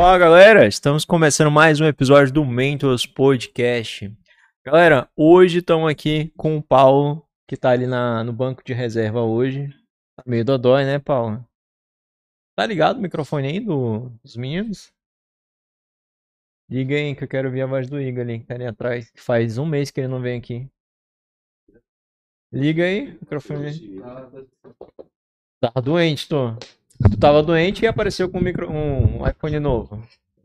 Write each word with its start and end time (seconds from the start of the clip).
Fala 0.00 0.16
galera, 0.16 0.64
estamos 0.64 1.04
começando 1.04 1.50
mais 1.50 1.80
um 1.80 1.84
episódio 1.84 2.32
do 2.32 2.44
Mentors 2.44 3.04
Podcast. 3.04 4.16
Galera, 4.64 5.10
hoje 5.16 5.58
estamos 5.58 5.90
aqui 5.90 6.32
com 6.36 6.56
o 6.56 6.62
Paulo, 6.62 7.28
que 7.48 7.56
tá 7.56 7.70
ali 7.70 7.84
na, 7.84 8.22
no 8.22 8.32
banco 8.32 8.62
de 8.62 8.72
reserva 8.72 9.22
hoje. 9.22 9.70
Tá 10.16 10.22
meio 10.24 10.44
dodói, 10.44 10.84
né, 10.84 11.00
Paulo? 11.00 11.44
Tá 12.56 12.64
ligado 12.64 12.98
o 12.98 13.02
microfone 13.02 13.48
aí 13.48 13.58
do, 13.58 14.10
dos 14.22 14.36
meninos? 14.36 14.92
Liga 16.70 16.94
aí 16.94 17.16
que 17.16 17.24
eu 17.24 17.28
quero 17.28 17.48
ouvir 17.48 17.62
a 17.62 17.66
voz 17.66 17.90
do 17.90 18.00
Igor 18.00 18.20
ali, 18.20 18.38
que 18.38 18.46
tá 18.46 18.54
ali 18.54 18.66
atrás. 18.66 19.10
que 19.10 19.20
Faz 19.20 19.58
um 19.58 19.66
mês 19.66 19.90
que 19.90 20.00
ele 20.00 20.06
não 20.06 20.20
vem 20.20 20.38
aqui. 20.38 20.70
Liga 22.52 22.84
aí, 22.84 23.18
microfone. 23.20 24.00
Tava 25.60 25.82
doente, 25.82 26.28
tô. 26.28 26.56
Tu 27.00 27.16
tava 27.18 27.42
doente 27.42 27.84
e 27.84 27.86
apareceu 27.86 28.28
com 28.28 28.38
um, 28.38 28.42
micro, 28.42 28.68
um 28.70 29.26
iPhone 29.26 29.58
novo. 29.60 30.02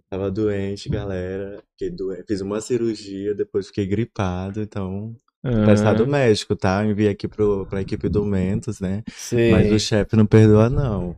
Tava 0.10 0.30
doente, 0.30 0.88
galera. 0.90 1.64
Fiquei 1.72 1.90
doen- 1.90 2.24
Fiz 2.28 2.42
uma 2.42 2.62
cirurgia, 2.62 3.34
depois 3.34 3.68
fiquei 3.68 3.88
gripado, 3.88 4.62
então. 4.62 5.16
Tá 5.42 5.74
estado 5.74 6.04
Ah, 6.04 6.08
médico, 6.08 6.56
tá? 6.56 6.86
Enviei 6.86 7.10
aqui 7.10 7.28
pro, 7.28 7.66
pra 7.66 7.82
equipe 7.82 8.08
do 8.08 8.24
Mentos, 8.24 8.80
né? 8.80 9.04
sei, 9.10 9.52
Mas 9.52 9.72
o 9.72 9.80
chefe 9.80 10.16
não 10.16 10.26
perdoa, 10.26 10.70
não. 10.70 11.18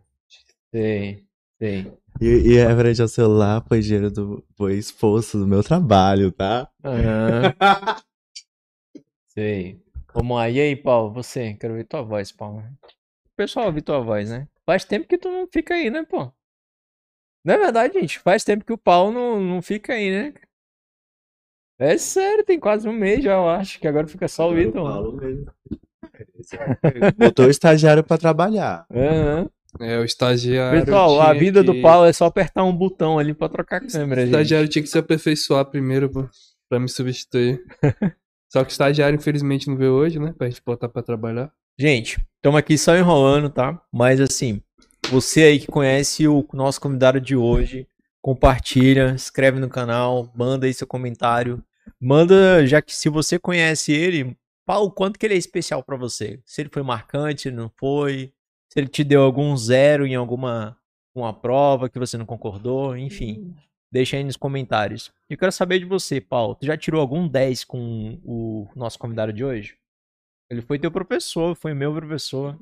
sei, 0.73 1.25
sei. 1.59 1.91
E, 2.21 2.25
e 2.27 2.65
referente 2.65 3.01
ao 3.01 3.07
celular, 3.09 3.63
foi 3.67 3.81
dinheiro 3.81 4.09
do. 4.09 4.43
Foi 4.57 4.75
esforço 4.75 5.37
do 5.37 5.45
meu 5.45 5.61
trabalho, 5.61 6.31
tá? 6.31 6.69
Aham, 6.83 7.53
sei. 9.27 9.79
Vamos 10.13 10.37
lá. 10.37 10.49
E 10.49 10.59
aí, 10.59 10.75
Paulo, 10.75 11.11
você? 11.13 11.53
Quero 11.55 11.73
ouvir 11.73 11.85
tua 11.85 12.01
voz, 12.01 12.31
Paulo. 12.31 12.59
O 12.59 13.35
pessoal 13.35 13.67
ouvir 13.67 13.81
tua 13.81 13.99
voz, 13.99 14.29
né? 14.29 14.47
Faz 14.65 14.83
tempo 14.85 15.07
que 15.07 15.17
tu 15.17 15.29
não 15.29 15.47
fica 15.47 15.73
aí, 15.75 15.89
né, 15.89 16.03
pô? 16.03 16.31
Não 17.45 17.53
é 17.53 17.57
verdade, 17.57 17.99
gente? 17.99 18.19
Faz 18.19 18.43
tempo 18.43 18.65
que 18.65 18.73
o 18.73 18.77
Paulo 18.77 19.11
não, 19.11 19.39
não 19.39 19.61
fica 19.61 19.93
aí, 19.93 20.09
né? 20.09 20.33
É 21.77 21.97
sério, 21.97 22.43
tem 22.43 22.59
quase 22.59 22.87
um 22.87 22.93
mês 22.93 23.23
já, 23.23 23.33
eu 23.33 23.47
acho, 23.49 23.79
que 23.79 23.87
agora 23.87 24.07
fica 24.07 24.27
só 24.27 24.49
o 24.49 24.53
o 24.53 24.59
Ítalo. 24.59 24.87
Paulo 24.89 25.17
mesmo. 25.17 25.45
Botou 27.17 27.45
o 27.47 27.49
estagiário 27.49 28.03
pra 28.03 28.17
trabalhar. 28.17 28.85
Aham. 28.89 29.49
É, 29.81 29.99
o 29.99 30.05
estagiário. 30.05 30.85
Pessoal, 30.85 31.19
a 31.21 31.33
vida 31.33 31.61
do 31.61 31.73
que- 31.73 31.81
Paulo 31.81 32.05
é 32.07 32.13
só 32.13 32.25
apertar 32.25 32.63
um 32.63 32.73
botão 32.75 33.19
ali 33.19 33.33
pra 33.33 33.49
trocar 33.49 33.81
a 33.81 33.85
O 33.85 33.91
câmera, 33.91 34.21
gente. 34.21 34.31
estagiário 34.31 34.69
tinha 34.69 34.81
que 34.81 34.87
se 34.89 34.97
aperfeiçoar 34.97 35.65
primeiro 35.65 36.09
pra, 36.09 36.29
pra 36.69 36.79
me 36.79 36.87
substituir. 36.87 37.61
Só 38.49 38.63
que 38.63 38.69
o 38.69 38.71
estagiário, 38.71 39.17
infelizmente, 39.17 39.67
não 39.67 39.75
veio 39.75 39.91
hoje, 39.91 40.17
né? 40.17 40.33
Pra 40.37 40.47
gente 40.47 40.61
botar 40.65 40.87
pra 40.87 41.03
trabalhar. 41.03 41.51
Gente, 41.77 42.17
estamos 42.37 42.57
aqui 42.57 42.77
só 42.77 42.95
enrolando, 42.95 43.49
tá? 43.49 43.81
Mas 43.91 44.21
assim, 44.21 44.61
você 45.09 45.43
aí 45.43 45.59
que 45.59 45.67
conhece 45.67 46.25
o 46.25 46.47
nosso 46.53 46.79
convidado 46.79 47.19
de 47.19 47.35
hoje, 47.35 47.85
compartilha, 48.21 49.11
inscreve 49.11 49.59
no 49.59 49.67
canal, 49.67 50.31
manda 50.33 50.65
aí 50.65 50.73
seu 50.73 50.87
comentário. 50.87 51.61
Manda, 51.99 52.65
já 52.65 52.81
que 52.81 52.95
se 52.95 53.09
você 53.09 53.37
conhece 53.37 53.91
ele, 53.91 54.37
fala 54.65 54.85
o 54.85 54.91
quanto 54.91 55.19
que 55.19 55.25
ele 55.25 55.33
é 55.33 55.37
especial 55.37 55.83
pra 55.83 55.97
você. 55.97 56.39
Se 56.45 56.61
ele 56.61 56.69
foi 56.71 56.81
marcante, 56.81 57.51
não 57.51 57.69
foi, 57.75 58.31
se 58.69 58.79
ele 58.79 58.87
te 58.87 59.03
deu 59.03 59.21
algum 59.23 59.55
zero 59.57 60.07
em 60.07 60.15
alguma 60.15 60.77
uma 61.13 61.33
prova 61.33 61.89
que 61.89 61.99
você 61.99 62.17
não 62.17 62.25
concordou, 62.25 62.97
enfim. 62.97 63.53
Deixa 63.91 64.15
aí 64.15 64.23
nos 64.23 64.37
comentários. 64.37 65.11
Eu 65.29 65.37
quero 65.37 65.51
saber 65.51 65.79
de 65.79 65.85
você, 65.85 66.21
Paulo. 66.21 66.55
Tu 66.55 66.65
já 66.65 66.77
tirou 66.77 67.01
algum 67.01 67.27
10 67.27 67.65
com 67.65 68.17
o 68.23 68.69
nosso 68.75 68.97
convidado 68.97 69.33
de 69.33 69.43
hoje? 69.43 69.75
Ele 70.49 70.61
foi 70.61 70.77
teu 70.77 70.91
professor, 70.91 71.55
foi 71.55 71.73
meu 71.73 71.93
professor. 71.93 72.57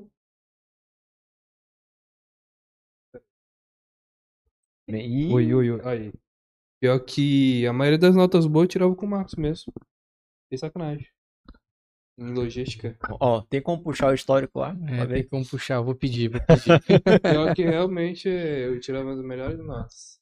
E... 4.87 5.33
Oi, 5.33 5.53
oi, 5.53 5.71
oi. 5.71 5.81
Aí. 5.83 6.13
Pior 6.81 6.99
que 6.99 7.65
a 7.65 7.73
maioria 7.73 7.97
das 7.97 8.15
notas 8.15 8.45
boas 8.45 8.65
eu 8.65 8.69
tirava 8.69 8.95
com 8.95 9.05
o 9.05 9.09
Marcos 9.09 9.35
mesmo. 9.35 9.73
Sem 10.49 10.57
sacanagem. 10.57 11.07
Em 12.17 12.33
logística. 12.33 12.97
Ó, 13.19 13.41
tem 13.41 13.61
como 13.61 13.81
puxar 13.81 14.09
o 14.09 14.13
histórico 14.13 14.59
lá? 14.59 14.75
É, 14.87 14.97
tem 14.97 15.07
ver? 15.07 15.23
como 15.29 15.47
puxar, 15.47 15.81
vou 15.81 15.95
pedir, 15.95 16.29
vou 16.29 16.41
pedir. 16.41 16.79
Pior 17.21 17.55
que 17.55 17.63
realmente 17.63 18.29
eu 18.29 18.79
tirava 18.79 19.13
as 19.13 19.21
melhores 19.21 19.57
notas. 19.59 20.19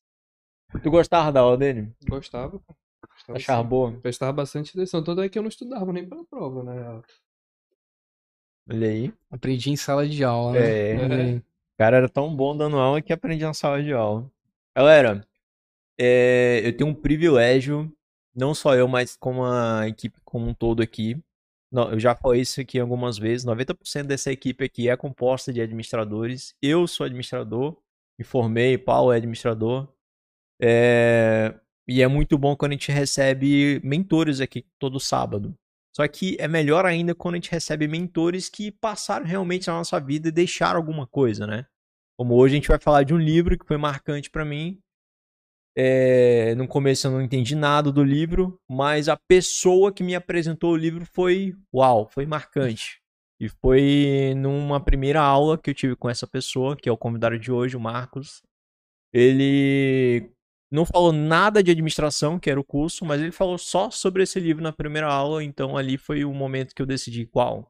Tu 0.82 0.90
gostava 0.90 1.32
da 1.32 1.42
aula 1.42 1.58
dele? 1.58 1.94
Gostava, 2.08 2.60
pô. 2.60 2.76
Achava 3.30 3.64
boa? 3.64 3.92
Prestava 4.00 4.32
bastante 4.32 4.72
atenção. 4.72 5.04
Tanto 5.04 5.22
é 5.22 5.30
que 5.30 5.38
eu 5.38 5.44
não 5.44 5.50
estudava 5.50 5.92
nem 5.92 6.08
pra 6.08 6.24
prova, 6.24 6.64
né? 6.64 7.02
Olha 8.72 8.88
aí. 8.88 9.14
Aprendi 9.30 9.70
em 9.70 9.76
sala 9.76 10.08
de 10.08 10.24
aula, 10.24 10.54
né? 10.54 10.92
É. 10.92 11.36
O 11.38 11.44
cara 11.78 11.98
era 11.98 12.10
tão 12.10 12.34
bom 12.36 12.56
dando 12.56 12.78
aula 12.78 13.02
que 13.02 13.12
aprendi 13.12 13.44
na 13.44 13.54
sala 13.54 13.82
de 13.84 13.92
aula. 13.92 14.30
Galera, 14.76 15.26
é, 16.00 16.62
eu 16.64 16.76
tenho 16.76 16.90
um 16.90 16.94
privilégio, 16.94 17.92
não 18.36 18.54
só 18.54 18.76
eu, 18.76 18.88
mas 18.88 19.16
como 19.18 19.44
a 19.44 19.88
equipe 19.88 20.20
como 20.24 20.48
um 20.48 20.54
todo 20.54 20.82
aqui. 20.82 21.18
Não, 21.72 21.92
Eu 21.92 22.00
já 22.00 22.14
falei 22.16 22.42
isso 22.42 22.60
aqui 22.62 22.80
algumas 22.80 23.18
vezes. 23.18 23.46
90% 23.46 24.04
dessa 24.04 24.32
equipe 24.32 24.64
aqui 24.64 24.90
é 24.90 24.96
composta 24.98 25.52
de 25.54 25.62
administradores. 25.62 26.54
Eu 26.62 26.86
sou 26.88 27.06
administrador, 27.06 27.78
me 28.18 28.26
formei, 28.26 28.78
Paulo 28.78 29.12
é 29.12 29.18
administrador. 29.18 29.88
É, 30.62 31.54
E 31.88 32.02
é 32.02 32.08
muito 32.08 32.38
bom 32.38 32.56
quando 32.56 32.72
a 32.72 32.76
gente 32.76 32.92
recebe 32.92 33.82
mentores 33.84 34.40
aqui 34.40 34.66
todo 34.80 35.00
sábado. 35.00 35.58
Só 35.96 36.08
que 36.08 36.38
é 36.40 36.48
melhor 36.48 36.86
ainda 36.86 37.14
quando 37.14 37.36
a 37.36 37.38
gente 37.38 37.52
recebe 37.52 37.88
mentores 37.88 38.50
que 38.50 38.72
passaram 38.72 39.26
realmente 39.26 39.68
na 39.68 39.74
nossa 39.74 40.00
vida 40.00 40.30
e 40.30 40.32
deixaram 40.32 40.78
alguma 40.78 41.06
coisa, 41.06 41.46
né? 41.46 41.66
Como 42.18 42.36
hoje 42.36 42.54
a 42.54 42.58
gente 42.58 42.68
vai 42.68 42.80
falar 42.80 43.04
de 43.04 43.14
um 43.14 43.18
livro 43.18 43.58
que 43.58 43.66
foi 43.66 43.78
marcante 43.78 44.30
pra 44.30 44.46
mim. 44.46 44.80
É, 45.76 46.54
no 46.56 46.68
começo 46.68 47.08
eu 47.08 47.12
não 47.12 47.22
entendi 47.22 47.56
nada 47.56 47.92
do 47.92 48.04
livro, 48.04 48.60
mas 48.70 49.10
a 49.10 49.18
pessoa 49.18 49.92
que 49.92 50.04
me 50.04 50.16
apresentou 50.16 50.74
o 50.74 50.78
livro 50.78 51.06
foi, 51.06 51.56
uau, 51.74 52.08
foi 52.10 52.26
marcante. 52.26 53.02
E 53.40 53.50
foi 53.50 54.34
numa 54.38 54.80
primeira 54.80 55.20
aula 55.20 55.58
que 55.58 55.70
eu 55.70 55.74
tive 55.74 55.96
com 55.96 56.10
essa 56.10 56.28
pessoa, 56.28 56.76
que 56.76 56.88
é 56.88 56.92
o 56.92 56.98
convidado 56.98 57.40
de 57.40 57.52
hoje, 57.52 57.76
o 57.76 57.80
Marcos. 57.80 58.44
Ele 59.12 60.32
não 60.72 60.86
falou 60.86 61.12
nada 61.12 61.62
de 61.62 61.70
administração, 61.70 62.40
que 62.40 62.50
era 62.50 62.60
o 62.60 62.64
curso, 62.64 63.04
mas 63.04 63.22
ele 63.22 63.32
falou 63.32 63.58
só 63.58 63.92
sobre 63.92 64.24
esse 64.24 64.40
livro 64.40 64.64
na 64.64 64.72
primeira 64.72 65.08
aula, 65.08 65.44
então 65.44 65.76
ali 65.76 65.98
foi 65.98 66.24
o 66.24 66.34
momento 66.34 66.74
que 66.74 66.82
eu 66.82 66.86
decidi 66.86 67.26
qual. 67.26 67.70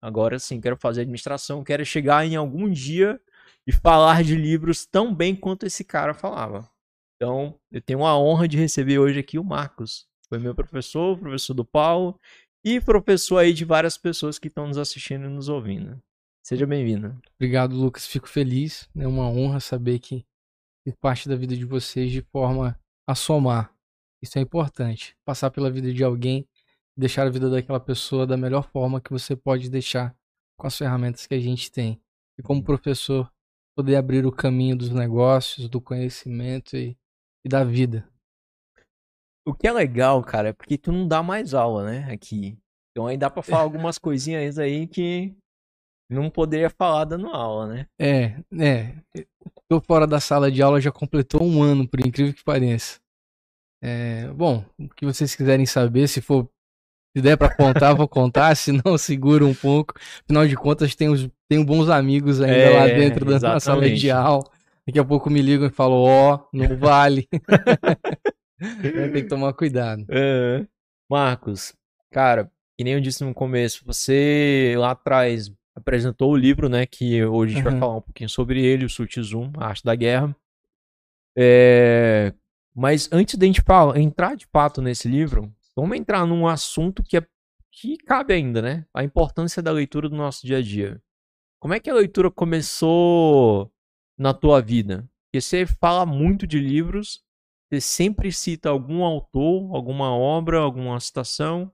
Agora 0.00 0.38
sim, 0.38 0.60
quero 0.60 0.76
fazer 0.76 1.00
administração, 1.00 1.64
quero 1.64 1.84
chegar 1.84 2.24
em 2.24 2.36
algum 2.36 2.70
dia 2.70 3.20
e 3.66 3.72
falar 3.72 4.22
de 4.22 4.36
livros 4.36 4.86
tão 4.86 5.12
bem 5.12 5.34
quanto 5.34 5.66
esse 5.66 5.82
cara 5.84 6.14
falava. 6.14 6.70
Então, 7.16 7.58
eu 7.72 7.82
tenho 7.82 8.06
a 8.06 8.16
honra 8.16 8.46
de 8.46 8.56
receber 8.56 9.00
hoje 9.00 9.18
aqui 9.18 9.38
o 9.38 9.44
Marcos. 9.44 10.06
Foi 10.28 10.38
meu 10.38 10.54
professor, 10.54 11.18
professor 11.18 11.54
do 11.54 11.64
Paulo 11.64 12.18
e 12.64 12.80
professor 12.80 13.38
aí 13.38 13.52
de 13.52 13.64
várias 13.64 13.98
pessoas 13.98 14.38
que 14.38 14.46
estão 14.46 14.68
nos 14.68 14.78
assistindo 14.78 15.24
e 15.24 15.28
nos 15.28 15.48
ouvindo. 15.48 16.00
Seja 16.44 16.66
bem-vindo. 16.66 17.20
Obrigado, 17.34 17.74
Lucas. 17.74 18.06
Fico 18.06 18.28
feliz. 18.28 18.88
É 18.96 19.06
uma 19.06 19.28
honra 19.28 19.58
saber 19.58 19.98
que 19.98 20.24
parte 20.92 21.28
da 21.28 21.36
vida 21.36 21.56
de 21.56 21.64
vocês 21.64 22.10
de 22.10 22.22
forma 22.22 22.78
a 23.06 23.14
somar. 23.14 23.74
Isso 24.22 24.38
é 24.38 24.42
importante. 24.42 25.16
Passar 25.24 25.50
pela 25.50 25.70
vida 25.70 25.92
de 25.92 26.02
alguém, 26.02 26.46
deixar 26.96 27.26
a 27.26 27.30
vida 27.30 27.48
daquela 27.48 27.80
pessoa 27.80 28.26
da 28.26 28.36
melhor 28.36 28.68
forma 28.70 29.00
que 29.00 29.10
você 29.10 29.36
pode 29.36 29.70
deixar 29.70 30.14
com 30.58 30.66
as 30.66 30.76
ferramentas 30.76 31.26
que 31.26 31.34
a 31.34 31.40
gente 31.40 31.70
tem. 31.70 32.00
E 32.38 32.42
como 32.42 32.62
professor, 32.62 33.32
poder 33.76 33.96
abrir 33.96 34.26
o 34.26 34.32
caminho 34.32 34.76
dos 34.76 34.90
negócios, 34.90 35.68
do 35.68 35.80
conhecimento 35.80 36.76
e, 36.76 36.98
e 37.44 37.48
da 37.48 37.62
vida. 37.62 38.08
O 39.46 39.54
que 39.54 39.66
é 39.66 39.72
legal, 39.72 40.22
cara, 40.22 40.48
é 40.48 40.52
porque 40.52 40.76
tu 40.76 40.92
não 40.92 41.06
dá 41.06 41.22
mais 41.22 41.54
aula, 41.54 41.84
né, 41.84 42.12
aqui. 42.12 42.58
Então 42.90 43.06
aí 43.06 43.16
dá 43.16 43.30
pra 43.30 43.42
falar 43.42 43.62
algumas 43.62 43.96
coisinhas 43.96 44.58
aí 44.58 44.86
que 44.86 45.34
não 46.10 46.28
poderia 46.28 46.68
falar 46.68 47.04
dando 47.04 47.28
aula, 47.28 47.66
né? 47.66 47.86
É, 47.98 48.42
é. 48.60 48.96
Tô 49.68 49.80
fora 49.80 50.06
da 50.06 50.18
sala 50.18 50.50
de 50.50 50.62
aula 50.62 50.80
já 50.80 50.90
completou 50.90 51.42
um 51.42 51.62
ano, 51.62 51.86
por 51.86 52.00
incrível 52.00 52.32
que 52.32 52.42
pareça. 52.42 52.98
É, 53.82 54.26
bom, 54.28 54.64
o 54.78 54.88
que 54.88 55.04
vocês 55.04 55.34
quiserem 55.36 55.66
saber, 55.66 56.08
se 56.08 56.20
for, 56.22 56.48
se 57.14 57.22
der 57.22 57.36
pra 57.36 57.54
contar, 57.54 57.92
vou 57.92 58.08
contar, 58.08 58.54
se 58.56 58.72
não, 58.72 58.96
segura 58.96 59.44
um 59.44 59.54
pouco. 59.54 59.94
Afinal 60.24 60.46
de 60.46 60.56
contas, 60.56 60.94
tenho, 60.94 61.30
tenho 61.48 61.64
bons 61.64 61.88
amigos 61.90 62.40
ainda 62.40 62.56
É, 62.56 62.78
lá 62.78 62.86
dentro 62.86 63.24
da 63.26 63.32
na 63.32 63.38
sala 63.60 63.80
exatamente. 63.84 64.00
de 64.00 64.10
aula. 64.10 64.44
Daqui 64.86 64.98
a 64.98 65.04
pouco 65.04 65.28
me 65.28 65.42
ligam 65.42 65.66
e 65.68 65.70
falam, 65.70 65.98
ó, 65.98 66.46
não 66.50 66.74
vale. 66.78 67.28
Tem 68.82 69.12
que 69.12 69.28
tomar 69.28 69.52
cuidado. 69.52 70.04
É. 70.08 70.66
Marcos, 71.10 71.74
cara, 72.10 72.50
que 72.76 72.84
nem 72.84 72.94
eu 72.94 73.00
disse 73.00 73.22
no 73.22 73.34
começo, 73.34 73.84
você 73.84 74.74
lá 74.78 74.92
atrás 74.92 75.52
apresentou 75.78 76.32
o 76.32 76.36
livro, 76.36 76.68
né? 76.68 76.86
Que 76.86 77.24
hoje 77.24 77.52
a 77.52 77.56
gente 77.56 77.64
vai 77.64 77.72
Uhum. 77.74 77.78
falar 77.80 77.96
um 77.96 78.00
pouquinho 78.02 78.28
sobre 78.28 78.64
ele, 78.64 78.84
o 78.84 78.90
Sultizum, 78.90 79.50
a 79.56 79.66
Arte 79.66 79.84
da 79.84 79.94
Guerra. 79.94 80.34
É, 81.36 82.32
Mas 82.74 83.08
antes 83.12 83.36
da 83.36 83.46
gente 83.46 83.62
falar, 83.62 83.98
entrar 83.98 84.36
de 84.36 84.46
fato 84.46 84.80
nesse 84.80 85.08
livro, 85.08 85.52
vamos 85.76 85.96
entrar 85.96 86.24
num 86.26 86.46
assunto 86.46 87.02
que, 87.02 87.16
é... 87.16 87.26
que 87.72 87.96
cabe 87.96 88.34
ainda, 88.34 88.62
né? 88.62 88.84
A 88.94 89.02
importância 89.02 89.60
da 89.62 89.72
leitura 89.72 90.08
do 90.08 90.16
nosso 90.16 90.46
dia 90.46 90.58
a 90.58 90.62
dia. 90.62 91.00
Como 91.60 91.74
é 91.74 91.80
que 91.80 91.90
a 91.90 91.94
leitura 91.94 92.30
começou 92.30 93.70
na 94.16 94.32
tua 94.32 94.60
vida? 94.60 95.08
Porque 95.26 95.40
você 95.40 95.66
fala 95.66 96.06
muito 96.06 96.46
de 96.46 96.58
livros, 96.60 97.20
você 97.68 97.80
sempre 97.80 98.30
cita 98.32 98.68
algum 98.68 99.02
autor, 99.04 99.74
alguma 99.74 100.10
obra, 100.12 100.58
alguma 100.60 100.98
citação. 101.00 101.70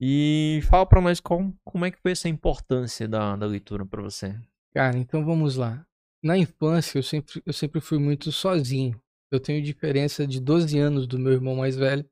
E 0.00 0.60
fala 0.68 0.86
para 0.86 1.00
nós 1.00 1.20
como, 1.20 1.56
como 1.64 1.84
é 1.84 1.90
que 1.90 2.00
foi 2.00 2.12
essa 2.12 2.28
importância 2.28 3.08
da, 3.08 3.34
da 3.36 3.46
leitura 3.46 3.84
para 3.84 4.02
você. 4.02 4.38
Cara, 4.72 4.96
então 4.96 5.24
vamos 5.24 5.56
lá. 5.56 5.84
Na 6.22 6.36
infância 6.36 6.98
eu 6.98 7.02
sempre, 7.02 7.42
eu 7.44 7.52
sempre 7.52 7.80
fui 7.80 7.98
muito 7.98 8.30
sozinho. 8.30 9.00
Eu 9.30 9.40
tenho 9.40 9.62
diferença 9.62 10.26
de 10.26 10.40
12 10.40 10.78
anos 10.78 11.06
do 11.06 11.18
meu 11.18 11.32
irmão 11.32 11.56
mais 11.56 11.76
velho 11.76 12.08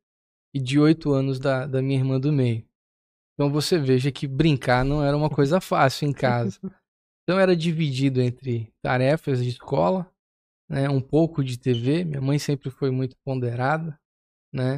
e 0.55 0.61
de 0.61 0.79
8 0.79 1.13
anos 1.13 1.39
da, 1.39 1.67
da 1.67 1.81
minha 1.81 1.99
irmã 1.99 2.19
do 2.19 2.33
meio. 2.33 2.65
Então 3.35 3.51
você 3.51 3.79
veja 3.79 4.11
que 4.11 4.27
brincar 4.27 4.85
não 4.85 5.05
era 5.05 5.17
uma 5.17 5.31
coisa 5.31 5.61
fácil 5.61 6.09
em 6.09 6.13
casa. 6.13 6.59
Então 7.29 7.41
era 7.41 7.57
dividido 7.57 8.21
entre 8.23 8.73
tarefas 8.81 9.43
de 9.43 9.49
escola, 9.49 10.09
né, 10.71 10.89
um 10.89 11.01
pouco 11.01 11.43
de 11.43 11.59
TV. 11.59 12.05
Minha 12.05 12.21
mãe 12.21 12.39
sempre 12.39 12.71
foi 12.71 12.89
muito 12.89 13.17
ponderada, 13.25 13.99
né? 14.55 14.77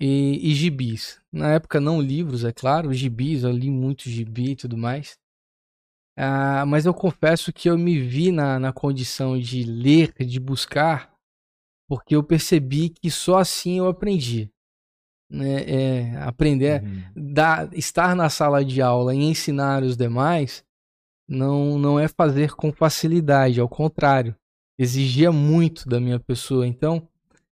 E, 0.00 0.50
e 0.50 0.54
gibis. 0.54 1.20
Na 1.32 1.52
época 1.52 1.80
não 1.80 2.00
livros, 2.00 2.44
é 2.44 2.52
claro, 2.52 2.92
gibis, 2.92 3.42
eu 3.42 3.50
li 3.50 3.70
muito 3.70 4.08
gibi 4.08 4.52
e 4.52 4.56
tudo 4.56 4.76
mais. 4.76 5.18
Ah, 6.16 6.64
mas 6.66 6.86
eu 6.86 6.94
confesso 6.94 7.52
que 7.52 7.68
eu 7.70 7.78
me 7.78 8.00
vi 8.00 8.32
na, 8.32 8.58
na 8.58 8.72
condição 8.72 9.38
de 9.38 9.62
ler, 9.64 10.12
de 10.14 10.40
buscar, 10.40 11.14
porque 11.88 12.16
eu 12.16 12.22
percebi 12.22 12.90
que 12.90 13.10
só 13.10 13.38
assim 13.38 13.78
eu 13.78 13.88
aprendi. 13.88 14.50
Né? 15.30 15.62
É, 15.62 16.16
aprender, 16.22 16.82
uhum. 16.82 17.32
da, 17.32 17.68
estar 17.72 18.16
na 18.16 18.30
sala 18.30 18.64
de 18.64 18.80
aula 18.80 19.14
e 19.14 19.18
ensinar 19.18 19.82
os 19.82 19.96
demais 19.96 20.64
não, 21.28 21.78
não 21.78 22.00
é 22.00 22.08
fazer 22.08 22.54
com 22.54 22.72
facilidade, 22.72 23.60
ao 23.60 23.68
contrário, 23.68 24.34
exigia 24.78 25.30
muito 25.30 25.88
da 25.88 26.00
minha 26.00 26.18
pessoa. 26.18 26.66
Então, 26.66 27.06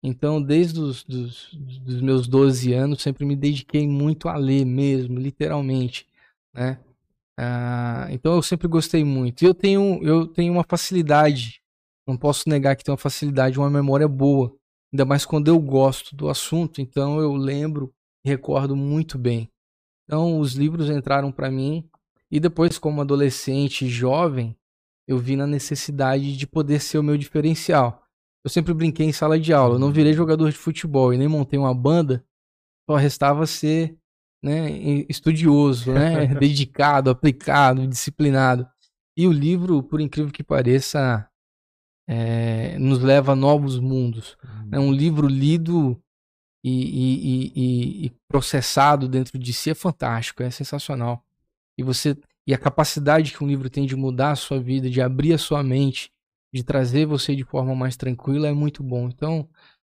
então 0.03 0.41
desde 0.41 0.81
os 0.81 1.05
dos, 1.05 1.53
dos 1.53 2.01
meus 2.01 2.27
12 2.27 2.73
anos, 2.73 3.03
sempre 3.03 3.25
me 3.25 3.37
dediquei 3.37 3.87
muito 3.87 4.29
a 4.29 4.37
ler 4.37 4.65
mesmo, 4.65 5.19
literalmente. 5.19 6.07
Né? 6.55 6.79
Ah, 7.39 8.09
então 8.11 8.35
eu 8.35 8.43
sempre 8.43 8.69
gostei 8.69 9.05
muito. 9.05 9.43
E 9.43 9.47
eu 9.47 9.55
tenho, 9.55 10.01
eu 10.03 10.27
tenho 10.27 10.53
uma 10.53 10.65
facilidade, 10.65 11.63
não 12.07 12.17
posso 12.17 12.49
negar 12.49 12.77
que 12.77 12.85
tenho 12.85 12.95
uma 12.95 12.99
facilidade, 12.99 13.59
uma 13.59 13.71
memória 13.71 14.09
boa. 14.09 14.55
Ainda 14.93 15.05
mais 15.05 15.25
quando 15.25 15.49
eu 15.49 15.59
gosto 15.61 16.17
do 16.17 16.29
assunto, 16.29 16.81
então 16.81 17.21
eu 17.21 17.35
lembro 17.35 17.95
e 18.25 18.29
recordo 18.29 18.75
muito 18.77 19.17
bem. 19.17 19.49
Então 20.05 20.39
os 20.41 20.55
livros 20.55 20.91
entraram 20.91 21.31
para 21.31 21.51
mim 21.51 21.89
e 22.31 22.41
depois 22.41 22.79
como 22.79 23.01
adolescente 23.01 23.89
jovem, 23.89 24.57
eu 25.07 25.19
vi 25.19 25.37
na 25.37 25.47
necessidade 25.47 26.37
de 26.37 26.47
poder 26.47 26.81
ser 26.81 26.99
o 26.99 27.03
meu 27.03 27.17
diferencial. 27.17 28.00
Eu 28.45 28.51
sempre 28.51 28.73
brinquei 28.73 29.07
em 29.07 29.13
sala 29.13 29.39
de 29.39 29.53
aula, 29.53 29.75
eu 29.75 29.79
não 29.79 29.93
virei 29.93 30.13
jogador 30.13 30.51
de 30.51 30.57
futebol 30.57 31.13
e 31.13 31.19
nem 31.19 31.29
montei 31.29 31.59
uma 31.59 31.75
banda, 31.75 32.25
só 32.89 32.97
restava 32.97 33.47
ser 33.47 33.97
né, 34.43 34.71
estudioso, 35.09 35.93
né, 35.93 36.27
dedicado, 36.39 37.11
aplicado, 37.11 37.87
disciplinado. 37.87 38.67
E 39.17 39.27
o 39.27 39.33
livro, 39.33 39.83
por 39.83 40.01
incrível 40.01 40.33
que 40.33 40.43
pareça, 40.43 41.29
é, 42.09 42.79
nos 42.79 43.01
leva 43.01 43.33
a 43.33 43.37
novos 43.37 43.79
mundos. 43.79 44.37
É 44.73 44.79
um 44.79 44.93
livro 44.93 45.29
lido 45.29 46.01
e, 46.65 46.71
e, 46.71 47.53
e, 47.55 48.07
e, 48.07 48.13
processado 48.29 49.09
dentro 49.09 49.39
de 49.39 49.53
si 49.53 49.71
é 49.71 49.75
fantástico, 49.75 50.43
é 50.43 50.51
sensacional. 50.51 51.25
E 51.79 51.83
você 51.83 52.17
e 52.47 52.55
a 52.55 52.59
capacidade 52.59 53.33
que 53.33 53.45
um 53.45 53.47
livro 53.47 53.71
tem 53.71 53.87
de 53.87 53.95
mudar 53.95 54.33
a 54.33 54.37
sua 54.37 54.59
vida, 54.59 54.91
de 54.91 55.01
abrir 55.01 55.33
a 55.33 55.39
sua 55.39 55.63
mente, 55.63 56.11
de 56.53 56.65
trazer 56.65 57.07
você 57.07 57.35
de 57.35 57.45
forma 57.45 57.75
mais 57.75 57.97
tranquila 57.97 58.49
é 58.49 58.53
muito 58.53 58.83
bom. 58.83 59.09
Então, 59.09 59.49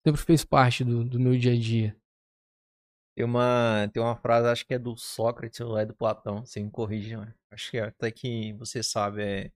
sempre 0.06 0.22
fez 0.22 0.44
parte 0.44 0.84
do, 0.84 1.04
do 1.04 1.20
meu 1.20 1.38
dia 1.38 1.54
a 1.54 1.60
dia. 1.60 1.96
Tem 3.16 3.26
uma, 3.26 3.90
tem 3.92 4.02
uma 4.02 4.16
frase, 4.16 4.48
acho 4.48 4.66
que 4.66 4.76
é 4.76 4.80
do 4.80 4.96
Sócrates 4.96 5.60
ou 5.60 5.78
é 5.78 5.86
do 5.86 5.96
Platão, 5.96 6.46
você 6.46 6.62
me 6.62 6.70
corrija, 6.70 7.34
acho 7.52 7.72
que 7.72 7.78
é, 7.78 7.86
até 7.86 8.12
que 8.12 8.54
você 8.54 8.84
sabe, 8.84 9.24
é 9.24 9.52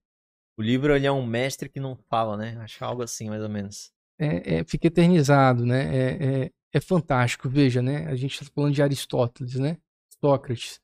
o 0.58 0.62
livro 0.62 0.94
ele 0.94 1.06
é 1.06 1.12
um 1.12 1.24
mestre 1.24 1.68
que 1.68 1.80
não 1.80 1.96
fala, 2.08 2.36
né? 2.36 2.56
Acho 2.60 2.84
algo 2.84 3.02
assim, 3.02 3.28
mais 3.28 3.42
ou 3.42 3.48
menos. 3.48 3.92
É, 4.18 4.56
é 4.56 4.64
fica 4.64 4.86
eternizado, 4.86 5.64
né? 5.64 5.84
É, 5.94 6.44
é, 6.44 6.50
é, 6.74 6.80
fantástico. 6.80 7.48
Veja, 7.48 7.80
né? 7.80 8.06
A 8.06 8.14
gente 8.14 8.32
está 8.32 8.52
falando 8.54 8.74
de 8.74 8.82
Aristóteles, 8.82 9.54
né? 9.54 9.78
Sócrates. 10.20 10.80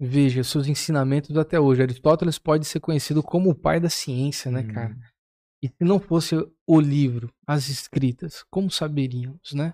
Veja, 0.00 0.42
seus 0.42 0.66
ensinamentos 0.66 1.36
até 1.36 1.60
hoje. 1.60 1.82
Aristóteles 1.82 2.38
pode 2.38 2.64
ser 2.64 2.80
conhecido 2.80 3.22
como 3.22 3.50
o 3.50 3.54
pai 3.54 3.78
da 3.78 3.90
ciência, 3.90 4.50
né, 4.50 4.60
hum. 4.60 4.72
cara? 4.72 4.96
E 5.64 5.68
se 5.68 5.82
não 5.82 5.98
fosse 5.98 6.36
o 6.66 6.78
livro, 6.78 7.32
as 7.46 7.70
escritas, 7.70 8.44
como 8.50 8.70
saberíamos, 8.70 9.54
né? 9.54 9.72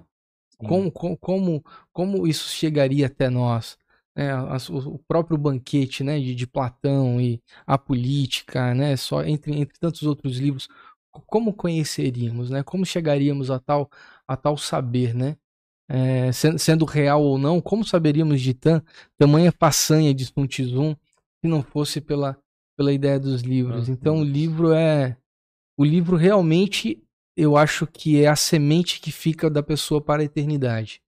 Como, 0.56 0.88
como, 0.92 1.16
como, 1.16 1.64
como 1.92 2.28
isso 2.28 2.48
chegaria 2.48 3.06
até 3.06 3.28
nós? 3.28 3.76
É, 4.14 4.30
o 4.70 5.00
próprio 5.00 5.36
banquete 5.36 6.04
né, 6.04 6.20
de, 6.20 6.32
de, 6.32 6.46
Platão 6.46 7.20
e 7.20 7.42
a 7.66 7.76
política, 7.76 8.72
né, 8.72 8.96
só 8.96 9.24
entre, 9.24 9.52
entre 9.58 9.80
tantos 9.80 10.04
outros 10.04 10.38
livros, 10.38 10.68
como 11.26 11.52
conheceríamos, 11.52 12.50
né, 12.50 12.62
como 12.62 12.86
chegaríamos 12.86 13.50
a 13.50 13.58
tal, 13.58 13.90
a 14.28 14.36
tal 14.36 14.56
saber, 14.56 15.12
né, 15.12 15.36
é, 15.88 16.30
sendo, 16.30 16.58
sendo, 16.60 16.84
real 16.84 17.20
ou 17.20 17.36
não, 17.36 17.60
como 17.60 17.84
saberíamos 17.84 18.40
de 18.40 18.54
tam, 18.54 18.80
tamanha 19.18 19.50
façanha 19.50 20.14
de 20.14 20.24
Sun 20.24 20.46
Tzu 20.46 20.96
se 21.40 21.48
não 21.48 21.64
fosse 21.64 22.00
pela, 22.00 22.36
pela 22.76 22.92
ideia 22.92 23.18
dos 23.18 23.42
livros. 23.42 23.88
Então 23.88 24.20
o 24.20 24.24
livro 24.24 24.72
é, 24.72 25.16
o 25.80 25.84
livro 25.84 26.14
realmente 26.14 27.02
eu 27.34 27.56
acho 27.56 27.86
que 27.86 28.22
é 28.22 28.28
a 28.28 28.36
semente 28.36 29.00
que 29.00 29.10
fica 29.10 29.48
da 29.48 29.62
pessoa 29.62 29.98
para 29.98 30.20
a 30.20 30.24
eternidade, 30.26 31.02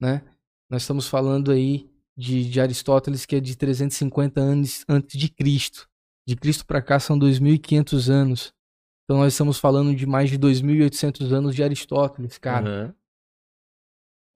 né? 0.00 0.22
Nós 0.70 0.82
estamos 0.82 1.08
falando 1.08 1.50
aí 1.50 1.90
de, 2.16 2.48
de 2.48 2.60
Aristóteles, 2.60 3.26
que 3.26 3.34
é 3.34 3.40
de 3.40 3.56
350 3.56 4.40
anos 4.40 4.84
antes 4.88 5.18
de 5.18 5.28
Cristo. 5.28 5.90
De 6.24 6.36
Cristo 6.36 6.64
para 6.64 6.80
cá 6.80 7.00
são 7.00 7.18
2.500 7.18 8.08
anos. 8.10 8.54
Então 9.02 9.16
nós 9.16 9.32
estamos 9.32 9.58
falando 9.58 9.92
de 9.92 10.06
mais 10.06 10.30
de 10.30 10.38
2.800 10.38 11.32
anos 11.32 11.52
de 11.52 11.64
Aristóteles, 11.64 12.38
cara. 12.38 12.70
Uhum. 12.70 12.94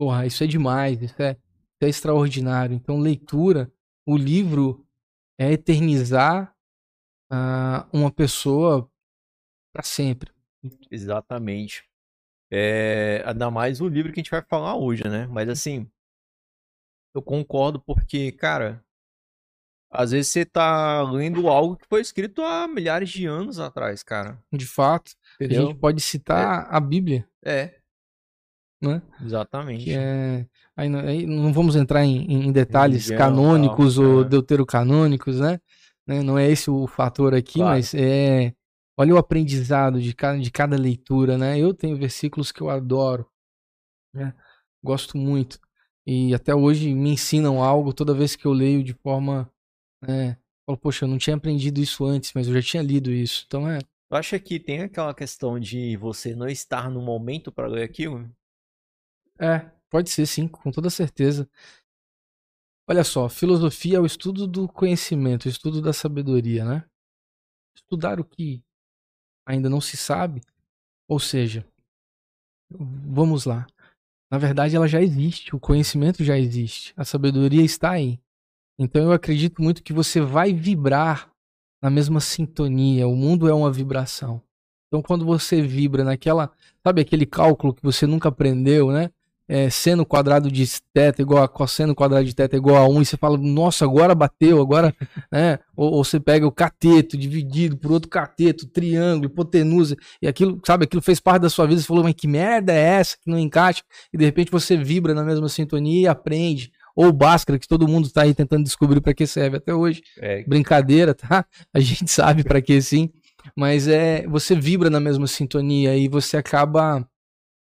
Porra, 0.00 0.26
isso 0.26 0.42
é 0.42 0.48
demais, 0.48 1.00
isso 1.00 1.22
é, 1.22 1.30
isso 1.30 1.82
é 1.82 1.88
extraordinário. 1.88 2.74
Então 2.74 2.98
leitura, 2.98 3.72
o 4.04 4.16
livro 4.16 4.84
é 5.38 5.52
eternizar 5.52 6.52
uh, 7.30 7.86
uma 7.92 8.10
pessoa 8.10 8.90
para 9.76 9.82
sempre. 9.82 10.32
Exatamente. 10.90 11.84
É, 12.50 13.22
ainda 13.26 13.50
mais 13.50 13.80
o 13.80 13.88
livro 13.88 14.10
que 14.10 14.20
a 14.20 14.22
gente 14.22 14.30
vai 14.30 14.42
falar 14.42 14.74
hoje, 14.76 15.06
né? 15.06 15.26
Mas 15.26 15.48
assim, 15.50 15.86
eu 17.14 17.20
concordo 17.20 17.78
porque, 17.80 18.32
cara, 18.32 18.82
às 19.90 20.12
vezes 20.12 20.28
você 20.28 20.46
tá 20.46 21.02
lendo 21.02 21.48
algo 21.48 21.76
que 21.76 21.86
foi 21.86 22.00
escrito 22.00 22.42
há 22.42 22.66
milhares 22.66 23.10
de 23.10 23.26
anos 23.26 23.58
atrás, 23.58 24.02
cara. 24.02 24.42
De 24.50 24.66
fato. 24.66 25.12
Entendeu? 25.34 25.64
A 25.64 25.66
gente 25.66 25.78
pode 25.78 26.00
citar 26.00 26.64
é. 26.64 26.76
a 26.76 26.80
Bíblia. 26.80 27.28
É. 27.44 27.74
Né? 28.80 29.02
Exatamente. 29.22 29.92
É... 29.92 30.46
Aí, 30.74 30.88
não, 30.88 31.00
aí, 31.00 31.26
não 31.26 31.52
vamos 31.52 31.76
entrar 31.76 32.04
em, 32.04 32.46
em 32.46 32.52
detalhes 32.52 33.08
Religião, 33.08 33.18
canônicos 33.18 33.96
tal, 33.96 34.04
ou 34.04 34.22
é. 34.22 34.24
deuterocanônicos, 34.24 35.40
né? 35.40 35.60
né? 36.06 36.22
Não 36.22 36.38
é 36.38 36.50
esse 36.50 36.70
o 36.70 36.86
fator 36.86 37.34
aqui, 37.34 37.58
claro. 37.58 37.74
mas 37.74 37.94
é. 37.94 38.54
Olha 38.98 39.14
o 39.14 39.18
aprendizado 39.18 40.00
de 40.00 40.14
cada, 40.14 40.38
de 40.38 40.50
cada 40.50 40.76
leitura, 40.76 41.36
né? 41.36 41.58
Eu 41.58 41.74
tenho 41.74 41.96
versículos 41.96 42.50
que 42.50 42.60
eu 42.60 42.70
adoro, 42.70 43.30
né? 44.14 44.34
Gosto 44.82 45.18
muito 45.18 45.60
e 46.06 46.32
até 46.32 46.54
hoje 46.54 46.94
me 46.94 47.10
ensinam 47.10 47.62
algo 47.62 47.92
toda 47.92 48.14
vez 48.14 48.36
que 48.36 48.46
eu 48.46 48.52
leio 48.52 48.84
de 48.84 48.94
forma. 48.94 49.50
Né, 50.06 50.38
falo, 50.64 50.78
poxa, 50.78 51.04
eu 51.04 51.08
não 51.08 51.18
tinha 51.18 51.34
aprendido 51.34 51.80
isso 51.80 52.04
antes, 52.04 52.32
mas 52.32 52.46
eu 52.46 52.54
já 52.54 52.62
tinha 52.62 52.82
lido 52.82 53.10
isso. 53.10 53.44
Então 53.46 53.68
é. 53.68 53.78
Eu 54.08 54.16
acho 54.16 54.38
que 54.38 54.60
tem 54.60 54.82
aquela 54.82 55.12
questão 55.12 55.58
de 55.58 55.96
você 55.96 56.34
não 56.34 56.48
estar 56.48 56.88
no 56.88 57.02
momento 57.02 57.50
para 57.50 57.66
ler 57.66 57.82
aquilo? 57.82 58.30
É, 59.40 59.68
pode 59.90 60.10
ser 60.10 60.26
sim, 60.26 60.46
com 60.46 60.70
toda 60.70 60.88
certeza. 60.88 61.50
Olha 62.88 63.02
só, 63.02 63.28
filosofia 63.28 63.96
é 63.96 64.00
o 64.00 64.06
estudo 64.06 64.46
do 64.46 64.68
conhecimento, 64.68 65.46
o 65.46 65.48
estudo 65.48 65.82
da 65.82 65.92
sabedoria, 65.92 66.64
né? 66.64 66.88
Estudar 67.74 68.20
o 68.20 68.24
que 68.24 68.62
ainda 69.46 69.70
não 69.70 69.80
se 69.80 69.96
sabe, 69.96 70.42
ou 71.08 71.20
seja, 71.20 71.64
vamos 72.70 73.44
lá. 73.44 73.66
Na 74.30 74.38
verdade, 74.38 74.74
ela 74.74 74.88
já 74.88 75.00
existe, 75.00 75.54
o 75.54 75.60
conhecimento 75.60 76.24
já 76.24 76.36
existe, 76.36 76.92
a 76.96 77.04
sabedoria 77.04 77.62
está 77.62 77.92
aí. 77.92 78.18
Então 78.78 79.02
eu 79.04 79.12
acredito 79.12 79.62
muito 79.62 79.82
que 79.82 79.92
você 79.92 80.20
vai 80.20 80.52
vibrar 80.52 81.30
na 81.80 81.88
mesma 81.88 82.20
sintonia. 82.20 83.06
O 83.08 83.16
mundo 83.16 83.48
é 83.48 83.54
uma 83.54 83.72
vibração. 83.72 84.42
Então 84.88 85.00
quando 85.00 85.24
você 85.24 85.62
vibra 85.62 86.04
naquela, 86.04 86.52
sabe 86.84 87.00
aquele 87.00 87.24
cálculo 87.24 87.72
que 87.72 87.82
você 87.82 88.06
nunca 88.06 88.28
aprendeu, 88.28 88.90
né? 88.90 89.10
É, 89.48 89.70
seno 89.70 90.04
quadrado 90.04 90.50
de 90.50 90.66
teta 90.92 91.22
igual 91.22 91.42
a 91.42 91.48
cosseno 91.48 91.94
quadrado 91.94 92.24
de 92.24 92.34
teta 92.34 92.56
igual 92.56 92.76
a 92.76 92.88
1 92.88 93.02
e 93.02 93.04
você 93.04 93.16
fala, 93.16 93.38
nossa, 93.38 93.84
agora 93.84 94.14
bateu, 94.14 94.60
agora, 94.60 94.94
né? 95.30 95.58
Ou, 95.76 95.92
ou, 95.94 96.04
você 96.04 96.18
pega 96.18 96.46
o 96.46 96.52
cateto 96.52 97.16
dividido 97.16 97.76
por 97.76 97.92
outro 97.92 98.08
cateto, 98.08 98.66
triângulo, 98.66 99.26
hipotenusa, 99.26 99.96
e 100.20 100.26
aquilo, 100.26 100.60
sabe, 100.66 100.84
aquilo 100.84 101.02
fez 101.02 101.20
parte 101.20 101.42
da 101.42 101.50
sua 101.50 101.66
vida, 101.66 101.80
você 101.80 101.86
falou, 101.86 102.02
mas 102.02 102.14
que 102.14 102.26
merda 102.26 102.72
é 102.72 102.80
essa 102.80 103.16
que 103.22 103.30
não 103.30 103.38
encaixa? 103.38 103.82
E 104.12 104.18
de 104.18 104.24
repente 104.24 104.50
você 104.50 104.76
vibra 104.76 105.14
na 105.14 105.22
mesma 105.22 105.48
sintonia 105.48 106.02
e 106.02 106.08
aprende. 106.08 106.72
Ou 106.96 107.12
Bhaskara, 107.12 107.58
que 107.58 107.68
todo 107.68 107.86
mundo 107.86 108.06
está 108.06 108.22
aí 108.22 108.32
tentando 108.32 108.64
descobrir 108.64 109.02
para 109.02 109.12
que 109.12 109.26
serve 109.26 109.58
até 109.58 109.74
hoje. 109.74 110.02
É. 110.18 110.42
Brincadeira, 110.44 111.14
tá? 111.14 111.44
A 111.72 111.78
gente 111.78 112.10
sabe 112.10 112.42
para 112.42 112.62
que 112.62 112.80
sim. 112.80 113.10
Mas 113.54 113.86
é, 113.86 114.26
você 114.26 114.54
vibra 114.54 114.88
na 114.88 114.98
mesma 114.98 115.26
sintonia 115.26 115.94
e 115.94 116.08
você 116.08 116.38
acaba 116.38 117.06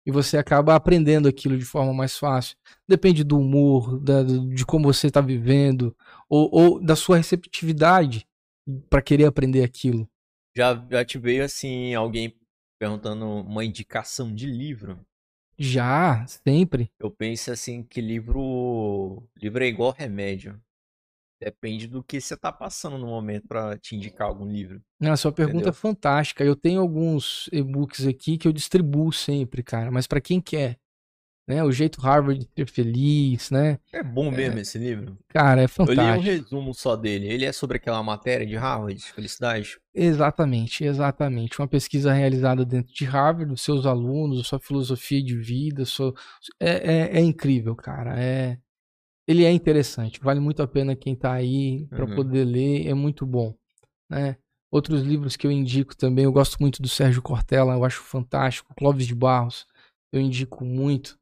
e 0.06 0.12
você 0.12 0.38
acaba 0.38 0.76
aprendendo 0.76 1.26
aquilo 1.26 1.58
de 1.58 1.64
forma 1.64 1.92
mais 1.92 2.16
fácil. 2.16 2.56
Depende 2.86 3.24
do 3.24 3.38
humor, 3.38 3.98
da, 3.98 4.22
de 4.22 4.64
como 4.64 4.92
você 4.92 5.08
está 5.08 5.20
vivendo, 5.20 5.94
ou, 6.28 6.48
ou, 6.52 6.80
da 6.80 6.94
sua 6.94 7.16
receptividade 7.16 8.24
para 8.88 9.02
querer 9.02 9.24
aprender 9.24 9.64
aquilo. 9.64 10.08
Já, 10.56 10.86
já 10.88 11.04
te 11.04 11.18
veio 11.18 11.44
assim 11.44 11.92
alguém 11.92 12.38
perguntando 12.78 13.26
uma 13.26 13.64
indicação 13.64 14.32
de 14.32 14.46
livro? 14.46 15.04
Já, 15.58 16.24
sempre. 16.26 16.90
Eu 17.00 17.10
penso 17.10 17.50
assim 17.50 17.82
que 17.82 18.00
livro 18.00 19.26
livro 19.36 19.64
é 19.64 19.66
igual 19.66 19.90
remédio. 19.90 20.60
Depende 21.40 21.86
do 21.86 22.02
que 22.02 22.20
você 22.20 22.36
tá 22.36 22.50
passando 22.50 22.96
no 22.96 23.06
momento 23.06 23.46
para 23.46 23.76
te 23.76 23.94
indicar 23.94 24.26
algum 24.26 24.46
livro. 24.46 24.80
A 25.02 25.16
sua 25.16 25.30
pergunta 25.30 25.56
entendeu? 25.58 25.70
é 25.70 25.74
fantástica. 25.74 26.42
Eu 26.42 26.56
tenho 26.56 26.80
alguns 26.80 27.48
e-books 27.52 28.06
aqui 28.06 28.38
que 28.38 28.48
eu 28.48 28.52
distribuo 28.52 29.12
sempre, 29.12 29.62
cara, 29.62 29.90
mas 29.90 30.06
para 30.06 30.20
quem 30.20 30.40
quer, 30.40 30.78
né? 31.46 31.62
O 31.62 31.70
jeito 31.70 32.00
Harvard 32.00 32.40
de 32.40 32.48
ser 32.56 32.68
feliz, 32.68 33.50
né? 33.50 33.78
É 33.92 34.02
bom 34.02 34.30
mesmo 34.30 34.58
é... 34.58 34.62
esse 34.62 34.78
livro. 34.78 35.16
Cara, 35.28 35.62
é 35.62 35.68
fantástico. 35.68 36.02
Eu 36.02 36.12
li 36.14 36.18
um 36.18 36.22
resumo 36.22 36.74
só 36.74 36.96
dele. 36.96 37.28
Ele 37.28 37.44
é 37.44 37.52
sobre 37.52 37.76
aquela 37.76 38.02
matéria 38.02 38.46
de 38.46 38.56
Harvard, 38.56 38.94
de 38.94 39.12
felicidade? 39.12 39.78
Exatamente, 39.94 40.84
exatamente. 40.84 41.60
Uma 41.60 41.68
pesquisa 41.68 42.12
realizada 42.12 42.64
dentro 42.64 42.92
de 42.92 43.04
Harvard, 43.04 43.50
dos 43.50 43.62
seus 43.62 43.86
alunos, 43.86 44.48
sua 44.48 44.58
filosofia 44.58 45.22
de 45.22 45.36
vida, 45.36 45.84
sua... 45.84 46.12
é, 46.58 46.70
é, 46.70 47.18
é 47.18 47.20
incrível, 47.20 47.76
cara. 47.76 48.18
É 48.18 48.58
ele 49.26 49.44
é 49.44 49.50
interessante, 49.50 50.20
vale 50.20 50.40
muito 50.40 50.62
a 50.62 50.68
pena 50.68 50.94
quem 50.94 51.14
está 51.14 51.32
aí 51.32 51.86
para 51.86 52.04
uhum. 52.04 52.14
poder 52.14 52.44
ler, 52.44 52.86
é 52.86 52.94
muito 52.94 53.26
bom, 53.26 53.54
né? 54.08 54.36
Outros 54.70 55.02
livros 55.02 55.36
que 55.36 55.46
eu 55.46 55.50
indico 55.50 55.96
também, 55.96 56.24
eu 56.24 56.32
gosto 56.32 56.58
muito 56.60 56.82
do 56.82 56.88
Sérgio 56.88 57.22
Cortella, 57.22 57.74
eu 57.74 57.84
acho 57.84 58.02
fantástico, 58.02 58.74
Clóvis 58.74 59.06
de 59.06 59.14
Barros, 59.14 59.66
eu 60.12 60.20
indico 60.20 60.64
muito. 60.64 61.18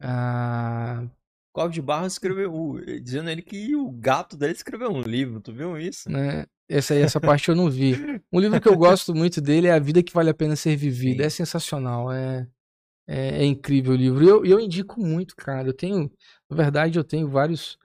Ah... 0.00 1.06
Clóvis 1.54 1.74
de 1.74 1.82
Barros 1.82 2.12
escreveu, 2.12 2.80
dizendo 3.02 3.30
ele 3.30 3.42
que 3.42 3.74
o 3.74 3.90
gato 3.90 4.36
dele 4.36 4.52
escreveu 4.52 4.90
um 4.90 5.00
livro, 5.00 5.40
tu 5.40 5.52
viu 5.52 5.78
isso? 5.78 6.10
Né? 6.10 6.46
Essa 6.68 6.94
aí, 6.94 7.00
essa 7.00 7.20
parte 7.20 7.48
eu 7.48 7.54
não 7.54 7.70
vi. 7.70 7.94
Um 8.32 8.40
livro 8.40 8.60
que 8.60 8.68
eu 8.68 8.76
gosto 8.76 9.14
muito 9.14 9.40
dele 9.40 9.68
é 9.68 9.72
A 9.72 9.78
Vida 9.78 10.02
que 10.02 10.12
Vale 10.12 10.30
a 10.30 10.34
Pena 10.34 10.56
Ser 10.56 10.76
Vivida, 10.76 11.22
Sim. 11.22 11.26
é 11.26 11.30
sensacional, 11.30 12.12
é, 12.12 12.46
é, 13.06 13.42
é 13.42 13.44
incrível 13.44 13.92
o 13.92 13.96
livro. 13.96 14.24
E 14.24 14.28
eu, 14.28 14.44
eu 14.44 14.60
indico 14.60 15.00
muito, 15.00 15.34
cara, 15.36 15.68
eu 15.68 15.74
tenho 15.74 16.10
na 16.48 16.56
verdade, 16.56 16.98
eu 16.98 17.04
tenho 17.04 17.28
vários 17.28 17.78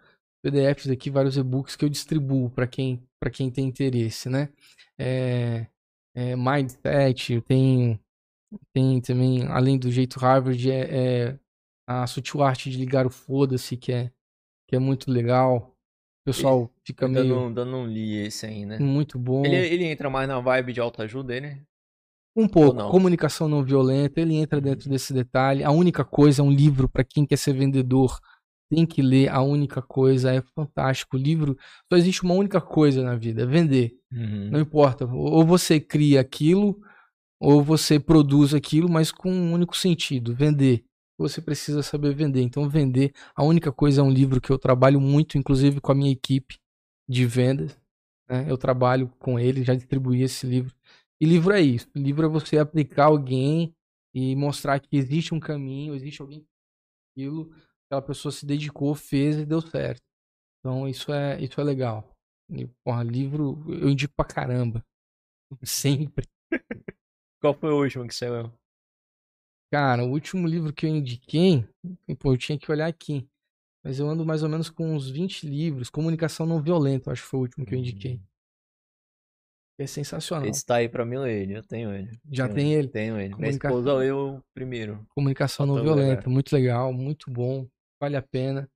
PDFs 0.44 0.90
aqui, 0.90 1.10
vários 1.10 1.38
e-books 1.38 1.76
que 1.76 1.84
eu 1.84 1.90
distribuo 1.90 2.50
para 2.50 2.68
quem, 2.68 3.02
quem 3.34 3.50
tem 3.50 3.66
interesse, 3.66 4.30
né? 4.30 4.50
É, 4.98 5.66
é, 6.16 6.36
Mindset, 6.36 7.34
eu 7.34 7.42
tenho, 7.42 8.00
tem 8.74 9.02
também, 9.02 9.48
além 9.48 9.78
do 9.78 9.92
jeito 9.92 10.20
Harvard, 10.20 10.72
é, 10.72 11.30
é 11.30 11.40
a 11.88 12.06
sutil 12.06 12.42
arte 12.42 12.70
de 12.70 12.78
ligar 12.78 13.06
o 13.06 13.10
foda-se, 13.10 13.76
que 13.76 13.92
é, 13.92 14.12
que 14.68 14.76
é 14.76 14.80
muito 14.80 15.12
legal. 15.12 15.76
O 16.22 16.26
pessoal 16.26 16.72
fica 16.86 17.06
eu 17.06 17.10
meio. 17.10 17.40
Ainda 17.40 17.66
não, 17.66 17.84
não 17.84 17.88
li 17.88 18.18
esse 18.18 18.46
ainda. 18.46 18.80
Muito 18.80 19.18
bom. 19.18 19.44
Ele, 19.44 19.56
ele 19.56 19.86
entra 19.86 20.10
mais 20.10 20.28
na 20.28 20.40
vibe 20.40 20.74
de 20.74 20.80
autoajuda, 20.80 21.40
né? 21.42 21.66
Um 22.36 22.48
pouco. 22.48 22.78
Não? 22.78 22.90
Comunicação 22.90 23.48
não 23.48 23.64
violenta, 23.64 24.22
ele 24.22 24.36
entra 24.36 24.62
dentro 24.62 24.88
uhum. 24.88 24.92
desse 24.94 25.14
detalhe. 25.14 25.64
A 25.64 25.72
única 25.72 26.04
coisa 26.04 26.42
é 26.42 26.46
um 26.46 26.52
livro 26.52 26.88
para 26.88 27.04
quem 27.04 27.26
quer 27.26 27.38
ser 27.38 27.54
vendedor 27.54 28.20
tem 28.72 28.86
que 28.86 29.02
ler 29.02 29.28
a 29.28 29.42
única 29.42 29.82
coisa, 29.82 30.34
é 30.34 30.42
fantástico. 30.56 31.18
O 31.18 31.20
livro, 31.20 31.58
só 31.92 31.98
existe 31.98 32.24
uma 32.24 32.34
única 32.34 32.62
coisa 32.62 33.04
na 33.04 33.16
vida, 33.18 33.42
é 33.42 33.46
vender. 33.46 33.92
Uhum. 34.10 34.50
Não 34.50 34.62
importa. 34.62 35.06
Ou 35.06 35.46
você 35.46 35.78
cria 35.78 36.22
aquilo, 36.22 36.80
ou 37.38 37.62
você 37.62 38.00
produz 38.00 38.54
aquilo, 38.54 38.90
mas 38.90 39.12
com 39.12 39.30
um 39.30 39.52
único 39.52 39.76
sentido, 39.76 40.34
vender. 40.34 40.86
Você 41.18 41.42
precisa 41.42 41.84
saber 41.84 42.16
vender. 42.16 42.42
Então, 42.42 42.70
vender, 42.70 43.12
a 43.36 43.44
única 43.44 43.74
coisa 43.74 44.00
é 44.00 44.04
um 44.04 44.10
livro 44.10 44.40
que 44.40 44.50
eu 44.50 44.58
trabalho 44.58 45.02
muito, 45.02 45.38
inclusive 45.38 45.82
com 45.82 45.92
a 45.92 45.96
minha 45.96 46.12
equipe 46.12 46.58
de 47.08 47.26
vendas. 47.26 47.78
Né? 48.30 48.46
Eu 48.48 48.58
trabalho 48.58 49.12
com 49.20 49.38
ele, 49.38 49.66
já 49.66 49.76
distribuí 49.76 50.24
esse 50.24 50.48
livro. 50.48 50.74
E 51.22 51.26
livro 51.26 51.54
é 51.54 51.62
isso. 51.62 51.88
Livro 51.96 52.26
é 52.26 52.30
você 52.30 52.58
aplicar 52.58 53.06
alguém 53.06 53.76
e 54.14 54.36
mostrar 54.36 54.80
que 54.80 54.98
existe 54.98 55.34
um 55.34 55.40
caminho, 55.40 55.94
existe 55.94 56.22
alguém 56.22 56.46
aquilo 57.12 57.54
aquela 57.92 58.02
pessoa 58.02 58.32
se 58.32 58.46
dedicou, 58.46 58.96
fez 58.96 59.38
e 59.38 59.46
deu 59.46 59.62
certo. 59.62 60.02
Então 60.60 60.88
isso 60.88 61.12
é, 61.12 61.42
isso 61.42 61.60
é 61.60 61.64
legal. 61.64 62.10
E, 62.50 62.66
porra, 62.86 63.04
livro 63.04 63.62
eu 63.68 63.90
indico 63.90 64.14
pra 64.16 64.24
caramba. 64.26 64.84
Sempre. 65.64 66.26
Qual 67.42 67.54
foi 67.54 67.72
o 67.72 67.82
último 67.82 68.08
que 68.08 68.26
leu? 68.26 68.52
Cara, 69.74 70.06
o 70.06 70.12
último 70.12 70.48
livro 70.48 70.74
que 70.74 70.86
eu 70.86 70.90
indiquei, 70.90 71.68
pô, 72.20 72.34
eu 72.34 72.38
tinha 72.38 72.58
que 72.58 72.72
olhar 72.72 72.88
aqui. 72.88 73.28
Mas 73.84 74.00
eu 74.00 74.08
ando 74.08 74.26
mais 74.26 74.44
ou 74.44 74.50
menos 74.50 74.70
com 74.70 74.96
uns 74.96 75.10
20 75.10 75.48
livros. 75.48 75.90
Comunicação 75.90 76.46
não 76.46 76.62
violenta, 76.62 77.12
acho 77.12 77.24
que 77.24 77.30
foi 77.30 77.40
o 77.40 77.44
último 77.44 77.66
que 77.66 77.74
eu 77.74 77.80
indiquei. 77.80 78.22
É 79.82 79.88
sensacional. 79.88 80.48
Esse 80.48 80.66
tá 80.66 80.76
aí 80.76 80.90
pra 80.90 81.06
mim 81.06 81.18
ele, 81.28 81.58
eu 81.58 81.64
tenho 81.64 81.92
ele. 81.94 82.12
Já 82.32 82.48
tenho 82.48 82.56
tem 82.56 82.74
ele? 82.74 82.88
Tenho 82.88 83.20
ele. 83.20 83.36
Minha 83.36 83.50
esposa 83.50 83.94
leu 83.94 84.44
primeiro. 84.54 85.06
Comunicação 85.16 85.66
não 85.66 85.82
violenta, 85.82 86.30
muito 86.30 86.54
legal, 86.54 86.94
muito 86.94 87.32
bom 87.32 87.68
vale 88.02 88.18
a 88.18 88.22
pena. 88.22 88.68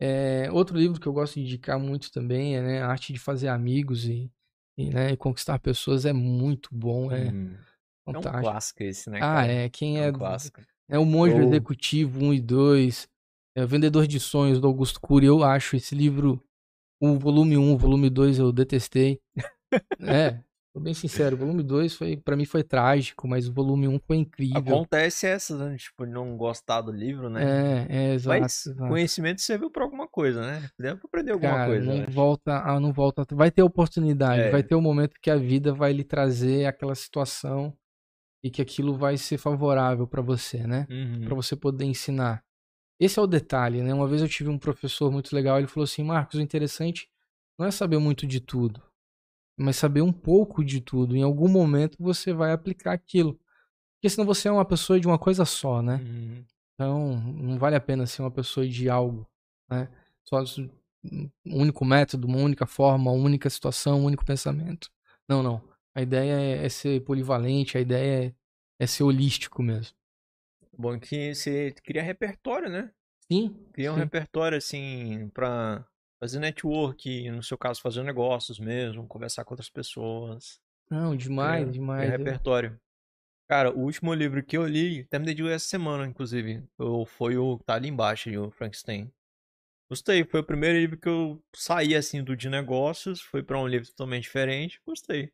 É, 0.00 0.48
outro 0.52 0.78
livro 0.78 1.00
que 1.00 1.06
eu 1.08 1.12
gosto 1.12 1.34
de 1.34 1.40
indicar 1.40 1.80
muito 1.80 2.12
também 2.12 2.56
é 2.56 2.62
né, 2.62 2.82
A 2.82 2.86
Arte 2.86 3.12
de 3.12 3.18
Fazer 3.18 3.48
Amigos 3.48 4.04
e, 4.04 4.30
e, 4.76 4.90
né, 4.90 5.16
conquistar 5.16 5.58
pessoas 5.58 6.06
é 6.06 6.12
muito 6.12 6.68
bom, 6.72 7.10
é 7.10 7.32
hum, 7.32 7.56
fantástico. 8.04 8.36
É 8.36 8.38
um 8.38 8.42
clássico 8.42 8.82
esse, 8.84 9.10
né? 9.10 9.18
Ah, 9.18 9.20
cara? 9.20 9.40
Ah, 9.40 9.46
é. 9.46 9.68
Quem 9.68 10.00
é. 10.00 10.06
É, 10.06 10.10
um 10.10 10.12
clássico. 10.12 10.60
é 10.88 10.98
o 10.98 11.04
Monge 11.04 11.34
oh. 11.34 11.42
Executivo 11.42 12.24
1 12.24 12.34
e 12.34 12.40
2, 12.40 13.08
é 13.56 13.64
o 13.64 13.66
Vendedor 13.66 14.06
de 14.06 14.20
Sonhos 14.20 14.60
do 14.60 14.68
Augusto 14.68 15.00
Cury. 15.00 15.26
Eu 15.26 15.42
acho 15.42 15.74
esse 15.74 15.96
livro, 15.96 16.40
o 17.00 17.18
volume 17.18 17.58
1, 17.58 17.74
o 17.74 17.76
volume 17.76 18.08
2 18.08 18.38
eu 18.38 18.52
detestei. 18.52 19.20
é, 20.00 20.40
Tô 20.78 20.84
bem 20.84 20.94
sincero, 20.94 21.34
o 21.34 21.38
volume 21.40 21.64
2 21.64 21.96
foi, 21.96 22.16
pra 22.16 22.36
mim 22.36 22.44
foi 22.44 22.62
trágico, 22.62 23.26
mas 23.26 23.48
o 23.48 23.52
volume 23.52 23.88
1 23.88 23.94
um 23.94 23.98
foi 23.98 24.18
incrível. 24.18 24.60
Acontece 24.60 25.26
essa, 25.26 25.58
né? 25.58 25.76
Tipo, 25.76 26.06
não 26.06 26.36
gostar 26.36 26.82
do 26.82 26.92
livro, 26.92 27.28
né? 27.28 27.42
É, 27.42 27.86
é, 27.96 28.14
exato. 28.14 28.40
Mas 28.40 28.66
exato. 28.66 28.88
conhecimento 28.88 29.40
serviu 29.40 29.72
pra 29.72 29.82
alguma 29.82 30.06
coisa, 30.06 30.40
né? 30.40 30.70
Pra 30.76 30.92
aprender 30.92 31.32
alguma 31.32 31.52
Cara, 31.52 31.66
coisa. 31.66 31.92
Não 31.92 32.06
volta, 32.06 32.62
ah, 32.62 32.78
não 32.78 32.92
volta. 32.92 33.26
Vai 33.32 33.50
ter 33.50 33.60
oportunidade, 33.60 34.42
é. 34.42 34.50
vai 34.52 34.62
ter 34.62 34.76
o 34.76 34.78
um 34.78 34.80
momento 34.80 35.18
que 35.20 35.32
a 35.32 35.36
vida 35.36 35.74
vai 35.74 35.92
lhe 35.92 36.04
trazer 36.04 36.66
aquela 36.66 36.94
situação 36.94 37.76
e 38.44 38.48
que 38.48 38.62
aquilo 38.62 38.96
vai 38.96 39.16
ser 39.16 39.36
favorável 39.36 40.06
para 40.06 40.22
você, 40.22 40.64
né? 40.64 40.86
Uhum. 40.88 41.24
Para 41.24 41.34
você 41.34 41.56
poder 41.56 41.86
ensinar. 41.86 42.44
Esse 43.00 43.18
é 43.18 43.22
o 43.22 43.26
detalhe, 43.26 43.82
né? 43.82 43.92
Uma 43.92 44.06
vez 44.06 44.22
eu 44.22 44.28
tive 44.28 44.48
um 44.48 44.58
professor 44.58 45.10
muito 45.10 45.34
legal, 45.34 45.58
ele 45.58 45.66
falou 45.66 45.84
assim: 45.84 46.04
Marcos, 46.04 46.38
o 46.38 46.40
interessante 46.40 47.08
não 47.58 47.66
é 47.66 47.72
saber 47.72 47.98
muito 47.98 48.28
de 48.28 48.38
tudo 48.38 48.87
mas 49.58 49.76
saber 49.76 50.02
um 50.02 50.12
pouco 50.12 50.64
de 50.64 50.80
tudo. 50.80 51.16
Em 51.16 51.22
algum 51.22 51.48
momento 51.48 51.96
você 51.98 52.32
vai 52.32 52.52
aplicar 52.52 52.92
aquilo. 52.92 53.38
Porque 53.96 54.08
senão 54.08 54.24
você 54.24 54.48
é 54.48 54.52
uma 54.52 54.64
pessoa 54.64 55.00
de 55.00 55.06
uma 55.06 55.18
coisa 55.18 55.44
só, 55.44 55.82
né? 55.82 55.96
Uhum. 55.96 56.44
Então, 56.74 57.16
não 57.20 57.58
vale 57.58 57.74
a 57.74 57.80
pena 57.80 58.06
ser 58.06 58.22
uma 58.22 58.30
pessoa 58.30 58.66
de 58.66 58.88
algo, 58.88 59.26
né? 59.68 59.88
Só 60.24 60.40
um 61.04 61.30
único 61.44 61.84
método, 61.84 62.28
uma 62.28 62.38
única 62.38 62.66
forma, 62.66 63.10
uma 63.10 63.20
única 63.20 63.50
situação, 63.50 64.00
um 64.00 64.04
único 64.04 64.24
pensamento. 64.24 64.88
Não, 65.28 65.42
não. 65.42 65.60
A 65.92 66.02
ideia 66.02 66.34
é, 66.34 66.64
é 66.64 66.68
ser 66.68 67.00
polivalente, 67.00 67.76
a 67.76 67.80
ideia 67.80 68.26
é, 68.26 68.34
é 68.78 68.86
ser 68.86 69.02
holístico 69.02 69.60
mesmo. 69.60 69.96
Bom 70.76 70.96
que 71.00 71.34
você 71.34 71.74
cria 71.82 72.02
repertório, 72.02 72.68
né? 72.70 72.92
Sim. 73.30 73.56
Cria 73.72 73.90
sim. 73.90 73.96
um 73.96 73.98
repertório, 73.98 74.56
assim, 74.56 75.28
pra 75.34 75.84
fazer 76.20 76.38
network, 76.38 77.30
no 77.30 77.42
seu 77.42 77.56
caso, 77.56 77.80
fazer 77.80 78.02
negócios 78.02 78.58
mesmo, 78.58 79.06
conversar 79.06 79.44
com 79.44 79.54
outras 79.54 79.70
pessoas. 79.70 80.60
Não, 80.90 81.16
demais, 81.16 81.68
é, 81.68 81.70
demais. 81.70 82.08
É 82.08 82.16
repertório. 82.16 82.78
Cara, 83.48 83.74
o 83.74 83.80
último 83.80 84.12
livro 84.12 84.42
que 84.42 84.56
eu 84.56 84.66
li, 84.66 85.04
terminei 85.04 85.34
de 85.34 85.42
ler 85.42 85.54
essa 85.54 85.66
semana, 85.66 86.06
inclusive, 86.06 86.62
eu, 86.78 87.06
foi 87.06 87.38
o 87.38 87.58
tá 87.58 87.74
ali 87.74 87.88
embaixo, 87.88 88.30
o 88.38 88.50
Frankenstein. 88.50 89.10
Gostei, 89.90 90.22
foi 90.22 90.40
o 90.40 90.44
primeiro 90.44 90.78
livro 90.78 90.98
que 90.98 91.08
eu 91.08 91.42
saí 91.54 91.94
assim 91.94 92.22
do 92.22 92.36
de 92.36 92.50
negócios, 92.50 93.22
foi 93.22 93.42
para 93.42 93.58
um 93.58 93.66
livro 93.66 93.88
totalmente 93.88 94.24
diferente, 94.24 94.78
gostei. 94.86 95.32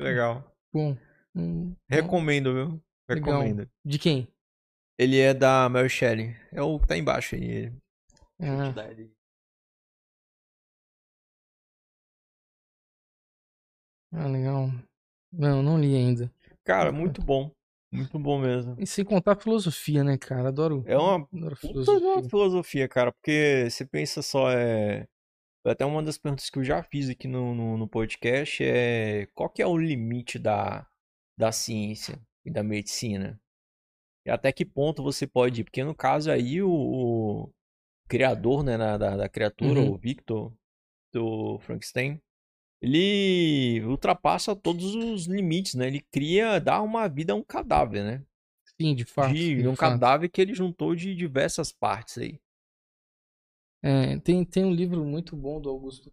Legal. 0.00 0.52
Bom. 0.72 0.96
Hum, 1.32 1.76
Recomendo, 1.88 2.52
viu? 2.52 2.84
Recomendo. 3.08 3.58
Legal. 3.58 3.72
De 3.84 3.98
quem? 4.00 4.28
Ele 4.98 5.20
é 5.20 5.32
da 5.32 5.68
Mary 5.68 5.88
Shelley. 5.88 6.36
É 6.52 6.60
o 6.60 6.80
que 6.80 6.88
tá 6.88 6.96
embaixo 6.96 7.36
aí. 7.36 7.72
Ah, 8.40 8.72
ah, 14.14 14.26
legal. 14.28 14.70
Não, 15.32 15.62
não 15.62 15.78
li 15.78 15.94
ainda. 15.96 16.32
Cara, 16.64 16.92
muito 16.92 17.20
bom. 17.22 17.50
Muito 17.92 18.18
bom 18.18 18.40
mesmo. 18.40 18.74
E 18.78 18.86
sem 18.86 19.04
contar 19.04 19.32
a 19.32 19.36
filosofia, 19.40 20.02
né, 20.02 20.18
cara? 20.18 20.48
Adoro, 20.48 20.82
É 20.86 20.96
uma 20.96 21.16
adoro 21.16 21.30
de 21.32 21.44
uma 21.44 21.56
filosofia. 21.56 22.28
filosofia, 22.28 22.88
cara, 22.88 23.12
porque 23.12 23.68
você 23.70 23.84
pensa 23.86 24.20
só, 24.22 24.50
é... 24.50 25.06
Até 25.66 25.84
uma 25.86 26.02
das 26.02 26.18
perguntas 26.18 26.50
que 26.50 26.58
eu 26.58 26.64
já 26.64 26.82
fiz 26.82 27.08
aqui 27.08 27.26
no, 27.26 27.54
no, 27.54 27.78
no 27.78 27.88
podcast 27.88 28.62
é 28.62 29.26
qual 29.34 29.48
que 29.48 29.62
é 29.62 29.66
o 29.66 29.78
limite 29.78 30.38
da, 30.38 30.86
da 31.38 31.50
ciência 31.52 32.20
e 32.44 32.50
da 32.50 32.62
medicina? 32.62 33.40
E 34.26 34.30
até 34.30 34.52
que 34.52 34.64
ponto 34.64 35.02
você 35.02 35.26
pode 35.26 35.60
ir? 35.62 35.64
Porque 35.64 35.82
no 35.82 35.94
caso 35.94 36.30
aí 36.30 36.60
o, 36.62 36.70
o 36.70 37.50
criador, 38.08 38.62
né, 38.62 38.76
da, 38.76 38.98
da, 38.98 39.16
da 39.16 39.28
criatura, 39.28 39.80
Uhum. 39.80 39.92
o 39.92 39.96
Victor, 39.96 40.52
do 41.12 41.58
Frankenstein, 41.60 42.20
ele 42.84 43.82
ultrapassa 43.86 44.54
todos 44.54 44.94
os 44.94 45.26
limites, 45.26 45.74
né? 45.74 45.86
Ele 45.86 46.00
cria, 46.00 46.60
dá 46.60 46.82
uma 46.82 47.08
vida 47.08 47.32
a 47.32 47.36
um 47.36 47.42
cadáver, 47.42 48.04
né? 48.04 48.26
Sim, 48.78 48.94
de 48.94 49.04
fato. 49.04 49.32
de, 49.32 49.62
de 49.62 49.68
um 49.68 49.74
fato. 49.74 49.92
cadáver 49.92 50.28
que 50.28 50.40
ele 50.40 50.54
juntou 50.54 50.94
de 50.94 51.14
diversas 51.14 51.72
partes 51.72 52.18
aí. 52.18 52.38
É, 53.82 54.18
tem, 54.18 54.44
tem 54.44 54.64
um 54.64 54.72
livro 54.72 55.04
muito 55.04 55.36
bom 55.36 55.60
do 55.60 55.70
Augusto. 55.70 56.12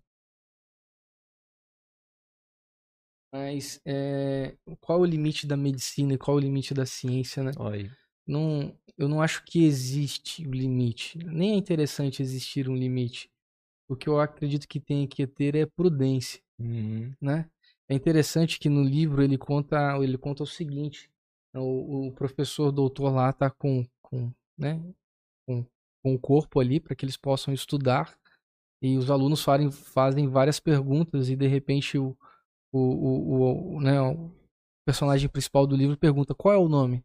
Mas 3.33 3.81
é, 3.85 4.55
qual 4.79 4.99
é 4.99 5.01
o 5.01 5.05
limite 5.05 5.47
da 5.47 5.55
medicina 5.55 6.13
e 6.13 6.17
qual 6.17 6.37
o 6.37 6.39
limite 6.39 6.73
da 6.73 6.85
ciência, 6.85 7.43
né? 7.43 7.51
Aí. 7.59 7.89
Não, 8.27 8.77
eu 8.97 9.07
não 9.07 9.21
acho 9.21 9.43
que 9.45 9.63
existe 9.63 10.45
o 10.45 10.51
limite. 10.51 11.17
Nem 11.17 11.53
é 11.53 11.55
interessante 11.55 12.21
existir 12.21 12.69
um 12.69 12.75
limite. 12.75 13.30
O 13.91 13.95
que 13.95 14.07
eu 14.07 14.21
acredito 14.21 14.69
que 14.69 14.79
tem 14.79 15.05
que 15.05 15.27
ter 15.27 15.53
é 15.53 15.65
prudência, 15.65 16.41
Uhum. 16.57 17.13
né? 17.19 17.49
É 17.89 17.93
interessante 17.93 18.57
que 18.57 18.69
no 18.69 18.81
livro 18.81 19.21
ele 19.21 19.37
conta, 19.37 19.97
ele 20.01 20.17
conta 20.17 20.43
o 20.43 20.47
seguinte: 20.47 21.11
o, 21.53 22.07
o 22.07 22.11
professor 22.13 22.71
doutor 22.71 23.11
lá 23.13 23.33
tá 23.33 23.49
com, 23.49 23.85
com, 24.01 24.31
né, 24.57 24.81
com, 25.45 25.65
com 26.01 26.15
o 26.15 26.19
corpo 26.19 26.61
ali 26.61 26.79
para 26.79 26.95
que 26.95 27.03
eles 27.03 27.17
possam 27.17 27.53
estudar 27.53 28.17
e 28.81 28.95
os 28.97 29.11
alunos 29.11 29.43
farem, 29.43 29.69
fazem 29.69 30.29
várias 30.29 30.57
perguntas 30.57 31.29
e 31.29 31.35
de 31.35 31.47
repente 31.47 31.97
o, 31.97 32.15
o, 32.71 32.79
o, 32.79 33.75
o, 33.75 33.81
né, 33.81 33.99
o 34.01 34.31
personagem 34.85 35.27
principal 35.27 35.67
do 35.67 35.75
livro 35.75 35.97
pergunta 35.97 36.33
qual 36.33 36.53
é 36.53 36.57
o 36.57 36.69
nome, 36.69 37.03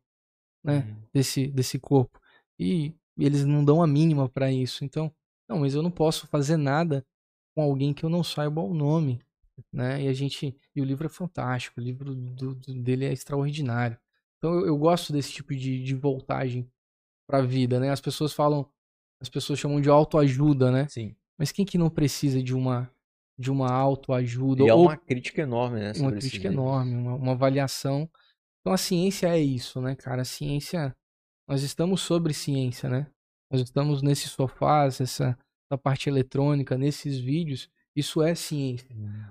né? 0.65 0.87
Uhum. 0.87 1.03
desse, 1.13 1.49
desse 1.49 1.81
corpo. 1.81 2.21
E 2.61 2.95
eles 3.19 3.45
não 3.45 3.65
dão 3.65 3.83
a 3.83 3.89
mínima 3.89 4.29
pra 4.29 4.53
isso. 4.53 4.85
Então, 4.85 5.13
não, 5.49 5.61
mas 5.61 5.75
eu 5.75 5.83
não 5.83 5.91
posso 5.91 6.27
fazer 6.27 6.57
nada 6.57 7.05
com 7.55 7.63
alguém 7.63 7.95
que 7.95 8.05
eu 8.05 8.11
não 8.11 8.23
saiba 8.25 8.61
o 8.61 8.75
nome, 8.75 9.21
né? 9.73 10.03
E 10.03 10.09
a 10.09 10.13
gente, 10.13 10.57
e 10.75 10.81
o 10.81 10.85
livro 10.85 11.07
é 11.07 11.11
fantástico, 11.11 11.81
o 11.81 11.83
livro 11.85 12.15
do, 12.15 12.55
do- 12.55 12.75
dele 12.83 13.05
é 13.07 13.13
extraordinário. 13.13 13.99
Então, 14.39 14.55
eu, 14.55 14.67
eu 14.67 14.79
gosto 14.79 15.13
desse 15.13 15.33
tipo 15.33 15.55
de, 15.55 15.83
de 15.83 15.95
voltagem 15.95 16.71
pra 17.27 17.43
vida, 17.43 17.81
né? 17.81 17.91
As 17.91 18.01
pessoas 18.01 18.33
falam, 18.33 18.69
as 19.21 19.29
pessoas 19.29 19.59
chamam 19.59 19.81
de 19.81 19.89
autoajuda, 19.89 20.71
né? 20.71 20.89
Sim. 20.89 21.17
Mas 21.39 21.53
quem 21.53 21.65
que 21.65 21.79
não 21.79 21.91
precisa 21.91 22.43
de 22.43 22.55
uma 22.55 22.91
de 23.39 23.51
uma 23.51 23.71
autoajuda 23.71 24.65
E 24.65 24.69
é 24.69 24.73
uma 24.75 24.97
crítica 24.97 25.43
enorme, 25.43 25.79
né? 25.81 25.93
uma 25.99 26.11
crítica 26.11 26.49
enorme, 26.49 26.95
uma, 26.97 27.15
uma 27.17 27.33
avaliação. 27.33 28.09
Então 28.61 28.73
a 28.73 28.79
ciência 28.79 29.29
é 29.29 29.39
isso, 29.39 29.79
né, 29.81 29.95
cara? 29.95 30.23
A 30.23 30.25
ciência, 30.25 30.97
nós 31.47 31.63
estamos 31.63 32.01
sobre 32.01 32.33
ciência, 32.33 32.89
né? 32.89 33.07
Nós 33.51 33.61
estamos 33.61 34.03
nesses 34.03 34.31
sofás, 34.31 35.01
essa, 35.01 35.39
essa 35.71 35.79
parte 35.79 36.09
eletrônica, 36.09 36.77
nesses 36.77 37.19
vídeos, 37.19 37.69
isso 37.95 38.23
é 38.23 38.35
ciência. 38.35 38.89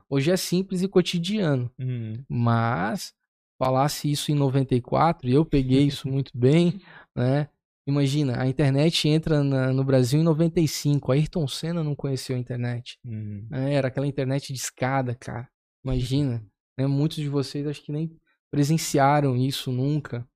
Hoje 0.09 0.31
é 0.31 0.37
simples 0.37 0.81
e 0.81 0.87
cotidiano, 0.87 1.69
Uhum. 1.79 2.23
mas 2.27 3.13
falasse 3.61 4.09
isso 4.11 4.31
em 4.31 4.35
94, 4.35 5.29
e 5.29 5.33
eu 5.33 5.45
peguei 5.45 5.83
isso 5.83 6.07
muito 6.09 6.31
bem, 6.35 6.81
né? 7.15 7.47
Imagina, 7.87 8.41
a 8.41 8.47
internet 8.47 9.07
entra 9.07 9.43
na- 9.43 9.71
no 9.71 9.83
Brasil 9.83 10.19
em 10.19 10.23
95, 10.23 11.11
Ayrton 11.11 11.47
Senna 11.47 11.83
não 11.83 11.93
conheceu 11.93 12.35
a 12.35 12.39
internet. 12.39 12.97
Uhum. 13.05 13.47
É, 13.51 13.75
era 13.75 13.89
aquela 13.89 14.07
internet 14.07 14.51
de 14.51 14.57
escada, 14.59 15.13
cara. 15.15 15.47
Imagina. 15.83 16.43
Né? 16.77 16.85
Muitos 16.87 17.15
de 17.19 17.29
vocês 17.29 17.65
acho 17.65 17.81
que 17.81 17.89
nem 17.93 18.11
presenciaram 18.51 19.37
isso 19.37 19.71
nunca. 19.71 20.27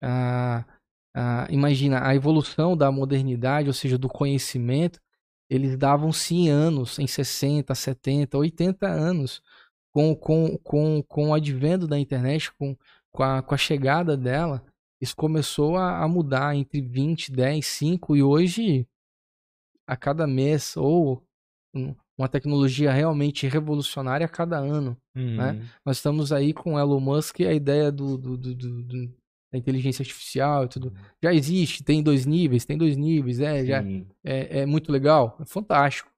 Ah, 0.00 0.64
ah, 1.14 1.46
imagina, 1.50 2.06
a 2.06 2.14
evolução 2.14 2.76
da 2.76 2.90
modernidade, 2.92 3.68
ou 3.68 3.74
seja, 3.74 3.98
do 3.98 4.08
conhecimento, 4.08 5.00
eles 5.48 5.76
davam-se 5.76 6.34
em 6.34 6.48
anos, 6.48 6.98
em 6.98 7.06
60, 7.06 7.74
70, 7.74 8.38
80 8.38 8.86
anos, 8.86 9.42
com, 9.92 10.14
com, 10.14 10.56
com, 10.58 11.02
com 11.02 11.28
o 11.30 11.34
advento 11.34 11.86
da 11.88 11.98
internet, 11.98 12.52
com, 12.52 12.76
com, 13.12 13.22
a, 13.24 13.42
com 13.42 13.54
a 13.54 13.58
chegada 13.58 14.16
dela, 14.16 14.64
isso 15.00 15.16
começou 15.16 15.76
a, 15.76 16.02
a 16.02 16.06
mudar 16.06 16.54
entre 16.54 16.80
20, 16.80 17.32
10, 17.32 17.66
5 17.66 18.14
e 18.16 18.22
hoje, 18.22 18.86
a 19.86 19.96
cada 19.96 20.26
mês, 20.26 20.76
ou 20.76 21.26
um- 21.74 21.94
uma 22.16 22.28
tecnologia 22.28 22.92
realmente 22.92 23.48
revolucionária 23.48 24.26
a 24.26 24.28
cada 24.28 24.58
ano. 24.58 24.94
Uhum. 25.16 25.40
Nós 25.84 25.96
estamos 25.96 26.32
aí 26.32 26.52
com 26.52 26.78
Elon 26.78 27.00
Musk 27.00 27.40
e 27.40 27.46
a 27.46 27.52
ideia 27.54 27.90
do- 27.90 28.18
do- 28.18 28.36
do- 28.36 28.54
do- 28.54 29.14
da 29.52 29.58
inteligência 29.58 30.02
artificial 30.02 30.64
e 30.64 30.68
tudo. 30.68 30.92
Já 31.22 31.34
existe, 31.34 31.82
tem 31.82 32.02
dois 32.02 32.24
níveis, 32.26 32.64
tem 32.64 32.78
dois 32.78 32.96
níveis, 32.96 33.40
é, 33.40 33.64
já, 33.64 33.82
é, 34.24 34.60
é 34.60 34.66
muito 34.66 34.92
legal, 34.92 35.36
é 35.40 35.44
fantástico. 35.44 36.10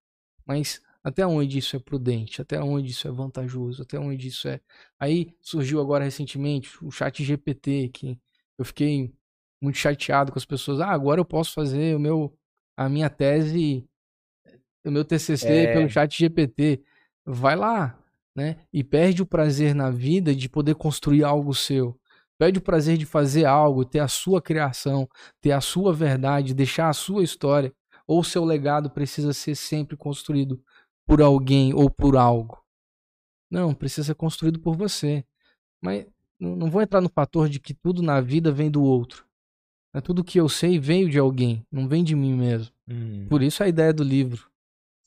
Mas 0.47 0.81
até 1.03 1.27
onde 1.27 1.59
isso 1.59 1.75
é 1.75 1.79
prudente? 1.79 2.41
Até 2.43 2.61
onde 2.63 2.91
isso 2.91 3.09
é 3.09 3.11
vantajoso? 3.11 3.83
Até 3.83 3.99
onde 3.99 4.29
isso 4.29 4.47
é. 4.49 4.61
Aí 5.01 5.35
surgiu 5.41 5.81
agora 5.81 6.05
recentemente 6.05 6.85
o 6.85 6.91
chat 6.91 7.25
GPT, 7.25 7.89
que 7.93 8.19
eu 8.59 8.65
fiquei 8.65 9.13
muito 9.61 9.79
chateado 9.79 10.31
com 10.31 10.39
as 10.39 10.45
pessoas. 10.45 10.81
Ah, 10.81 10.91
agora 10.91 11.21
eu 11.21 11.25
posso 11.25 11.53
fazer 11.55 11.97
o 11.97 12.01
meu, 12.01 12.37
a 12.77 12.89
minha 12.89 13.09
tese, 13.09 13.85
o 14.85 14.91
meu 14.91 15.05
TCC 15.05 15.47
É. 15.49 15.73
pelo 15.73 15.89
chat 15.89 16.17
GPT. 16.17 16.83
Vai 17.25 17.57
lá, 17.57 17.99
né? 18.35 18.59
E 18.73 18.83
perde 18.85 19.23
o 19.23 19.27
prazer 19.27 19.75
na 19.75 19.91
vida 19.91 20.35
de 20.35 20.49
poder 20.49 20.75
construir 20.75 21.25
algo 21.25 21.55
seu. 21.55 21.99
Perde 22.43 22.59
o 22.59 22.63
prazer 22.63 22.99
de 22.99 23.07
fazer 23.07 23.45
algo, 23.45 23.85
ter 23.85 24.01
a 24.01 24.09
sua 24.09 24.43
criação, 24.43 25.09
ter 25.41 25.53
a 25.53 25.61
sua 25.61 25.93
verdade, 25.93 26.53
deixar 26.53 26.89
a 26.89 26.93
sua 26.93 27.23
história. 27.23 27.73
Ou 28.05 28.19
o 28.19 28.25
seu 28.25 28.45
legado 28.45 28.91
precisa 28.91 29.33
ser 29.33 29.55
sempre 29.55 29.97
construído 29.97 30.61
por 31.07 31.23
alguém 31.23 31.73
ou 31.73 31.89
por 31.89 32.17
algo. 32.17 32.61
Não, 33.49 33.73
precisa 33.73 34.09
ser 34.09 34.17
construído 34.17 34.59
por 34.59 34.75
você. 34.75 35.25
Mas 35.81 36.05
não 36.37 36.69
vou 36.69 36.83
entrar 36.83 37.01
no 37.01 37.09
fator 37.09 37.49
de 37.49 37.61
que 37.61 37.73
tudo 37.73 38.03
na 38.03 38.21
vida 38.21 38.51
vem 38.51 38.69
do 38.69 38.83
outro. 38.83 39.25
Né? 39.95 40.01
Tudo 40.01 40.25
que 40.25 40.41
eu 40.41 40.49
sei 40.49 40.81
veio 40.81 41.09
de 41.09 41.21
alguém, 41.21 41.65
não 41.71 41.87
vem 41.87 42.03
de 42.03 42.17
mim 42.17 42.35
mesmo. 42.35 42.75
Uhum. 42.91 43.25
Por 43.29 43.41
isso 43.41 43.63
a 43.63 43.69
ideia 43.69 43.93
do 43.93 44.03
livro, 44.03 44.51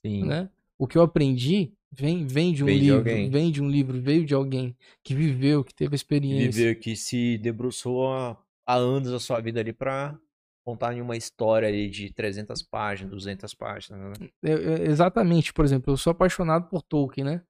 Sim. 0.05 0.23
né? 0.23 0.49
O 0.77 0.87
que 0.87 0.97
eu 0.97 1.01
aprendi 1.01 1.73
vem, 1.97 2.25
vem 2.27 2.53
de 2.53 2.63
um 2.63 2.67
Vem 2.67 2.77
de 2.77 2.83
livro, 2.83 2.97
alguém. 2.99 3.29
vem 3.29 3.51
de 3.51 3.61
um 3.61 3.69
livro, 3.69 4.01
veio 4.01 4.25
de 4.25 4.33
alguém 4.33 4.75
que 5.03 5.13
viveu, 5.15 5.63
que 5.63 5.73
teve 5.73 5.91
Que 5.91 5.95
experiência. 5.95 6.51
viveu 6.51 6.79
que 6.79 6.95
se 6.95 7.37
debruçou 7.37 8.07
há, 8.13 8.37
há 8.65 8.75
anos 8.75 9.11
a 9.11 9.19
sua 9.19 9.39
vida 9.41 9.59
ali 9.59 9.73
pra 9.73 10.17
contar 10.65 10.95
em 10.95 11.01
uma 11.01 11.15
história 11.15 11.67
ali 11.67 11.89
de 11.89 12.11
300 12.11 12.61
páginas, 12.63 13.11
200 13.13 13.53
páginas, 13.53 14.19
né? 14.19 14.29
Eu- 14.41 14.57
eu- 14.57 14.85
exatamente, 14.85 15.53
por 15.53 15.63
exemplo, 15.63 15.93
eu 15.93 15.97
sou 15.97 16.11
apaixonado 16.11 16.67
por 16.69 16.81
Tolkien, 16.81 17.23
né? 17.25 17.41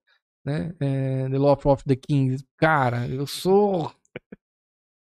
né? 0.46 0.76
É, 0.80 1.30
the 1.30 1.38
Lord 1.38 1.62
of 1.66 1.84
the 1.86 1.96
Kings. 1.96 2.46
Cara, 2.58 3.08
eu 3.08 3.26
sou 3.26 3.92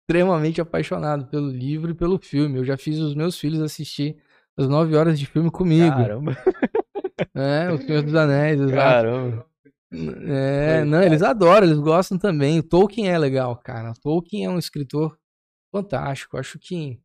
extremamente 0.09 0.61
apaixonado 0.61 1.27
pelo 1.27 1.49
livro 1.49 1.91
e 1.91 1.95
pelo 1.95 2.19
filme. 2.19 2.59
Eu 2.59 2.65
já 2.65 2.77
fiz 2.77 2.99
os 2.99 3.15
meus 3.15 3.39
filhos 3.39 3.61
assistir 3.61 4.17
as 4.57 4.69
nove 4.69 4.95
horas 4.97 5.19
de 5.19 5.27
filme 5.27 5.51
comigo. 5.51 5.97
Caramba, 5.97 6.33
É, 7.35 7.71
O 7.73 7.79
Senhor 7.79 8.03
dos 8.03 8.15
Anéis, 8.15 8.61
exato. 8.61 8.75
caramba. 8.77 9.47
É, 9.93 10.85
não, 10.85 11.03
eles 11.03 11.23
adoram, 11.23 11.67
eles 11.67 11.79
gostam 11.79 12.19
também. 12.19 12.59
O 12.59 12.63
Tolkien 12.63 13.09
é 13.09 13.19
legal, 13.19 13.57
cara. 13.57 13.93
O 13.93 14.01
Tolkien 14.01 14.45
é 14.47 14.51
um 14.51 14.59
escritor 14.59 15.17
fantástico. 15.73 16.37
Acho 16.37 16.59
que, 16.59 17.01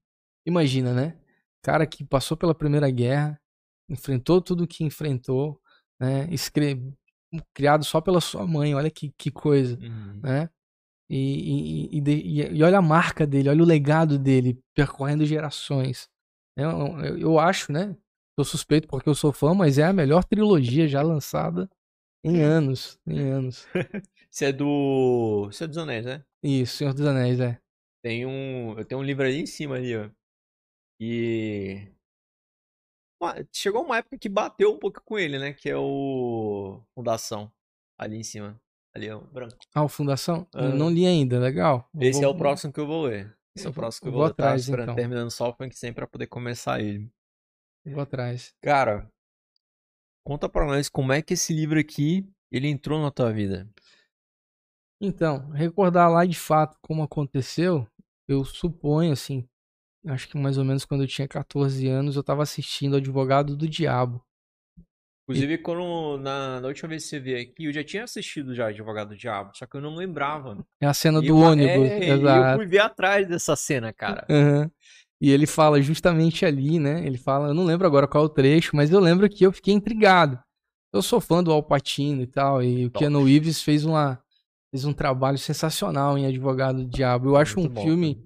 imagina, 0.45 0.93
né? 0.93 1.17
Cara 1.63 1.85
que 1.85 2.03
passou 2.03 2.35
pela 2.35 2.55
Primeira 2.55 2.89
Guerra, 2.89 3.39
enfrentou 3.89 4.41
tudo 4.41 4.67
que 4.67 4.83
enfrentou, 4.83 5.59
né? 5.99 6.27
Escre... 6.31 6.81
Criado 7.53 7.85
só 7.85 8.01
pela 8.01 8.19
sua 8.19 8.45
mãe, 8.45 8.75
olha 8.75 8.89
que, 8.89 9.13
que 9.17 9.31
coisa, 9.31 9.77
Uhum. 9.81 10.19
né? 10.21 10.49
E, 11.09 11.97
e, 11.97 11.99
e- 11.99 12.57
e 12.57 12.63
olha 12.63 12.77
a 12.79 12.81
marca 12.81 13.25
dele, 13.25 13.47
olha 13.47 13.63
o 13.63 13.65
legado 13.65 14.17
dele, 14.19 14.59
percorrendo 14.75 15.25
gerações. 15.25 16.09
Eu, 16.57 16.69
eu, 16.99 17.17
eu 17.17 17.39
acho, 17.39 17.71
né? 17.71 17.95
Sou 18.37 18.45
suspeito 18.45 18.87
porque 18.87 19.07
eu 19.09 19.15
sou 19.15 19.31
fã, 19.31 19.53
mas 19.53 19.77
é 19.77 19.83
a 19.83 19.93
melhor 19.93 20.23
trilogia 20.23 20.87
já 20.87 21.01
lançada 21.01 21.69
em 22.23 22.41
anos, 22.41 22.99
em 23.07 23.19
anos. 23.19 23.65
Você 24.29 24.45
é 24.45 24.51
do. 24.53 25.45
Você 25.51 25.65
é 25.65 25.67
dos 25.67 25.77
Anéis, 25.77 26.05
né? 26.05 26.23
Isso, 26.43 26.77
Senhor 26.77 26.93
dos 26.93 27.05
Anéis, 27.05 27.39
é. 27.39 27.59
Tem 28.03 28.25
um. 28.25 28.77
Eu 28.77 28.85
tenho 28.85 29.01
um 29.01 29.03
livro 29.03 29.25
ali 29.25 29.41
em 29.41 29.45
cima 29.45 29.75
ali, 29.75 29.95
ó. 29.95 30.09
E. 30.99 31.87
Chegou 33.53 33.83
uma 33.83 33.97
época 33.97 34.17
que 34.17 34.27
bateu 34.29 34.73
um 34.73 34.79
pouco 34.79 35.01
com 35.03 35.19
ele, 35.19 35.37
né? 35.37 35.53
Que 35.53 35.69
é 35.69 35.77
o 35.77 36.81
Fundação. 36.95 37.51
Ali 37.97 38.17
em 38.17 38.23
cima. 38.23 38.59
Ali 38.95 39.07
é 39.07 39.15
o 39.15 39.21
branco. 39.21 39.55
Ah, 39.75 39.83
o 39.83 39.87
Fundação? 39.89 40.47
Ah. 40.53 40.69
Não 40.69 40.89
li 40.89 41.05
ainda, 41.05 41.39
legal. 41.39 41.87
Esse 41.99 42.19
é 42.23 42.25
vou- 42.25 42.33
o 42.35 42.37
próximo 42.37 42.73
que 42.73 42.79
eu 42.79 42.87
vou 42.87 43.03
ler. 43.03 43.35
Esse 43.55 43.67
é 43.67 43.69
o 43.69 43.73
próximo 43.73 44.03
que 44.03 44.07
eu 44.07 44.11
vou 44.13 44.21
vou. 44.21 44.33
Tava 44.33 44.49
atrás, 44.49 44.61
esperando 44.61 44.83
então. 44.83 44.95
terminando 44.95 45.31
só 45.31 45.49
o 45.49 45.53
Funk 45.53 45.77
100 45.77 45.93
pra 45.93 46.07
poder 46.07 46.27
começar 46.27 46.79
ele. 46.79 47.11
Vou 47.85 48.01
atrás. 48.01 48.53
Cara, 48.61 49.11
conta 50.23 50.47
pra 50.47 50.65
nós 50.65 50.87
como 50.87 51.11
é 51.11 51.21
que 51.21 51.33
esse 51.33 51.53
livro 51.53 51.79
aqui, 51.79 52.25
ele 52.51 52.67
entrou 52.67 53.01
na 53.01 53.11
tua 53.11 53.31
vida. 53.31 53.69
Então, 55.01 55.49
recordar 55.49 56.09
lá 56.11 56.25
de 56.25 56.37
fato 56.37 56.77
como 56.81 57.01
aconteceu, 57.01 57.87
eu 58.27 58.45
suponho, 58.45 59.11
assim, 59.11 59.47
acho 60.05 60.29
que 60.29 60.37
mais 60.37 60.57
ou 60.57 60.63
menos 60.63 60.85
quando 60.85 61.03
eu 61.03 61.07
tinha 61.07 61.27
14 61.27 61.87
anos, 61.87 62.15
eu 62.15 62.23
tava 62.23 62.43
assistindo 62.43 62.95
Advogado 62.95 63.57
do 63.57 63.67
Diabo. 63.67 64.23
Inclusive, 65.31 65.57
quando 65.59 66.17
na, 66.21 66.59
na 66.61 66.67
última 66.67 66.89
vez 66.89 67.03
que 67.03 67.09
você 67.09 67.19
veio 67.19 67.41
aqui, 67.41 67.65
eu 67.65 67.73
já 67.73 67.83
tinha 67.83 68.03
assistido 68.03 68.53
já 68.55 68.67
Advogado 68.67 69.09
do 69.09 69.17
Diabo, 69.17 69.51
só 69.55 69.65
que 69.65 69.75
eu 69.77 69.81
não 69.81 69.95
lembrava. 69.95 70.57
É 70.79 70.85
a 70.87 70.93
cena 70.93 71.19
E 71.19 71.27
do 71.27 71.37
eu- 71.37 71.37
ônibus, 71.37 71.87
é, 71.89 72.05
e 72.05 72.09
eu 72.09 72.17
exato. 72.17 72.57
fui 72.57 72.65
ver 72.67 72.79
atrás 72.79 73.27
dessa 73.27 73.55
cena, 73.55 73.91
cara. 73.93 74.25
Aham. 74.29 74.69
E 75.19 75.29
ele 75.29 75.45
fala 75.45 75.79
justamente 75.81 76.45
ali, 76.45 76.79
né? 76.79 77.05
Ele 77.05 77.17
fala, 77.17 77.49
eu 77.49 77.53
não 77.53 77.63
lembro 77.63 77.85
agora 77.85 78.07
qual 78.07 78.23
é 78.23 78.25
o 78.25 78.29
trecho, 78.29 78.75
mas 78.75 78.91
eu 78.91 78.99
lembro 78.99 79.29
que 79.29 79.45
eu 79.45 79.51
fiquei 79.51 79.73
intrigado. 79.73 80.39
Eu 80.91 81.01
sou 81.01 81.21
fã 81.21 81.43
do 81.43 81.51
Al 81.51 81.61
Pacino 81.63 82.21
e 82.23 82.27
tal, 82.27 82.61
e 82.63 82.85
o 82.85 82.89
Top. 82.89 82.99
Keanu 82.99 83.23
Reeves 83.23 83.61
fez 83.61 83.85
uma 83.85 84.19
fez 84.73 84.83
um 84.85 84.93
trabalho 84.93 85.37
sensacional 85.37 86.17
em 86.17 86.25
Advogado 86.25 86.83
do 86.83 86.89
Diabo. 86.89 87.29
Eu 87.29 87.37
acho 87.37 87.59
Muito 87.59 87.71
um 87.71 87.73
bom, 87.75 87.83
filme 87.83 88.25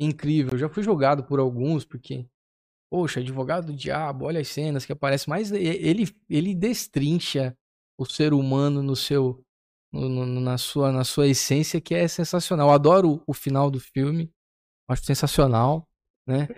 incrível. 0.00 0.52
Eu 0.52 0.58
já 0.58 0.68
fui 0.68 0.82
jogado 0.82 1.24
por 1.24 1.38
alguns 1.38 1.84
porque 1.84 2.26
poxa, 2.90 3.20
Advogado 3.20 3.68
do 3.68 3.74
Diabo, 3.74 4.26
olha 4.26 4.40
as 4.40 4.48
cenas 4.48 4.84
que 4.86 4.92
aparecem, 4.92 5.30
mas 5.30 5.52
ele 5.52 6.08
ele 6.28 6.54
destrincha 6.54 7.56
o 7.98 8.04
ser 8.06 8.32
humano 8.34 8.82
no 8.82 8.96
seu 8.96 9.44
no- 9.92 10.26
na 10.40 10.58
sua 10.58 10.92
na 10.92 11.04
sua 11.04 11.28
essência 11.28 11.80
que 11.80 11.94
é 11.94 12.06
sensacional. 12.08 12.68
Eu 12.68 12.74
adoro 12.74 13.22
o 13.26 13.34
final 13.34 13.70
do 13.70 13.80
filme. 13.80 14.32
Acho 14.88 15.04
sensacional, 15.04 15.88
né? 16.26 16.48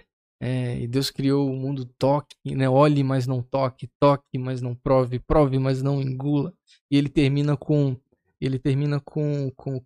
É, 0.41 0.81
e 0.81 0.89
Deus 0.89 1.11
criou 1.11 1.51
o 1.51 1.57
mundo 1.57 1.85
toque, 1.99 2.37
né? 2.57 2.69
Olhe, 2.69 3.05
mas 3.05 3.27
não 3.27 3.43
toque, 3.43 3.89
toque, 4.01 4.39
mas 4.39 4.61
não 4.63 4.75
prove, 4.75 5.19
prove, 5.21 5.59
mas 5.59 5.83
não 5.83 6.01
engula. 6.03 6.53
E 6.91 6.97
ele 6.99 7.09
termina 7.09 7.57
com 7.57 7.97
ele 8.41 8.59
termina 8.59 9.01
com 9.01 9.51
com, 9.57 9.81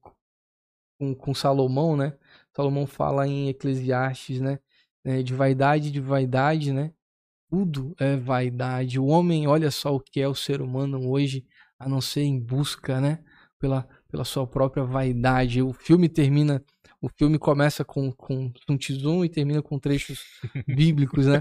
com, 0.98 1.14
com 1.14 1.34
Salomão, 1.34 1.96
né? 1.96 2.16
Salomão 2.54 2.86
fala 2.86 3.26
em 3.26 3.48
Eclesiastes, 3.48 4.40
né? 4.40 4.58
É, 5.06 5.22
de 5.22 5.32
vaidade, 5.32 5.92
de 5.92 6.00
vaidade, 6.00 6.72
né? 6.72 6.90
Tudo 7.48 7.94
é 8.00 8.16
vaidade. 8.16 8.98
O 8.98 9.06
homem, 9.06 9.46
olha 9.46 9.70
só 9.70 9.94
o 9.94 10.00
que 10.00 10.20
é 10.20 10.26
o 10.26 10.34
ser 10.34 10.60
humano 10.60 11.08
hoje, 11.08 11.46
a 11.78 11.88
não 11.88 12.00
ser 12.00 12.22
em 12.22 12.40
busca, 12.40 13.00
né? 13.00 13.20
Pela, 13.56 13.86
pela 14.10 14.24
sua 14.24 14.48
própria 14.48 14.82
vaidade. 14.82 15.62
O 15.62 15.72
filme 15.72 16.08
termina, 16.08 16.60
o 17.00 17.08
filme 17.08 17.38
começa 17.38 17.84
com, 17.84 18.10
com 18.10 18.52
Sun 18.66 18.76
Tzu 18.76 19.24
e 19.24 19.28
termina 19.28 19.62
com 19.62 19.78
trechos 19.78 20.24
bíblicos, 20.66 21.26
né? 21.28 21.40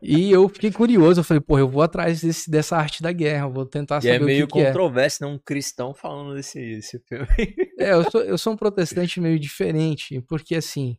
E 0.00 0.30
eu 0.30 0.48
fiquei 0.48 0.70
curioso, 0.70 1.20
eu 1.20 1.24
falei, 1.24 1.40
pô, 1.40 1.58
eu 1.58 1.66
vou 1.68 1.82
atrás 1.82 2.22
desse, 2.22 2.48
dessa 2.48 2.76
arte 2.76 3.02
da 3.02 3.10
guerra, 3.10 3.48
vou 3.48 3.66
tentar 3.66 3.98
E 3.98 4.02
saber 4.02 4.14
é 4.14 4.18
meio 4.20 4.44
o 4.44 4.46
que, 4.46 4.54
que 4.54 4.60
é. 4.60 4.66
controverso, 4.66 5.24
né? 5.24 5.28
Um 5.28 5.38
cristão 5.38 5.92
falando 5.92 6.36
desse, 6.36 6.76
desse 6.76 7.00
filme. 7.00 7.26
É, 7.80 7.94
eu 7.94 8.08
sou, 8.08 8.20
eu 8.22 8.38
sou 8.38 8.52
um 8.52 8.56
protestante 8.56 9.20
meio 9.20 9.40
diferente, 9.40 10.20
porque 10.28 10.54
assim, 10.54 10.96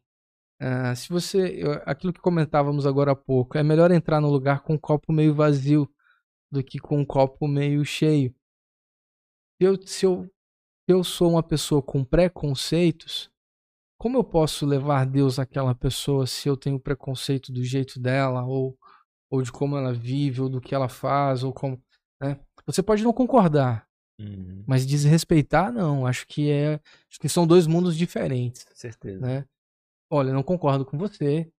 ah, 0.59 0.95
se 0.95 1.09
você. 1.09 1.61
aquilo 1.85 2.13
que 2.13 2.21
comentávamos 2.21 2.85
agora 2.85 3.11
há 3.11 3.15
pouco, 3.15 3.57
é 3.57 3.63
melhor 3.63 3.91
entrar 3.91 4.21
no 4.21 4.29
lugar 4.29 4.61
com 4.61 4.73
um 4.73 4.77
copo 4.77 5.11
meio 5.11 5.33
vazio 5.33 5.89
do 6.51 6.63
que 6.63 6.79
com 6.79 6.99
um 6.99 7.05
copo 7.05 7.47
meio 7.47 7.83
cheio. 7.83 8.33
Se 9.59 9.67
eu, 9.67 9.87
se 9.87 10.05
eu, 10.05 10.31
eu 10.87 11.03
sou 11.03 11.31
uma 11.31 11.43
pessoa 11.43 11.81
com 11.81 12.03
preconceitos, 12.03 13.31
como 13.97 14.17
eu 14.17 14.23
posso 14.23 14.65
levar 14.65 15.05
Deus 15.05 15.39
àquela 15.39 15.73
pessoa 15.73 16.27
se 16.27 16.47
eu 16.47 16.57
tenho 16.57 16.79
preconceito 16.79 17.51
do 17.51 17.63
jeito 17.63 17.99
dela, 17.99 18.43
ou, 18.43 18.77
ou 19.29 19.41
de 19.41 19.51
como 19.51 19.77
ela 19.77 19.93
vive, 19.93 20.41
ou 20.41 20.49
do 20.49 20.61
que 20.61 20.75
ela 20.75 20.89
faz, 20.89 21.43
ou 21.43 21.53
como. 21.53 21.81
Né? 22.21 22.39
Você 22.65 22.83
pode 22.83 23.03
não 23.03 23.13
concordar, 23.13 23.87
Uhum, 24.19 24.63
mas 24.67 24.85
desrespeitar, 24.85 25.71
não. 25.71 26.05
Acho 26.05 26.27
que 26.27 26.49
é. 26.49 26.79
Acho 27.09 27.19
que 27.19 27.27
são 27.27 27.47
dois 27.47 27.65
mundos 27.67 27.97
diferentes, 27.97 28.65
certeza. 28.73 29.19
né? 29.19 29.45
Olha, 30.13 30.31
não 30.31 30.43
concordo 30.43 30.85
com 30.85 30.97
você, 30.97 31.51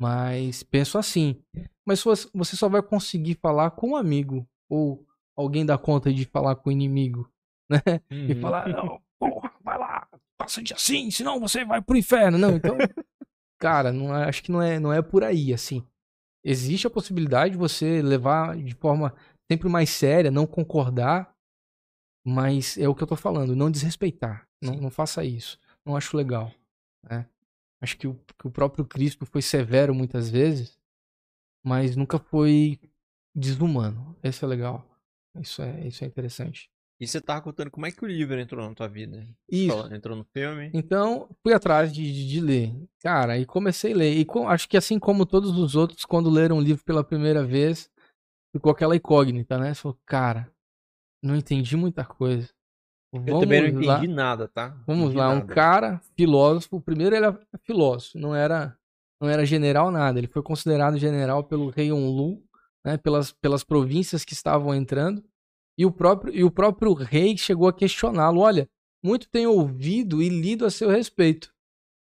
mas 0.00 0.62
penso 0.62 0.98
assim. 0.98 1.42
Mas 1.84 2.02
você 2.02 2.54
só 2.56 2.68
vai 2.68 2.82
conseguir 2.82 3.34
falar 3.42 3.72
com 3.72 3.90
um 3.90 3.96
amigo 3.96 4.46
ou 4.68 5.04
alguém 5.36 5.66
dá 5.66 5.76
conta 5.76 6.12
de 6.12 6.24
falar 6.24 6.54
com 6.56 6.68
o 6.68 6.72
inimigo, 6.72 7.28
né? 7.68 7.80
E 8.10 8.34
Uhum. 8.34 8.40
falar, 8.40 8.68
não, 8.68 9.00
porra, 9.18 9.52
vai 9.62 9.76
lá, 9.78 10.06
passa 10.36 10.62
de 10.62 10.72
assim, 10.74 11.10
senão 11.10 11.40
você 11.40 11.64
vai 11.64 11.82
pro 11.82 11.96
inferno. 11.96 12.38
Não, 12.38 12.54
então, 12.54 12.76
cara, 13.58 13.92
não 13.92 14.14
é- 14.16 14.28
acho 14.28 14.42
que 14.44 14.52
não 14.52 14.62
é, 14.62 14.78
não 14.78 14.92
é 14.92 15.02
por 15.02 15.24
aí, 15.24 15.52
assim. 15.52 15.84
Existe 16.44 16.86
a 16.86 16.90
possibilidade 16.90 17.52
de 17.52 17.58
você 17.58 18.00
levar 18.00 18.56
de 18.56 18.74
forma 18.76 19.12
sempre 19.50 19.68
mais 19.68 19.90
séria, 19.90 20.30
não 20.30 20.46
concordar, 20.46 21.34
mas 22.24 22.78
é 22.78 22.88
o 22.88 22.94
que 22.94 23.02
eu 23.02 23.06
tô 23.08 23.16
falando, 23.16 23.56
não 23.56 23.70
desrespeitar. 23.70 24.46
Não, 24.62 24.74
não 24.76 24.90
faça 24.90 25.24
isso. 25.24 25.58
Não 25.84 25.96
acho 25.96 26.16
legal. 26.16 26.52
né? 27.08 27.26
Acho 27.80 27.96
que 27.96 28.06
o, 28.06 28.14
que 28.38 28.46
o 28.46 28.50
próprio 28.50 28.84
Cristo 28.84 29.24
foi 29.24 29.40
severo 29.42 29.94
muitas 29.94 30.28
vezes, 30.28 30.78
mas 31.64 31.96
nunca 31.96 32.18
foi 32.18 32.78
desumano. 33.34 34.16
Esse 34.22 34.44
é 34.44 34.48
legal. 34.48 34.84
Isso 35.40 35.62
é, 35.62 35.86
isso 35.86 36.02
é 36.04 36.06
interessante. 36.06 36.70
E 37.00 37.06
você 37.06 37.20
tava 37.20 37.40
contando 37.40 37.70
como 37.70 37.86
é 37.86 37.92
que 37.92 38.04
o 38.04 38.08
livro 38.08 38.40
entrou 38.40 38.68
na 38.68 38.74
tua 38.74 38.88
vida? 38.88 39.24
Isso. 39.48 39.94
Entrou 39.94 40.16
no 40.16 40.24
filme. 40.24 40.68
Então, 40.74 41.28
fui 41.44 41.52
atrás 41.52 41.92
de, 41.92 42.02
de, 42.12 42.28
de 42.28 42.40
ler. 42.40 42.72
Cara, 43.00 43.38
e 43.38 43.46
comecei 43.46 43.92
a 43.92 43.96
ler. 43.96 44.16
E 44.18 44.24
com- 44.24 44.48
acho 44.48 44.68
que 44.68 44.76
assim 44.76 44.98
como 44.98 45.24
todos 45.24 45.56
os 45.56 45.76
outros, 45.76 46.04
quando 46.04 46.28
leram 46.28 46.58
o 46.58 46.60
livro 46.60 46.82
pela 46.84 47.04
primeira 47.04 47.44
vez, 47.44 47.88
ficou 48.52 48.72
aquela 48.72 48.96
incógnita, 48.96 49.56
né? 49.58 49.72
Você 49.72 49.82
falou, 49.82 50.00
cara, 50.04 50.50
não 51.22 51.36
entendi 51.36 51.76
muita 51.76 52.04
coisa. 52.04 52.48
Eu 53.12 53.40
também 53.40 53.72
não 53.72 53.80
lá- 53.82 53.96
entendi 53.98 54.12
nada, 54.12 54.48
tá? 54.48 54.76
Vamos 54.86 55.04
Entendi 55.06 55.16
lá, 55.18 55.30
um 55.30 55.34
nada. 55.38 55.54
cara 55.54 56.00
filósofo. 56.16 56.80
Primeiro 56.80 57.16
ele 57.16 57.24
era 57.24 57.40
filósofo, 57.64 58.18
não 58.18 58.34
era, 58.34 58.76
não 59.20 59.28
era 59.28 59.46
general 59.46 59.90
nada. 59.90 60.18
Ele 60.18 60.26
foi 60.28 60.42
considerado 60.42 60.98
general 60.98 61.42
pelo 61.44 61.70
rei 61.70 61.90
Onlu, 61.90 62.42
né, 62.84 62.96
pelas, 62.98 63.32
pelas 63.32 63.64
províncias 63.64 64.24
que 64.24 64.34
estavam 64.34 64.74
entrando. 64.74 65.24
E 65.78 65.86
o 65.86 65.92
próprio, 65.92 66.34
e 66.34 66.44
o 66.44 66.50
próprio 66.50 66.92
rei 66.92 67.36
chegou 67.38 67.66
a 67.68 67.72
questioná-lo: 67.72 68.40
olha, 68.40 68.68
muito 69.02 69.28
tem 69.30 69.46
ouvido 69.46 70.22
e 70.22 70.28
lido 70.28 70.66
a 70.66 70.70
seu 70.70 70.90
respeito, 70.90 71.50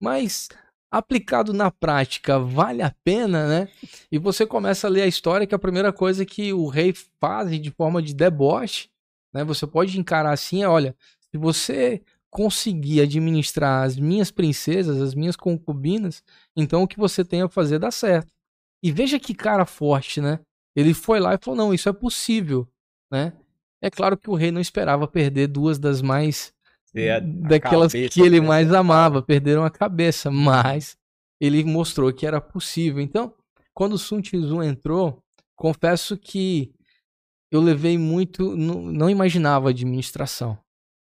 mas 0.02 0.50
aplicado 0.94 1.54
na 1.54 1.72
prática 1.72 2.38
vale 2.38 2.82
a 2.84 2.94
pena, 3.04 3.48
né? 3.48 3.70
E 4.12 4.18
você 4.20 4.46
começa 4.46 4.88
a 4.88 4.90
ler 4.90 5.04
a 5.04 5.08
história 5.08 5.48
que 5.48 5.56
a 5.56 5.60
primeira 5.60 5.92
coisa 5.94 6.26
que 6.26 6.52
o 6.52 6.68
rei 6.68 6.94
faz 7.20 7.60
de 7.62 7.72
forma 7.72 8.02
de 8.02 8.14
deboche, 8.14 8.90
né? 9.34 9.44
Você 9.44 9.66
pode 9.68 10.00
encarar 10.00 10.32
assim, 10.32 10.64
é, 10.64 10.68
olha, 10.68 10.96
se 11.30 11.38
você 11.38 12.02
conseguir 12.30 13.02
administrar 13.02 13.84
as 13.86 13.98
minhas 13.98 14.32
princesas, 14.32 15.02
as 15.02 15.14
minhas 15.14 15.36
concubinas, 15.36 16.24
então 16.56 16.84
o 16.84 16.88
que 16.88 16.98
você 16.98 17.26
tem 17.26 17.42
a 17.42 17.50
fazer 17.50 17.80
dá 17.80 17.92
certo. 17.92 18.32
E 18.84 18.92
veja 18.92 19.20
que 19.20 19.34
cara 19.34 19.66
forte, 19.66 20.22
né? 20.22 20.40
Ele 20.76 20.94
foi 20.94 21.20
lá 21.20 21.34
e 21.34 21.38
falou: 21.42 21.58
não, 21.58 21.74
isso 21.74 21.90
é 21.90 21.94
possível, 21.94 22.68
né? 23.12 23.34
É 23.82 23.90
claro 23.90 24.18
que 24.18 24.30
o 24.30 24.36
rei 24.36 24.52
não 24.52 24.62
esperava 24.62 25.08
perder 25.08 25.48
duas 25.48 25.78
das 25.78 26.02
mais 26.02 26.54
a- 27.10 27.18
a 27.18 27.20
daquelas 27.20 27.92
cabeça 27.94 28.14
que 28.14 28.22
ele 28.22 28.40
dessa 28.40 28.48
mais 28.48 28.74
amava, 28.74 29.22
perderam 29.22 29.64
a 29.66 29.70
cabeça, 29.70 30.32
mas 30.32 30.96
ele 31.40 31.64
mostrou 31.64 32.14
que 32.14 32.26
era 32.26 32.40
possível. 32.40 33.02
Então, 33.02 33.34
quando 33.74 33.94
o 33.94 33.98
Sun 33.98 34.22
Tzu 34.22 34.62
entrou, 34.64 35.22
confesso 35.56 36.18
que 36.18 36.72
eu 37.52 37.62
levei 37.62 37.98
muito, 37.98 38.56
não, 38.56 38.82
não 38.82 39.10
imaginava 39.10 39.70
administração, 39.70 40.58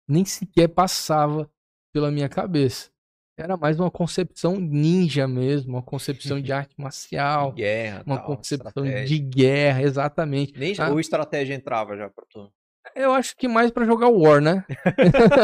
nem 0.08 0.24
sequer 0.24 0.68
passava 0.68 1.48
pela 1.92 2.10
minha 2.10 2.28
cabeça. 2.28 2.90
Era 3.38 3.56
mais 3.56 3.78
uma 3.78 3.90
concepção 3.90 4.56
ninja 4.58 5.28
mesmo, 5.28 5.74
uma 5.74 5.82
concepção 5.82 6.40
de 6.40 6.50
arte 6.52 6.74
marcial, 6.76 7.52
Guerra, 7.52 8.02
uma 8.04 8.16
tal, 8.16 8.26
concepção 8.26 8.84
estratégia. 8.84 9.04
de 9.06 9.18
guerra, 9.18 9.82
exatamente. 9.82 10.58
Nem 10.58 10.74
Ah. 10.78 10.90
ou 10.90 10.98
estratégia 10.98 11.54
entrava 11.54 11.96
já 11.96 12.08
pra 12.10 12.24
tu. 12.28 12.50
Eu 12.96 13.12
acho 13.12 13.36
que 13.36 13.46
mais 13.46 13.70
pra 13.70 13.84
jogar 13.84 14.08
War, 14.08 14.40
né? 14.40 14.64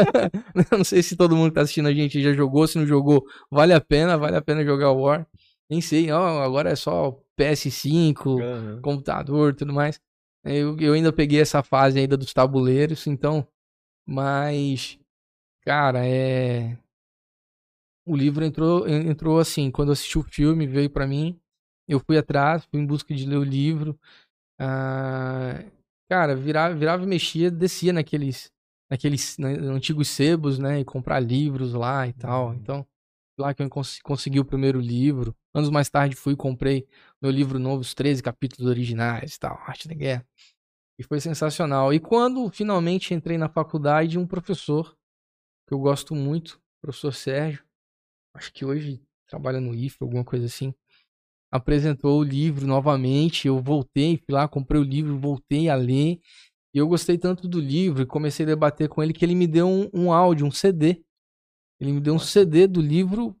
Não 0.71 0.83
sei 0.83 1.01
se 1.03 1.15
todo 1.15 1.35
mundo 1.35 1.49
que 1.49 1.55
tá 1.55 1.61
assistindo 1.61 1.87
a 1.87 1.93
gente 1.93 2.21
já 2.21 2.33
jogou, 2.33 2.67
se 2.67 2.77
não 2.77 2.85
jogou, 2.87 3.23
vale 3.51 3.71
a 3.73 3.79
pena, 3.79 4.17
vale 4.17 4.35
a 4.35 4.41
pena 4.41 4.63
jogar 4.65 4.91
War. 4.91 5.25
Nem 5.69 5.79
sei, 5.79 6.11
ó, 6.11 6.41
agora 6.43 6.71
é 6.71 6.75
só 6.75 7.17
PS5, 7.39 8.41
Aham. 8.41 8.81
computador, 8.81 9.55
tudo 9.55 9.73
mais. 9.73 9.99
Eu, 10.45 10.77
eu 10.79 10.93
ainda 10.93 11.11
peguei 11.11 11.41
essa 11.41 11.63
fase 11.63 11.99
ainda 11.99 12.15
dos 12.15 12.33
tabuleiros, 12.33 13.07
então, 13.07 13.47
mas 14.07 14.99
cara, 15.63 16.05
é 16.07 16.77
o 18.05 18.15
livro 18.15 18.43
entrou 18.45 18.87
entrou 18.87 19.39
assim, 19.39 19.71
quando 19.71 19.89
eu 19.89 19.93
assisti 19.93 20.17
o 20.17 20.23
filme, 20.23 20.67
veio 20.67 20.89
pra 20.89 21.07
mim 21.07 21.39
eu 21.87 21.99
fui 21.99 22.17
atrás, 22.17 22.65
fui 22.65 22.79
em 22.79 22.85
busca 22.85 23.13
de 23.13 23.27
ler 23.27 23.37
o 23.37 23.43
livro. 23.43 23.95
Ah, 24.59 25.63
cara, 26.09 26.35
virava, 26.35 26.73
virava 26.75 27.03
e 27.03 27.07
mexia, 27.07 27.51
descia 27.51 27.93
naqueles, 27.93 28.51
naqueles 28.89 29.37
antigos 29.39 30.07
sebos, 30.09 30.59
né? 30.59 30.79
E 30.79 30.85
comprar 30.85 31.19
livros 31.19 31.73
lá 31.73 32.07
e 32.07 32.13
tal. 32.13 32.49
Uhum. 32.49 32.55
Então, 32.55 32.87
lá 33.39 33.53
que 33.53 33.63
eu 33.63 33.69
cons- 33.69 34.01
consegui 34.01 34.39
o 34.39 34.45
primeiro 34.45 34.79
livro. 34.79 35.35
Anos 35.53 35.69
mais 35.69 35.89
tarde 35.89 36.15
fui 36.15 36.33
e 36.33 36.37
comprei 36.37 36.87
meu 37.25 37.31
livro 37.31 37.57
novo, 37.57 37.81
os 37.81 37.95
13 37.95 38.21
capítulos 38.21 38.69
originais 38.69 39.33
e 39.33 39.39
tal, 39.39 39.57
Arte 39.65 39.87
da 39.87 39.95
Guerra. 39.95 40.27
E 40.99 41.03
foi 41.03 41.19
sensacional. 41.19 41.91
E 41.91 41.99
quando 41.99 42.47
finalmente 42.51 43.15
entrei 43.15 43.35
na 43.35 43.49
faculdade, 43.49 44.19
um 44.19 44.27
professor 44.27 44.95
que 45.67 45.73
eu 45.73 45.79
gosto 45.79 46.13
muito, 46.13 46.51
o 46.51 46.81
professor 46.83 47.11
Sérgio, 47.11 47.63
acho 48.35 48.53
que 48.53 48.63
hoje 48.63 49.01
trabalha 49.27 49.59
no 49.59 49.73
IFE, 49.73 49.97
alguma 50.01 50.23
coisa 50.23 50.45
assim, 50.45 50.71
apresentou 51.51 52.19
o 52.19 52.23
livro 52.23 52.67
novamente. 52.67 53.47
Eu 53.47 53.59
voltei, 53.59 54.17
fui 54.17 54.35
lá, 54.35 54.47
comprei 54.47 54.79
o 54.79 54.83
livro, 54.83 55.17
voltei 55.17 55.67
a 55.67 55.75
ler. 55.75 56.21
E 56.75 56.77
eu 56.77 56.87
gostei 56.87 57.17
tanto 57.17 57.47
do 57.47 57.59
livro 57.59 58.03
e 58.03 58.05
comecei 58.05 58.45
a 58.45 58.49
debater 58.49 58.87
com 58.87 59.01
ele 59.01 59.13
que 59.13 59.25
ele 59.25 59.33
me 59.33 59.47
deu 59.47 59.67
um, 59.67 59.89
um 59.91 60.13
áudio, 60.13 60.45
um 60.45 60.51
CD. 60.51 61.03
Ele 61.79 61.91
me 61.91 61.99
deu 61.99 62.13
um 62.13 62.19
CD 62.19 62.67
do 62.67 62.81
livro 62.81 63.35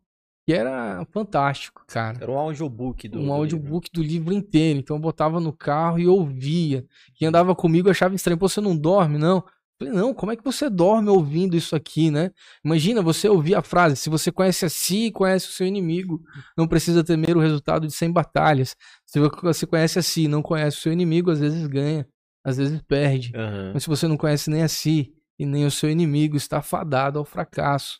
que 0.45 0.53
era 0.53 1.05
fantástico, 1.11 1.83
cara 1.87 2.19
Era 2.21 2.31
um 2.31 2.37
audiobook 2.37 3.07
do. 3.07 3.19
um 3.19 3.25
do 3.25 3.33
audiobook 3.33 3.89
do 3.91 4.03
livro 4.03 4.33
inteiro. 4.33 4.79
Então 4.79 4.95
eu 4.95 5.01
botava 5.01 5.39
no 5.39 5.51
carro 5.51 5.97
e 5.97 6.07
ouvia. 6.07 6.85
Quem 7.15 7.27
andava 7.27 7.55
comigo 7.55 7.89
achava 7.89 8.13
estranho. 8.13 8.37
Pô, 8.37 8.47
você 8.47 8.61
não 8.61 8.77
dorme, 8.77 9.17
não? 9.17 9.37
Eu 9.37 9.87
falei, 9.87 9.93
não, 9.93 10.13
como 10.13 10.31
é 10.31 10.35
que 10.35 10.43
você 10.43 10.69
dorme 10.69 11.09
ouvindo 11.09 11.57
isso 11.57 11.75
aqui, 11.75 12.09
né? 12.09 12.31
Imagina 12.63 13.01
você 13.01 13.27
ouvir 13.27 13.55
a 13.55 13.61
frase: 13.61 13.95
se 13.97 14.09
você 14.09 14.31
conhece 14.31 14.65
a 14.65 14.69
si, 14.69 15.11
conhece 15.11 15.49
o 15.49 15.51
seu 15.51 15.65
inimigo. 15.65 16.21
Não 16.55 16.67
precisa 16.67 17.03
temer 17.03 17.35
o 17.35 17.41
resultado 17.41 17.87
de 17.87 17.93
100 17.93 18.11
batalhas. 18.11 18.75
Se 19.05 19.19
você 19.19 19.65
conhece 19.65 19.99
a 19.99 20.03
si, 20.03 20.27
não 20.27 20.41
conhece 20.41 20.77
o 20.77 20.81
seu 20.81 20.93
inimigo, 20.93 21.31
às 21.31 21.39
vezes 21.39 21.65
ganha, 21.67 22.07
às 22.43 22.57
vezes 22.57 22.79
perde. 22.87 23.31
livro. 23.33 23.41
Aham. 23.41 23.71
Mas 23.73 23.83
se 23.83 23.89
você 23.89 24.07
não 24.07 24.15
conhece 24.15 24.49
nem 24.49 24.61
a 24.61 24.67
si 24.67 25.11
e 25.37 25.45
nem 25.45 25.65
o 25.65 25.71
seu 25.71 25.89
inimigo, 25.89 26.37
está 26.37 26.61
fadado 26.61 27.19
ao 27.19 27.25
fracasso. 27.25 27.99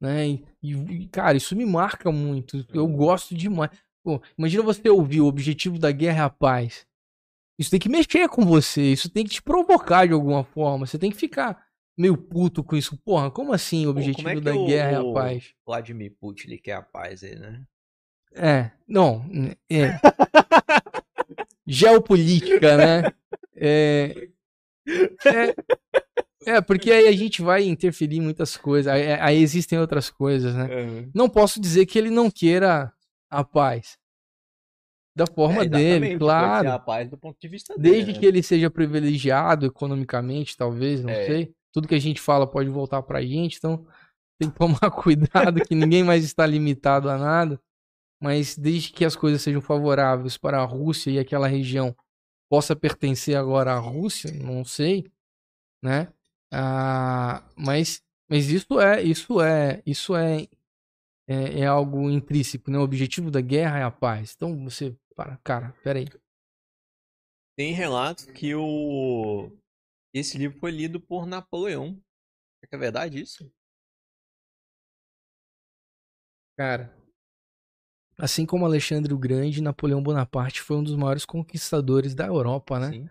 Né? 0.00 0.28
E, 0.28 0.42
e, 0.62 1.08
cara, 1.08 1.36
isso 1.36 1.56
me 1.56 1.64
marca 1.64 2.12
muito. 2.12 2.66
Eu 2.72 2.86
gosto 2.86 3.34
demais. 3.34 3.70
Pô, 4.04 4.20
imagina 4.38 4.62
você 4.62 4.88
ouvir 4.88 5.20
o 5.20 5.26
objetivo 5.26 5.78
da 5.78 5.90
guerra 5.90 6.22
é 6.22 6.24
a 6.24 6.30
paz. 6.30 6.86
Isso 7.58 7.70
tem 7.70 7.80
que 7.80 7.88
mexer 7.88 8.28
com 8.28 8.44
você, 8.44 8.82
isso 8.82 9.08
tem 9.08 9.24
que 9.24 9.30
te 9.30 9.42
provocar 9.42 10.06
de 10.06 10.12
alguma 10.12 10.44
forma. 10.44 10.86
Você 10.86 10.98
tem 10.98 11.10
que 11.10 11.16
ficar 11.16 11.66
meio 11.96 12.16
puto 12.16 12.62
com 12.62 12.76
isso. 12.76 12.96
Porra, 12.98 13.30
como 13.30 13.52
assim 13.52 13.86
o 13.86 13.92
Pô, 13.92 13.98
objetivo 13.98 14.28
como 14.28 14.38
é 14.38 14.40
da 14.40 14.52
guerra 14.52 14.90
é 14.90 14.96
a 14.96 15.12
paz? 15.12 15.54
Vladimir 15.64 16.14
Putin, 16.20 16.48
ele 16.48 16.58
quer 16.58 16.74
a 16.74 16.82
paz 16.82 17.24
aí, 17.24 17.34
né? 17.34 17.64
É, 18.34 18.70
não, 18.86 19.24
é. 19.70 19.98
Geopolítica, 21.66 22.76
né? 22.76 23.12
É, 23.56 24.28
é, 25.24 25.54
é, 26.46 26.60
porque 26.60 26.90
aí 26.92 27.08
a 27.08 27.12
gente 27.12 27.42
vai 27.42 27.64
interferir 27.64 28.16
em 28.16 28.20
muitas 28.20 28.56
coisas. 28.56 28.92
Aí, 28.92 29.12
aí 29.12 29.36
existem 29.42 29.78
outras 29.78 30.08
coisas, 30.08 30.54
né? 30.54 30.68
Não 31.14 31.28
posso 31.28 31.60
dizer 31.60 31.84
que 31.86 31.98
ele 31.98 32.10
não 32.10 32.30
queira 32.30 32.92
a 33.30 33.44
paz. 33.44 33.98
Da 35.16 35.26
forma 35.26 35.62
É, 35.64 35.68
dele, 35.68 36.18
claro. 36.18 36.70
a 36.70 36.78
paz 36.78 37.08
do 37.08 37.16
ponto 37.16 37.38
de 37.40 37.48
vista 37.48 37.74
dele. 37.76 37.94
Desde 37.96 38.12
né? 38.12 38.18
que 38.18 38.26
ele 38.26 38.42
seja 38.42 38.70
privilegiado 38.70 39.64
economicamente, 39.64 40.56
talvez, 40.56 41.02
não 41.02 41.10
É. 41.10 41.26
sei. 41.26 41.54
Tudo 41.72 41.88
que 41.88 41.94
a 41.94 42.00
gente 42.00 42.20
fala 42.20 42.46
pode 42.46 42.68
voltar 42.68 43.02
pra 43.02 43.22
gente, 43.22 43.56
então 43.56 43.86
tem 44.38 44.50
que 44.50 44.58
tomar 44.58 44.90
cuidado 44.92 45.62
que 45.66 45.74
ninguém 45.74 46.04
mais 46.04 46.22
está 46.24 46.46
limitado 46.46 47.08
a 47.08 47.16
nada. 47.18 47.58
Mas 48.22 48.56
desde 48.56 48.92
que 48.92 49.04
as 49.04 49.16
coisas 49.16 49.42
sejam 49.42 49.60
favoráveis 49.60 50.36
para 50.38 50.58
a 50.60 50.64
Rússia 50.64 51.10
e 51.10 51.18
aquela 51.18 51.46
região 51.46 51.94
possa 52.50 52.76
pertencer 52.76 53.36
agora 53.36 53.72
à 53.72 53.78
Rússia, 53.78 54.30
não 54.32 54.64
sei, 54.64 55.04
né? 55.82 56.08
Ah, 56.58 57.46
mas, 57.54 58.02
mas 58.30 58.48
isso 58.48 58.80
é, 58.80 59.02
isso 59.02 59.42
é, 59.42 59.82
isso 59.84 60.16
é, 60.16 60.48
é, 61.28 61.60
é 61.60 61.66
algo 61.66 62.08
intrínseco, 62.08 62.70
né? 62.70 62.78
O 62.78 62.82
objetivo 62.82 63.30
da 63.30 63.42
guerra 63.42 63.78
é 63.78 63.82
a 63.82 63.90
paz. 63.90 64.32
Então 64.34 64.64
você, 64.64 64.96
para, 65.14 65.36
cara, 65.44 65.72
peraí. 65.84 66.06
Tem 67.58 67.74
relatos 67.74 68.24
que 68.24 68.54
o 68.54 69.50
esse 70.14 70.38
livro 70.38 70.58
foi 70.58 70.70
lido 70.70 70.98
por 70.98 71.26
Napoleão. 71.26 71.88
Será 72.58 72.70
que 72.70 72.74
é 72.74 72.78
verdade 72.78 73.20
isso? 73.20 73.52
Cara, 76.58 76.96
assim 78.16 78.46
como 78.46 78.64
Alexandre 78.64 79.12
o 79.12 79.18
Grande, 79.18 79.60
Napoleão 79.60 80.02
Bonaparte 80.02 80.62
foi 80.62 80.78
um 80.78 80.82
dos 80.82 80.96
maiores 80.96 81.26
conquistadores 81.26 82.14
da 82.14 82.26
Europa, 82.26 82.80
né? 82.80 82.92
Sim. 82.92 83.08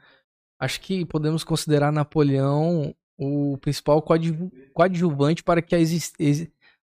Acho 0.60 0.82
que 0.82 1.06
podemos 1.06 1.44
considerar 1.44 1.92
Napoleão 1.92 2.96
o 3.18 3.58
principal 3.60 4.02
coadju- 4.02 4.52
coadjuvante 4.74 5.44
para 5.44 5.62
que, 5.62 5.76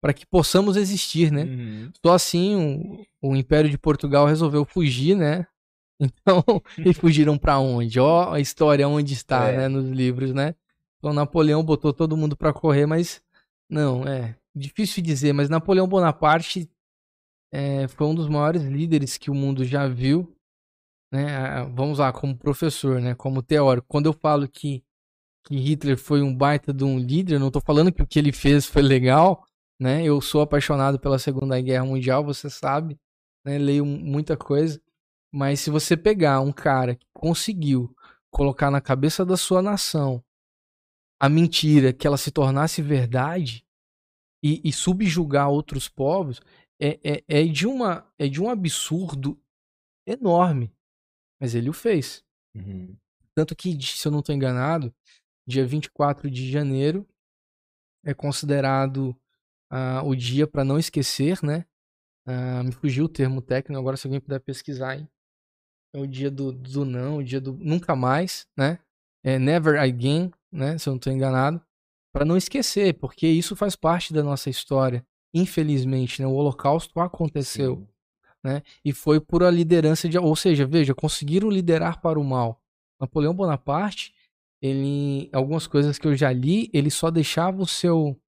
para 0.02 0.14
que 0.14 0.26
possamos 0.26 0.76
existir, 0.78 1.32
né? 1.32 1.44
Uhum. 1.44 1.92
Só 2.06 2.14
assim 2.14 3.06
o, 3.22 3.30
o 3.32 3.36
Império 3.36 3.70
de 3.70 3.78
Portugal 3.78 4.26
resolveu 4.26 4.66
fugir, 4.66 5.16
né? 5.16 5.46
Então, 6.00 6.44
eles 6.78 6.96
fugiram 6.96 7.40
pra 7.40 7.58
onde? 7.58 8.00
Ó, 8.00 8.32
a 8.32 8.40
história 8.40 8.88
onde 8.88 9.16
está, 9.16 9.48
É. 9.48 9.58
né, 9.58 9.68
nos 9.68 9.90
livros, 9.90 10.32
né? 10.32 10.54
Então 11.00 11.12
Napoleão 11.12 11.64
botou 11.64 11.92
todo 11.92 12.16
mundo 12.16 12.38
pra 12.38 12.54
correr, 12.54 12.86
mas 12.86 13.20
não, 13.68 14.04
é 14.08 14.36
difícil 14.56 15.02
dizer, 15.02 15.34
mas 15.34 15.50
Napoleão 15.50 15.88
Bonaparte 15.88 16.70
é, 17.52 17.88
foi 17.88 18.06
um 18.06 18.14
dos 18.14 18.28
maiores 18.30 18.62
líderes 18.62 19.18
que 19.18 19.32
o 19.32 19.34
mundo 19.34 19.66
já 19.66 19.88
viu, 19.88 20.32
né? 21.12 21.64
Vamos 21.74 21.98
lá, 22.00 22.12
como 22.14 22.38
professor, 22.38 23.02
né, 23.02 23.16
como 23.16 23.42
teórico. 23.42 23.88
Quando 23.90 24.06
eu 24.06 24.14
falo 24.14 24.48
que 24.48 24.84
que 25.48 25.56
Hitler 25.56 25.98
foi 25.98 26.22
um 26.22 26.36
baita 26.36 26.74
de 26.74 26.84
um 26.84 27.00
líder, 27.00 27.36
eu 27.36 27.40
não 27.40 27.50
tô 27.50 27.62
falando 27.62 27.92
que 27.92 28.02
o 28.02 28.08
que 28.08 28.20
ele 28.20 28.34
fez 28.34 28.66
foi 28.66 28.82
legal, 28.82 29.46
né? 29.80 30.04
Eu 30.04 30.20
sou 30.20 30.42
apaixonado 30.42 31.00
pela 31.00 31.18
Segunda 31.18 31.60
Guerra 31.62 31.86
Mundial, 31.86 32.24
você 32.24 32.50
sabe, 32.50 33.00
né? 33.46 33.58
Leio 33.58 33.86
muita 33.86 34.36
coisa, 34.36 34.82
mas 35.34 35.62
se 35.62 35.70
você 35.70 35.96
pegar 35.96 36.42
um 36.42 36.52
cara 36.52 36.96
que 36.96 37.06
conseguiu 37.14 37.96
colocar 38.30 38.70
na 38.70 38.82
cabeça 38.82 39.26
da 39.26 39.38
sua 39.38 39.62
nação 39.62 40.22
a 41.20 41.30
mentira 41.30 41.94
que 41.94 42.06
ela 42.06 42.18
se 42.18 42.30
tornasse 42.30 42.82
verdade 42.82 43.66
e, 44.44 44.62
e 44.68 44.74
subjugar 44.74 45.50
outros 45.50 45.88
povos, 45.88 46.42
é, 46.80 47.00
é, 47.04 47.24
é, 47.28 47.44
de 47.46 47.66
uma, 47.66 48.06
é 48.20 48.28
de 48.28 48.42
um 48.42 48.50
absurdo 48.50 49.42
enorme. 50.06 50.72
Mas 51.40 51.56
ele 51.56 51.70
o 51.70 51.74
fez. 51.74 52.24
Uhum. 52.54 52.96
Tanto 53.34 53.56
que, 53.56 53.80
se 53.82 54.08
eu 54.08 54.12
não 54.12 54.20
estou 54.20 54.36
enganado, 54.36 54.94
dia 55.48 55.66
24 55.66 56.30
de 56.30 56.52
janeiro 56.52 57.08
é 58.04 58.14
considerado 58.14 59.16
ah, 59.70 60.02
o 60.04 60.16
dia 60.16 60.46
para 60.46 60.64
não 60.64 60.78
esquecer, 60.78 61.40
né? 61.42 61.66
Ah, 62.26 62.62
me 62.64 62.72
fugiu 62.72 63.06
o 63.06 63.10
termo 63.10 63.42
técnico, 63.42 63.80
agora 63.80 63.96
se 63.96 64.06
alguém 64.06 64.20
puder 64.20 64.40
pesquisar, 64.40 64.98
hein? 64.98 65.10
É 65.94 66.00
o 66.00 66.06
dia 66.06 66.30
do, 66.30 66.52
do 66.52 66.84
não, 66.84 67.18
o 67.18 67.24
dia 67.24 67.40
do 67.40 67.54
nunca 67.54 67.96
mais, 67.96 68.46
né? 68.58 68.80
É 69.24 69.40
never 69.40 69.80
again, 69.80 70.32
né? 70.52 70.78
Se 70.78 70.90
eu 70.90 70.92
não 70.92 70.98
estou 70.98 71.14
enganado. 71.14 71.62
Para 72.14 72.26
não 72.26 72.36
esquecer, 72.36 72.94
porque 72.96 73.28
isso 73.28 73.56
faz 73.56 73.76
parte 73.76 74.14
da 74.14 74.24
nossa 74.24 74.50
história. 74.50 75.06
Infelizmente, 75.34 76.22
né? 76.22 76.28
O 76.28 76.32
Holocausto 76.32 77.00
aconteceu 77.00 77.78
Sim. 77.78 77.88
né? 78.44 78.64
E 78.84 78.92
foi 78.92 79.20
por 79.20 79.44
a 79.44 79.52
liderança 79.52 80.10
de, 80.10 80.18
ou 80.18 80.36
seja, 80.36 80.66
veja, 80.66 80.94
conseguiram 80.94 81.50
liderar 81.50 82.02
para 82.02 82.20
o 82.20 82.24
mal. 82.24 82.62
Napoleão 83.00 83.34
Bonaparte, 83.34 84.14
ele, 84.62 85.30
algumas 85.34 85.68
coisas 85.68 85.98
que 85.98 86.08
eu 86.08 86.16
já 86.16 86.32
li, 86.32 86.70
ele 86.74 86.90
só 86.90 87.12
deixava 87.12 87.62
o 87.62 87.68
seu, 87.68 88.20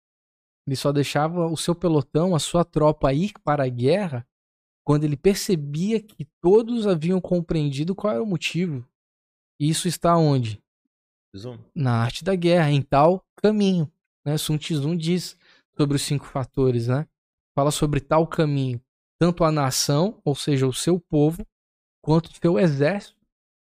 ele 0.68 0.76
só 0.76 0.92
deixava 0.92 1.48
o 1.48 1.58
seu 1.58 1.74
pelotão, 1.74 2.36
a 2.36 2.40
sua 2.40 2.64
tropa 2.64 3.14
ir 3.14 3.34
para 3.44 3.64
a 3.64 3.70
guerra, 3.70 4.28
quando 4.86 5.04
ele 5.04 5.18
percebia 5.18 6.02
que 6.02 6.26
todos 6.42 6.88
haviam 6.88 7.20
compreendido 7.20 7.96
qual 7.96 8.14
era 8.14 8.24
o 8.24 8.28
motivo. 8.28 8.88
E 9.60 9.70
isso 9.70 9.88
está 9.88 10.18
onde? 10.18 10.62
Zoom. 11.38 11.60
na 11.76 12.02
arte 12.02 12.24
da 12.24 12.36
guerra, 12.36 12.72
em 12.72 12.82
tal 12.82 13.24
caminho. 13.36 13.92
Né? 14.26 14.38
Sun 14.38 14.58
Tzu 14.58 14.96
diz 14.96 15.38
sobre 15.78 15.96
os 15.96 16.02
cinco 16.02 16.26
fatores, 16.26 16.88
né? 16.88 17.08
Fala 17.56 17.72
sobre 17.72 18.00
tal 18.00 18.26
caminho. 18.26 18.82
Tanto 19.20 19.44
a 19.44 19.52
nação, 19.52 20.20
ou 20.24 20.34
seja, 20.34 20.66
o 20.66 20.74
seu 20.74 21.00
povo, 21.00 21.46
quanto 22.02 22.28
o 22.28 22.36
seu 22.36 22.58
exército 22.58 23.20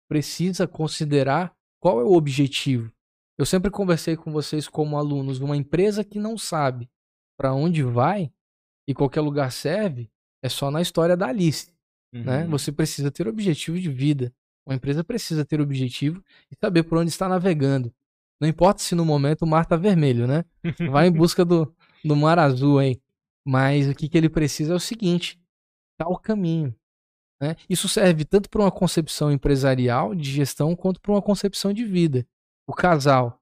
precisa 0.08 0.66
considerar 0.66 1.55
qual 1.86 2.00
é 2.00 2.04
o 2.04 2.14
objetivo. 2.14 2.90
Eu 3.38 3.46
sempre 3.46 3.70
conversei 3.70 4.16
com 4.16 4.32
vocês 4.32 4.66
como 4.66 4.98
alunos, 4.98 5.38
uma 5.38 5.56
empresa 5.56 6.02
que 6.02 6.18
não 6.18 6.36
sabe 6.36 6.90
para 7.38 7.54
onde 7.54 7.80
vai 7.80 8.32
e 8.88 8.92
qualquer 8.92 9.20
lugar 9.20 9.52
serve, 9.52 10.10
é 10.42 10.48
só 10.48 10.68
na 10.68 10.82
história 10.82 11.16
da 11.16 11.28
Alice 11.28 11.72
né? 12.12 12.42
Uhum. 12.42 12.50
Você 12.50 12.72
precisa 12.72 13.08
ter 13.08 13.28
objetivo 13.28 13.78
de 13.78 13.88
vida. 13.88 14.34
Uma 14.66 14.74
empresa 14.74 15.04
precisa 15.04 15.44
ter 15.44 15.60
objetivo 15.60 16.20
e 16.50 16.56
saber 16.60 16.82
por 16.82 16.98
onde 16.98 17.10
está 17.10 17.28
navegando. 17.28 17.94
Não 18.40 18.48
importa 18.48 18.82
se 18.82 18.96
no 18.96 19.04
momento 19.04 19.42
o 19.42 19.46
mar 19.46 19.62
está 19.62 19.76
vermelho, 19.76 20.26
né? 20.26 20.44
Vai 20.90 21.06
em 21.06 21.12
busca 21.12 21.44
do, 21.44 21.72
do 22.04 22.16
mar 22.16 22.36
azul 22.38 22.80
aí. 22.80 23.00
Mas 23.46 23.88
o 23.88 23.94
que, 23.94 24.08
que 24.08 24.18
ele 24.18 24.28
precisa 24.28 24.72
é 24.72 24.76
o 24.76 24.80
seguinte: 24.80 25.40
tal 25.96 26.18
caminho. 26.18 26.74
Né? 27.40 27.56
Isso 27.68 27.88
serve 27.88 28.24
tanto 28.24 28.48
para 28.48 28.62
uma 28.62 28.70
concepção 28.70 29.30
empresarial 29.30 30.14
de 30.14 30.30
gestão 30.30 30.74
quanto 30.74 31.00
para 31.00 31.12
uma 31.12 31.22
concepção 31.22 31.72
de 31.72 31.84
vida. 31.84 32.26
O 32.66 32.72
casal 32.72 33.40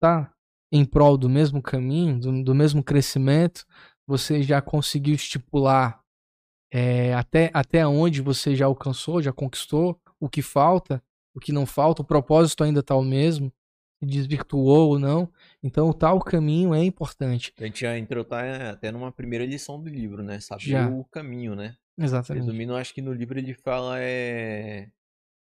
tá 0.00 0.32
em 0.70 0.84
prol 0.84 1.18
do 1.18 1.28
mesmo 1.28 1.60
caminho, 1.60 2.18
do, 2.18 2.44
do 2.44 2.54
mesmo 2.54 2.82
crescimento, 2.82 3.66
você 4.06 4.42
já 4.42 4.60
conseguiu 4.62 5.14
estipular 5.14 6.02
é, 6.72 7.12
até, 7.12 7.50
até 7.52 7.86
onde 7.86 8.22
você 8.22 8.56
já 8.56 8.64
alcançou, 8.64 9.20
já 9.20 9.32
conquistou, 9.32 10.00
o 10.18 10.28
que 10.28 10.40
falta, 10.40 11.02
o 11.34 11.40
que 11.40 11.52
não 11.52 11.66
falta, 11.66 12.00
o 12.00 12.04
propósito 12.04 12.64
ainda 12.64 12.80
está 12.80 12.96
o 12.96 13.02
mesmo, 13.02 13.52
se 13.98 14.06
desvirtuou 14.06 14.90
ou 14.90 14.98
não. 14.98 15.30
Então, 15.62 15.88
o 15.90 15.94
tal 15.94 16.18
caminho 16.20 16.74
é 16.74 16.82
importante. 16.82 17.52
A 17.58 17.64
gente 17.64 17.82
já 17.82 17.98
entrou 17.98 18.24
tá, 18.24 18.70
até 18.70 18.90
numa 18.90 19.12
primeira 19.12 19.44
lição 19.44 19.80
do 19.80 19.88
livro, 19.88 20.22
né? 20.22 20.40
Saber 20.40 20.62
Já. 20.62 20.88
o 20.88 21.04
caminho, 21.04 21.54
né? 21.54 21.76
Exatamente. 21.98 22.44
Resumindo, 22.44 22.74
acho 22.74 22.94
que 22.94 23.02
no 23.02 23.12
livro 23.12 23.38
ele 23.38 23.54
fala 23.54 24.00
é, 24.00 24.90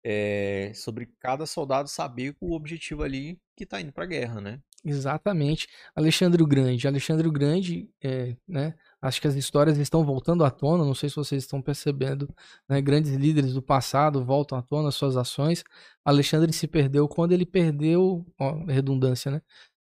é, 0.03 0.71
sobre 0.75 1.07
cada 1.19 1.45
soldado 1.45 1.87
saber 1.87 2.35
o 2.39 2.53
objetivo 2.53 3.03
ali 3.03 3.39
que 3.55 3.65
tá 3.65 3.79
indo 3.79 3.93
pra 3.93 4.05
guerra, 4.05 4.41
né? 4.41 4.59
Exatamente. 4.85 5.67
Alexandre 5.95 6.43
o 6.43 6.47
Grande. 6.47 6.87
Alexandre 6.87 7.25
o 7.25 7.31
Grande, 7.31 7.89
é, 8.03 8.35
né? 8.45 8.75
Acho 9.01 9.21
que 9.21 9.27
as 9.27 9.35
histórias 9.35 9.77
estão 9.77 10.03
voltando 10.03 10.43
à 10.43 10.51
tona. 10.51 10.83
Não 10.83 10.93
sei 10.93 11.07
se 11.07 11.15
vocês 11.15 11.43
estão 11.43 11.61
percebendo. 11.61 12.27
Né? 12.67 12.81
Grandes 12.81 13.13
líderes 13.13 13.53
do 13.53 13.61
passado 13.61 14.25
voltam 14.25 14.57
à 14.57 14.61
tona 14.61 14.91
suas 14.91 15.15
ações. 15.15 15.63
Alexandre 16.03 16.51
se 16.51 16.67
perdeu 16.67 17.07
quando 17.07 17.31
ele 17.31 17.45
perdeu, 17.45 18.25
ó, 18.37 18.65
redundância, 18.65 19.31
né? 19.31 19.41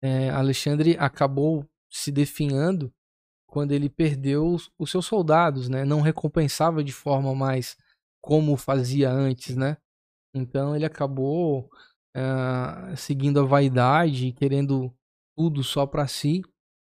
É, 0.01 0.29
Alexandre 0.29 0.95
acabou 0.97 1.69
se 1.89 2.11
definhando 2.11 2.91
quando 3.49 3.71
ele 3.71 3.89
perdeu 3.89 4.47
os, 4.47 4.71
os 4.77 4.91
seus 4.91 5.05
soldados, 5.05 5.67
né? 5.69 5.83
Não 5.83 6.01
recompensava 6.01 6.83
de 6.83 6.91
forma 6.93 7.33
mais 7.35 7.75
como 8.21 8.55
fazia 8.57 9.09
antes, 9.11 9.55
né? 9.55 9.77
Então 10.33 10.75
ele 10.75 10.85
acabou 10.85 11.69
ah, 12.15 12.93
seguindo 12.95 13.39
a 13.39 13.43
vaidade, 13.43 14.27
e 14.27 14.31
querendo 14.33 14.93
tudo 15.37 15.63
só 15.63 15.85
pra 15.85 16.07
si. 16.07 16.41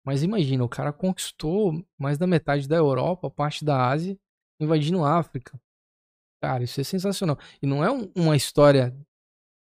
Mas 0.07 0.23
imagina, 0.23 0.63
o 0.63 0.69
cara 0.69 0.93
conquistou 0.93 1.85
mais 1.99 2.19
da 2.19 2.27
metade 2.27 2.69
da 2.69 2.77
Europa, 2.77 3.31
parte 3.31 3.65
da 3.65 3.89
Ásia, 3.89 4.19
invadindo 4.61 5.03
a 5.03 5.19
África. 5.19 5.59
Cara, 6.43 6.63
isso 6.63 6.81
é 6.81 6.85
sensacional. 6.85 7.39
E 7.63 7.67
não 7.67 7.83
é 7.83 7.91
um- 7.91 8.13
uma 8.15 8.37
história 8.37 8.95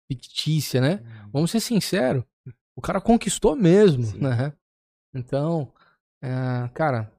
fictícia, 0.10 0.80
né? 0.80 1.02
Vamos 1.34 1.50
ser 1.52 1.60
sinceros. 1.60 2.23
O 2.76 2.82
cara 2.82 3.02
conquistou 3.02 3.56
mesmo, 3.56 4.04
Sim. 4.04 4.19
né? 4.19 4.54
Então, 5.13 5.73
ah, 6.21 6.69
cara, 6.73 7.12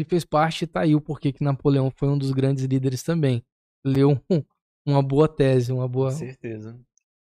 se 0.00 0.04
fez 0.04 0.24
parte, 0.24 0.66
tá 0.66 0.80
aí 0.82 0.94
o 0.94 1.00
porquê 1.00 1.32
que 1.32 1.44
Napoleão 1.44 1.90
foi 1.90 2.08
um 2.08 2.18
dos 2.18 2.32
grandes 2.32 2.64
líderes 2.64 3.02
também. 3.02 3.44
Leu 3.84 4.12
um- 4.30 4.44
uma 4.86 5.02
boa 5.02 5.28
tese, 5.28 5.72
uma 5.72 5.88
boa. 5.88 6.10
Com 6.10 6.18
certeza. 6.18 6.78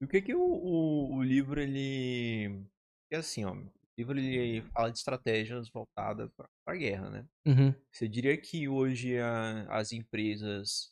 E 0.01 0.05
o 0.05 0.07
que 0.07 0.21
que 0.21 0.33
o, 0.33 0.41
o, 0.41 1.15
o 1.17 1.23
livro 1.23 1.59
ele 1.61 2.65
é 3.11 3.17
assim, 3.17 3.45
ó, 3.45 3.53
o 3.53 3.71
livro 3.97 4.17
ele 4.17 4.61
fala 4.69 4.91
de 4.91 4.97
estratégias 4.97 5.69
voltadas 5.69 6.29
para 6.35 6.47
a 6.65 6.75
guerra, 6.75 7.09
né? 7.09 7.27
Uhum. 7.45 7.73
Você 7.91 8.07
diria 8.07 8.37
que 8.37 8.67
hoje 8.67 9.17
a- 9.19 9.67
as 9.69 9.91
empresas 9.91 10.91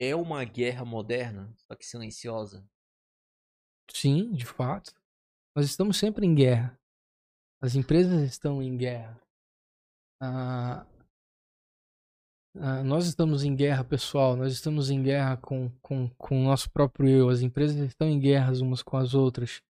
é 0.00 0.14
uma 0.16 0.42
guerra 0.44 0.84
moderna, 0.84 1.52
só 1.58 1.74
que 1.76 1.84
silenciosa? 1.86 2.66
Sim, 3.92 4.32
de 4.32 4.46
fato. 4.46 4.94
Nós 5.54 5.66
estamos 5.66 5.98
sempre 5.98 6.24
em 6.26 6.34
guerra. 6.34 6.79
As 7.62 7.74
empresas 7.74 8.22
estão 8.22 8.62
em 8.62 8.76
guerra. 8.76 9.20
Ah, 10.20 10.86
ah, 12.58 12.82
nós 12.82 13.06
estamos 13.06 13.44
em 13.44 13.54
guerra, 13.54 13.84
pessoal. 13.84 14.36
Nós 14.36 14.52
estamos 14.52 14.90
em 14.90 15.02
guerra 15.02 15.36
com, 15.36 15.70
com, 15.82 16.08
com 16.16 16.40
o 16.40 16.44
nosso 16.44 16.70
próprio 16.70 17.08
eu. 17.08 17.28
As 17.28 17.42
empresas 17.42 17.76
estão 17.76 18.08
em 18.08 18.18
guerras 18.18 18.60
umas 18.60 18.82
com 18.82 18.96
as 18.96 19.14
outras. 19.14 19.62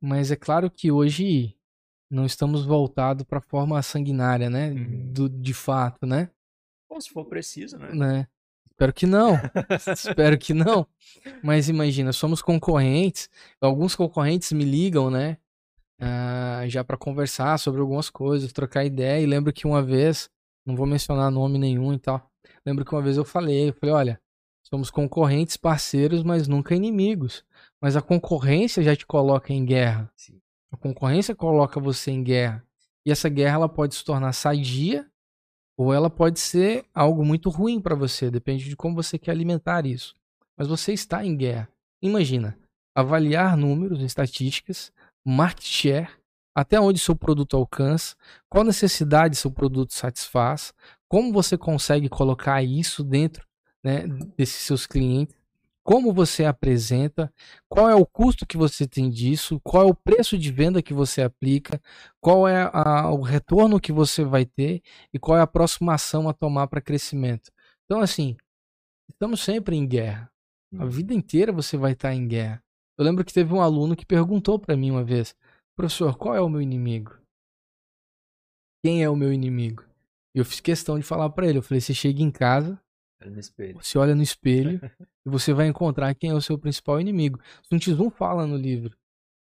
Mas 0.00 0.30
é 0.30 0.36
claro 0.36 0.70
que 0.70 0.90
hoje 0.90 1.56
não 2.10 2.26
estamos 2.26 2.64
voltados 2.64 3.24
para 3.24 3.38
a 3.38 3.42
forma 3.42 3.80
sanguinária, 3.82 4.50
né? 4.50 4.70
Uhum. 4.70 5.12
Do, 5.12 5.28
de 5.28 5.54
fato, 5.54 6.04
né? 6.04 6.28
Ou 6.88 7.00
se 7.00 7.08
for 7.08 7.24
preciso, 7.24 7.78
né? 7.78 7.94
né? 7.94 8.28
Espero 8.66 8.92
que 8.92 9.06
não. 9.06 9.38
Espero 9.94 10.36
que 10.36 10.52
não. 10.52 10.86
Mas 11.42 11.68
imagina, 11.68 12.12
somos 12.12 12.42
concorrentes. 12.42 13.30
Alguns 13.60 13.94
concorrentes 13.94 14.52
me 14.52 14.64
ligam, 14.64 15.10
né? 15.10 15.38
Ah, 16.04 16.64
já 16.66 16.82
para 16.82 16.96
conversar 16.96 17.56
sobre 17.58 17.80
algumas 17.80 18.10
coisas, 18.10 18.52
trocar 18.52 18.84
ideia. 18.84 19.22
E 19.22 19.26
lembro 19.26 19.52
que 19.52 19.68
uma 19.68 19.80
vez, 19.80 20.28
não 20.66 20.74
vou 20.74 20.84
mencionar 20.84 21.30
nome 21.30 21.58
nenhum 21.58 21.92
e 21.92 21.98
tal. 21.98 22.28
Lembro 22.66 22.84
que 22.84 22.92
uma 22.92 23.00
vez 23.00 23.16
eu 23.16 23.24
falei, 23.24 23.68
eu 23.68 23.72
falei, 23.72 23.94
olha, 23.94 24.20
somos 24.64 24.90
concorrentes, 24.90 25.56
parceiros, 25.56 26.24
mas 26.24 26.48
nunca 26.48 26.74
inimigos. 26.74 27.44
Mas 27.80 27.96
a 27.96 28.02
concorrência 28.02 28.82
já 28.82 28.96
te 28.96 29.06
coloca 29.06 29.52
em 29.52 29.64
guerra. 29.64 30.10
Sim. 30.16 30.40
A 30.72 30.76
concorrência 30.76 31.36
coloca 31.36 31.78
você 31.78 32.10
em 32.10 32.22
guerra. 32.24 32.64
E 33.06 33.12
essa 33.12 33.28
guerra 33.28 33.54
ela 33.54 33.68
pode 33.68 33.94
se 33.94 34.04
tornar 34.04 34.32
sadia 34.32 35.06
ou 35.76 35.94
ela 35.94 36.10
pode 36.10 36.40
ser 36.40 36.84
algo 36.92 37.24
muito 37.24 37.48
ruim 37.48 37.80
para 37.80 37.94
você, 37.94 38.30
depende 38.30 38.68
de 38.68 38.76
como 38.76 38.94
você 38.94 39.18
quer 39.18 39.30
alimentar 39.30 39.86
isso. 39.86 40.14
Mas 40.56 40.68
você 40.68 40.92
está 40.92 41.24
em 41.24 41.36
guerra. 41.36 41.68
Imagina, 42.00 42.58
avaliar 42.94 43.56
números, 43.56 44.02
estatísticas, 44.02 44.92
market 45.24 45.64
share, 45.64 46.08
até 46.54 46.80
onde 46.80 46.98
seu 46.98 47.16
produto 47.16 47.56
alcança, 47.56 48.14
qual 48.48 48.64
necessidade 48.64 49.36
seu 49.36 49.50
produto 49.50 49.92
satisfaz, 49.94 50.72
como 51.08 51.32
você 51.32 51.56
consegue 51.56 52.08
colocar 52.08 52.62
isso 52.62 53.02
dentro 53.02 53.46
né, 53.82 54.06
desses 54.36 54.62
seus 54.62 54.86
clientes, 54.86 55.36
como 55.82 56.12
você 56.12 56.44
apresenta, 56.44 57.32
qual 57.68 57.90
é 57.90 57.94
o 57.94 58.06
custo 58.06 58.46
que 58.46 58.56
você 58.56 58.86
tem 58.86 59.10
disso, 59.10 59.60
qual 59.64 59.82
é 59.82 59.90
o 59.90 59.94
preço 59.94 60.38
de 60.38 60.52
venda 60.52 60.80
que 60.80 60.94
você 60.94 61.22
aplica, 61.22 61.80
qual 62.20 62.46
é 62.46 62.70
a- 62.72 63.10
o 63.10 63.20
retorno 63.20 63.80
que 63.80 63.90
você 63.90 64.24
vai 64.24 64.44
ter 64.44 64.80
e 65.12 65.18
qual 65.18 65.36
é 65.36 65.40
a 65.40 65.46
próxima 65.46 65.94
ação 65.94 66.28
a 66.28 66.32
tomar 66.32 66.68
para 66.68 66.80
crescimento. 66.80 67.50
Então, 67.84 68.00
assim, 68.00 68.36
estamos 69.10 69.40
sempre 69.40 69.76
em 69.76 69.86
guerra. 69.86 70.30
A 70.78 70.86
vida 70.86 71.12
inteira 71.12 71.52
você 71.52 71.76
vai 71.76 71.92
estar 71.92 72.14
em 72.14 72.26
guerra. 72.28 72.62
Eu 72.98 73.04
lembro 73.04 73.24
que 73.24 73.32
teve 73.32 73.52
um 73.52 73.60
aluno 73.60 73.96
que 73.96 74.06
perguntou 74.06 74.58
para 74.58 74.76
mim 74.76 74.90
uma 74.90 75.04
vez: 75.04 75.34
professor, 75.76 76.16
qual 76.16 76.34
é 76.34 76.40
o 76.40 76.48
meu 76.48 76.60
inimigo? 76.60 77.18
Quem 78.84 79.02
é 79.02 79.08
o 79.08 79.16
meu 79.16 79.32
inimigo? 79.32 79.84
E 80.34 80.38
eu 80.38 80.44
fiz 80.44 80.60
questão 80.60 80.98
de 80.98 81.04
falar 81.04 81.30
para 81.30 81.46
ele. 81.46 81.58
Eu 81.58 81.62
falei: 81.62 81.80
você 81.80 81.94
chega 81.94 82.22
em 82.22 82.30
casa, 82.30 82.80
você 83.74 83.98
olha 83.98 84.14
no 84.14 84.22
espelho 84.22 84.80
e 85.26 85.30
você 85.30 85.52
vai 85.52 85.66
encontrar 85.68 86.14
quem 86.14 86.30
é 86.30 86.34
o 86.34 86.40
seu 86.40 86.58
principal 86.58 87.00
inimigo. 87.00 87.40
Sun 87.62 87.78
Tzu 87.78 88.10
fala 88.10 88.46
no 88.46 88.56
livro 88.56 88.96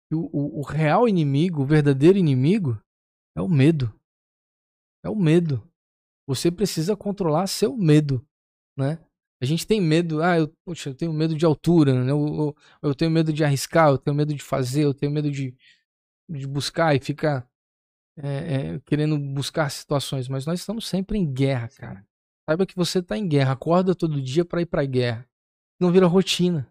que 0.08 0.14
o, 0.16 0.24
o- 0.32 0.58
o 0.58 0.62
real 0.62 1.08
inimigo, 1.08 1.62
o 1.62 1.66
verdadeiro 1.66 2.18
inimigo, 2.18 2.80
é 3.36 3.40
o 3.40 3.48
medo. 3.48 3.94
É 5.04 5.08
o 5.08 5.14
medo. 5.16 5.62
Você 6.28 6.50
precisa 6.50 6.96
controlar 6.96 7.46
seu 7.46 7.76
medo, 7.76 8.24
né? 8.76 8.98
A 9.42 9.46
gente 9.46 9.66
tem 9.66 9.80
medo, 9.80 10.22
ah, 10.22 10.38
eu, 10.38 10.48
poxa, 10.64 10.90
eu 10.90 10.94
tenho 10.94 11.12
medo 11.12 11.34
de 11.34 11.46
altura, 11.46 12.04
né? 12.04 12.10
eu, 12.10 12.18
eu, 12.18 12.56
eu 12.90 12.94
tenho 12.94 13.10
medo 13.10 13.32
de 13.32 13.42
arriscar, 13.42 13.88
eu 13.88 13.98
tenho 13.98 14.14
medo 14.14 14.34
de 14.34 14.42
fazer, 14.42 14.84
eu 14.84 14.92
tenho 14.92 15.10
medo 15.10 15.30
de, 15.30 15.56
de 16.28 16.46
buscar 16.46 16.94
e 16.94 17.00
ficar 17.00 17.48
é, 18.18 18.28
é, 18.74 18.80
querendo 18.80 19.18
buscar 19.18 19.70
situações, 19.70 20.28
mas 20.28 20.44
nós 20.44 20.60
estamos 20.60 20.86
sempre 20.86 21.18
em 21.18 21.30
guerra, 21.30 21.68
cara. 21.68 22.06
Saiba 22.48 22.66
que 22.66 22.76
você 22.76 23.02
tá 23.02 23.16
em 23.16 23.26
guerra, 23.26 23.52
acorda 23.52 23.94
todo 23.94 24.20
dia 24.20 24.44
pra 24.44 24.60
ir 24.60 24.66
pra 24.66 24.84
guerra. 24.84 25.26
Não 25.80 25.90
vira 25.90 26.06
rotina. 26.06 26.70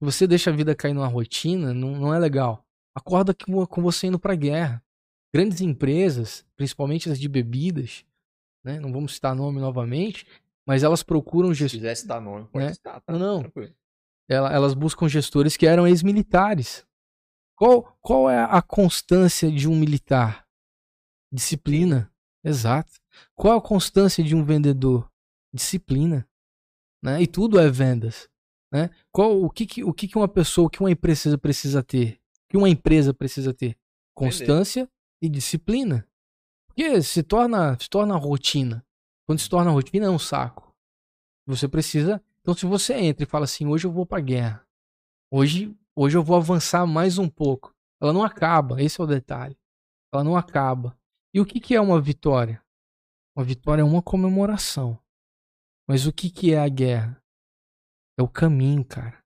Você 0.00 0.26
deixa 0.26 0.48
a 0.48 0.54
vida 0.54 0.74
cair 0.74 0.94
numa 0.94 1.06
rotina, 1.06 1.74
não, 1.74 1.90
não 1.90 2.14
é 2.14 2.18
legal. 2.18 2.64
Acorda 2.94 3.34
com, 3.34 3.66
com 3.66 3.82
você 3.82 4.06
indo 4.06 4.18
pra 4.18 4.34
guerra. 4.34 4.82
Grandes 5.34 5.60
empresas, 5.60 6.46
principalmente 6.56 7.10
as 7.10 7.20
de 7.20 7.28
bebidas, 7.28 8.04
né? 8.64 8.80
Não 8.80 8.92
vamos 8.92 9.14
citar 9.14 9.34
nome 9.34 9.60
novamente, 9.60 10.26
mas 10.66 10.82
elas 10.82 11.02
procuram 11.02 11.48
Se 11.48 11.54
gestores. 11.60 11.72
quisesse 11.72 12.06
dar 12.06 12.20
nome, 12.20 12.46
pode 12.48 12.66
Né? 12.66 12.74
citar, 12.74 13.00
tá? 13.00 13.12
Não. 13.18 13.40
Tranquilo. 13.40 13.74
elas 14.28 14.74
buscam 14.74 15.08
gestores 15.08 15.56
que 15.56 15.66
eram 15.66 15.86
ex-militares. 15.88 16.86
Qual, 17.56 17.96
qual 18.00 18.30
é 18.30 18.38
a 18.42 18.62
constância 18.62 19.50
de 19.50 19.68
um 19.68 19.76
militar? 19.76 20.46
Disciplina. 21.32 22.10
Exato. 22.44 22.90
Qual 23.34 23.58
a 23.58 23.60
constância 23.62 24.22
de 24.24 24.34
um 24.34 24.44
vendedor? 24.44 25.10
Disciplina. 25.52 26.26
Né? 27.02 27.22
E 27.22 27.26
tudo 27.26 27.58
é 27.58 27.68
vendas. 27.68 28.28
Né? 28.72 28.88
Qual, 29.12 29.42
o 29.42 29.50
que, 29.50 29.66
que, 29.66 29.84
o 29.84 29.92
que, 29.92 30.08
que 30.08 30.16
uma 30.16 30.28
pessoa, 30.28 30.66
o 30.66 30.70
que 30.70 30.80
uma 30.80 30.90
empresa 30.90 31.36
precisa 31.36 31.82
ter? 31.82 32.20
O 32.44 32.48
que 32.50 32.56
uma 32.56 32.68
empresa 32.68 33.12
precisa 33.12 33.52
ter? 33.52 33.76
Constância 34.14 34.88
e 35.20 35.28
disciplina. 35.28 36.06
Porque 36.68 37.02
se 37.02 37.22
torna, 37.22 37.76
se 37.80 37.90
torna 37.90 38.16
rotina. 38.16 38.84
Quando 39.30 39.38
se 39.38 39.48
torna 39.48 39.70
rotina 39.70 40.06
é 40.06 40.10
um 40.10 40.18
saco. 40.18 40.74
Você 41.46 41.68
precisa 41.68 42.20
então, 42.40 42.52
se 42.52 42.66
você 42.66 42.94
entra 42.94 43.22
e 43.22 43.28
fala 43.28 43.44
assim, 43.44 43.64
hoje 43.64 43.86
eu 43.86 43.92
vou 43.92 44.04
pra 44.04 44.18
guerra, 44.18 44.66
hoje, 45.30 45.72
hoje 45.94 46.16
eu 46.16 46.24
vou 46.24 46.36
avançar 46.36 46.84
mais 46.84 47.16
um 47.16 47.28
pouco, 47.28 47.72
ela 48.02 48.12
não 48.12 48.24
acaba, 48.24 48.82
esse 48.82 49.00
é 49.00 49.04
o 49.04 49.06
detalhe. 49.06 49.56
Ela 50.12 50.24
não 50.24 50.36
acaba. 50.36 50.98
E 51.32 51.40
o 51.40 51.46
que, 51.46 51.60
que 51.60 51.76
é 51.76 51.80
uma 51.80 52.00
vitória? 52.00 52.60
Uma 53.36 53.44
vitória 53.44 53.82
é 53.82 53.84
uma 53.84 54.02
comemoração. 54.02 54.98
Mas 55.86 56.08
o 56.08 56.12
que, 56.12 56.28
que 56.28 56.52
é 56.52 56.58
a 56.58 56.68
guerra? 56.68 57.22
É 58.18 58.22
o 58.24 58.28
caminho, 58.28 58.84
cara. 58.84 59.22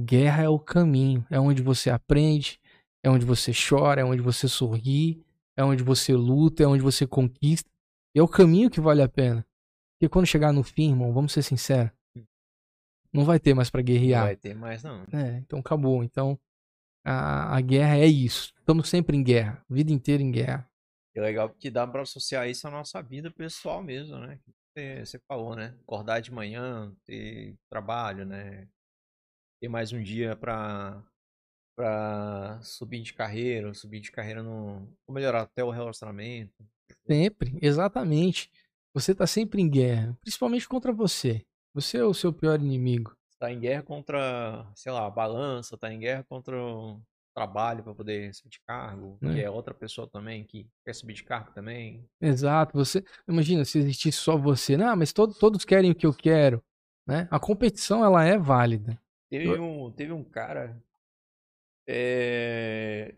Guerra 0.00 0.42
é 0.42 0.48
o 0.48 0.58
caminho. 0.58 1.24
É 1.30 1.38
onde 1.38 1.62
você 1.62 1.90
aprende, 1.90 2.60
é 3.04 3.08
onde 3.08 3.24
você 3.24 3.52
chora, 3.52 4.00
é 4.00 4.04
onde 4.04 4.20
você 4.20 4.48
sorri, 4.48 5.24
é 5.56 5.62
onde 5.62 5.84
você 5.84 6.12
luta, 6.12 6.64
é 6.64 6.66
onde 6.66 6.82
você 6.82 7.06
conquista. 7.06 7.70
E 8.14 8.18
é 8.18 8.22
o 8.22 8.28
caminho 8.28 8.70
que 8.70 8.80
vale 8.80 9.02
a 9.02 9.08
pena. 9.08 9.46
Porque 9.94 10.08
quando 10.08 10.26
chegar 10.26 10.52
no 10.52 10.62
fim, 10.62 10.90
irmão, 10.90 11.12
vamos 11.12 11.32
ser 11.32 11.42
sinceros, 11.42 11.92
não 13.12 13.24
vai 13.24 13.38
ter 13.38 13.54
mais 13.54 13.70
para 13.70 13.82
guerrear. 13.82 14.20
Não 14.20 14.26
vai 14.28 14.36
ter 14.36 14.54
mais, 14.54 14.82
não. 14.82 15.04
É, 15.12 15.38
então 15.38 15.58
acabou. 15.58 16.02
Então 16.02 16.38
a, 17.04 17.56
a 17.56 17.60
guerra 17.60 17.98
é 17.98 18.06
isso. 18.06 18.54
Estamos 18.58 18.88
sempre 18.88 19.16
em 19.16 19.22
guerra, 19.22 19.64
vida 19.68 19.92
inteira 19.92 20.22
em 20.22 20.30
guerra. 20.30 20.68
É 21.14 21.20
legal 21.20 21.50
porque 21.50 21.70
dá 21.70 21.86
para 21.86 22.02
associar 22.02 22.48
isso 22.48 22.66
à 22.66 22.70
nossa 22.70 23.02
vida 23.02 23.30
pessoal 23.30 23.82
mesmo, 23.82 24.18
né? 24.18 24.40
Você, 24.74 25.04
você 25.04 25.18
falou, 25.28 25.54
né? 25.54 25.76
Acordar 25.82 26.20
de 26.20 26.32
manhã, 26.32 26.94
ter 27.04 27.54
trabalho, 27.68 28.24
né? 28.24 28.66
Ter 29.60 29.68
mais 29.68 29.92
um 29.92 30.02
dia 30.02 30.34
para 30.34 31.02
para 31.82 32.60
subir 32.62 33.02
de 33.02 33.12
carreira, 33.12 33.74
subir 33.74 33.98
de 33.98 34.12
carreira 34.12 34.40
no 34.40 34.86
melhorar 35.08 35.42
até 35.42 35.64
o 35.64 35.70
relacionamento. 35.70 36.64
Sempre, 37.04 37.58
exatamente. 37.60 38.48
Você 38.94 39.12
tá 39.12 39.26
sempre 39.26 39.60
em 39.60 39.68
guerra, 39.68 40.16
principalmente 40.20 40.68
contra 40.68 40.92
você. 40.92 41.44
Você 41.74 41.98
é 41.98 42.04
o 42.04 42.14
seu 42.14 42.32
pior 42.32 42.60
inimigo. 42.60 43.16
Tá 43.36 43.50
em 43.50 43.58
guerra 43.58 43.82
contra, 43.82 44.64
sei 44.76 44.92
lá, 44.92 45.06
a 45.06 45.10
balança, 45.10 45.76
tá 45.76 45.92
em 45.92 45.98
guerra 45.98 46.24
contra 46.28 46.56
trabalho 47.34 47.82
para 47.82 47.94
poder 47.94 48.32
subir 48.32 48.50
de 48.50 48.60
cargo, 48.60 49.18
é. 49.20 49.32
que 49.32 49.40
é 49.40 49.50
outra 49.50 49.74
pessoa 49.74 50.06
também 50.06 50.44
que 50.44 50.68
quer 50.84 50.94
subir 50.94 51.14
de 51.14 51.24
cargo 51.24 51.50
também. 51.52 52.04
Exato, 52.20 52.78
você 52.78 53.02
imagina 53.26 53.64
se 53.64 53.78
existisse 53.78 54.18
só 54.18 54.36
você, 54.36 54.76
não, 54.76 54.94
mas 54.94 55.12
todo, 55.12 55.34
todos 55.34 55.64
querem 55.64 55.90
o 55.90 55.94
que 55.96 56.06
eu 56.06 56.14
quero, 56.14 56.62
né? 57.04 57.26
A 57.28 57.40
competição 57.40 58.04
ela 58.04 58.22
é 58.24 58.38
válida. 58.38 58.96
Teve 59.28 59.58
um, 59.58 59.90
teve 59.90 60.12
um 60.12 60.22
cara, 60.22 60.78
é... 61.86 63.14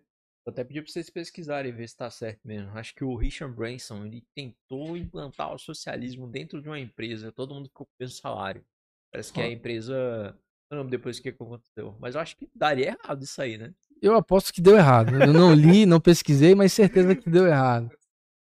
eu 0.46 0.50
até 0.50 0.64
pedi 0.64 0.80
para 0.82 0.90
vocês 0.90 1.10
pesquisarem 1.10 1.70
e 1.70 1.74
ver 1.74 1.88
se 1.88 1.96
tá 1.96 2.10
certo 2.10 2.40
mesmo. 2.44 2.70
Acho 2.70 2.94
que 2.94 3.04
o 3.04 3.16
Richard 3.16 3.54
Branson 3.54 4.06
ele 4.06 4.24
tentou 4.34 4.96
implantar 4.96 5.54
o 5.54 5.58
socialismo 5.58 6.26
dentro 6.26 6.60
de 6.60 6.68
uma 6.68 6.78
empresa, 6.78 7.32
todo 7.32 7.54
mundo 7.54 7.68
ficou 7.68 7.86
com 7.86 7.92
o 7.92 8.02
mesmo 8.02 8.16
salário. 8.16 8.64
Parece 9.12 9.32
que 9.32 9.40
a 9.40 9.48
empresa 9.48 10.36
não 10.70 10.78
lembro 10.78 10.90
depois 10.90 11.18
o 11.18 11.22
que 11.22 11.28
aconteceu. 11.28 11.96
Mas 12.00 12.14
eu 12.14 12.20
acho 12.20 12.36
que 12.36 12.48
daria 12.54 12.96
errado 13.00 13.22
isso 13.22 13.40
aí, 13.40 13.56
né? 13.56 13.72
Eu 14.02 14.14
aposto 14.16 14.52
que 14.52 14.60
deu 14.60 14.76
errado. 14.76 15.14
Eu 15.14 15.32
não 15.32 15.54
li, 15.54 15.86
não 15.86 16.00
pesquisei, 16.00 16.54
mas 16.54 16.72
certeza 16.72 17.14
que 17.14 17.30
deu 17.30 17.46
errado. 17.46 17.90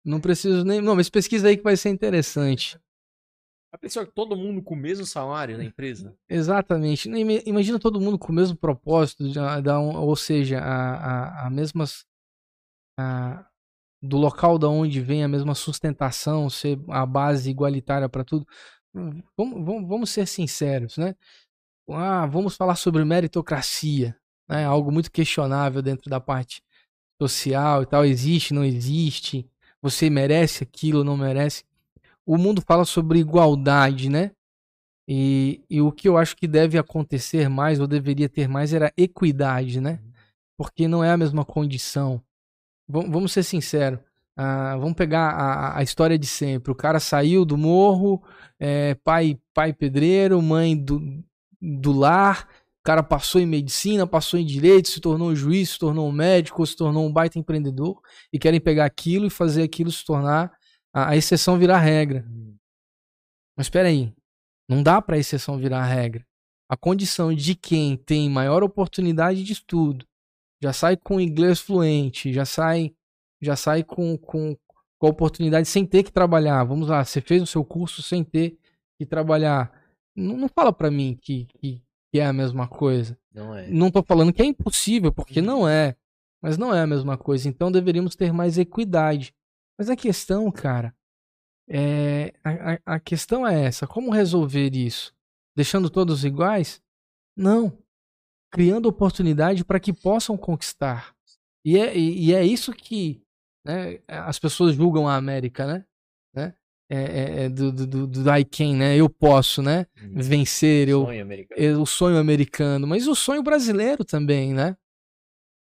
Não 0.05 0.21
preciso 0.21 0.65
nem. 0.65 0.81
Não, 0.81 0.97
mas 0.97 1.11
pesquisa 1.11 1.49
aí 1.49 1.57
que 1.57 1.63
vai 1.63 1.77
ser 1.77 1.91
interessante. 1.91 2.79
A 3.73 3.79
pessoa 3.79 4.05
todo 4.05 4.37
mundo 4.37 4.63
com 4.63 4.75
o 4.75 4.77
mesmo 4.77 5.07
salário 5.07 5.57
na 5.57 5.65
empresa? 5.65 6.17
Exatamente. 6.29 7.09
Imagina 7.47 7.79
todo 7.79 8.01
mundo 8.01 8.19
com 8.19 8.33
o 8.33 8.35
mesmo 8.35 8.57
propósito, 8.57 9.25
ou 9.97 10.17
seja, 10.17 10.61
a, 10.61 10.95
a, 10.95 11.47
a 11.47 11.51
mesmas. 11.51 12.05
A, 12.99 13.47
do 14.03 14.17
local 14.17 14.59
da 14.59 14.67
onde 14.67 14.99
vem 14.99 15.23
a 15.23 15.29
mesma 15.29 15.55
sustentação, 15.55 16.49
ser 16.49 16.81
a 16.89 17.05
base 17.05 17.51
igualitária 17.51 18.09
para 18.09 18.25
tudo. 18.25 18.47
Vamos, 19.37 19.65
vamos, 19.65 19.89
vamos 19.89 20.11
ser 20.11 20.27
sinceros, 20.27 20.97
né? 20.97 21.15
Ah, 21.91 22.27
vamos 22.27 22.57
falar 22.57 22.77
sobre 22.77 23.05
meritocracia 23.05 24.19
né? 24.51 24.65
Algo 24.65 24.91
muito 24.91 25.13
questionável 25.13 25.81
dentro 25.81 26.11
da 26.11 26.19
parte 26.21 26.61
social 27.23 27.83
e 27.83 27.87
tal. 27.87 28.05
Existe, 28.05 28.53
não 28.53 28.65
existe? 28.65 29.49
Você 29.81 30.11
merece 30.11 30.65
aquilo, 30.65 31.05
não 31.05 31.17
merece? 31.17 31.65
O 32.31 32.39
mundo 32.39 32.63
fala 32.65 32.85
sobre 32.85 33.19
igualdade, 33.19 34.09
né? 34.09 34.31
E, 35.09 35.65
e 35.69 35.81
o 35.81 35.91
que 35.91 36.07
eu 36.07 36.17
acho 36.17 36.37
que 36.37 36.47
deve 36.47 36.79
acontecer 36.79 37.49
mais, 37.49 37.81
ou 37.81 37.89
deveria 37.89 38.29
ter 38.29 38.47
mais, 38.47 38.73
era 38.73 38.93
equidade, 38.97 39.81
né? 39.81 39.99
Porque 40.57 40.87
não 40.87 41.03
é 41.03 41.11
a 41.11 41.17
mesma 41.17 41.45
condição. 41.45 42.23
V 42.89 43.05
vamos 43.09 43.33
ser 43.33 43.43
sinceros. 43.43 43.99
Ah, 44.37 44.77
vamos 44.79 44.95
pegar 44.95 45.31
a, 45.31 45.79
a, 45.79 45.83
história 45.83 46.17
de 46.17 46.29
sempre. 46.29 46.71
O 46.71 46.75
cara 46.77 47.01
saiu 47.01 47.45
do 47.45 47.59
morro, 47.59 48.23
é, 48.61 48.95
pai, 49.03 49.37
pai 49.53 49.73
pedreiro, 49.73 50.41
mãe 50.41 50.77
do, 50.77 51.01
do 51.61 51.91
lar, 51.91 52.47
o 52.79 52.85
cara 52.85 53.03
passou 53.03 53.41
em 53.41 53.47
medicina, 53.47 54.07
passou 54.07 54.39
em 54.39 54.47
direito, 54.47 54.89
se 54.89 55.01
tornou 55.01 55.31
um 55.31 55.35
juiz, 55.35 55.71
se 55.71 55.81
tornou 55.81 56.09
um 56.09 56.13
médico, 56.13 56.65
se 56.65 56.77
tornou 56.77 57.05
um 57.05 57.13
baita 57.13 57.41
empreendedor 57.41 58.01
e 58.33 58.39
querem 58.39 58.61
pegar 58.61 58.85
aquilo 58.85 59.27
e 59.27 59.31
fazer 59.31 59.65
aquilo 59.65 59.91
se 59.91 60.05
tornar 60.05 60.60
a, 60.93 61.11
a 61.11 61.17
exceção 61.17 61.59
virar 61.59 61.79
regra. 61.79 62.25
Hum. 62.29 62.57
Mas 63.57 63.67
espera 63.67 63.89
aí, 63.89 64.13
não 64.69 64.83
dá 64.83 65.03
para 65.03 65.17
a 65.17 65.19
exceção 65.19 65.59
virar 65.59 65.85
regra. 65.85 66.27
A 66.69 66.77
condição 66.77 67.35
de 67.35 67.55
quem 67.55 67.97
tem 67.97 68.31
maior 68.31 68.63
oportunidade 68.63 69.43
de 69.43 69.53
estudo, 69.53 70.07
já 70.63 70.73
sai 70.73 70.97
com 70.97 71.21
inglês 71.21 71.59
fluente, 71.59 72.33
já 72.33 72.45
sai, 72.45 72.95
já 73.41 73.57
sai 73.57 73.83
com, 73.83 74.17
com, 74.17 74.57
com 74.99 75.07
a 75.07 75.11
oportunidade 75.11 75.67
sem 75.67 75.85
ter 75.85 76.03
que 76.03 76.13
trabalhar. 76.13 76.63
Vamos 76.65 76.89
lá, 76.89 77.05
você 77.05 77.21
fez 77.21 77.43
o 77.43 77.47
seu 77.47 77.65
curso 77.65 78.03
sem 78.03 78.23
ter 78.23 78.57
que 78.99 79.07
trabalhar. 79.07 79.73
Não, 80.15 80.37
não 80.37 80.49
fala 80.49 80.73
para 80.73 80.91
mim 80.91 81.19
que, 81.21 81.47
que, 81.59 81.83
que 82.13 82.21
é 82.21 82.27
a 82.27 82.33
mesma 82.33 82.69
coisa. 82.69 83.19
Não 83.33 83.57
é. 83.57 83.67
Não 83.69 83.91
tô 83.91 84.03
falando 84.03 84.33
que 84.33 84.43
é 84.43 84.45
impossível, 84.45 85.13
porque 85.13 85.41
não 85.41 85.69
é. 85.69 85.97
Mas 86.43 86.57
não 86.57 86.75
é 86.75 86.81
a 86.81 86.87
mesma 86.87 87.19
coisa. 87.19 87.49
Então 87.49 87.73
deveríamos 87.73 88.15
ter 88.15 88.33
mais 88.33 88.59
equidade. 88.59 89.35
Mas 89.81 89.89
a 89.89 89.97
questão, 89.97 90.53
cara, 90.53 90.95
é 91.67 92.35
a, 92.45 92.97
a 92.97 93.01
questão 93.01 93.47
é 93.47 93.65
essa: 93.65 93.87
como 93.87 94.11
resolver 94.11 94.77
isso? 94.77 95.11
Deixando 95.57 95.89
todos 95.89 96.23
iguais? 96.23 96.83
Não. 97.35 97.83
Criando 98.53 98.91
oportunidade 98.91 99.65
para 99.65 99.81
que 99.81 99.91
possam 99.91 100.37
conquistar. 100.37 101.17
E 101.65 101.79
é, 101.79 101.97
e 101.97 102.35
é 102.35 102.45
isso 102.45 102.75
que 102.75 103.23
né, 103.65 104.01
as 104.07 104.39
pessoas 104.39 104.75
julgam 104.75 105.09
a 105.09 105.17
América, 105.17 105.67
né? 105.67 105.87
né? 106.35 106.55
é, 106.91 106.99
é, 106.99 107.45
é, 107.45 107.49
do, 107.49 107.73
do, 107.73 108.07
do 108.07 108.37
I 108.37 108.45
can, 108.45 108.77
né? 108.77 108.97
Eu 108.97 109.09
posso, 109.09 109.63
né? 109.63 109.87
Uhum. 110.03 110.21
Vencer, 110.21 110.91
eu, 110.91 111.07
sonho 111.07 111.47
eu, 111.57 111.81
o 111.81 111.87
sonho 111.87 112.19
americano, 112.19 112.87
mas 112.87 113.09
o 113.09 113.15
sonho 113.15 113.43
brasileiro 113.43 114.05
também, 114.05 114.53
né? 114.53 114.77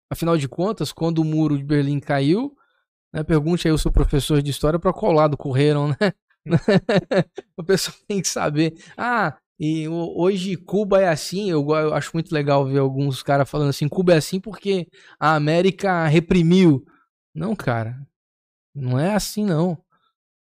Afinal 0.10 0.38
de 0.38 0.48
contas, 0.48 0.94
quando 0.94 1.20
o 1.20 1.26
muro 1.26 1.58
de 1.58 1.64
Berlim 1.66 2.00
caiu, 2.00 2.57
né, 3.18 3.24
pergunte 3.24 3.68
aí 3.68 3.74
o 3.74 3.78
seu 3.78 3.92
professor 3.92 4.42
de 4.42 4.52
história 4.52 4.78
para 4.78 4.94
qual 4.94 5.12
lado 5.12 5.36
correram, 5.36 5.88
né? 5.88 6.14
o 7.58 7.64
pessoal 7.64 7.98
tem 8.08 8.22
que 8.22 8.28
saber. 8.28 8.74
Ah, 8.96 9.38
e 9.60 9.88
hoje 9.88 10.56
Cuba 10.56 11.02
é 11.02 11.08
assim, 11.08 11.50
eu, 11.50 11.68
eu 11.70 11.94
acho 11.94 12.12
muito 12.14 12.32
legal 12.32 12.66
ver 12.66 12.78
alguns 12.78 13.24
caras 13.24 13.50
falando 13.50 13.70
assim, 13.70 13.88
Cuba 13.88 14.14
é 14.14 14.18
assim 14.18 14.40
porque 14.40 14.88
a 15.20 15.36
América 15.36 16.06
reprimiu. 16.06 16.86
Não, 17.34 17.56
cara, 17.56 18.00
não 18.74 19.00
é 19.00 19.16
assim 19.16 19.44
não. 19.44 19.78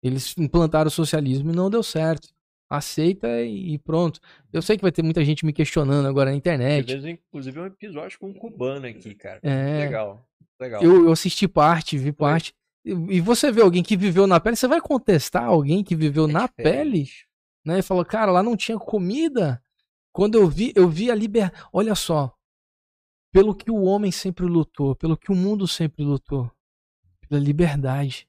Eles 0.02 0.36
implantaram 0.38 0.88
o 0.88 0.90
socialismo 0.90 1.52
e 1.52 1.54
não 1.54 1.70
deu 1.70 1.82
certo. 1.82 2.28
Aceita 2.70 3.42
e 3.42 3.78
pronto. 3.78 4.18
Eu 4.50 4.62
sei 4.62 4.78
que 4.78 4.82
vai 4.82 4.90
ter 4.90 5.02
muita 5.02 5.22
gente 5.22 5.44
me 5.44 5.52
questionando 5.52 6.08
agora 6.08 6.30
na 6.30 6.36
internet. 6.36 6.86
Teve, 6.86 7.10
inclusive, 7.10 7.60
um 7.60 7.66
episódio 7.66 8.18
com 8.18 8.30
um 8.30 8.32
cubano 8.32 8.86
aqui, 8.86 9.14
cara. 9.14 9.40
É. 9.42 9.84
Legal. 9.84 10.26
Legal. 10.58 10.82
Eu, 10.82 11.04
eu 11.04 11.12
assisti 11.12 11.46
parte, 11.46 11.98
vi 11.98 12.12
parte. 12.12 12.54
E, 12.84 13.20
você 13.20 13.52
vê 13.52 13.62
alguém 13.62 13.82
que 13.82 13.96
viveu 13.96 14.26
na 14.26 14.40
pele, 14.40 14.56
você 14.56 14.66
vai 14.66 14.80
contestar 14.80 15.44
alguém 15.44 15.84
que 15.84 15.94
viveu 15.94 16.28
é 16.28 16.32
na 16.32 16.48
pele? 16.48 17.08
Né? 17.64 17.78
E 17.78 17.82
falou, 17.82 18.04
cara, 18.04 18.32
lá 18.32 18.42
não 18.42 18.56
tinha 18.56 18.78
comida. 18.78 19.62
Quando 20.12 20.36
eu 20.36 20.48
vi, 20.48 20.72
eu 20.74 20.88
vi 20.88 21.10
a 21.10 21.14
liberdade. 21.14 21.64
Olha 21.72 21.94
só. 21.94 22.36
Pelo 23.32 23.54
que 23.54 23.70
o 23.70 23.82
homem 23.82 24.10
sempre 24.10 24.44
lutou, 24.44 24.94
pelo 24.94 25.16
que 25.16 25.30
o 25.30 25.34
mundo 25.34 25.66
sempre 25.66 26.04
lutou. 26.04 26.50
Pela 27.28 27.40
liberdade. 27.40 28.28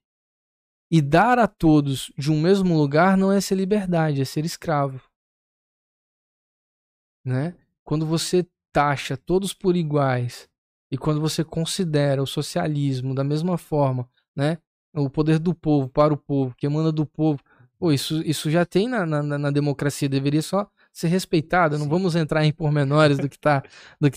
E 0.90 1.02
dar 1.02 1.40
a 1.40 1.48
todos 1.48 2.14
de 2.18 2.32
um 2.32 2.40
mesmo 2.40 2.78
lugar 2.78 3.18
não 3.18 3.32
é 3.32 3.42
ser 3.42 3.56
liberdade, 3.56 4.22
é 4.22 4.26
ser 4.26 4.46
escravo. 4.46 5.02
Né? 7.26 7.58
Quando 7.84 8.06
você 8.06 8.48
taxa 8.72 9.18
todos 9.18 9.54
por 9.54 9.76
iguais 9.76 10.48
e 10.92 10.98
quando 10.98 11.20
você 11.20 11.44
considera 11.44 12.22
o 12.22 12.28
socialismo 12.28 13.16
da 13.16 13.24
mesma 13.24 13.58
forma, 13.58 14.10
né? 14.36 14.58
O 14.94 15.10
poder 15.10 15.40
do 15.40 15.54
povo 15.54 15.90
para 15.90 16.14
o 16.14 16.18
povo, 16.18 16.54
que 16.56 16.66
emana 16.66 16.92
do 16.92 17.06
povo. 17.06 17.40
Pô, 17.80 17.92
isso, 17.92 18.22
isso 18.22 18.50
já 18.50 18.66
tem 18.66 18.88
na, 18.88 19.06
na, 19.06 19.24
na 19.24 19.52
democracia, 19.52 20.08
deveria 20.08 20.42
só 20.42 20.70
ser 20.92 21.08
respeitado. 21.08 21.78
Não 21.78 21.90
vamos 21.90 22.16
entrar 22.16 22.46
em 22.46 22.54
pormenores 22.54 23.18
do 23.18 23.28
que 23.28 23.36
está 23.36 23.64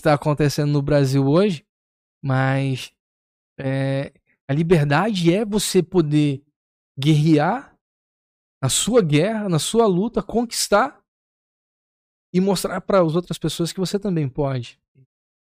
tá 0.01 0.13
acontecendo 0.13 0.71
no 0.71 0.81
Brasil 0.81 1.25
hoje, 1.27 1.65
mas 2.23 2.91
é, 3.59 4.13
a 4.47 4.53
liberdade 4.53 5.33
é 5.33 5.43
você 5.43 5.81
poder 5.81 6.43
guerrear 6.97 7.75
na 8.61 8.69
sua 8.69 9.01
guerra, 9.01 9.49
na 9.49 9.59
sua 9.59 9.85
luta, 9.85 10.23
conquistar 10.23 10.99
e 12.33 12.39
mostrar 12.39 12.79
para 12.81 13.01
as 13.01 13.15
outras 13.15 13.37
pessoas 13.37 13.71
que 13.71 13.79
você 13.79 13.99
também 13.99 14.27
pode. 14.29 14.79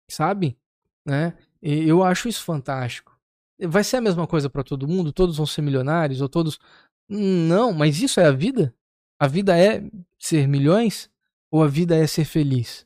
Sabe? 0.10 0.58
Né? 1.06 1.38
E 1.62 1.88
eu 1.88 2.04
acho 2.04 2.28
isso 2.28 2.44
fantástico. 2.44 3.15
Vai 3.60 3.84
ser 3.84 3.98
a 3.98 4.02
mesma 4.02 4.28
coisa 4.28 4.50
para 4.50 4.64
todo 4.64 4.88
mundo? 4.88 5.14
Todos 5.14 5.38
vão 5.38 5.46
ser 5.46 5.62
milionários 5.62 6.22
ou 6.22 6.28
todos 6.28 6.60
Não, 7.08 7.74
mas 7.74 8.02
isso 8.02 8.20
é 8.20 8.26
a 8.26 8.32
vida? 8.32 8.74
A 9.20 9.28
vida 9.28 9.58
é 9.58 9.84
ser 10.20 10.48
milhões 10.48 11.10
ou 11.50 11.64
a 11.64 11.68
vida 11.68 11.96
é 11.96 12.06
ser 12.06 12.26
feliz? 12.26 12.86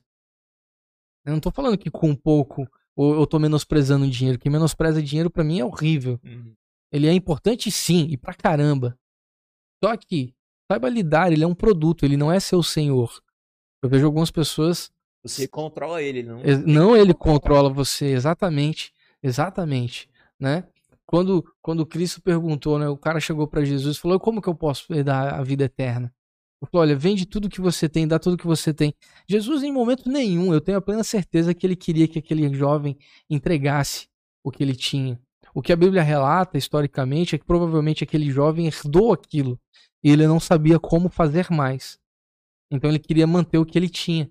Eu 1.26 1.34
não 1.34 1.40
tô 1.40 1.52
falando 1.52 1.78
que 1.78 1.90
com 1.90 2.16
pouco 2.16 2.68
ou 2.96 3.16
eu 3.16 3.26
tô 3.26 3.40
menosprezando 3.40 4.10
dinheiro. 4.10 4.38
Quem 4.38 4.52
menospreza 4.52 5.02
dinheiro 5.02 5.30
para 5.30 5.44
mim 5.44 5.60
é 5.60 5.66
horrível. 5.66 6.20
Uhum. 6.24 6.54
Ele 6.92 7.08
é 7.08 7.14
importante 7.14 7.72
sim, 7.72 8.08
e 8.10 8.18
pra 8.18 8.34
caramba. 8.34 8.98
Só 9.82 9.96
que, 9.96 10.34
saiba 10.70 10.90
lidar, 10.90 11.32
ele 11.32 11.44
é 11.44 11.48
um 11.48 11.56
produto, 11.56 12.04
ele 12.04 12.18
não 12.18 12.32
é 12.32 12.40
seu 12.40 12.62
senhor. 12.62 13.22
Eu 13.82 13.90
vejo 13.90 14.06
algumas 14.06 14.32
pessoas. 14.32 14.92
Você 15.24 15.48
controla 15.48 16.02
ele, 16.02 16.24
não? 16.24 16.42
Não 16.66 16.98
ele 16.98 17.14
controla 17.14 17.70
você, 17.70 18.08
exatamente. 18.08 18.94
Exatamente. 19.22 20.10
Né? 20.40 20.68
Quando, 21.06 21.44
quando 21.62 21.86
Cristo 21.86 22.22
perguntou, 22.22 22.78
né, 22.78 22.88
o 22.88 22.98
cara 22.98 23.20
chegou 23.20 23.48
para 23.48 23.66
Jesus 23.66 23.98
e 23.98 24.00
falou: 24.00 24.20
Como 24.20 24.42
que 24.42 24.48
eu 24.48 24.56
posso 24.56 24.86
dar 25.04 25.34
a 25.34 25.44
vida 25.44 25.64
eterna? 25.64 26.14
Ele 26.62 26.70
falou: 26.72 26.86
Olha, 26.86 26.96
vende 26.96 27.26
tudo 27.26 27.50
que 27.50 27.60
você 27.60 27.90
tem, 27.90 28.08
dá 28.08 28.20
tudo 28.20 28.38
que 28.38 28.46
você 28.46 28.74
tem. 28.74 28.94
Jesus, 29.28 29.64
em 29.64 29.72
momento 29.72 30.10
nenhum, 30.10 30.54
eu 30.54 30.62
tenho 30.62 30.78
a 30.78 30.82
plena 30.82 31.04
certeza 31.04 31.54
que 31.54 31.66
ele 31.66 31.76
queria 31.76 32.08
que 32.08 32.20
aquele 32.20 32.54
jovem 32.54 32.98
entregasse 33.30 34.08
o 34.44 34.52
que 34.52 34.64
ele 34.64 34.76
tinha. 34.76 35.20
O 35.54 35.62
que 35.62 35.74
a 35.74 35.76
Bíblia 35.76 36.04
relata 36.04 36.58
historicamente 36.58 37.36
é 37.36 37.38
que 37.38 37.46
provavelmente 37.46 38.04
aquele 38.04 38.30
jovem 38.30 38.68
herdou 38.68 39.12
aquilo 39.12 39.60
e 40.04 40.12
ele 40.12 40.28
não 40.28 40.40
sabia 40.40 40.80
como 40.80 41.10
fazer 41.10 41.50
mais. 41.50 42.00
Então 42.72 42.90
ele 42.90 43.00
queria 43.00 43.26
manter 43.26 43.58
o 43.58 43.66
que 43.66 43.78
ele 43.78 43.90
tinha. 43.90 44.30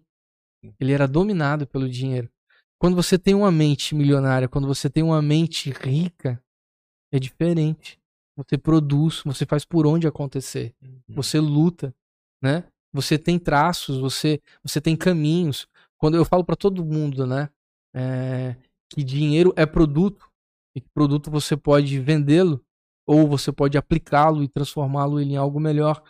Ele 0.79 0.93
era 0.93 1.09
dominado 1.09 1.67
pelo 1.67 1.89
dinheiro. 1.89 2.31
Quando 2.79 2.95
você 2.95 3.18
tem 3.18 3.35
uma 3.35 3.51
mente 3.51 3.95
milionária, 3.95 4.49
quando 4.49 4.66
você 4.66 4.89
tem 4.89 5.03
uma 5.03 5.20
mente 5.20 5.70
rica, 5.70 6.43
é 7.12 7.18
diferente. 7.18 7.99
Você 8.37 8.57
produz, 8.57 9.22
você 9.24 9.45
faz 9.45 9.64
por 9.64 9.87
onde 9.87 10.07
acontecer. 10.07 10.74
Uhum. 10.81 11.01
Você 11.09 11.41
luta, 11.41 11.95
né? 12.41 12.64
Você 12.93 13.18
tem 13.18 13.39
traços, 13.39 13.99
você 13.99 14.41
você 14.62 14.81
tem 14.81 14.97
caminhos. 14.97 15.66
Quando 15.99 16.16
eu 16.16 16.24
falo 16.24 16.45
para 16.45 16.55
todo 16.55 16.85
mundo, 16.85 17.26
né, 17.26 17.51
é, 17.93 18.57
que 18.89 19.03
dinheiro 19.03 19.53
é 19.57 19.66
produto 19.66 20.31
e 20.74 20.81
que 20.81 20.89
produto 20.91 21.31
você 21.31 21.57
pode 21.57 21.99
vendê-lo 21.99 22.64
ou 23.05 23.26
você 23.26 23.51
pode 23.51 23.76
aplicá-lo 23.76 24.43
e 24.43 24.49
transformá-lo 24.49 25.20
em 25.20 25.37
algo 25.37 25.59
melhor 25.59 26.03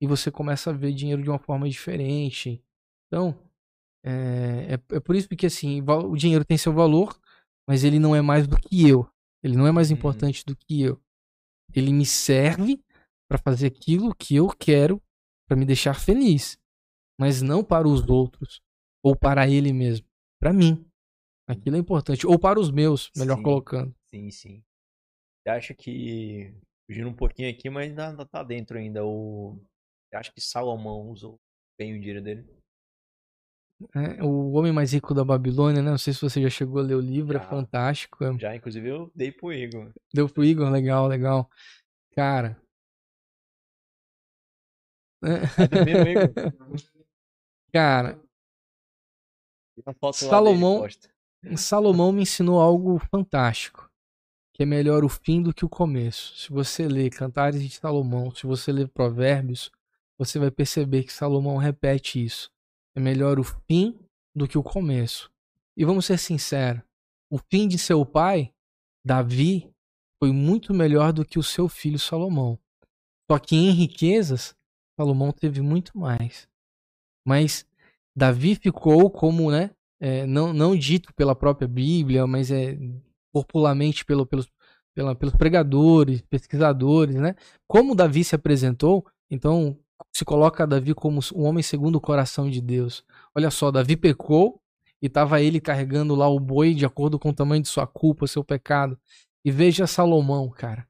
e 0.00 0.06
você 0.06 0.30
começa 0.30 0.70
a 0.70 0.72
ver 0.72 0.92
dinheiro 0.92 1.22
de 1.22 1.30
uma 1.30 1.38
forma 1.38 1.68
diferente. 1.68 2.62
Então, 3.06 3.36
é, 4.04 4.74
é, 4.74 4.96
é, 4.96 5.00
por 5.00 5.14
isso 5.14 5.28
que 5.28 5.46
assim, 5.46 5.82
o 5.82 6.16
dinheiro 6.16 6.44
tem 6.44 6.58
seu 6.58 6.72
valor, 6.72 7.18
mas 7.68 7.84
ele 7.84 7.98
não 7.98 8.14
é 8.14 8.20
mais 8.20 8.46
do 8.46 8.58
que 8.58 8.88
eu. 8.88 9.08
Ele 9.42 9.56
não 9.56 9.66
é 9.66 9.72
mais 9.72 9.90
uhum. 9.90 9.96
importante 9.96 10.44
do 10.44 10.56
que 10.56 10.82
eu. 10.82 11.00
Ele 11.74 11.92
me 11.92 12.04
serve 12.04 12.82
para 13.28 13.38
fazer 13.38 13.66
aquilo 13.66 14.14
que 14.14 14.36
eu 14.36 14.48
quero 14.48 15.00
para 15.48 15.56
me 15.56 15.64
deixar 15.64 15.98
feliz, 15.98 16.58
mas 17.18 17.42
não 17.42 17.64
para 17.64 17.88
os 17.88 18.08
outros 18.08 18.60
ou 19.02 19.16
para 19.16 19.48
ele 19.48 19.72
mesmo, 19.72 20.06
para 20.40 20.52
mim. 20.52 20.86
Aquilo 21.48 21.76
é 21.76 21.78
importante 21.78 22.26
ou 22.26 22.38
para 22.38 22.60
os 22.60 22.70
meus, 22.70 23.10
melhor 23.16 23.36
sim, 23.36 23.42
colocando. 23.42 23.94
Sim, 24.14 24.30
sim. 24.30 24.62
Eu 25.44 25.54
acho 25.54 25.74
que 25.74 26.54
fugindo 26.86 27.08
um 27.08 27.14
pouquinho 27.14 27.50
aqui, 27.50 27.68
mas 27.68 27.98
ainda 27.98 28.24
tá 28.26 28.42
dentro 28.42 28.78
ainda 28.78 29.04
o 29.04 29.58
eu 30.12 30.18
acho 30.18 30.32
que 30.32 30.40
Salomão 30.40 31.08
usou 31.08 31.40
bem 31.78 31.96
o 31.96 31.98
dinheiro 31.98 32.22
dele. 32.22 32.46
É, 33.94 34.22
o 34.22 34.52
Homem 34.52 34.72
Mais 34.72 34.92
Rico 34.92 35.14
da 35.14 35.24
Babilônia, 35.24 35.82
né? 35.82 35.90
Não 35.90 35.98
sei 35.98 36.12
se 36.12 36.20
você 36.20 36.40
já 36.42 36.50
chegou 36.50 36.80
a 36.80 36.84
ler 36.84 36.94
o 36.94 37.00
livro, 37.00 37.36
é 37.36 37.40
já, 37.40 37.44
é 37.44 37.48
fantástico. 37.48 38.38
Já, 38.38 38.54
inclusive 38.54 38.88
eu 38.88 39.10
dei 39.14 39.32
pro 39.32 39.52
Igor. 39.52 39.92
Deu 40.12 40.28
pro 40.28 40.44
Igor, 40.44 40.70
legal, 40.70 41.06
legal. 41.06 41.48
Cara. 42.14 42.60
Cara. 47.72 48.20
Salomão, 50.12 50.86
Salomão 51.56 52.12
me 52.12 52.22
ensinou 52.22 52.60
algo 52.60 52.98
fantástico. 53.10 53.90
Que 54.54 54.64
é 54.64 54.66
melhor 54.66 55.02
o 55.02 55.08
fim 55.08 55.42
do 55.42 55.54
que 55.54 55.64
o 55.64 55.68
começo. 55.68 56.36
Se 56.36 56.50
você 56.50 56.86
ler 56.86 57.08
Cantares 57.10 57.62
de 57.62 57.70
Salomão, 57.70 58.34
se 58.34 58.46
você 58.46 58.70
ler 58.70 58.88
Provérbios, 58.88 59.70
você 60.18 60.38
vai 60.38 60.50
perceber 60.50 61.04
que 61.04 61.12
Salomão 61.12 61.56
repete 61.56 62.22
isso. 62.22 62.52
É 62.94 63.00
melhor 63.00 63.38
o 63.38 63.44
fim 63.44 63.98
do 64.34 64.46
que 64.46 64.58
o 64.58 64.62
começo. 64.62 65.30
E 65.76 65.84
vamos 65.84 66.06
ser 66.06 66.18
sinceros: 66.18 66.82
o 67.30 67.38
fim 67.38 67.66
de 67.66 67.78
seu 67.78 68.04
pai, 68.04 68.52
Davi, 69.04 69.72
foi 70.22 70.32
muito 70.32 70.72
melhor 70.72 71.12
do 71.12 71.24
que 71.24 71.38
o 71.38 71.42
seu 71.42 71.68
filho 71.68 71.98
Salomão. 71.98 72.58
Só 73.30 73.38
que 73.38 73.56
em 73.56 73.70
riquezas, 73.70 74.54
Salomão 74.98 75.32
teve 75.32 75.60
muito 75.60 75.96
mais. 75.98 76.48
Mas 77.26 77.66
Davi 78.14 78.54
ficou 78.54 79.10
como, 79.10 79.50
né? 79.50 79.70
É, 80.00 80.26
não, 80.26 80.52
não 80.52 80.76
dito 80.76 81.14
pela 81.14 81.34
própria 81.34 81.66
Bíblia, 81.68 82.26
mas 82.26 82.50
é 82.50 82.76
popularmente 83.32 84.04
pelo, 84.04 84.26
pelos, 84.26 84.50
pela, 84.94 85.14
pelos 85.14 85.34
pregadores, 85.34 86.20
pesquisadores, 86.22 87.16
né? 87.16 87.34
Como 87.66 87.94
Davi 87.94 88.24
se 88.24 88.34
apresentou, 88.34 89.06
então 89.30 89.78
se 90.12 90.24
coloca 90.24 90.66
Davi 90.66 90.94
como 90.94 91.20
um 91.34 91.44
homem 91.44 91.62
segundo 91.62 91.96
o 91.96 92.00
coração 92.00 92.48
de 92.48 92.60
Deus. 92.60 93.04
Olha 93.34 93.50
só, 93.50 93.70
Davi 93.70 93.96
pecou 93.96 94.60
e 95.00 95.06
estava 95.06 95.40
ele 95.40 95.60
carregando 95.60 96.14
lá 96.14 96.28
o 96.28 96.38
boi 96.38 96.74
de 96.74 96.86
acordo 96.86 97.18
com 97.18 97.30
o 97.30 97.34
tamanho 97.34 97.62
de 97.62 97.68
sua 97.68 97.86
culpa, 97.86 98.26
seu 98.26 98.44
pecado. 98.44 98.98
E 99.44 99.50
veja 99.50 99.86
Salomão, 99.86 100.48
cara, 100.48 100.86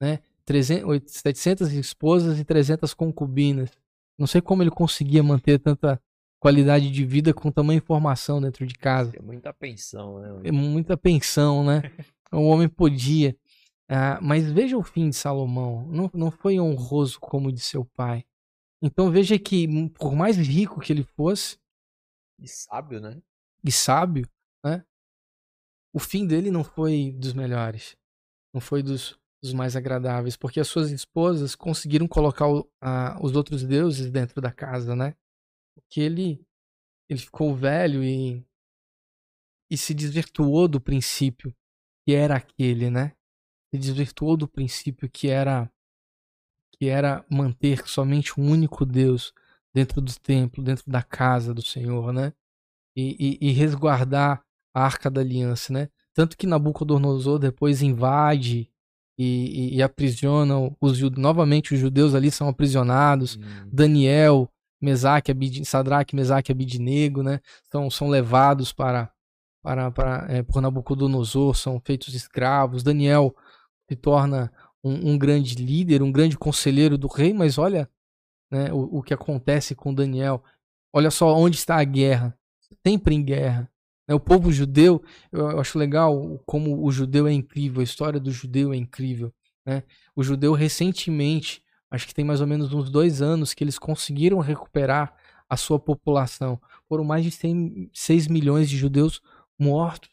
né? 0.00 0.20
300, 0.44 1.02
700 1.06 1.72
esposas 1.72 2.38
e 2.38 2.44
300 2.44 2.94
concubinas. 2.94 3.70
Não 4.16 4.26
sei 4.26 4.40
como 4.40 4.62
ele 4.62 4.70
conseguia 4.70 5.22
manter 5.22 5.58
tanta 5.58 6.00
qualidade 6.38 6.90
de 6.90 7.04
vida 7.04 7.34
com 7.34 7.50
tamanha 7.50 7.78
informação 7.78 8.40
dentro 8.40 8.64
de 8.64 8.74
casa. 8.76 9.12
É 9.16 9.20
muita 9.20 9.52
pensão, 9.52 10.20
né? 10.20 10.40
É 10.44 10.52
muita 10.52 10.96
pensão, 10.96 11.64
né? 11.64 11.82
o 12.32 12.42
homem 12.42 12.68
podia. 12.68 13.36
Ah, 13.88 14.18
mas 14.22 14.50
veja 14.50 14.76
o 14.78 14.82
fim 14.82 15.10
de 15.10 15.16
Salomão. 15.16 15.86
Não, 15.88 16.10
não 16.14 16.30
foi 16.30 16.60
honroso 16.60 17.18
como 17.20 17.48
o 17.48 17.52
de 17.52 17.60
seu 17.60 17.84
pai. 17.84 18.24
Então 18.82 19.10
veja 19.10 19.38
que, 19.38 19.66
hum, 19.66 19.88
por 19.88 20.14
mais 20.14 20.36
rico 20.36 20.80
que 20.80 20.92
ele 20.92 21.02
fosse. 21.02 21.58
E 22.38 22.46
sábio, 22.46 23.00
né? 23.00 23.22
E 23.64 23.72
sábio, 23.72 24.28
né? 24.64 24.84
O 25.94 25.98
fim 25.98 26.26
dele 26.26 26.50
não 26.50 26.62
foi 26.62 27.12
dos 27.12 27.32
melhores. 27.32 27.96
Não 28.52 28.60
foi 28.60 28.82
dos, 28.82 29.18
dos 29.42 29.54
mais 29.54 29.76
agradáveis. 29.76 30.36
Porque 30.36 30.60
as 30.60 30.68
suas 30.68 30.90
esposas 30.90 31.54
conseguiram 31.54 32.06
colocar 32.06 32.48
o, 32.48 32.70
a, 32.80 33.18
os 33.22 33.34
outros 33.34 33.64
deuses 33.64 34.10
dentro 34.10 34.40
da 34.40 34.52
casa, 34.52 34.94
né? 34.94 35.16
Porque 35.74 36.00
ele, 36.00 36.44
ele 37.08 37.20
ficou 37.20 37.54
velho 37.54 38.04
e, 38.04 38.46
e 39.70 39.76
se 39.76 39.94
desvirtuou 39.94 40.68
do 40.68 40.80
princípio 40.80 41.54
que 42.06 42.14
era 42.14 42.36
aquele, 42.36 42.90
né? 42.90 43.16
Se 43.72 43.80
desvirtuou 43.80 44.36
do 44.36 44.46
princípio 44.46 45.10
que 45.10 45.28
era 45.28 45.70
que 46.78 46.88
era 46.88 47.24
manter 47.30 47.86
somente 47.86 48.38
um 48.38 48.50
único 48.50 48.84
Deus 48.84 49.32
dentro 49.74 50.00
do 50.00 50.12
templo, 50.18 50.62
dentro 50.62 50.84
da 50.86 51.02
casa 51.02 51.52
do 51.52 51.62
Senhor, 51.62 52.12
né? 52.12 52.32
E, 52.96 53.38
e, 53.40 53.48
e 53.48 53.52
resguardar 53.52 54.42
a 54.74 54.82
arca 54.82 55.10
da 55.10 55.20
aliança, 55.20 55.72
né? 55.72 55.88
Tanto 56.14 56.36
que 56.36 56.46
Nabucodonosor 56.46 57.38
depois 57.38 57.82
invade 57.82 58.70
e, 59.18 59.74
e, 59.74 59.76
e 59.76 59.82
aprisiona 59.82 60.54
os 60.80 61.00
novamente 61.18 61.74
os 61.74 61.80
judeus 61.80 62.14
ali 62.14 62.30
são 62.30 62.48
aprisionados. 62.48 63.36
Hum. 63.36 63.68
Daniel, 63.70 64.50
Mesaque, 64.80 65.30
Abid, 65.30 65.64
Sadraque, 65.64 66.16
Mesaque, 66.16 66.52
Abidnego, 66.52 67.22
né? 67.22 67.40
São, 67.70 67.90
são 67.90 68.08
levados 68.08 68.72
para 68.72 69.10
para, 69.62 69.90
para 69.90 70.26
é, 70.28 70.42
por 70.44 70.62
Nabucodonosor, 70.62 71.56
são 71.56 71.80
feitos 71.80 72.14
escravos. 72.14 72.84
Daniel 72.84 73.34
se 73.88 73.96
torna 73.96 74.52
um, 74.86 75.12
um, 75.12 75.18
grande 75.18 75.56
líder, 75.56 76.02
um 76.02 76.12
grande 76.12 76.38
conselheiro 76.38 76.96
do 76.96 77.08
rei, 77.08 77.32
mas 77.32 77.58
olha 77.58 77.90
né, 78.50 78.72
o, 78.72 78.98
o 78.98 79.02
que 79.02 79.12
acontece 79.12 79.74
com 79.74 79.92
Daniel. 79.92 80.42
Olha 80.92 81.10
só 81.10 81.34
onde 81.36 81.56
está 81.56 81.76
a 81.76 81.84
guerra. 81.84 82.38
Sempre 82.86 83.14
em 83.14 83.22
guerra. 83.22 83.70
Né, 84.08 84.14
o 84.14 84.20
povo 84.20 84.52
judeu, 84.52 85.02
eu 85.32 85.58
acho 85.60 85.78
legal 85.78 86.40
como 86.46 86.84
o 86.84 86.92
judeu 86.92 87.26
é 87.26 87.32
incrível, 87.32 87.80
a 87.80 87.84
história 87.84 88.20
do 88.20 88.30
judeu 88.30 88.72
é 88.72 88.76
incrível. 88.76 89.32
Né? 89.64 89.82
O 90.14 90.22
judeu 90.22 90.52
recentemente, 90.52 91.62
acho 91.90 92.06
que 92.06 92.14
tem 92.14 92.24
mais 92.24 92.40
ou 92.40 92.46
menos 92.46 92.72
uns 92.72 92.88
dois 92.88 93.20
anos, 93.20 93.52
que 93.52 93.64
eles 93.64 93.78
conseguiram 93.78 94.38
recuperar 94.38 95.14
a 95.48 95.56
sua 95.56 95.78
população. 95.78 96.60
Foram 96.88 97.04
mais 97.04 97.24
de 97.24 97.30
100, 97.32 97.90
6 97.92 98.28
milhões 98.28 98.70
de 98.70 98.76
judeus 98.76 99.20
mortos 99.58 100.10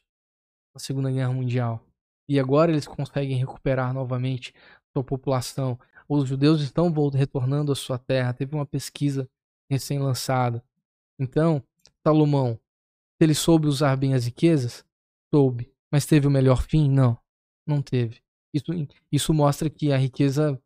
na 0.74 0.80
Segunda 0.80 1.12
Guerra 1.12 1.32
Mundial 1.32 1.93
e 2.34 2.40
agora 2.40 2.72
eles 2.72 2.88
conseguem 2.88 3.38
recuperar 3.38 3.94
novamente 3.94 4.54
sua 4.96 5.04
população. 5.04 5.80
Os 6.08 6.28
judeus 6.28 6.62
estão 6.62 6.92
retornando 7.10 7.72
à 7.72 7.76
sua 7.76 7.98
terra. 7.98 8.34
Teve 8.34 8.56
uma 8.56 8.66
pesquisa 8.66 9.30
recém-lançada. 9.70 10.64
Então, 11.20 11.64
Salomão, 12.06 12.60
ele 13.20 13.34
soube 13.34 13.68
usar 13.68 13.96
bem 13.96 14.14
as 14.14 14.26
riquezas? 14.26 14.86
Soube. 15.34 15.72
Mas 15.92 16.06
teve 16.06 16.28
o 16.28 16.32
melhor 16.32 16.64
fim? 16.64 16.90
Não, 16.90 17.18
não 17.68 17.82
teve. 17.82 18.22
Isso, 18.54 18.66
isso 19.12 19.34
mostra 19.34 19.70
que 19.70 19.92
a 19.92 19.98
riqueza. 19.98 20.62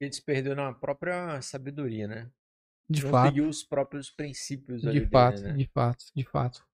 Ele 0.00 0.12
se 0.12 0.22
perdeu 0.22 0.54
na 0.56 0.72
própria 0.72 1.40
sabedoria, 1.42 2.08
né? 2.08 2.30
De 2.88 3.02
não 3.04 3.10
fato. 3.10 3.26
seguiu 3.28 3.48
os 3.48 3.62
próprios 3.62 4.10
princípios 4.10 4.80
De 4.82 4.88
dele, 4.92 5.06
fato, 5.08 5.42
né? 5.42 5.52
de 5.52 5.66
fato, 5.66 6.04
de 6.14 6.24
fato. 6.24 6.66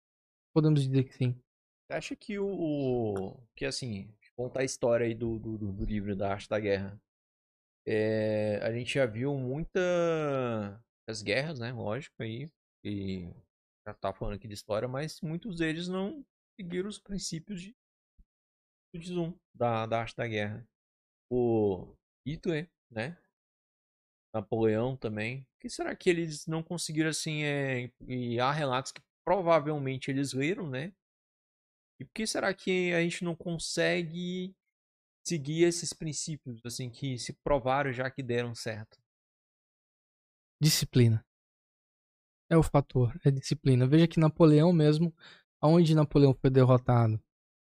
Podemos 0.55 0.81
dizer 0.83 1.05
que 1.05 1.15
sim. 1.15 1.41
Você 1.87 1.97
acha 1.97 2.17
que 2.17 2.39
o- 2.39 3.37
Que 3.57 3.65
assim, 3.65 4.09
contar 4.37 4.61
a 4.61 4.65
história 4.65 5.07
aí 5.07 5.15
do, 5.15 5.39
do, 5.39 5.59
do- 5.73 5.85
livro 5.85 6.15
da 6.17 6.33
Arte 6.33 6.49
da 6.49 6.59
Guerra. 6.61 7.01
É, 7.87 8.59
a 8.63 8.73
gente 8.73 8.95
já 8.95 9.07
viu 9.07 9.37
muitas 9.37 9.83
guerras, 11.23 11.59
né? 11.59 11.73
Lógico 11.73 12.15
aí. 12.23 12.51
E 12.85 13.29
já 13.87 13.95
tá 13.95 14.13
falando 14.13 14.35
aqui 14.37 14.49
de 14.49 14.55
história, 14.55 14.89
mas 14.89 15.21
muitos 15.21 15.59
deles 15.59 15.89
não 15.89 16.25
seguiram 16.59 16.89
os 16.89 16.99
princípios 16.99 17.61
de, 17.63 17.75
de 18.95 19.07
Zoom, 19.09 19.35
da, 19.55 19.87
da 19.87 20.01
arte 20.01 20.17
da 20.17 20.27
guerra. 20.27 20.67
O 21.31 21.95
Hitler, 22.27 22.71
né? 22.91 23.17
Napoleão 24.33 24.97
também. 24.97 25.47
Que 25.61 25.69
será 25.69 25.95
que 25.95 26.11
eles 26.11 26.47
não 26.47 26.63
conseguiram 26.63 27.11
assim? 27.11 27.43
É, 27.45 27.91
e 28.07 28.39
há 28.41 28.51
relatos 28.53 28.93
que 28.93 29.01
provavelmente 29.25 30.11
eles 30.11 30.33
leram, 30.33 30.69
né? 30.69 30.93
E 31.99 32.05
por 32.05 32.13
que 32.13 32.27
será 32.27 32.53
que 32.53 32.93
a 32.93 33.01
gente 33.01 33.25
não 33.25 33.35
consegue 33.35 34.55
seguir 35.27 35.65
esses 35.65 35.93
princípios, 35.93 36.61
assim, 36.65 36.91
que 36.91 37.19
se 37.19 37.33
provaram 37.33 37.93
já 37.93 38.11
que 38.11 38.23
deram 38.23 38.55
certo? 38.55 38.99
Disciplina. 40.61 41.25
É 42.51 42.57
o 42.57 42.63
fator, 42.63 43.19
é 43.25 43.31
disciplina. 43.31 43.87
Veja 43.87 44.07
que 44.07 44.21
Napoleão 44.21 44.73
mesmo, 44.73 45.15
aonde 45.61 45.95
Napoleão 45.95 46.35
foi 46.35 46.51
derrotado, 46.51 47.21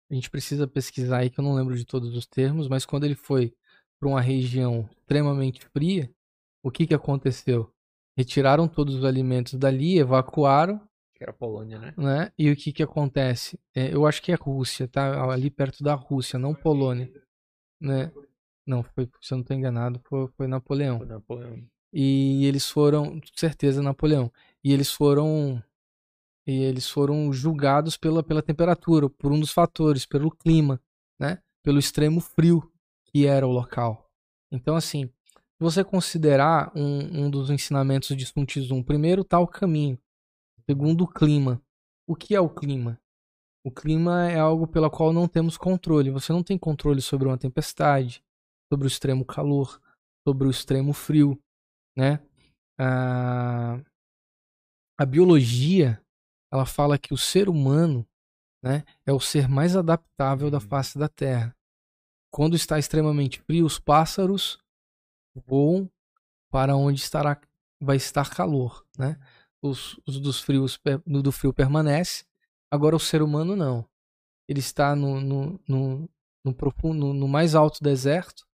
a 0.09 0.13
gente 0.13 0.29
precisa 0.29 0.67
pesquisar 0.67 1.19
aí, 1.19 1.29
que 1.29 1.39
eu 1.39 1.43
não 1.43 1.55
lembro 1.55 1.75
de 1.75 1.85
todos 1.85 2.15
os 2.15 2.27
termos, 2.27 2.67
mas 2.67 2.85
quando 2.85 3.05
ele 3.05 3.15
foi 3.15 3.55
para 3.99 4.09
uma 4.09 4.21
região 4.21 4.87
extremamente 4.91 5.65
fria, 5.69 6.13
o 6.63 6.69
que 6.69 6.85
que 6.85 6.93
aconteceu? 6.93 7.73
Retiraram 8.17 8.67
todos 8.67 8.95
os 8.95 9.03
alimentos 9.03 9.53
dali, 9.55 9.97
evacuaram, 9.97 10.87
Que 11.15 11.23
era 11.23 11.31
a 11.31 11.35
Polônia, 11.35 11.79
né? 11.79 11.93
né? 11.97 12.31
E 12.37 12.51
o 12.51 12.55
que 12.55 12.73
que 12.73 12.83
acontece? 12.83 13.57
É, 13.73 13.93
eu 13.93 14.05
acho 14.05 14.21
que 14.21 14.31
é 14.31 14.35
Rússia, 14.35 14.87
tá? 14.87 15.23
Ali 15.31 15.49
perto 15.49 15.83
da 15.83 15.93
Rússia, 15.93 16.37
não 16.37 16.53
Polônia, 16.53 17.09
né? 17.79 18.11
Não, 18.67 18.83
foi, 18.83 19.09
se 19.21 19.33
eu 19.33 19.37
não 19.37 19.41
estou 19.43 19.55
enganado, 19.55 20.01
foi, 20.03 20.27
foi 20.35 20.47
Napoleão. 20.47 20.97
Foi 20.97 21.07
Napoleão. 21.07 21.63
E 21.93 22.45
eles 22.45 22.69
foram, 22.69 23.19
com 23.19 23.37
certeza, 23.37 23.81
Napoleão. 23.81 24.29
E 24.63 24.73
eles 24.73 24.91
foram 24.91 25.63
e 26.47 26.61
eles 26.61 26.89
foram 26.89 27.33
julgados 27.33 27.97
pela, 27.97 28.21
pela 28.21 28.41
temperatura, 28.41 29.09
por 29.09 29.31
um 29.31 29.39
dos 29.39 29.51
fatores, 29.51 30.05
pelo 30.05 30.29
clima, 30.29 30.79
né? 31.19 31.39
Pelo 31.63 31.79
extremo 31.79 32.19
frio 32.19 32.71
que 33.05 33.25
era 33.25 33.47
o 33.47 33.51
local. 33.51 34.11
Então, 34.51 34.75
assim, 34.75 35.05
se 35.05 35.59
você 35.59 35.83
considerar 35.83 36.71
um, 36.75 37.25
um 37.25 37.29
dos 37.29 37.49
ensinamentos 37.49 38.15
de 38.15 38.25
Sun 38.25 38.45
Tzu, 38.45 38.83
primeiro 38.83 39.23
tá 39.23 39.39
o 39.39 39.47
caminho, 39.47 39.97
segundo 40.69 41.03
o 41.03 41.07
clima. 41.07 41.61
O 42.07 42.15
que 42.15 42.35
é 42.35 42.39
o 42.39 42.49
clima? 42.49 42.99
O 43.65 43.71
clima 43.71 44.29
é 44.29 44.37
algo 44.37 44.67
pelo 44.67 44.89
qual 44.91 45.11
não 45.11 45.27
temos 45.27 45.57
controle. 45.57 46.11
Você 46.11 46.31
não 46.31 46.43
tem 46.43 46.57
controle 46.57 47.01
sobre 47.01 47.27
uma 47.27 47.37
tempestade, 47.37 48.23
sobre 48.71 48.85
o 48.85 48.89
extremo 48.89 49.25
calor, 49.25 49.81
sobre 50.27 50.47
o 50.47 50.51
extremo 50.51 50.93
frio, 50.93 51.39
né? 51.97 52.19
A, 52.79 53.79
a 54.99 55.05
biologia, 55.05 56.01
ela 56.51 56.65
fala 56.65 56.97
que 56.97 57.13
o 57.13 57.17
ser 57.17 57.49
humano, 57.49 58.07
né, 58.63 58.83
é 59.05 59.13
o 59.13 59.19
ser 59.19 59.47
mais 59.47 59.75
adaptável 59.75 60.49
da 60.49 60.57
Uhum. 60.57 60.67
face 60.67 60.97
da 60.97 61.07
Terra. 61.07 61.55
Quando 62.31 62.55
está 62.55 62.77
extremamente 62.77 63.39
frio, 63.39 63.65
os 63.65 63.79
pássaros 63.79 64.59
voam 65.47 65.89
para 66.51 66.75
onde 66.75 66.99
estará 66.99 67.39
vai 67.81 67.97
estar 67.97 68.29
calor, 68.29 68.85
né? 68.97 69.19
Os, 69.65 69.99
os 70.05 70.19
dos 70.19 70.41
frios 70.41 70.79
no 71.05 71.23
do 71.23 71.31
frio 71.31 71.51
permanece. 71.51 72.23
Agora 72.69 72.95
o 72.95 72.99
ser 72.99 73.21
humano 73.21 73.55
não. 73.55 73.83
Ele 74.47 74.59
está 74.59 74.95
no, 74.95 75.19
no, 75.19 75.59
no, 75.67 76.09
no 76.43 76.53
profundo, 76.53 77.13
no 77.13 77.27
mais 77.27 77.55
alto 77.55 77.83
deserto 77.83 78.45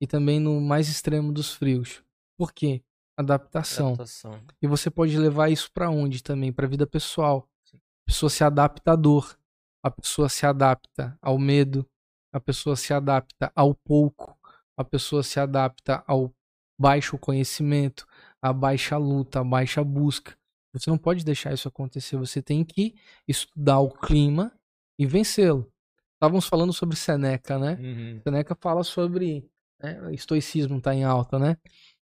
e 0.00 0.06
também 0.06 0.38
no 0.38 0.60
mais 0.60 0.88
extremo 0.88 1.32
dos 1.32 1.54
frios. 1.54 2.02
Por 2.36 2.52
quê? 2.52 2.82
Adaptação. 3.16 3.94
Adaptação. 3.94 4.40
E 4.60 4.66
você 4.66 4.90
pode 4.90 5.16
levar 5.16 5.48
isso 5.48 5.70
para 5.72 5.88
onde 5.88 6.22
também? 6.22 6.52
Para 6.52 6.66
a 6.66 6.68
vida 6.68 6.86
pessoal. 6.86 7.48
A 7.72 8.04
pessoa 8.06 8.28
se 8.28 8.44
adapta 8.44 8.92
à 8.92 8.96
dor, 8.96 9.38
a 9.82 9.90
pessoa 9.90 10.28
se 10.28 10.44
adapta 10.44 11.16
ao 11.22 11.38
medo, 11.38 11.88
a 12.32 12.40
pessoa 12.40 12.76
se 12.76 12.92
adapta 12.92 13.50
ao 13.54 13.74
pouco, 13.74 14.36
a 14.76 14.84
pessoa 14.84 15.22
se 15.22 15.40
adapta 15.40 16.02
ao 16.06 16.34
baixo 16.78 17.16
conhecimento, 17.16 18.06
à 18.40 18.52
baixa 18.52 18.96
luta, 18.98 19.40
à 19.40 19.44
baixa 19.44 19.84
busca. 19.84 20.36
Você 20.72 20.88
não 20.88 20.98
pode 20.98 21.24
deixar 21.24 21.52
isso 21.52 21.68
acontecer, 21.68 22.16
você 22.16 22.40
tem 22.40 22.64
que 22.64 22.94
estudar 23.28 23.80
o 23.80 23.90
clima 23.90 24.52
e 24.98 25.06
vencê-lo. 25.06 25.70
Estávamos 26.14 26.46
falando 26.46 26.72
sobre 26.72 26.96
Seneca, 26.96 27.58
né? 27.58 27.78
Uhum. 27.80 28.20
Seneca 28.22 28.56
fala 28.58 28.82
sobre 28.84 29.48
né, 29.82 29.98
estoicismo 30.12 30.78
está 30.78 30.94
em 30.94 31.04
alta, 31.04 31.38
né? 31.38 31.56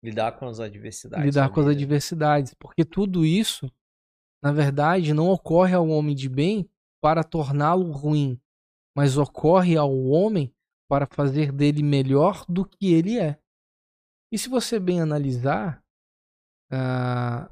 Lidar 0.03 0.33
com 0.33 0.47
as 0.47 0.61
adversidades. 0.61 1.25
lidar 1.25 1.49
da 1.49 1.55
com 1.55 1.61
as 1.61 1.67
adversidades, 1.67 2.55
porque 2.55 2.85
tudo 2.85 3.25
isso, 3.25 3.71
na 4.43 4.53
verdade, 4.53 5.13
não 5.13 5.29
ocorre 5.29 5.75
ao 5.75 5.89
homem 5.89 6.15
de 6.15 6.29
bem 6.29 6.69
para 7.03 7.25
torná-lo 7.25 7.91
ruim, 7.91 8.41
mas 8.95 9.17
ocorre 9.17 9.77
ao 9.77 9.93
homem 10.05 10.55
para 10.89 11.07
fazer 11.07 11.51
dele 11.51 11.83
melhor 11.83 12.45
do 12.49 12.65
que 12.65 12.93
ele 12.93 13.19
é. 13.19 13.39
E 14.31 14.39
se 14.39 14.49
você 14.49 14.79
bem 14.79 15.01
analisar, 15.01 15.83
ah, 16.71 17.51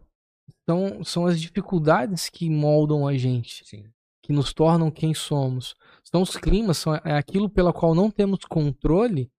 são, 0.69 1.05
são 1.05 1.27
as 1.27 1.41
dificuldades 1.41 2.29
que 2.29 2.49
moldam 2.49 3.07
a 3.07 3.17
gente, 3.17 3.65
Sim. 3.67 3.85
que 4.23 4.33
nos 4.33 4.53
tornam 4.53 4.91
quem 4.91 5.15
somos. 5.15 5.75
São 6.05 6.23
os 6.23 6.37
climas, 6.37 6.79
são, 6.79 6.95
é 6.95 7.13
aquilo 7.17 7.49
pela 7.49 7.73
qual 7.73 7.95
não 7.95 8.11
temos 8.11 8.41
controle 8.45 9.31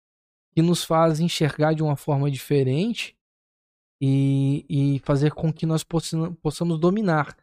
que 0.55 0.61
nos 0.61 0.83
faz 0.83 1.19
enxergar 1.19 1.73
de 1.73 1.81
uma 1.83 1.95
forma 1.95 2.29
diferente 2.29 3.17
e, 4.01 4.65
e 4.69 4.99
fazer 4.99 5.31
com 5.31 5.51
que 5.51 5.65
nós 5.65 5.83
possam- 5.83 6.33
possamos 6.35 6.79
dominar. 6.79 7.35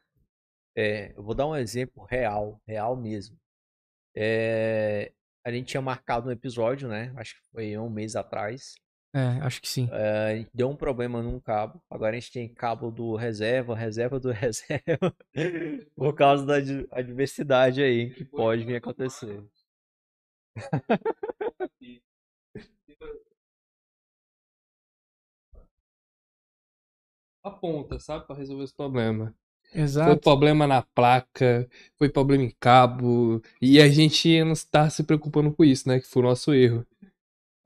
É, 0.76 1.12
eu 1.16 1.22
vou 1.22 1.34
dar 1.34 1.46
um 1.46 1.56
exemplo 1.56 2.04
real, 2.04 2.60
real 2.66 2.96
mesmo. 2.96 3.36
É, 4.14 5.12
a 5.44 5.50
gente 5.50 5.68
tinha 5.68 5.80
marcado 5.80 6.28
um 6.28 6.32
episódio, 6.32 6.88
né? 6.88 7.12
Acho 7.16 7.34
que 7.34 7.42
foi 7.52 7.78
um 7.78 7.88
mês 7.90 8.14
atrás. 8.14 8.74
É, 9.12 9.40
acho 9.42 9.60
que 9.60 9.68
sim. 9.68 9.88
É, 9.90 10.32
a 10.32 10.36
gente 10.36 10.50
deu 10.54 10.70
um 10.70 10.76
problema 10.76 11.20
num 11.22 11.40
cabo. 11.40 11.82
Agora 11.90 12.16
a 12.16 12.20
gente 12.20 12.32
tem 12.32 12.48
cabo 12.48 12.90
do 12.90 13.16
reserva, 13.16 13.74
reserva 13.74 14.20
do 14.20 14.30
reserva. 14.32 15.14
Por 15.96 16.14
causa 16.14 16.46
da 16.46 16.56
ad- 16.56 16.86
adversidade 16.92 17.82
aí 17.82 18.10
que 18.10 18.24
pode 18.24 18.64
vir 18.64 18.76
a 18.76 18.78
acontecer. 18.78 19.42
Aponta, 27.42 27.98
sabe? 27.98 28.26
Pra 28.26 28.36
resolver 28.36 28.64
esse 28.64 28.74
problema. 28.74 29.34
Foi 29.72 29.80
Exato. 29.82 30.20
problema 30.20 30.66
na 30.66 30.82
placa, 30.82 31.68
foi 31.96 32.08
problema 32.08 32.42
em 32.44 32.50
cabo, 32.58 33.40
e 33.62 33.80
a 33.80 33.88
gente 33.88 34.42
não 34.42 34.52
está 34.52 34.90
se 34.90 35.04
preocupando 35.04 35.52
com 35.52 35.64
isso, 35.64 35.88
né? 35.88 36.00
Que 36.00 36.06
foi 36.06 36.22
o 36.22 36.26
nosso 36.26 36.52
erro. 36.52 36.84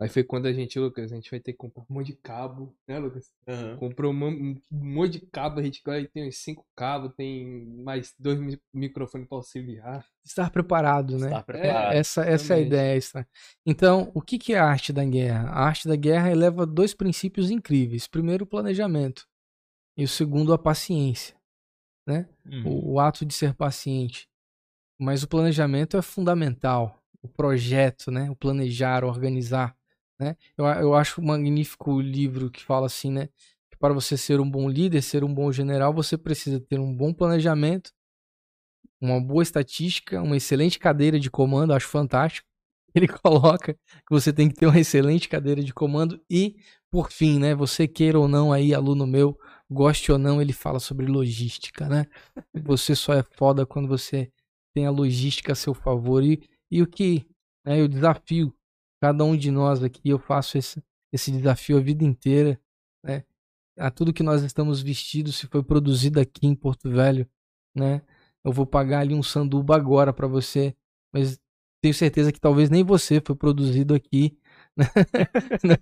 Aí 0.01 0.09
foi 0.09 0.25
quando 0.25 0.47
a 0.47 0.53
gente, 0.53 0.79
Lucas, 0.79 1.13
a 1.13 1.15
gente 1.15 1.31
vai 1.31 1.39
ter 1.39 1.53
que 1.53 1.59
comprar 1.59 1.83
um 1.83 1.95
monte 1.95 2.09
de 2.09 2.17
cabo, 2.17 2.75
né, 2.87 2.99
Lucas? 2.99 3.31
Comprou 3.79 4.11
um 4.13 4.15
mon- 4.15 4.55
monte 4.71 5.21
de 5.21 5.27
cabo, 5.27 5.61
a 5.61 5.63
gente 5.63 5.81
agora 5.85 6.07
tem 6.13 6.27
uns 6.29 6.39
cinco 6.39 6.67
cabos, 6.77 7.13
tem 7.17 7.65
mais 7.85 8.13
dois 8.19 8.39
mi- 8.41 8.61
microfones 8.73 9.29
para 9.29 9.39
auxiliar. 9.39 10.05
Estar 10.25 10.51
preparado, 10.51 11.17
né? 11.19 11.27
Estar 11.27 11.39
É, 11.39 11.43
preparado. 11.43 11.93
Essa, 11.95 12.25
essa 12.25 12.55
é 12.55 12.57
a 12.57 12.61
ideia. 12.61 12.97
Essa. 12.97 13.27
Então, 13.65 14.11
o 14.15 14.21
que, 14.21 14.37
que 14.39 14.53
é 14.55 14.59
a 14.59 14.65
arte 14.67 14.93
da 14.93 15.05
guerra? 15.05 15.49
A 15.51 15.65
arte 15.65 15.87
da 15.87 15.95
guerra 15.97 16.31
eleva 16.31 16.67
dois 16.67 16.93
princípios 16.93 17.51
incríveis. 17.51 18.09
Primeiro, 18.09 18.45
o 18.45 18.49
planejamento. 18.49 19.25
E 19.97 20.03
o 20.03 20.09
segundo, 20.09 20.53
a 20.53 20.59
paciência. 20.59 21.37
Né? 22.07 22.29
Uhum. 22.45 22.67
o, 22.67 22.93
o 22.95 23.01
ato 23.01 23.25
de 23.25 23.33
ser 23.33 23.55
paciente. 23.55 24.29
Mas 25.01 25.23
o 25.23 25.29
planejamento 25.29 25.97
é 25.97 26.03
fundamental. 26.03 26.99
O 27.23 27.29
projeto, 27.29 28.11
né? 28.11 28.31
O 28.31 28.37
planejar, 28.37 29.05
organizar. 29.05 29.75
Né? 30.19 30.37
Eu, 30.57 30.65
eu 30.67 30.95
acho 30.95 31.23
magnífico 31.23 31.93
o 31.93 32.01
livro 32.01 32.51
que 32.51 32.63
fala 32.63 32.87
assim, 32.87 33.11
né? 33.11 33.29
Que 33.71 33.77
para 33.79 33.93
você 33.93 34.17
ser 34.17 34.41
um 34.41 34.51
bom 34.51 34.69
líder, 34.69 35.03
ser 35.03 35.25
um 35.25 35.33
bom 35.33 35.51
general, 35.51 35.93
você 35.93 36.17
precisa 36.17 36.61
ter 36.61 36.79
um 36.79 36.95
bom 36.95 37.13
planejamento, 37.13 37.93
uma 39.01 39.21
boa 39.21 39.43
estatística, 39.43 40.23
uma 40.23 40.37
excelente 40.37 40.79
cadeira 40.79 41.19
de 41.19 41.31
comando. 41.31 41.73
Acho 41.73 41.89
fantástico. 41.89 42.47
Ele 42.95 43.09
coloca 43.09 43.75
que 43.75 44.11
você 44.11 44.33
tem 44.33 44.49
que 44.49 44.55
ter 44.55 44.67
uma 44.67 44.79
excelente 44.79 45.29
cadeira 45.29 45.63
de 45.63 45.75
comando 45.75 46.21
e, 46.31 46.57
por 46.91 47.11
fim, 47.11 47.39
né? 47.39 47.55
Você 47.55 47.89
queira 47.89 48.19
ou 48.19 48.29
não 48.29 48.53
aí, 48.53 48.73
aluno 48.73 49.07
meu, 49.07 49.37
goste 49.71 50.13
ou 50.13 50.19
não, 50.19 50.41
ele 50.41 50.53
fala 50.53 50.79
sobre 50.79 51.07
logística, 51.07 51.89
né? 51.89 52.07
Você 52.63 52.95
só 52.95 53.13
é 53.15 53.23
foda 53.23 53.67
quando 53.67 53.89
você 53.89 54.31
tem 54.73 54.87
a 54.87 54.91
logística 54.91 55.53
a 55.53 55.57
seu 55.57 55.75
favor. 55.75 56.23
E, 56.23 56.41
e 56.71 56.83
o 56.83 56.87
que 56.87 57.27
né, 57.65 57.81
eu 57.81 57.89
desafio 57.89 58.55
cada 59.05 59.23
um 59.23 59.37
de 59.37 59.51
nós 59.51 59.83
aqui, 59.83 60.09
eu 60.09 60.19
faço 60.19 60.57
esse, 60.57 60.83
esse 61.13 61.31
desafio 61.31 61.77
a 61.77 61.81
vida 61.81 62.03
inteira, 62.03 62.59
né? 63.05 63.23
a 63.79 63.91
tudo 63.91 64.15
que 64.15 64.23
nós 64.23 64.43
estamos 64.43 64.81
vestidos, 64.81 65.37
se 65.37 65.47
foi 65.47 65.63
produzido 65.63 66.19
aqui 66.19 66.47
em 66.47 66.55
Porto 66.55 66.89
Velho, 66.89 67.29
né? 67.77 68.01
Eu 68.43 68.51
vou 68.51 68.65
pagar 68.65 69.01
ali 69.01 69.15
um 69.15 69.23
sanduba 69.23 69.77
agora 69.77 70.11
para 70.11 70.27
você, 70.27 70.75
mas 71.13 71.39
tenho 71.83 71.93
certeza 71.93 72.33
que 72.33 72.41
talvez 72.41 72.71
nem 72.71 72.83
você 72.83 73.21
foi 73.21 73.37
produzido 73.37 73.95
aqui. 73.95 74.39
Né? 75.63 75.77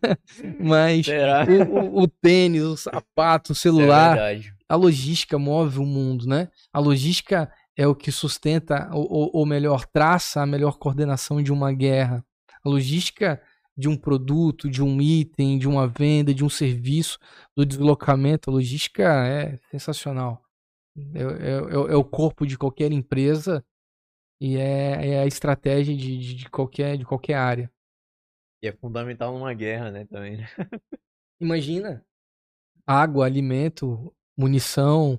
mas 0.61 1.07
o, 1.09 1.99
o, 1.99 2.03
o, 2.03 2.09
tênis, 2.09 2.62
o 2.62 2.77
sapato, 2.77 3.53
o 3.53 3.55
celular, 3.55 4.18
é 4.18 4.43
a 4.68 4.75
logística 4.75 5.39
move 5.39 5.79
o 5.79 5.87
mundo, 5.87 6.27
né? 6.27 6.49
A 6.73 6.81
logística 6.81 7.51
é 7.77 7.87
o 7.87 7.95
que 7.95 8.11
sustenta, 8.11 8.91
ou, 8.93 9.31
ou 9.33 9.47
melhor, 9.47 9.87
traça 9.87 10.43
a 10.43 10.47
melhor 10.47 10.77
coordenação 10.77 11.41
de 11.41 11.53
uma 11.53 11.73
guerra. 11.73 12.23
A 12.64 12.68
logística 12.68 13.42
de 13.76 13.88
um 13.88 13.96
produto, 13.96 14.68
de 14.68 14.82
um 14.82 15.00
item, 15.00 15.58
de 15.58 15.66
uma 15.66 15.86
venda, 15.86 16.34
de 16.34 16.44
um 16.44 16.48
serviço, 16.48 17.18
do 17.56 17.64
deslocamento, 17.64 18.50
a 18.50 18.52
logística 18.52 19.02
é 19.26 19.58
sensacional. 19.70 20.42
É, 20.96 21.20
é, 21.20 21.24
é, 21.24 21.92
é 21.92 21.96
o 21.96 22.04
corpo 22.04 22.46
de 22.46 22.58
qualquer 22.58 22.92
empresa 22.92 23.64
e 24.40 24.56
é, 24.56 25.14
é 25.14 25.18
a 25.20 25.26
estratégia 25.26 25.96
de, 25.96 26.18
de, 26.18 26.34
de, 26.34 26.50
qualquer, 26.50 26.98
de 26.98 27.04
qualquer 27.04 27.34
área. 27.34 27.72
E 28.62 28.68
é 28.68 28.72
fundamental 28.72 29.32
numa 29.32 29.54
guerra, 29.54 29.90
né, 29.90 30.04
também. 30.04 30.36
Né? 30.36 30.48
Imagina. 31.40 32.04
Água, 32.86 33.24
alimento, 33.24 34.14
munição, 34.36 35.18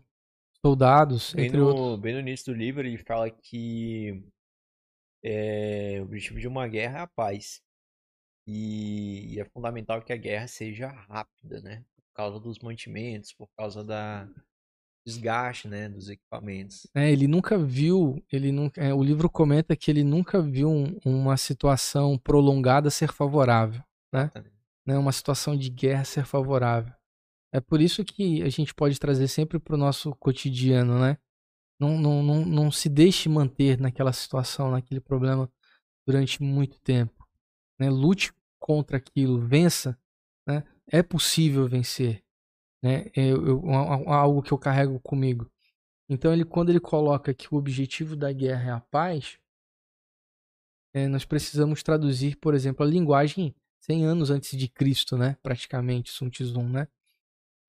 soldados, 0.65 1.33
bem 1.33 1.45
entre 1.45 1.57
no, 1.57 1.67
outros. 1.67 1.99
Bem 1.99 2.13
no 2.13 2.19
início 2.19 2.53
do 2.53 2.57
livro 2.57 2.85
ele 2.85 2.97
fala 2.97 3.29
que 3.29 4.23
é, 5.23 5.97
o 5.99 6.03
objetivo 6.03 6.39
de 6.39 6.47
uma 6.47 6.67
guerra 6.67 6.99
é 6.99 7.01
a 7.01 7.07
paz. 7.07 7.61
E, 8.45 9.33
e, 9.33 9.39
é 9.39 9.45
fundamental 9.45 10.01
que 10.01 10.11
a 10.11 10.17
guerra 10.17 10.47
seja 10.47 10.89
rápida, 10.89 11.61
né? 11.61 11.83
Por 11.95 12.13
causa 12.13 12.39
dos 12.39 12.59
mantimentos, 12.59 13.33
por 13.33 13.47
causa 13.55 13.83
da 13.83 14.27
desgaste, 15.05 15.67
né, 15.67 15.89
dos 15.89 16.09
equipamentos. 16.09 16.87
É, 16.95 17.11
ele 17.11 17.27
nunca 17.27 17.57
viu, 17.57 18.23
ele 18.31 18.51
nunca, 18.51 18.81
é, 18.81 18.93
o 18.93 19.03
livro 19.03 19.29
comenta 19.29 19.75
que 19.75 19.91
ele 19.91 20.03
nunca 20.03 20.41
viu 20.41 20.69
um, 20.69 20.97
uma 21.03 21.35
situação 21.35 22.17
prolongada 22.17 22.89
ser 22.89 23.11
favorável, 23.11 23.83
né? 24.13 24.31
né? 24.85 24.97
Uma 24.97 25.11
situação 25.11 25.57
de 25.57 25.69
guerra 25.69 26.05
ser 26.05 26.25
favorável. 26.25 26.93
É 27.51 27.59
por 27.59 27.81
isso 27.81 28.03
que 28.03 28.41
a 28.41 28.49
gente 28.49 28.73
pode 28.73 28.99
trazer 28.99 29.27
sempre 29.27 29.59
para 29.59 29.75
o 29.75 29.77
nosso 29.77 30.15
cotidiano, 30.15 30.99
né? 30.99 31.17
Não, 31.79 31.97
não, 31.97 32.23
não, 32.23 32.45
não 32.45 32.71
se 32.71 32.87
deixe 32.87 33.27
manter 33.27 33.79
naquela 33.79 34.13
situação, 34.13 34.71
naquele 34.71 34.99
problema 34.99 35.51
durante 36.05 36.41
muito 36.41 36.79
tempo. 36.79 37.27
Né? 37.79 37.89
Lute 37.89 38.33
contra 38.59 38.97
aquilo, 38.97 39.39
vença. 39.39 39.97
Né? 40.47 40.63
É 40.87 41.01
possível 41.01 41.67
vencer. 41.67 42.23
Né? 42.81 43.05
Eu, 43.15 43.45
eu, 43.47 43.69
algo 43.73 44.41
que 44.41 44.51
eu 44.51 44.57
carrego 44.57 44.99
comigo. 44.99 45.49
Então, 46.09 46.33
ele, 46.33 46.45
quando 46.45 46.69
ele 46.69 46.79
coloca 46.79 47.33
que 47.33 47.53
o 47.53 47.57
objetivo 47.57 48.15
da 48.15 48.31
guerra 48.31 48.69
é 48.69 48.71
a 48.71 48.79
paz, 48.79 49.39
é, 50.93 51.07
nós 51.07 51.25
precisamos 51.25 51.81
traduzir, 51.81 52.37
por 52.37 52.53
exemplo, 52.53 52.85
a 52.85 52.89
linguagem 52.89 53.55
100 53.79 54.05
anos 54.05 54.29
antes 54.29 54.57
de 54.57 54.67
Cristo, 54.67 55.17
né? 55.17 55.37
praticamente, 55.41 56.11
Sun 56.11 56.29
Tzu, 56.29 56.61
né? 56.63 56.87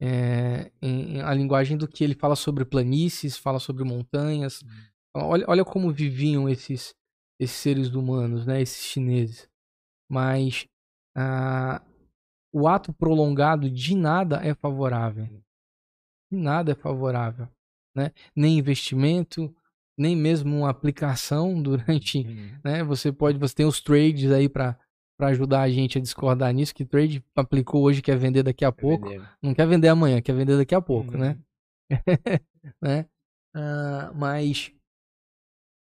É, 0.00 0.70
em, 0.82 1.20
a 1.20 1.32
linguagem 1.32 1.76
do 1.76 1.88
que 1.88 2.02
ele 2.04 2.14
fala 2.14 2.36
sobre 2.36 2.64
planícies, 2.64 3.36
fala 3.36 3.58
sobre 3.58 3.84
montanhas. 3.84 4.62
Uhum. 4.62 4.68
Olha, 5.16 5.44
olha 5.48 5.64
como 5.64 5.92
viviam 5.92 6.48
esses, 6.48 6.94
esses 7.38 7.56
seres 7.56 7.94
humanos, 7.94 8.46
né? 8.46 8.60
esses 8.60 8.84
chineses. 8.84 9.48
Mas 10.10 10.66
ah, 11.16 11.82
o 12.52 12.68
ato 12.68 12.92
prolongado 12.92 13.70
de 13.70 13.94
nada 13.96 14.40
é 14.44 14.54
favorável. 14.54 15.26
De 16.30 16.38
nada 16.38 16.72
é 16.72 16.74
favorável. 16.74 17.48
Né? 17.96 18.12
Nem 18.34 18.58
investimento, 18.58 19.54
nem 19.96 20.16
mesmo 20.16 20.58
uma 20.58 20.70
aplicação 20.70 21.54
durante. 21.62 22.18
Uhum. 22.18 22.60
Né? 22.64 22.84
Você 22.84 23.12
pode. 23.12 23.38
Você 23.38 23.54
tem 23.54 23.66
os 23.66 23.80
trades 23.80 24.30
aí 24.30 24.48
para 24.48 24.78
para 25.24 25.30
ajudar 25.30 25.62
a 25.62 25.70
gente 25.70 25.96
a 25.96 26.00
discordar 26.00 26.52
nisso, 26.52 26.74
que 26.74 26.84
trade 26.84 27.24
aplicou 27.34 27.82
hoje, 27.82 28.02
quer 28.02 28.16
vender 28.18 28.42
daqui 28.42 28.62
a 28.62 28.70
quer 28.70 28.80
pouco. 28.82 29.08
Vender. 29.08 29.28
Não 29.40 29.54
quer 29.54 29.66
vender 29.66 29.88
amanhã, 29.88 30.20
quer 30.20 30.34
vender 30.34 30.58
daqui 30.58 30.74
a 30.74 30.82
pouco, 30.82 31.16
né? 31.16 31.38
uhum. 31.90 31.96
né? 32.82 33.06
né? 33.06 33.06
Uh, 33.56 34.14
mas. 34.14 34.70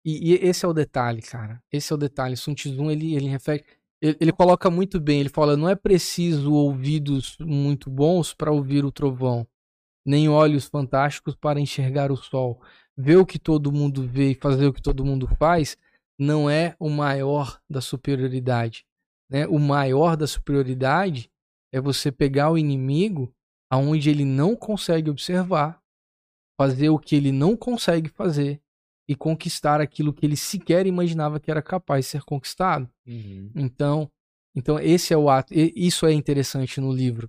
E, 0.02 0.32
e, 0.32 0.34
esse 0.36 0.64
é 0.64 0.68
o 0.68 0.72
detalhe, 0.72 1.20
cara. 1.20 1.62
Esse 1.70 1.92
é 1.92 1.94
o 1.94 1.98
detalhe. 1.98 2.38
Sun 2.38 2.54
Tzu, 2.54 2.90
ele, 2.90 3.14
ele 3.14 3.28
reflete. 3.28 3.66
Ele, 4.00 4.16
ele 4.18 4.32
coloca 4.32 4.70
muito 4.70 4.98
bem. 4.98 5.20
Ele 5.20 5.28
fala: 5.28 5.58
não 5.58 5.68
é 5.68 5.74
preciso 5.74 6.54
ouvidos 6.54 7.36
muito 7.38 7.90
bons 7.90 8.32
para 8.32 8.50
ouvir 8.50 8.82
o 8.82 8.92
trovão, 8.92 9.46
nem 10.06 10.26
olhos 10.26 10.68
fantásticos 10.68 11.34
para 11.36 11.60
enxergar 11.60 12.10
o 12.10 12.16
sol. 12.16 12.62
Ver 12.96 13.16
o 13.16 13.26
que 13.26 13.38
todo 13.38 13.70
mundo 13.70 14.06
vê 14.06 14.30
e 14.30 14.34
fazer 14.34 14.66
o 14.68 14.72
que 14.72 14.80
todo 14.80 15.04
mundo 15.04 15.28
faz 15.38 15.76
não 16.18 16.48
é 16.48 16.74
o 16.80 16.88
maior 16.88 17.60
da 17.68 17.82
superioridade 17.82 18.87
né, 19.30 19.46
o 19.46 19.58
maior 19.58 20.16
da 20.16 20.26
superioridade 20.26 21.30
é 21.72 21.80
você 21.80 22.10
pegar 22.10 22.50
o 22.50 22.58
inimigo 22.58 23.32
aonde 23.70 24.08
ele 24.08 24.24
não 24.24 24.56
consegue 24.56 25.10
observar, 25.10 25.82
fazer 26.58 26.88
o 26.88 26.98
que 26.98 27.14
ele 27.14 27.30
não 27.30 27.54
consegue 27.56 28.08
fazer 28.08 28.60
e 29.08 29.14
conquistar 29.14 29.80
aquilo 29.80 30.12
que 30.12 30.26
ele 30.26 30.36
sequer 30.36 30.86
imaginava 30.86 31.40
que 31.40 31.50
era 31.50 31.62
capaz 31.62 32.04
de 32.04 32.10
ser 32.12 32.22
conquistado. 32.22 32.88
Uhum. 33.06 33.50
Então, 33.54 34.10
então 34.54 34.78
esse 34.78 35.12
é 35.12 35.16
o 35.16 35.28
ato. 35.30 35.52
Isso 35.54 36.06
é 36.06 36.12
interessante 36.12 36.80
no 36.80 36.92
livro. 36.92 37.28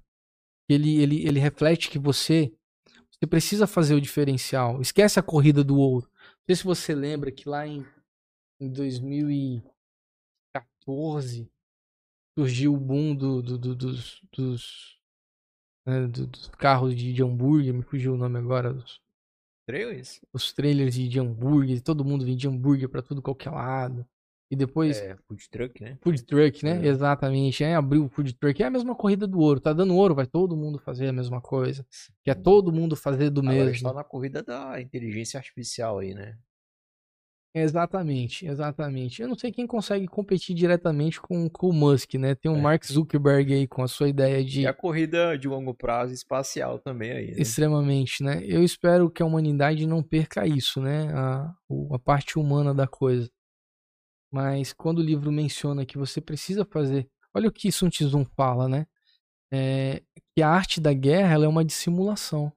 Ele, 0.70 1.02
ele, 1.02 1.28
ele 1.28 1.40
reflete 1.40 1.90
que 1.90 1.98
você 1.98 2.54
você 3.12 3.26
precisa 3.28 3.68
fazer 3.68 3.96
o 3.96 4.02
diferencial. 4.02 4.80
Esquece 4.80 5.20
a 5.20 5.24
corrida 5.24 5.62
do 5.62 5.78
ouro. 5.78 6.10
Não 6.14 6.46
sei 6.48 6.56
se 6.56 6.64
você 6.64 6.96
lembra 6.96 7.30
que 7.30 7.50
lá 7.50 7.68
em, 7.68 7.86
em 8.62 8.70
2014 8.70 11.52
surgiu 12.40 12.74
o 12.74 12.78
boom 12.78 13.14
do, 13.14 13.42
do, 13.42 13.58
do, 13.58 13.76
dos, 13.76 14.22
dos, 14.32 14.98
né, 15.86 16.08
dos, 16.08 16.48
carros 16.58 16.96
de, 16.96 17.12
de, 17.12 17.22
hambúrguer, 17.22 17.74
me 17.74 17.82
fugiu 17.82 18.14
o 18.14 18.18
nome 18.18 18.38
agora. 18.38 18.74
Dos, 18.74 19.02
trailers? 19.66 20.22
Os 20.32 20.54
trailers 20.54 20.96
de, 20.96 21.10
de 21.10 21.20
hambúrguer, 21.20 21.82
todo 21.82 22.06
mundo 22.06 22.26
vendia 22.26 22.50
hambúrguer 22.50 22.88
para 22.88 23.02
tudo 23.02 23.22
qualquer 23.22 23.52
lado. 23.52 24.06
E 24.50 24.56
depois. 24.56 24.98
É, 24.98 25.16
food 25.28 25.50
truck, 25.50 25.84
né? 25.84 25.98
Food 26.02 26.24
truck, 26.24 26.66
né? 26.66 26.84
É. 26.84 26.88
Exatamente. 26.88 27.64
Aí 27.64 27.74
abriu 27.74 28.06
o 28.06 28.10
food 28.10 28.34
truck. 28.34 28.64
É 28.64 28.66
a 28.66 28.72
mesma 28.72 28.96
corrida 28.96 29.28
do 29.28 29.40
ouro. 29.40 29.60
Tá 29.60 29.74
dando 29.74 29.96
ouro, 29.96 30.16
vai 30.16 30.26
todo 30.26 30.58
mundo 30.58 30.80
fazer 30.80 31.10
a 31.10 31.14
mesma 31.14 31.40
coisa. 31.40 31.86
Quer 32.24 32.36
todo 32.36 32.72
mundo 32.72 32.96
fazer 32.96 33.30
do 33.30 33.42
Agora 33.42 33.54
mesmo. 33.54 33.74
está 33.74 33.94
na 33.94 34.04
corrida 34.04 34.42
da 34.42 34.82
inteligência 34.82 35.38
artificial 35.38 36.00
aí, 36.00 36.16
né? 36.16 36.36
Exatamente, 37.54 38.46
exatamente. 38.46 39.22
Eu 39.22 39.28
não 39.28 39.36
sei 39.36 39.52
quem 39.52 39.66
consegue 39.66 40.08
competir 40.08 40.56
diretamente 40.56 41.20
com, 41.20 41.50
com 41.50 41.70
o 41.70 41.74
Musk, 41.74 42.14
né? 42.14 42.36
Tem 42.36 42.52
o 42.52 42.56
é. 42.56 42.62
Mark 42.62 42.86
Zuckerberg 42.86 43.54
aí 43.54 43.68
com 43.68 43.82
a 43.82 43.88
sua 43.88 44.08
ideia 44.08 44.44
de. 44.46 44.62
E 44.62 44.68
a 44.68 44.74
corrida 44.74 45.36
de 45.36 45.48
longo 45.48 45.74
prazo 45.74 46.14
espacial 46.14 46.78
também 46.78 47.12
aí. 47.12 47.32
Né? 47.32 47.42
Extremamente, 47.42 48.24
né? 48.24 48.44
Eu 48.44 48.64
espero 48.64 49.10
que 49.10 49.24
a 49.24 49.26
humanidade 49.26 49.88
não 49.88 50.04
perca 50.04 50.46
isso, 50.46 50.80
né? 50.80 51.12
A, 51.12 51.56
a 51.92 52.00
parte 52.00 52.38
humana 52.38 52.72
da 52.74 52.88
coisa. 52.88 53.30
Mas 54.32 54.72
quando 54.72 55.00
o 55.00 55.04
livro 55.04 55.32
menciona 55.32 55.86
que 55.86 55.98
você 55.98 56.22
precisa 56.22 56.64
fazer. 56.64 57.10
Olha 57.34 57.50
o 57.50 57.52
que 57.52 57.72
Sun 57.72 57.90
Tzu 57.90 58.26
fala, 58.36 58.70
né? 58.70 58.86
É, 59.52 60.04
que 60.36 60.44
a 60.44 60.50
arte 60.50 60.80
da 60.80 60.94
guerra 60.94 61.34
ela 61.34 61.46
é 61.46 61.48
uma 61.48 61.66
dissimulação. 61.66 62.54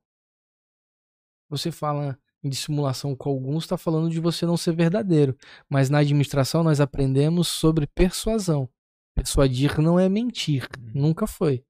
Você 1.49 1.72
fala 1.72 2.18
de 2.43 2.57
simulação 2.57 3.14
com 3.14 3.30
alguns 3.30 3.64
está 3.64 3.76
falando 3.78 4.11
de 4.11 4.20
você 4.20 4.45
não 4.45 4.57
ser 4.57 4.74
verdadeiro. 4.74 5.36
Mas 5.68 5.88
na 5.88 5.99
administração 5.99 6.62
nós 6.62 6.80
aprendemos 6.80 7.49
sobre 7.49 7.86
persuasão. 7.86 8.68
Persuadir 9.14 9.80
não 9.80 10.01
é 10.01 10.09
mentir, 10.09 10.68
uhum. 10.78 10.90
nunca 10.95 11.26
foi. 11.26 11.64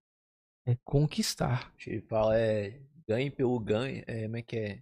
É 0.66 0.76
conquistar. 0.84 1.72
Ele 1.86 2.00
fala 2.00 2.38
é 2.38 2.80
ganhe 3.06 3.30
pelo 3.30 3.58
ganho, 3.58 4.02
é, 4.06 4.22
como 4.22 4.36
é 4.36 4.42
que 4.42 4.56
é? 4.56 4.78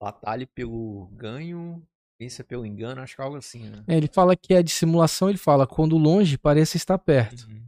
Batalhe 0.00 0.46
pelo 0.46 1.08
ganho, 1.12 1.82
pensa 2.18 2.44
pelo 2.44 2.64
engano, 2.64 3.00
acho 3.00 3.16
que 3.16 3.20
é 3.20 3.24
algo 3.24 3.36
assim, 3.36 3.68
né? 3.68 3.84
É, 3.86 3.96
ele 3.96 4.08
fala 4.08 4.36
que 4.36 4.54
a 4.54 4.62
dissimulação, 4.62 5.28
ele 5.28 5.38
fala, 5.38 5.66
quando 5.66 5.96
longe, 5.96 6.38
pareça 6.38 6.76
estar 6.76 6.98
perto. 6.98 7.46
Uhum. 7.48 7.66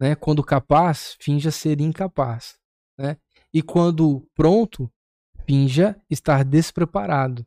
Né? 0.00 0.14
Quando 0.14 0.42
capaz, 0.42 1.16
finja 1.20 1.50
ser 1.50 1.80
incapaz. 1.80 2.58
Né? 2.98 3.16
E 3.52 3.62
quando 3.62 4.26
pronto, 4.34 4.90
Finja 5.46 6.00
estar 6.08 6.44
despreparado. 6.44 7.46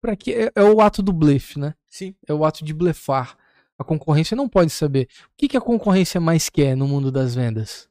Para 0.00 0.16
que 0.16 0.34
é, 0.34 0.52
é, 0.54 0.62
o 0.62 0.80
ato 0.80 1.02
do 1.02 1.12
blefe, 1.12 1.58
né? 1.58 1.74
Sim. 1.86 2.14
É 2.26 2.34
o 2.34 2.44
ato 2.44 2.64
de 2.64 2.74
blefar. 2.74 3.38
A 3.78 3.84
concorrência 3.84 4.36
não 4.36 4.48
pode 4.48 4.70
saber. 4.70 5.08
O 5.28 5.30
que, 5.36 5.48
que 5.48 5.56
a 5.56 5.60
concorrência 5.60 6.20
mais 6.20 6.48
quer 6.48 6.76
no 6.76 6.86
mundo 6.86 7.10
das 7.10 7.34
vendas? 7.34 7.88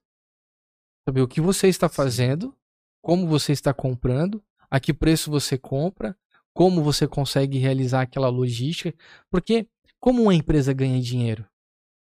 Saber 1.07 1.21
o 1.21 1.27
que 1.27 1.41
você 1.41 1.67
está 1.67 1.89
fazendo, 1.89 2.55
como 3.01 3.27
você 3.27 3.51
está 3.51 3.73
comprando, 3.73 4.43
a 4.69 4.79
que 4.79 4.93
preço 4.93 5.31
você 5.31 5.57
compra, 5.57 6.15
como 6.53 6.83
você 6.83 7.07
consegue 7.07 7.57
realizar 7.57 8.01
aquela 8.01 8.29
logística. 8.29 8.93
Porque 9.29 9.67
como 9.99 10.23
uma 10.23 10.35
empresa 10.35 10.71
ganha 10.73 11.01
dinheiro? 11.01 11.47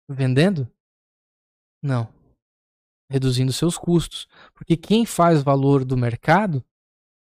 Vendendo? 0.09 0.69
Não. 1.81 2.11
reduzindo 3.09 3.53
seus 3.53 3.77
custos. 3.77 4.27
Porque 4.53 4.75
quem 4.77 5.05
faz 5.05 5.41
valor 5.41 5.83
do 5.85 5.97
mercado 5.97 6.63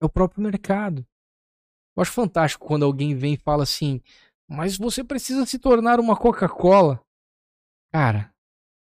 é 0.00 0.06
o 0.06 0.08
próprio 0.08 0.42
mercado. 0.42 1.06
Eu 1.96 2.02
acho 2.02 2.12
fantástico 2.12 2.66
quando 2.66 2.84
alguém 2.84 3.14
vem 3.14 3.34
e 3.34 3.38
fala 3.38 3.62
assim: 3.62 4.00
mas 4.48 4.78
você 4.78 5.04
precisa 5.04 5.44
se 5.44 5.58
tornar 5.58 6.00
uma 6.00 6.16
Coca-Cola. 6.16 7.02
Cara, 7.92 8.32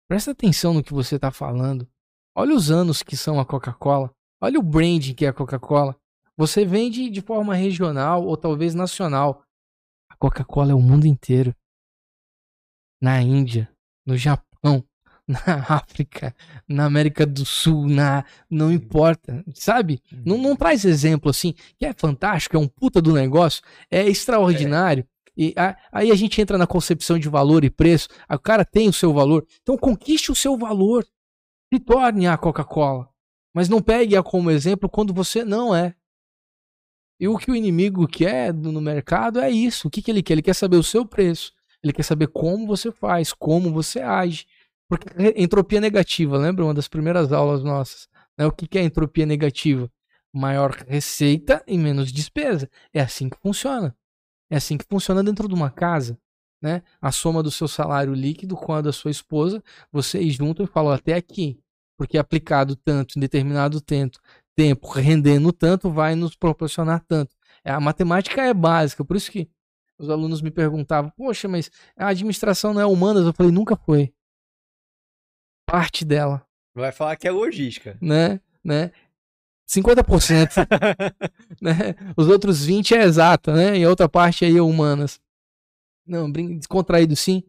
presta 0.09 0.33
atenção 0.33 0.75
no 0.75 0.83
que 0.83 0.93
você 0.93 1.17
está 1.17 1.31
falando. 1.31 1.89
Olha 2.35 2.55
os 2.55 2.71
anos 2.71 3.03
que 3.03 3.17
são 3.17 3.39
a 3.39 3.47
Coca-Cola. 3.47 4.13
Olha 4.41 4.59
o 4.59 4.63
branding 4.63 5.15
que 5.15 5.25
é 5.25 5.29
a 5.29 5.33
Coca-Cola. 5.33 5.97
Você 6.37 6.65
vende 6.65 7.11
de 7.11 7.21
forma 7.21 7.55
regional 7.55 8.25
ou 8.25 8.37
talvez 8.37 8.75
nacional. 8.75 9.45
A 10.09 10.17
Coca-Cola 10.17 10.73
é 10.73 10.75
o 10.75 10.81
mundo 10.81 11.07
inteiro. 11.07 11.55
Na 13.01 13.21
Índia, 13.21 13.71
no 14.07 14.17
Japão, 14.17 14.85
na 15.33 15.41
África, 15.69 16.35
na 16.69 16.85
América 16.85 17.25
do 17.25 17.45
Sul, 17.45 17.89
na 17.89 18.25
não 18.51 18.71
importa, 18.71 19.45
sabe? 19.55 20.01
Não, 20.25 20.39
não 20.39 20.55
traz 20.55 20.85
exemplo 20.85 21.31
assim, 21.31 21.55
que 21.79 21.87
é 21.87 21.93
fantástico, 21.93 22.57
é 22.57 22.59
um 22.59 22.69
puta 22.69 23.01
do 23.01 23.13
negócio, 23.13 23.63
é 23.91 24.07
extraordinário. 24.07 25.07
E 25.37 25.55
a, 25.57 25.77
aí 25.91 26.11
a 26.11 26.15
gente 26.15 26.41
entra 26.41 26.59
na 26.59 26.67
concepção 26.67 27.19
de 27.19 27.29
valor 27.29 27.65
e 27.65 27.71
preço. 27.71 28.09
O 28.31 28.39
cara 28.39 28.65
tem 28.65 28.89
o 28.89 28.93
seu 28.93 29.13
valor, 29.13 29.47
então 29.63 29.79
conquiste 29.79 30.31
o 30.31 30.35
seu 30.35 30.57
valor. 30.57 31.07
Se 31.73 31.81
torne 31.81 32.27
a 32.27 32.37
Coca-Cola. 32.37 33.09
Mas 33.55 33.69
não 33.69 33.81
pegue-a 33.81 34.23
como 34.23 34.51
exemplo 34.51 34.89
quando 34.89 35.13
você 35.13 35.43
não 35.45 35.75
é. 35.75 35.95
E 37.19 37.29
o 37.29 37.39
que 37.39 37.51
o 37.51 37.57
inimigo 37.57 38.07
quer 38.07 38.53
no 38.53 38.81
mercado 38.81 39.41
é 39.41 39.51
isso. 39.51 39.89
O 39.89 39.91
que, 39.91 40.03
que 40.03 40.11
ele 40.11 40.23
quer? 40.23 40.35
Ele 40.35 40.43
quer 40.43 40.55
saber 40.55 40.77
o 40.77 40.83
seu 40.83 41.07
preço. 41.07 41.53
Ele 41.83 41.93
quer 41.93 42.03
saber 42.03 42.29
como 42.29 42.67
você 42.67 42.93
faz, 42.93 43.33
como 43.33 43.73
você 43.73 44.01
age. 44.01 44.47
Porque 44.93 45.09
entropia 45.39 45.81
negativa, 45.81 46.37
lembra 46.37 46.67
uma 46.67 46.75
das 46.75 46.87
primeiras 46.87 47.33
aulas 47.33 47.65
nossas? 47.65 48.07
Né? 48.37 48.45
O 48.45 48.53
que, 48.53 48.67
que 48.67 48.79
é 48.79 48.83
entropia 48.83 49.25
negativa? 49.25 49.91
Maior 50.31 50.71
receita 50.87 51.65
e 51.67 51.79
menos 51.79 52.13
despesa. 52.13 52.69
É 52.93 53.01
assim 53.01 53.31
que 53.31 53.39
funciona. 53.39 53.97
É 54.51 54.57
assim 54.57 54.77
que 54.77 54.85
funciona 54.87 55.25
dentro 55.25 55.49
de 55.49 55.55
uma 55.55 55.71
casa. 55.71 56.19
Né? 56.61 56.83
A 57.01 57.11
soma 57.11 57.43
do 57.43 57.51
seu 57.51 57.67
salário 57.67 58.13
líquido 58.13 58.55
com 58.55 58.75
a 58.75 58.83
da 58.83 58.93
sua 58.93 59.11
esposa, 59.11 59.65
vocês 59.91 60.35
juntam 60.35 60.67
e 60.67 60.69
falam 60.69 60.93
até 60.93 61.15
aqui. 61.15 61.59
Porque 61.97 62.19
aplicado 62.19 62.77
tanto 62.77 63.17
em 63.17 63.21
determinado 63.23 63.81
tempo, 63.81 64.19
tempo 64.55 64.91
rendendo 64.91 65.55
tanto, 65.55 65.91
vai 65.91 66.15
nos 66.15 66.37
proporcionar 66.37 67.03
tanto. 67.09 67.35
A 67.65 67.81
matemática 67.81 68.43
é 68.43 68.53
básica, 68.53 69.03
por 69.03 69.17
isso 69.17 69.33
que 69.33 69.49
os 69.99 70.11
alunos 70.11 70.43
me 70.43 70.51
perguntavam: 70.51 71.11
Poxa, 71.17 71.49
mas 71.49 71.71
a 71.97 72.09
administração 72.09 72.75
não 72.75 72.81
é 72.83 72.85
humanas? 72.85 73.25
Eu 73.25 73.33
falei: 73.33 73.51
Nunca 73.51 73.75
foi. 73.75 74.13
Parte 75.67 76.05
dela. 76.05 76.47
Vai 76.75 76.93
falar 76.93 77.17
que 77.17 77.29
é 77.29 77.31
logística. 77.31 77.97
Né? 78.01 78.41
né? 78.65 78.91
50%. 79.69 80.67
né? 81.61 81.95
Os 82.17 82.29
outros 82.29 82.67
20% 82.67 82.97
é 82.97 83.03
exata, 83.03 83.55
né? 83.55 83.79
E 83.79 83.85
a 83.85 83.89
outra 83.89 84.09
parte 84.09 84.45
aí 84.45 84.57
é 84.57 84.63
humanas. 84.63 85.21
Não, 86.07 86.31
descontraído 86.31 87.15
sim, 87.15 87.43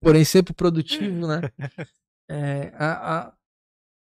porém 0.00 0.24
sempre 0.24 0.52
produtivo, 0.52 1.26
né? 1.26 1.40
É, 2.28 2.72
a, 2.76 3.18
a 3.18 3.32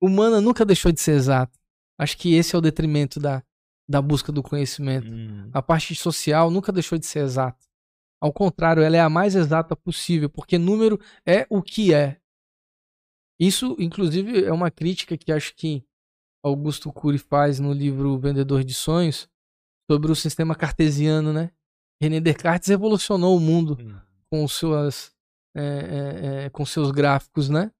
humana 0.01 0.41
nunca 0.41 0.65
deixou 0.65 0.91
de 0.91 0.99
ser 0.99 1.11
exata. 1.11 1.57
Acho 1.97 2.17
que 2.17 2.33
esse 2.35 2.55
é 2.55 2.57
o 2.57 2.61
detrimento 2.61 3.19
da, 3.19 3.43
da 3.87 4.01
busca 4.01 4.31
do 4.31 4.41
conhecimento. 4.41 5.11
Hum. 5.11 5.49
A 5.53 5.61
parte 5.61 5.93
social 5.95 6.49
nunca 6.49 6.71
deixou 6.71 6.97
de 6.97 7.05
ser 7.05 7.19
exata. 7.19 7.63
Ao 8.19 8.31
contrário, 8.31 8.83
ela 8.83 8.95
é 8.95 8.99
a 8.99 9.09
mais 9.09 9.35
exata 9.35 9.75
possível, 9.75 10.29
porque 10.29 10.57
número 10.57 10.99
é 11.25 11.45
o 11.49 11.61
que 11.61 11.93
é. 11.93 12.20
Isso, 13.41 13.75
inclusive, 13.79 14.45
é 14.45 14.53
uma 14.53 14.69
crítica 14.69 15.17
que 15.17 15.31
acho 15.31 15.55
que 15.55 15.83
Augusto 16.43 16.93
Cury 16.93 17.17
faz 17.17 17.59
no 17.59 17.73
livro 17.73 18.15
Vendedor 18.19 18.63
de 18.63 18.75
Sonhos 18.75 19.27
sobre 19.89 20.11
o 20.11 20.15
sistema 20.15 20.53
cartesiano, 20.53 21.33
né? 21.33 21.49
René 21.99 22.19
Descartes 22.19 22.69
revolucionou 22.69 23.35
o 23.35 23.39
mundo 23.39 23.75
hum. 23.81 23.99
com 24.29 24.47
suas 24.47 25.11
é, 25.57 25.63
é, 25.63 26.45
é, 26.45 26.49
com 26.51 26.63
seus 26.67 26.91
gráficos, 26.91 27.49
né? 27.49 27.71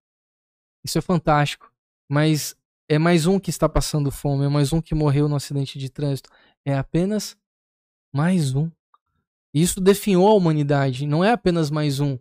Isso 0.84 0.98
é 0.98 1.02
fantástico. 1.02 1.72
Mas 2.10 2.56
é 2.90 2.98
mais 2.98 3.28
um 3.28 3.40
que 3.40 3.52
está 3.52 3.70
passando 3.70 4.10
fome, 4.10 4.46
é 4.46 4.50
mais 4.50 4.74
um 4.74 4.82
que 4.82 4.96
morreu 4.96 5.30
no 5.30 5.36
acidente 5.36 5.78
de 5.78 5.92
trânsito. 5.92 6.32
É 6.66 6.76
apenas 6.76 7.38
mais 8.12 8.56
um. 8.56 8.68
Isso 9.54 9.80
definhou 9.80 10.28
a 10.28 10.34
humanidade. 10.34 11.06
Não 11.06 11.24
é 11.24 11.32
apenas 11.32 11.70
mais 11.70 12.00
um. 12.00 12.18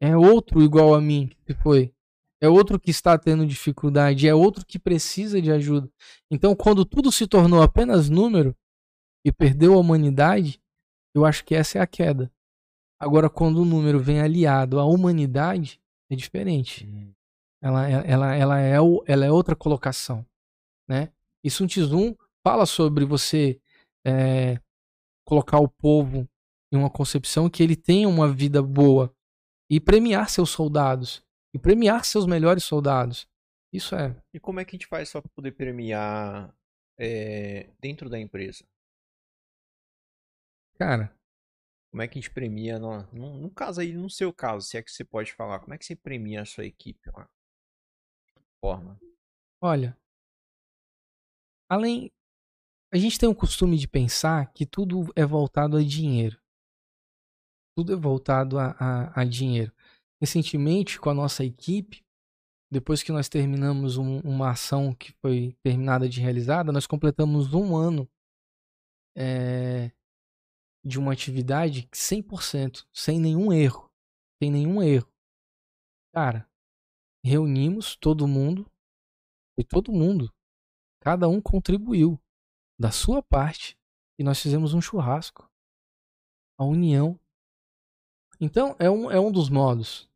É 0.00 0.16
outro 0.16 0.62
igual 0.64 0.94
a 0.94 1.00
mim 1.00 1.30
que 1.46 1.54
foi 1.54 1.94
é 2.40 2.48
outro 2.48 2.78
que 2.78 2.90
está 2.90 3.16
tendo 3.16 3.46
dificuldade, 3.46 4.28
é 4.28 4.34
outro 4.34 4.64
que 4.64 4.78
precisa 4.78 5.40
de 5.40 5.50
ajuda. 5.50 5.90
Então, 6.30 6.54
quando 6.54 6.84
tudo 6.84 7.10
se 7.10 7.26
tornou 7.26 7.62
apenas 7.62 8.08
número 8.08 8.54
e 9.24 9.32
perdeu 9.32 9.74
a 9.74 9.78
humanidade, 9.78 10.60
eu 11.14 11.24
acho 11.24 11.44
que 11.44 11.54
essa 11.54 11.78
é 11.78 11.80
a 11.80 11.86
queda. 11.86 12.30
Agora, 13.00 13.28
quando 13.28 13.62
o 13.62 13.64
número 13.64 13.98
vem 13.98 14.20
aliado 14.20 14.78
à 14.78 14.84
humanidade, 14.84 15.80
é 16.10 16.16
diferente. 16.16 16.86
Uhum. 16.86 17.12
Ela, 17.62 17.88
ela, 17.88 18.34
ela, 18.34 18.58
é, 18.58 18.80
o, 18.80 19.02
ela 19.06 19.24
é 19.24 19.30
outra 19.30 19.56
colocação. 19.56 20.24
Né? 20.88 21.10
E 21.42 21.50
Sun 21.50 21.66
Tzu 21.66 22.16
fala 22.44 22.66
sobre 22.66 23.04
você 23.04 23.60
é, 24.06 24.60
colocar 25.24 25.58
o 25.58 25.68
povo 25.68 26.28
em 26.72 26.76
uma 26.76 26.90
concepção 26.90 27.50
que 27.50 27.62
ele 27.62 27.76
tenha 27.76 28.08
uma 28.08 28.30
vida 28.32 28.62
boa 28.62 29.12
e 29.70 29.80
premiar 29.80 30.28
seus 30.30 30.50
soldados 30.50 31.25
e 31.56 31.58
premiar 31.58 32.04
seus 32.04 32.26
melhores 32.26 32.64
soldados. 32.64 33.26
Isso 33.72 33.94
é. 33.94 34.14
E 34.32 34.38
como 34.38 34.60
é 34.60 34.64
que 34.64 34.76
a 34.76 34.78
gente 34.78 34.86
faz 34.86 35.08
só 35.08 35.20
para 35.20 35.30
poder 35.30 35.52
premiar 35.52 36.54
é, 36.98 37.70
dentro 37.80 38.08
da 38.10 38.18
empresa? 38.18 38.64
Cara. 40.78 41.12
Como 41.90 42.02
é 42.02 42.08
que 42.08 42.18
a 42.18 42.20
gente 42.20 42.30
premia, 42.30 42.78
no, 42.78 43.02
no, 43.10 43.38
no, 43.38 43.50
caso 43.50 43.80
aí, 43.80 43.94
no 43.94 44.10
seu 44.10 44.32
caso, 44.32 44.66
se 44.66 44.76
é 44.76 44.82
que 44.82 44.90
você 44.90 45.02
pode 45.02 45.32
falar, 45.32 45.60
como 45.60 45.72
é 45.72 45.78
que 45.78 45.86
você 45.86 45.96
premia 45.96 46.42
a 46.42 46.44
sua 46.44 46.66
equipe 46.66 47.10
lá? 47.10 47.26
Forma. 48.60 49.00
Olha, 49.60 49.96
além. 51.68 52.12
A 52.92 52.98
gente 52.98 53.18
tem 53.18 53.28
o 53.28 53.34
costume 53.34 53.76
de 53.78 53.88
pensar 53.88 54.52
que 54.52 54.64
tudo 54.64 55.12
é 55.16 55.24
voltado 55.24 55.76
a 55.76 55.82
dinheiro. 55.82 56.40
Tudo 57.74 57.94
é 57.94 57.96
voltado 57.96 58.58
a, 58.58 58.76
a, 58.78 59.20
a 59.20 59.24
dinheiro 59.24 59.75
recentemente 60.20 60.98
com 60.98 61.10
a 61.10 61.14
nossa 61.14 61.44
equipe, 61.44 62.04
depois 62.70 63.02
que 63.02 63.12
nós 63.12 63.28
terminamos 63.28 63.96
um, 63.96 64.18
uma 64.20 64.50
ação 64.50 64.92
que 64.92 65.12
foi 65.20 65.56
terminada 65.62 66.08
de 66.08 66.20
realizada, 66.20 66.72
nós 66.72 66.86
completamos 66.86 67.54
um 67.54 67.76
ano 67.76 68.08
é, 69.16 69.90
de 70.84 70.98
uma 70.98 71.12
atividade 71.12 71.88
100%, 71.92 72.86
sem 72.92 73.20
nenhum 73.20 73.52
erro. 73.52 73.90
Sem 74.42 74.50
nenhum 74.50 74.82
erro. 74.82 75.10
Cara, 76.12 76.48
reunimos 77.24 77.96
todo 77.96 78.28
mundo, 78.28 78.70
foi 79.54 79.64
todo 79.64 79.92
mundo. 79.92 80.32
Cada 81.00 81.28
um 81.28 81.40
contribuiu 81.40 82.20
da 82.78 82.90
sua 82.90 83.22
parte 83.22 83.78
e 84.18 84.24
nós 84.24 84.40
fizemos 84.40 84.74
um 84.74 84.80
churrasco. 84.80 85.50
A 86.58 86.64
união 86.64 87.18
então, 88.40 88.76
é 88.78 88.90
um, 88.90 89.10
é 89.10 89.18
um 89.18 89.30
dos 89.30 89.48
modos. 89.48 90.08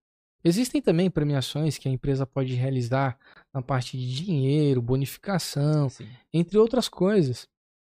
Existem 0.42 0.80
também 0.80 1.10
premiações 1.10 1.76
que 1.76 1.88
a 1.88 1.92
empresa 1.92 2.26
pode 2.26 2.54
realizar 2.54 3.18
na 3.52 3.60
parte 3.60 3.98
de 3.98 4.24
dinheiro, 4.24 4.80
bonificação, 4.80 5.90
Sim. 5.90 6.08
entre 6.32 6.56
outras 6.56 6.88
coisas. 6.88 7.46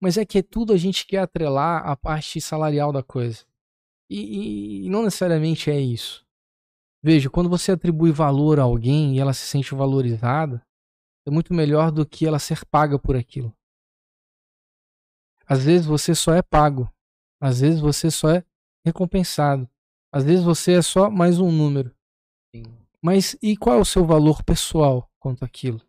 Mas 0.01 0.17
é 0.17 0.25
que 0.25 0.39
é 0.39 0.43
tudo 0.43 0.73
a 0.73 0.77
gente 0.77 1.07
quer 1.07 1.19
atrelar 1.19 1.87
a 1.87 1.97
parte 1.97 2.41
salarial 2.41 2.93
da 2.93 3.03
coisa. 3.03 3.45
E, 4.11 4.85
e, 4.85 4.89
não 4.91 5.05
necessariamente 5.05 5.71
é 5.71 5.81
isso. 5.81 6.27
Veja, 7.03 7.31
quando 7.31 7.49
você 7.49 7.73
atribui 7.73 8.11
valor 8.11 8.59
a 8.59 8.65
alguém 8.65 9.15
e 9.15 9.21
ela 9.21 9.33
se 9.33 9.47
sente 9.47 9.75
valorizada, 9.75 10.63
é 11.27 11.31
muito 11.31 11.55
melhor 11.55 11.93
do 11.93 12.05
que 12.05 12.27
ela 12.27 12.39
ser 12.39 12.65
paga 12.65 12.99
por 12.99 13.17
aquilo. 13.17 13.55
Às 15.47 15.65
vezes 15.65 15.87
você 15.87 16.15
só 16.15 16.35
é 16.35 16.43
pago. 16.43 16.93
Às 17.41 17.61
vezes 17.61 17.81
você 17.81 18.11
só 18.11 18.31
é 18.31 18.45
recompensado. 18.85 19.69
Às 20.13 20.25
vezes 20.25 20.45
você 20.45 20.73
é 20.73 20.83
só 20.83 21.11
mais 21.11 21.41
um 21.41 21.51
número. 21.51 21.95
Sim. 22.55 22.65
Mas 23.01 23.35
e 23.43 23.57
qual 23.57 23.79
é 23.79 23.81
o 23.81 23.85
seu 23.85 24.05
valor 24.05 24.45
pessoal 24.45 25.11
quanto 25.19 25.43
aquilo? 25.43 25.81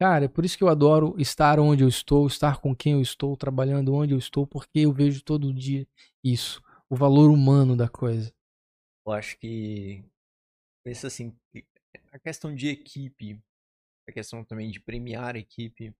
Cara, 0.00 0.26
é 0.26 0.28
por 0.28 0.44
isso 0.44 0.56
que 0.56 0.62
eu 0.62 0.68
adoro 0.68 1.14
estar 1.18 1.58
onde 1.58 1.82
eu 1.82 1.88
estou, 1.88 2.26
estar 2.26 2.60
com 2.60 2.74
quem 2.74 2.92
eu 2.92 3.00
estou, 3.00 3.36
trabalhando 3.36 3.94
onde 3.94 4.12
eu 4.12 4.18
estou, 4.18 4.46
porque 4.46 4.80
eu 4.80 4.92
vejo 4.92 5.22
todo 5.22 5.52
dia 5.52 5.86
isso, 6.22 6.62
o 6.88 6.94
valor 6.94 7.30
humano 7.30 7.76
da 7.76 7.88
coisa. 7.88 8.32
Eu 9.06 9.12
acho 9.12 9.36
que 9.38 10.04
pensa 10.84 11.08
assim, 11.08 11.36
a 12.12 12.18
questão 12.18 12.54
de 12.54 12.68
equipe, 12.68 13.40
a 14.08 14.12
questão 14.12 14.44
também 14.44 14.70
de 14.70 14.80
premiar 14.80 15.34
a 15.34 15.38
equipe, 15.38 15.94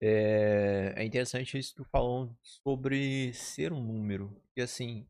é, 0.00 0.94
é 0.96 1.04
interessante 1.04 1.58
isso 1.58 1.70
que 1.70 1.82
tu 1.82 1.84
falou 1.84 2.34
sobre 2.42 3.32
ser 3.34 3.72
um 3.72 3.82
número. 3.82 4.34
E 4.56 4.62
assim, 4.62 5.06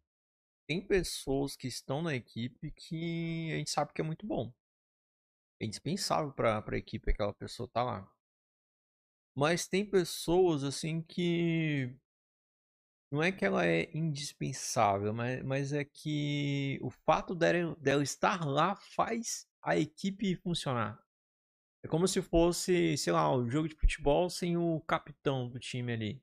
tem 0.69 0.87
pessoas 0.87 1.57
que 1.57 1.67
estão 1.67 2.03
na 2.03 2.15
equipe 2.15 2.71
que 2.71 3.51
a 3.53 3.57
gente 3.57 3.71
sabe 3.71 3.93
que 3.95 4.03
é 4.03 4.05
muito 4.05 4.27
bom. 4.27 4.53
É 5.59 5.65
indispensável 5.65 6.31
pra, 6.31 6.61
pra 6.61 6.77
equipe 6.77 7.11
aquela 7.11 7.33
pessoa 7.33 7.69
tá 7.73 7.83
lá. 7.83 8.13
Mas 9.35 9.67
tem 9.67 9.85
pessoas 9.89 10.63
assim 10.63 11.01
que. 11.01 11.97
Não 13.11 13.23
é 13.23 13.33
que 13.33 13.45
ela 13.47 13.65
é 13.65 13.91
indispensável, 13.97 15.15
mas, 15.15 15.43
mas 15.43 15.73
é 15.73 15.83
que 15.83 16.79
o 16.83 16.91
fato 16.91 17.35
dela, 17.35 17.75
dela 17.77 18.03
estar 18.03 18.45
lá 18.45 18.77
faz 18.77 19.49
a 19.63 19.79
equipe 19.79 20.37
funcionar. 20.37 21.03
É 21.83 21.89
como 21.89 22.07
se 22.07 22.21
fosse, 22.21 22.99
sei 22.99 23.13
lá, 23.13 23.35
um 23.35 23.49
jogo 23.49 23.69
de 23.69 23.75
futebol 23.77 24.29
sem 24.29 24.59
o 24.59 24.81
capitão 24.83 25.49
do 25.49 25.59
time 25.59 25.93
ali. 25.93 26.23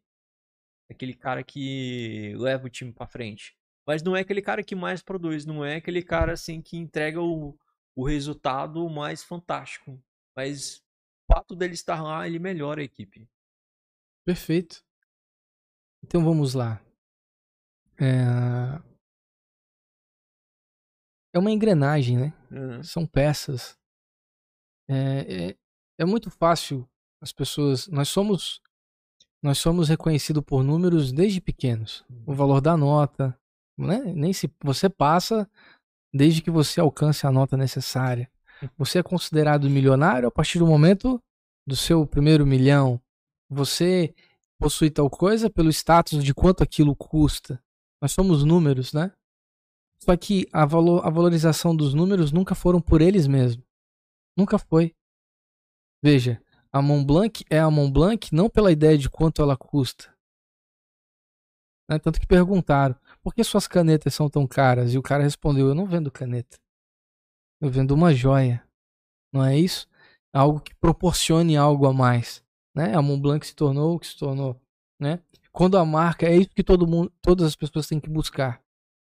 Aquele 0.87 1.15
cara 1.15 1.43
que 1.43 2.35
leva 2.37 2.67
o 2.67 2.69
time 2.69 2.93
pra 2.93 3.07
frente. 3.07 3.57
Mas 3.85 4.01
não 4.01 4.15
é 4.15 4.21
aquele 4.21 4.41
cara 4.41 4.63
que 4.63 4.75
mais 4.75 5.01
produz, 5.01 5.45
não 5.45 5.63
é 5.63 5.75
aquele 5.75 6.01
cara 6.01 6.33
assim 6.33 6.61
que 6.61 6.77
entrega 6.77 7.21
o, 7.21 7.57
o 7.95 8.05
resultado 8.05 8.89
mais 8.89 9.23
fantástico. 9.23 10.01
Mas 10.35 10.77
o 10.77 11.33
fato 11.33 11.55
dele 11.55 11.73
estar 11.73 12.01
lá, 12.01 12.27
ele 12.27 12.39
melhora 12.39 12.81
a 12.81 12.83
equipe. 12.83 13.29
Perfeito. 14.25 14.83
Então 16.03 16.23
vamos 16.23 16.53
lá. 16.53 16.81
É, 17.99 18.81
é 21.33 21.39
uma 21.39 21.51
engrenagem, 21.51 22.17
né? 22.17 22.33
Uhum. 22.51 22.83
São 22.83 23.05
peças. 23.05 23.77
É, 24.89 25.49
é, 25.49 25.57
é 25.99 26.05
muito 26.05 26.29
fácil 26.31 26.89
as 27.21 27.31
pessoas. 27.31 27.87
Nós 27.87 28.09
somos 28.09 28.61
nós 29.41 29.59
somos 29.59 29.89
reconhecidos 29.89 30.43
por 30.43 30.63
números 30.63 31.11
desde 31.11 31.39
pequenos. 31.39 32.03
O 32.25 32.33
valor 32.33 32.59
da 32.59 32.75
nota, 32.75 33.39
né? 33.77 34.01
Nem 34.13 34.33
se 34.33 34.51
você 34.63 34.89
passa 34.89 35.49
desde 36.13 36.41
que 36.41 36.49
você 36.49 36.79
alcance 36.79 37.27
a 37.27 37.31
nota 37.31 37.57
necessária. 37.57 38.29
Você 38.77 38.99
é 38.99 39.03
considerado 39.03 39.69
milionário 39.69 40.27
a 40.27 40.31
partir 40.31 40.59
do 40.59 40.67
momento 40.67 41.21
do 41.67 41.75
seu 41.75 42.05
primeiro 42.07 42.45
milhão. 42.45 43.01
Você 43.49 44.13
possui 44.57 44.89
tal 44.89 45.09
coisa 45.09 45.49
pelo 45.49 45.69
status 45.69 46.23
de 46.23 46.33
quanto 46.33 46.63
aquilo 46.63 46.95
custa. 46.95 47.61
Nós 48.01 48.11
somos 48.11 48.43
números, 48.43 48.93
né? 48.93 49.11
Só 49.99 50.15
que 50.15 50.47
a, 50.53 50.65
valor, 50.65 51.05
a 51.05 51.09
valorização 51.09 51.75
dos 51.75 51.93
números 51.93 52.31
nunca 52.31 52.55
foram 52.55 52.79
por 52.79 53.01
eles 53.01 53.27
mesmos. 53.27 53.65
Nunca 54.37 54.57
foi. 54.57 54.93
Veja, 56.03 56.41
a 56.71 56.81
Mont 56.81 57.05
Blanc 57.05 57.43
é 57.49 57.59
a 57.59 57.71
Mont 57.71 57.91
Blanc 57.91 58.33
não 58.33 58.49
pela 58.49 58.71
ideia 58.71 58.97
de 58.97 59.09
quanto 59.09 59.41
ela 59.41 59.57
custa. 59.57 60.13
Né? 61.89 61.99
Tanto 61.99 62.19
que 62.19 62.27
perguntaram, 62.27 62.95
por 63.25 63.33
que 63.33 63.43
suas 63.43 63.67
canetas 63.67 64.13
são 64.13 64.29
tão 64.29 64.45
caras? 64.45 64.93
E 64.93 64.99
o 64.99 65.01
cara 65.01 65.23
respondeu, 65.23 65.67
eu 65.67 65.73
não 65.73 65.87
vendo 65.87 66.11
caneta. 66.11 66.59
Eu 67.59 67.71
vendo 67.71 67.89
uma 67.89 68.13
joia. 68.13 68.63
Não 69.33 69.43
é 69.43 69.57
isso? 69.57 69.87
Algo 70.31 70.59
que 70.59 70.75
proporcione 70.75 71.57
algo 71.57 71.87
a 71.87 71.91
mais. 71.91 72.43
Né? 72.75 72.93
A 72.93 73.01
Mont 73.01 73.19
Blanc 73.19 73.47
se 73.47 73.55
tornou 73.55 73.95
o 73.95 73.99
que 73.99 74.05
se 74.05 74.15
tornou. 74.15 74.61
Né? 75.01 75.19
Quando 75.51 75.75
a 75.75 75.83
marca, 75.83 76.27
é 76.27 76.37
isso 76.37 76.51
que 76.51 76.63
todo 76.63 76.85
mundo, 76.85 77.11
todas 77.19 77.47
as 77.47 77.55
pessoas 77.55 77.87
têm 77.87 77.99
que 77.99 78.11
buscar. 78.11 78.61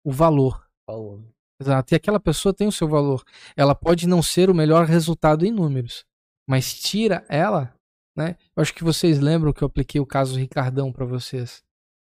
O 0.04 0.10
valor. 0.10 0.68
Falou. 0.84 1.22
Exato. 1.60 1.94
E 1.94 1.96
aquela 1.96 2.18
pessoa 2.18 2.52
tem 2.52 2.66
o 2.66 2.72
seu 2.72 2.88
valor. 2.88 3.22
Ela 3.56 3.76
pode 3.76 4.08
não 4.08 4.24
ser 4.24 4.50
o 4.50 4.54
melhor 4.54 4.86
resultado 4.86 5.46
em 5.46 5.52
números, 5.52 6.04
mas 6.48 6.74
tira 6.74 7.24
ela, 7.28 7.72
né? 8.16 8.36
Eu 8.56 8.60
acho 8.60 8.74
que 8.74 8.82
vocês 8.82 9.20
lembram 9.20 9.52
que 9.52 9.62
eu 9.62 9.66
apliquei 9.66 10.00
o 10.00 10.06
caso 10.06 10.36
Ricardão 10.36 10.92
para 10.92 11.06
vocês. 11.06 11.62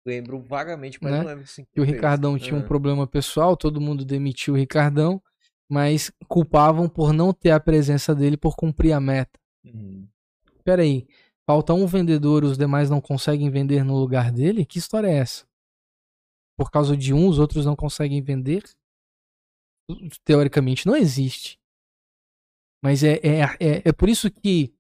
Lembro 0.06 0.40
vagamente, 0.40 1.00
mas 1.02 1.12
Né? 1.12 1.18
não 1.20 1.26
lembro 1.26 1.44
assim. 1.44 1.66
Que 1.74 1.82
o 1.82 1.84
Ricardão 1.84 2.38
tinha 2.38 2.56
um 2.56 2.60
Ah. 2.60 2.68
problema 2.68 3.08
pessoal, 3.08 3.58
todo 3.58 3.82
mundo 3.82 4.06
demitiu 4.06 4.54
o 4.54 4.58
Ricardão, 4.58 5.22
mas 5.70 6.12
culpavam 6.28 6.88
por 6.88 7.12
não 7.12 7.34
ter 7.34 7.50
a 7.52 7.60
presença 7.60 8.14
dele 8.14 8.38
por 8.38 8.56
cumprir 8.56 8.92
a 8.94 9.00
meta. 9.00 9.40
Uhum. 9.66 10.08
Peraí, 10.64 11.08
falta 11.50 11.74
um 11.74 11.88
vendedor, 11.88 12.44
os 12.44 12.58
demais 12.58 12.90
não 12.90 13.02
conseguem 13.02 13.50
vender 13.50 13.84
no 13.84 13.98
lugar 13.98 14.32
dele? 14.32 14.64
Que 14.66 14.78
história 14.78 15.08
é 15.08 15.16
essa? 15.16 15.46
Por 16.58 16.70
causa 16.70 16.96
de 16.96 17.14
um, 17.14 17.28
os 17.28 17.40
outros 17.40 17.66
não 17.66 17.76
conseguem 17.76 18.22
vender? 18.22 18.64
Teoricamente 20.24 20.86
não 20.86 20.96
existe. 20.96 21.60
Mas 22.84 23.04
é, 23.04 23.16
é, 23.24 23.42
é, 23.60 23.82
é 23.86 23.92
por 23.92 24.10
isso 24.10 24.30
que 24.32 24.74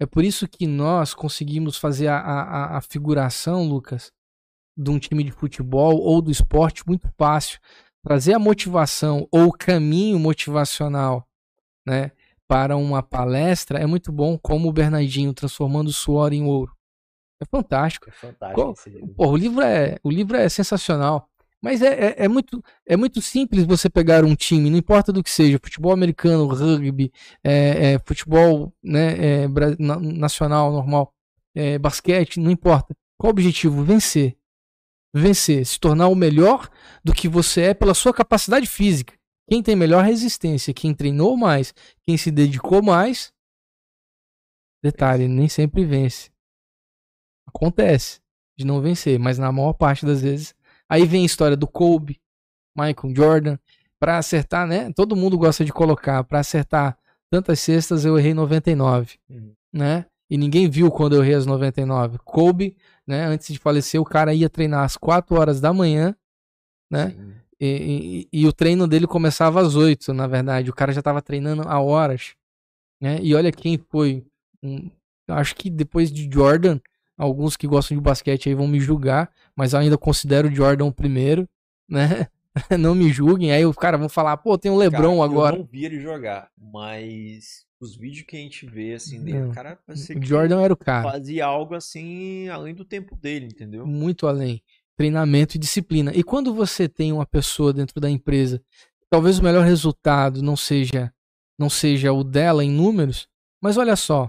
é 0.00 0.06
por 0.06 0.24
isso 0.24 0.48
que 0.48 0.66
nós 0.66 1.14
conseguimos 1.14 1.76
fazer 1.76 2.08
a, 2.08 2.18
a, 2.18 2.76
a 2.78 2.80
figuração, 2.80 3.66
Lucas, 3.66 4.12
de 4.76 4.90
um 4.90 4.98
time 4.98 5.22
de 5.22 5.30
futebol 5.30 5.96
ou 6.00 6.20
do 6.20 6.30
esporte 6.30 6.86
muito 6.86 7.08
fácil. 7.16 7.58
Trazer 8.02 8.34
a 8.34 8.38
motivação 8.38 9.26
ou 9.30 9.46
o 9.46 9.52
caminho 9.52 10.18
motivacional 10.18 11.26
né, 11.86 12.10
para 12.46 12.76
uma 12.76 13.02
palestra 13.02 13.78
é 13.78 13.86
muito 13.86 14.12
bom, 14.12 14.38
como 14.38 14.68
o 14.68 14.72
Bernardinho 14.72 15.32
transformando 15.32 15.88
o 15.88 15.92
suor 15.92 16.32
em 16.32 16.44
ouro. 16.44 16.72
É 17.40 17.46
fantástico. 17.46 18.08
É 18.08 18.12
fantástico. 18.12 18.76
Pô, 19.16 19.28
o 19.28 19.36
livro 19.36 19.62
é, 19.62 19.96
o 20.02 20.10
livro 20.10 20.36
é 20.36 20.48
sensacional. 20.48 21.28
Mas 21.64 21.80
é, 21.80 22.08
é, 22.08 22.24
é 22.24 22.28
muito, 22.28 22.62
é 22.86 22.94
muito 22.94 23.22
simples 23.22 23.64
você 23.64 23.88
pegar 23.88 24.22
um 24.22 24.34
time, 24.34 24.68
não 24.68 24.76
importa 24.76 25.10
do 25.10 25.22
que 25.22 25.30
seja, 25.30 25.58
futebol 25.58 25.92
americano, 25.92 26.46
rugby, 26.46 27.10
é, 27.42 27.94
é, 27.94 27.98
futebol 28.04 28.70
né, 28.82 29.44
é, 29.44 29.48
nacional, 29.98 30.70
normal, 30.70 31.14
é, 31.54 31.78
basquete, 31.78 32.38
não 32.38 32.50
importa. 32.50 32.94
Qual 33.16 33.30
o 33.30 33.32
objetivo? 33.32 33.82
Vencer. 33.82 34.36
Vencer, 35.14 35.64
se 35.64 35.78
tornar 35.78 36.08
o 36.08 36.14
melhor 36.16 36.68
do 37.04 37.12
que 37.14 37.28
você 37.28 37.62
é 37.62 37.74
pela 37.74 37.94
sua 37.94 38.12
capacidade 38.12 38.66
física. 38.66 39.14
Quem 39.48 39.62
tem 39.62 39.76
melhor 39.76 40.02
resistência, 40.04 40.74
quem 40.74 40.92
treinou 40.94 41.36
mais, 41.36 41.72
quem 42.02 42.16
se 42.16 42.30
dedicou 42.30 42.82
mais. 42.82 43.32
Detalhe, 44.82 45.28
nem 45.28 45.48
sempre 45.48 45.84
vence. 45.84 46.30
Acontece 47.46 48.20
de 48.58 48.64
não 48.66 48.80
vencer, 48.80 49.18
mas 49.18 49.38
na 49.38 49.52
maior 49.52 49.72
parte 49.74 50.04
das 50.04 50.22
vezes. 50.22 50.54
Aí 50.88 51.06
vem 51.06 51.22
a 51.22 51.26
história 51.26 51.56
do 51.56 51.66
Kobe, 51.66 52.20
Michael 52.76 53.14
Jordan. 53.14 53.58
Pra 54.00 54.18
acertar, 54.18 54.66
né? 54.66 54.92
Todo 54.92 55.16
mundo 55.16 55.38
gosta 55.38 55.64
de 55.64 55.72
colocar. 55.72 56.24
Pra 56.24 56.40
acertar 56.40 56.98
tantas 57.30 57.60
cestas, 57.60 58.04
eu 58.04 58.18
errei 58.18 58.34
99, 58.34 59.18
Uhum. 59.30 59.54
né? 59.72 60.06
E 60.30 60.36
ninguém 60.38 60.68
viu 60.68 60.90
quando 60.90 61.14
eu 61.16 61.22
errei 61.22 61.34
as 61.34 61.46
99. 61.46 62.18
Kobe, 62.24 62.76
né? 63.06 63.24
Antes 63.26 63.52
de 63.52 63.58
falecer, 63.58 64.00
o 64.00 64.04
cara 64.04 64.32
ia 64.34 64.48
treinar 64.48 64.84
às 64.84 64.96
4 64.96 65.36
horas 65.36 65.60
da 65.60 65.72
manhã, 65.72 66.14
né? 66.90 67.14
E, 67.60 68.26
e- 68.32 68.40
e 68.42 68.46
o 68.46 68.52
treino 68.52 68.86
dele 68.86 69.06
começava 69.06 69.60
às 69.60 69.74
8, 69.76 70.12
na 70.12 70.26
verdade. 70.26 70.70
O 70.70 70.74
cara 70.74 70.92
já 70.92 71.00
estava 71.00 71.22
treinando 71.22 71.62
há 71.68 71.80
horas. 71.80 72.34
Né? 73.00 73.18
E 73.22 73.34
olha 73.34 73.52
quem 73.52 73.78
foi. 73.78 74.24
um- 74.62 74.90
acho 75.28 75.54
que 75.56 75.68
depois 75.70 76.10
de 76.10 76.28
Jordan, 76.32 76.80
alguns 77.18 77.56
que 77.56 77.66
gostam 77.66 77.96
de 77.96 78.02
basquete 78.02 78.48
aí 78.48 78.54
vão 78.54 78.66
me 78.66 78.80
julgar, 78.80 79.30
mas 79.54 79.72
eu 79.74 79.78
ainda 79.78 79.98
considero 79.98 80.48
o 80.48 80.54
Jordan 80.54 80.86
o 80.86 80.92
primeiro. 80.92 81.46
Né? 81.88 82.26
Não 82.80 82.94
me 82.94 83.10
julguem. 83.12 83.52
Aí 83.52 83.64
os 83.66 83.76
caras 83.76 84.00
vão 84.00 84.08
falar, 84.08 84.36
pô, 84.38 84.56
tem 84.56 84.70
o 84.70 84.76
Lebron 84.76 85.16
Cara, 85.18 85.24
agora. 85.24 85.56
Eu 85.56 85.60
não 85.60 85.66
vi 85.70 85.84
ele 85.84 86.00
jogar, 86.00 86.48
mas 86.56 87.66
os 87.80 87.96
vídeos 87.96 88.24
que 88.26 88.36
a 88.36 88.40
gente 88.40 88.66
vê 88.66 88.94
assim 88.94 89.22
dele, 89.22 89.40
Não. 89.40 89.50
o 89.50 89.54
cara 89.54 89.76
parecia 89.86 90.18
que 90.18 90.26
Jordan 90.26 90.60
era 90.62 90.72
o 90.72 90.76
cara. 90.76 91.10
fazia 91.10 91.44
algo 91.46 91.74
assim 91.74 92.48
além 92.48 92.74
do 92.74 92.84
tempo 92.84 93.16
dele, 93.16 93.46
entendeu? 93.46 93.86
muito 93.86 94.26
além. 94.26 94.62
Treinamento 94.96 95.56
e 95.56 95.58
disciplina. 95.58 96.12
E 96.14 96.22
quando 96.22 96.54
você 96.54 96.88
tem 96.88 97.12
uma 97.12 97.26
pessoa 97.26 97.72
dentro 97.72 98.00
da 98.00 98.08
empresa, 98.08 98.62
talvez 99.10 99.38
o 99.38 99.42
melhor 99.42 99.64
resultado 99.64 100.40
não 100.42 100.56
seja 100.56 101.12
não 101.58 101.68
seja 101.70 102.12
o 102.12 102.24
dela 102.24 102.64
em 102.64 102.70
números, 102.70 103.28
mas 103.60 103.76
olha 103.76 103.94
só, 103.96 104.28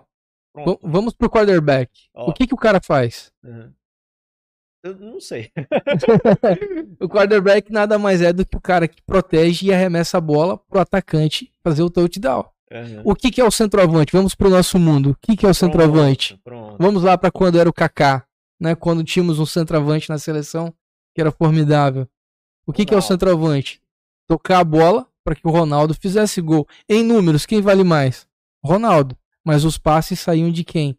Pronto. 0.53 0.79
vamos 0.83 1.13
pro 1.13 1.29
quarterback. 1.29 1.91
Ó. 2.13 2.29
O 2.29 2.33
que 2.33 2.45
que 2.47 2.53
o 2.53 2.57
cara 2.57 2.79
faz? 2.79 3.31
Uhum. 3.43 3.71
Eu 4.83 4.95
não 4.99 5.19
sei. 5.19 5.51
O 6.99 7.07
quarterback 7.09 7.71
nada 7.71 7.97
mais 7.97 8.21
é 8.21 8.31
do 8.31 8.45
que 8.45 8.55
o 8.55 8.61
cara 8.61 8.87
que 8.87 9.01
protege 9.01 9.67
e 9.67 9.73
arremessa 9.73 10.17
a 10.17 10.21
bola 10.21 10.57
pro 10.57 10.79
atacante 10.79 11.51
fazer 11.63 11.81
o 11.83 11.89
touchdown. 11.89 12.45
Uhum. 12.71 13.01
O 13.03 13.15
que 13.15 13.31
que 13.31 13.39
é 13.39 13.43
o 13.43 13.51
centroavante? 13.51 14.11
Vamos 14.11 14.33
pro 14.33 14.49
nosso 14.49 14.79
mundo. 14.79 15.11
O 15.11 15.15
que 15.15 15.37
que 15.37 15.45
é 15.45 15.49
o 15.49 15.53
centroavante? 15.53 16.39
Pronto, 16.43 16.67
pronto. 16.67 16.83
Vamos 16.83 17.03
lá 17.03 17.17
para 17.17 17.31
quando 17.31 17.59
era 17.59 17.69
o 17.69 17.73
Kaká, 17.73 18.25
né? 18.59 18.73
Quando 18.75 19.03
tínhamos 19.03 19.39
um 19.39 19.45
centroavante 19.45 20.09
na 20.09 20.17
seleção 20.17 20.73
que 21.13 21.21
era 21.21 21.31
formidável. 21.31 22.07
O 22.65 22.73
que, 22.73 22.83
que 22.85 22.93
é 22.93 22.97
o 22.97 23.01
centroavante? 23.01 23.79
Tocar 24.27 24.59
a 24.59 24.63
bola 24.63 25.07
para 25.23 25.35
que 25.35 25.47
o 25.47 25.51
Ronaldo 25.51 25.93
fizesse 25.93 26.41
gol. 26.41 26.67
Em 26.89 27.03
números, 27.03 27.45
quem 27.45 27.61
vale 27.61 27.83
mais? 27.83 28.27
Ronaldo. 28.63 29.15
Mas 29.43 29.63
os 29.63 29.77
passes 29.77 30.19
saíam 30.19 30.51
de 30.51 30.63
quem? 30.63 30.97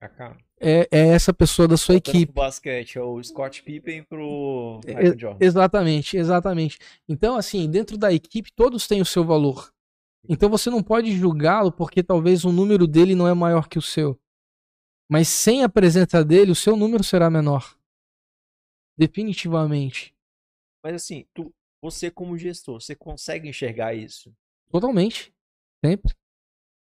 Kaká. 0.00 0.36
É, 0.58 0.88
é 0.90 1.08
essa 1.08 1.34
pessoa 1.34 1.68
da 1.68 1.76
sua 1.76 1.94
Voltando 1.94 2.14
equipe. 2.16 2.32
pro 2.32 2.42
basquete, 2.42 2.96
é 2.96 3.02
o 3.02 3.22
Scott 3.22 3.62
Pippen 3.62 4.02
pro 4.04 4.80
É, 4.86 4.94
Michael 4.94 5.18
Jordan. 5.18 5.44
Exatamente, 5.44 6.16
exatamente. 6.16 6.78
Então, 7.08 7.36
assim, 7.36 7.68
dentro 7.68 7.98
da 7.98 8.12
equipe, 8.12 8.50
todos 8.54 8.86
têm 8.86 9.02
o 9.02 9.04
seu 9.04 9.24
valor. 9.24 9.70
Então 10.28 10.48
você 10.48 10.70
não 10.70 10.82
pode 10.82 11.16
julgá-lo 11.16 11.70
porque 11.70 12.02
talvez 12.02 12.44
o 12.44 12.52
número 12.52 12.86
dele 12.86 13.14
não 13.14 13.28
é 13.28 13.34
maior 13.34 13.68
que 13.68 13.78
o 13.78 13.82
seu. 13.82 14.18
Mas 15.08 15.28
sem 15.28 15.62
a 15.62 15.68
presença 15.68 16.24
dele, 16.24 16.50
o 16.50 16.56
seu 16.56 16.76
número 16.76 17.04
será 17.04 17.30
menor. 17.30 17.78
Definitivamente. 18.98 20.16
Mas 20.82 20.94
assim, 20.94 21.26
tu, 21.32 21.54
você 21.80 22.10
como 22.10 22.36
gestor, 22.36 22.80
você 22.80 22.94
consegue 22.94 23.48
enxergar 23.48 23.94
isso? 23.94 24.34
Totalmente. 24.70 25.32
Sempre. 25.84 26.14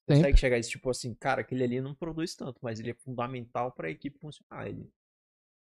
Consegue 0.07 0.25
Sempre. 0.27 0.39
chegar 0.39 0.55
a 0.55 0.59
esse 0.59 0.69
tipo 0.69 0.89
assim, 0.89 1.13
cara, 1.15 1.41
aquele 1.41 1.63
ali 1.63 1.81
não 1.81 1.95
produz 1.95 2.35
tanto, 2.35 2.59
mas 2.61 2.79
ele 2.79 2.91
é 2.91 2.93
fundamental 2.93 3.71
pra 3.71 3.89
equipe 3.89 4.19
funcionar. 4.19 4.67
Ele, 4.67 4.87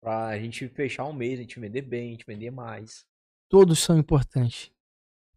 pra 0.00 0.38
gente 0.38 0.68
fechar 0.68 1.06
um 1.06 1.12
mês, 1.12 1.38
a 1.38 1.42
gente 1.42 1.58
vender 1.58 1.82
bem, 1.82 2.08
a 2.08 2.10
gente 2.12 2.26
vender 2.26 2.50
mais. 2.50 3.06
Todos 3.48 3.78
são 3.78 3.98
importantes. 3.98 4.70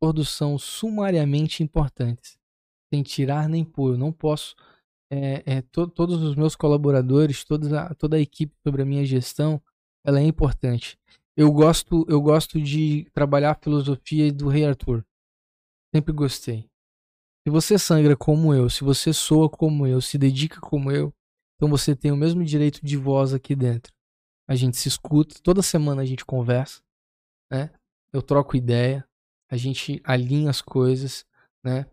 Todos 0.02 0.30
são 0.30 0.58
sumariamente 0.58 1.64
importantes. 1.64 2.38
Sem 2.93 3.04
tirar 3.04 3.47
nem 3.50 3.64
pôr. 3.64 3.93
Eu 3.93 3.97
não 3.97 4.12
posso. 4.12 4.56
é, 5.12 5.43
é, 5.58 5.62
to- 5.64 5.88
todos 5.88 6.22
os 6.22 6.36
meus 6.36 6.56
colaboradores, 6.56 7.43
toda 7.43 7.82
a, 7.82 7.95
toda 7.95 8.18
a 8.18 8.20
equipe 8.20 8.56
sobre 8.66 8.84
a 8.84 8.86
minha 8.86 9.04
gestão, 9.06 9.62
ela 10.06 10.20
é 10.20 10.24
importante. 10.24 11.00
Eu 11.36 11.52
gosto, 11.52 12.06
eu 12.08 12.22
gosto 12.22 12.62
de 12.62 13.10
trabalhar 13.14 13.52
a 13.52 13.56
filosofia 13.60 14.32
do 14.32 14.47
Rei 14.50 14.66
Arthur. 14.66 15.04
Sempre 15.95 16.14
gostei. 16.14 16.70
Se 17.45 17.52
você 17.52 17.80
sangra 17.80 18.16
como 18.16 18.54
eu, 18.54 18.70
se 18.70 18.84
você 18.84 19.12
soa 19.12 19.50
como 19.50 19.88
eu, 19.88 20.00
se 20.02 20.18
dedica 20.18 20.60
como 20.62 20.91
eu, 20.91 21.12
então 21.56 21.68
você 21.70 21.95
tem 21.95 22.12
o 22.12 22.18
mesmo 22.18 22.43
direito 22.43 22.80
de 22.86 22.95
voz 22.95 23.34
aqui 23.34 23.56
dentro. 23.56 23.91
A 24.47 24.56
gente 24.56 24.78
se 24.78 24.88
escuta, 24.88 25.36
toda 25.41 25.62
semana 25.64 26.02
a 26.04 26.06
gente 26.06 26.24
conversa, 26.26 26.82
né? 27.52 27.72
Eu 28.14 28.22
troco 28.22 28.56
ideia, 28.56 29.08
a 29.50 29.58
gente 29.58 30.02
alinha 30.04 30.50
as 30.50 30.62
coisas, 30.62 31.26
né? 31.64 31.86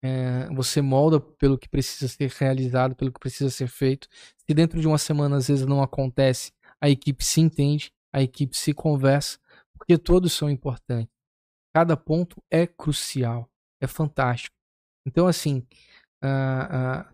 É, 0.00 0.48
você 0.54 0.80
molda 0.80 1.18
pelo 1.18 1.58
que 1.58 1.68
precisa 1.68 2.06
ser 2.06 2.30
realizado, 2.30 2.94
pelo 2.94 3.12
que 3.12 3.18
precisa 3.18 3.50
ser 3.50 3.66
feito. 3.66 4.08
Se 4.38 4.54
dentro 4.54 4.80
de 4.80 4.86
uma 4.86 4.98
semana 4.98 5.36
às 5.36 5.48
vezes 5.48 5.66
não 5.66 5.82
acontece, 5.82 6.52
a 6.80 6.88
equipe 6.88 7.24
se 7.24 7.40
entende, 7.40 7.92
a 8.12 8.22
equipe 8.22 8.56
se 8.56 8.72
conversa, 8.72 9.38
porque 9.76 9.98
todos 9.98 10.32
são 10.32 10.48
importantes. 10.48 11.12
Cada 11.74 11.96
ponto 11.96 12.42
é 12.50 12.66
crucial, 12.66 13.50
é 13.82 13.86
fantástico. 13.86 14.54
Então, 15.06 15.26
assim, 15.26 15.66
ah, 16.22 17.00
ah, 17.00 17.12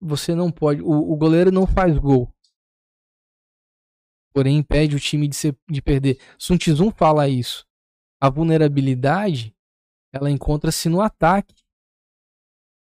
você 0.00 0.34
não 0.34 0.50
pode. 0.50 0.82
O, 0.82 1.12
o 1.12 1.16
goleiro 1.16 1.50
não 1.50 1.66
faz 1.66 1.96
gol, 1.98 2.32
porém 4.32 4.58
impede 4.58 4.96
o 4.96 5.00
time 5.00 5.28
de, 5.28 5.36
ser, 5.36 5.56
de 5.68 5.82
perder. 5.82 6.18
Sun 6.38 6.56
Tzu 6.56 6.90
fala 6.90 7.28
isso. 7.28 7.66
A 8.22 8.30
vulnerabilidade 8.30 9.52
ela 10.12 10.30
encontra-se 10.30 10.88
no 10.88 11.00
ataque, 11.00 11.56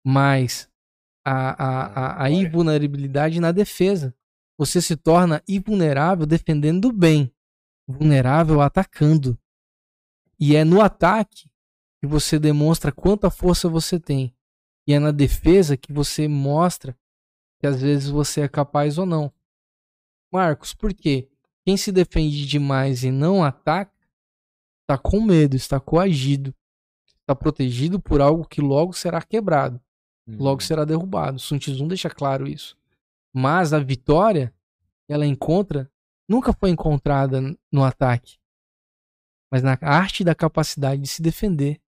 mas 0.02 0.72
a, 1.26 1.50
a, 1.52 1.86
a, 1.88 2.24
a 2.24 2.30
invulnerabilidade 2.30 3.42
na 3.42 3.52
defesa. 3.52 4.16
Você 4.58 4.82
se 4.82 4.96
torna 4.96 5.44
invulnerável 5.46 6.26
defendendo 6.26 6.90
bem, 6.94 7.30
vulnerável 7.86 8.62
atacando. 8.62 9.38
E 10.40 10.56
é 10.56 10.64
no 10.64 10.80
ataque 10.80 11.50
que 12.00 12.08
você 12.08 12.40
demonstra 12.40 12.92
quanta 12.94 13.30
força 13.30 13.68
você 13.68 14.00
tem. 14.00 14.34
E 14.88 14.94
é 14.94 15.00
na 15.00 15.12
defesa 15.12 15.76
que 15.76 15.92
você 15.92 16.30
mostra 16.30 16.98
que 17.60 17.68
às 17.68 17.82
vezes 17.82 18.10
você 18.10 18.42
é 18.42 18.48
capaz 18.48 18.98
ou 18.98 19.06
não. 19.06 19.34
Marcos, 20.32 20.74
por 20.74 20.94
quê? 20.94 21.28
Quem 21.66 21.76
se 21.76 21.92
defende 21.92 22.46
demais 22.46 23.04
e 23.04 23.12
não 23.12 23.44
ataca, 23.44 23.95
está 24.86 24.98
com 24.98 25.20
medo, 25.20 25.56
está 25.56 25.80
coagido, 25.80 26.56
está 27.20 27.36
protegido 27.36 28.00
por 28.00 28.22
algo 28.22 28.48
que 28.48 28.62
logo 28.62 28.94
será 28.94 29.22
quebrado, 29.22 29.82
logo 30.28 30.62
será 30.62 30.86
derrubado. 30.86 31.40
Sun 31.40 31.58
Tzu 31.58 31.88
deixa 31.88 32.10
claro 32.10 32.48
isso. 32.48 32.78
Mas 33.34 33.74
a 33.74 33.80
vitória, 33.80 34.54
ela 35.10 35.26
encontra, 35.26 35.92
nunca 36.30 36.54
foi 36.54 36.70
encontrada 36.70 37.42
no 37.72 37.84
ataque, 37.84 38.38
mas 39.52 39.64
na 39.64 39.78
arte 39.82 40.24
da 40.24 40.36
capacidade 40.36 41.02
de 41.02 41.08
se 41.08 41.22
defender 41.22 41.82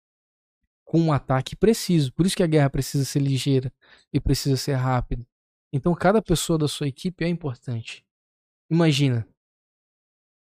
com 0.84 1.00
um 1.00 1.12
ataque 1.12 1.56
preciso. 1.56 2.12
Por 2.12 2.24
isso 2.24 2.36
que 2.36 2.42
a 2.42 2.46
guerra 2.46 2.70
precisa 2.70 3.04
ser 3.04 3.18
ligeira 3.18 3.72
e 4.12 4.20
precisa 4.20 4.56
ser 4.56 4.74
rápida. 4.74 5.26
Então 5.72 5.92
cada 5.94 6.22
pessoa 6.22 6.56
da 6.56 6.68
sua 6.68 6.86
equipe 6.86 7.24
é 7.24 7.28
importante. 7.28 8.06
Imagina 8.70 9.26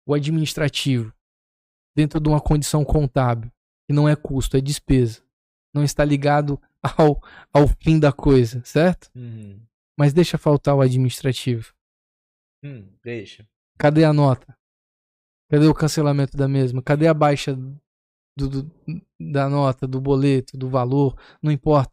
o 0.06 0.14
administrativo 0.14 1.15
dentro 1.96 2.20
de 2.20 2.28
uma 2.28 2.40
condição 2.40 2.84
contábil 2.84 3.50
que 3.88 3.94
não 3.94 4.08
é 4.08 4.14
custo, 4.14 4.56
é 4.56 4.60
despesa. 4.60 5.22
Não 5.74 5.82
está 5.82 6.04
ligado 6.04 6.60
ao, 6.82 7.22
ao 7.52 7.66
fim 7.80 7.98
da 7.98 8.12
coisa, 8.12 8.62
certo? 8.64 9.10
Uhum. 9.14 9.60
Mas 9.98 10.12
deixa 10.12 10.36
faltar 10.36 10.74
o 10.74 10.80
administrativo. 10.82 11.72
Hum, 12.62 12.86
deixa. 13.02 13.48
Cadê 13.78 14.04
a 14.04 14.12
nota? 14.12 14.56
Cadê 15.50 15.66
o 15.66 15.74
cancelamento 15.74 16.36
da 16.36 16.46
mesma? 16.48 16.82
Cadê 16.82 17.06
a 17.06 17.14
baixa 17.14 17.54
do, 18.36 18.48
do- 18.48 18.70
da 19.18 19.48
nota, 19.48 19.86
do 19.86 20.00
boleto, 20.00 20.56
do 20.56 20.68
valor? 20.68 21.18
Não 21.42 21.50
importa. 21.52 21.92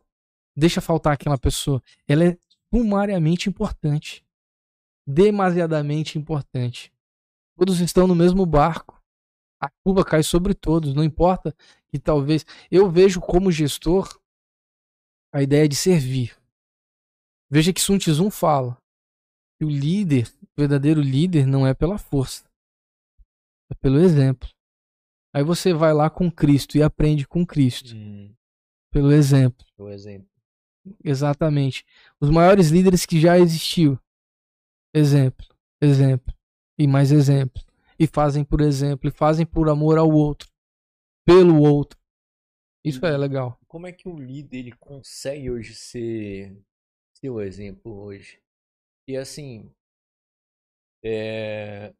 Deixa 0.55 0.81
faltar 0.81 1.13
aquela 1.13 1.37
pessoa. 1.37 1.81
Ela 2.07 2.25
é 2.25 2.37
sumariamente 2.73 3.47
importante. 3.49 4.25
Demasiadamente 5.07 6.17
importante. 6.17 6.91
Todos 7.57 7.79
estão 7.81 8.07
no 8.07 8.15
mesmo 8.15 8.45
barco. 8.45 9.01
A 9.65 9.69
curva 9.83 10.03
cai 10.03 10.23
sobre 10.23 10.53
todos. 10.53 10.93
Não 10.93 11.03
importa 11.03 11.55
que 11.91 11.99
talvez. 11.99 12.45
Eu 12.69 12.89
vejo 12.91 13.21
como 13.21 13.51
gestor 13.51 14.19
a 15.33 15.41
ideia 15.41 15.67
de 15.67 15.75
servir. 15.75 16.35
Veja 17.49 17.71
que 17.71 17.79
Sun 17.81 17.97
Tzu 17.97 18.29
fala 18.29 18.77
que 19.59 19.65
o 19.65 19.69
líder, 19.69 20.27
o 20.41 20.47
verdadeiro 20.57 21.01
líder, 21.01 21.45
não 21.45 21.65
é 21.65 21.73
pela 21.73 21.97
força, 21.97 22.43
é 23.71 23.75
pelo 23.75 23.99
exemplo. 23.99 24.49
Aí 25.35 25.43
você 25.43 25.73
vai 25.73 25.93
lá 25.93 26.09
com 26.09 26.29
Cristo 26.31 26.77
e 26.77 26.83
aprende 26.83 27.27
com 27.27 27.45
Cristo, 27.45 27.95
Hum, 27.95 28.33
pelo 28.91 29.11
exemplo. 29.11 29.65
por 29.77 29.91
exemplo. 29.91 30.27
Exatamente. 31.03 31.85
Os 32.19 32.29
maiores 32.29 32.69
líderes 32.69 33.05
que 33.05 33.19
já 33.19 33.39
existiu. 33.39 33.97
Exemplo, 34.93 35.45
exemplo 35.81 36.33
e 36.77 36.85
mais 36.87 37.11
exemplo. 37.11 37.63
E 38.03 38.07
fazem 38.07 38.43
por 38.43 38.59
exemplo, 38.59 39.07
e 39.07 39.13
fazem 39.13 39.45
por 39.45 39.69
amor 39.69 39.97
ao 39.97 40.11
outro, 40.11 40.51
pelo 41.25 41.61
outro. 41.61 41.97
Isso 42.83 43.05
é 43.05 43.15
legal. 43.15 43.57
Como 43.65 43.87
é 43.87 43.93
que 43.93 44.09
o 44.09 44.19
líder 44.19 44.57
ele 44.57 44.71
consegue 44.73 45.49
hoje 45.49 45.73
ser, 45.73 46.61
o 47.23 47.39
exemplo 47.39 47.97
hoje? 47.97 48.43
E 49.07 49.15
assim, 49.15 49.73
é... 51.01 51.93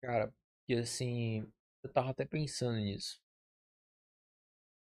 Cara, 0.00 0.32
que 0.66 0.72
assim, 0.72 1.46
eu 1.82 1.92
tava 1.92 2.12
até 2.12 2.24
pensando 2.24 2.78
nisso. 2.78 3.20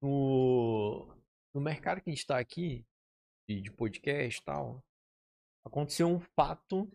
No, 0.02 1.06
no 1.54 1.60
mercado 1.60 2.00
que 2.00 2.10
a 2.10 2.12
gente 2.12 2.26
tá 2.26 2.40
aqui, 2.40 2.84
de, 3.48 3.60
de 3.60 3.70
podcast 3.70 4.40
e 4.40 4.44
tal, 4.44 4.84
aconteceu 5.64 6.08
um 6.08 6.18
fato 6.18 6.90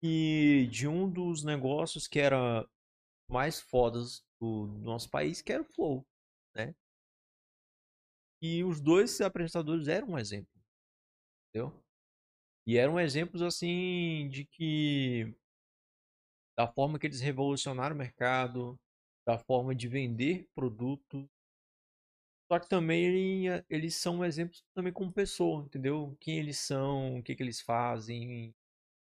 que 0.00 0.66
de 0.70 0.86
um 0.88 1.10
dos 1.10 1.44
negócios 1.44 2.06
que 2.08 2.18
era 2.18 2.66
mais 3.28 3.60
fodas 3.60 4.24
do, 4.40 4.66
nosso 4.80 5.10
país, 5.10 5.42
que 5.42 5.52
era 5.52 5.62
o 5.62 5.66
Flow, 5.66 6.06
né? 6.56 6.74
E 8.42 8.64
os 8.64 8.80
dois 8.80 9.20
apresentadores 9.20 9.86
eram 9.88 10.08
um 10.10 10.18
exemplo, 10.18 10.50
entendeu? 11.50 11.72
E 12.66 12.76
eram 12.78 13.00
exemplos 13.00 13.42
assim 13.42 14.28
de 14.30 14.46
que 14.46 15.34
da 16.56 16.66
forma 16.66 16.98
que 16.98 17.06
eles 17.06 17.20
revolucionaram 17.22 17.94
o 17.94 17.98
mercado, 17.98 18.78
da 19.26 19.38
forma 19.38 19.74
de 19.74 19.88
vender 19.88 20.46
produtos. 20.54 21.26
Só 22.50 22.58
que 22.58 22.68
também 22.68 23.04
ele- 23.04 23.64
eles 23.68 23.94
são 23.96 24.24
exemplos 24.24 24.62
também 24.74 24.92
como 24.92 25.12
pessoa, 25.12 25.64
entendeu? 25.64 26.16
Quem 26.20 26.38
eles 26.38 26.58
são, 26.58 27.18
o 27.18 27.22
que, 27.22 27.34
que 27.34 27.42
eles 27.42 27.60
fazem. 27.60 28.54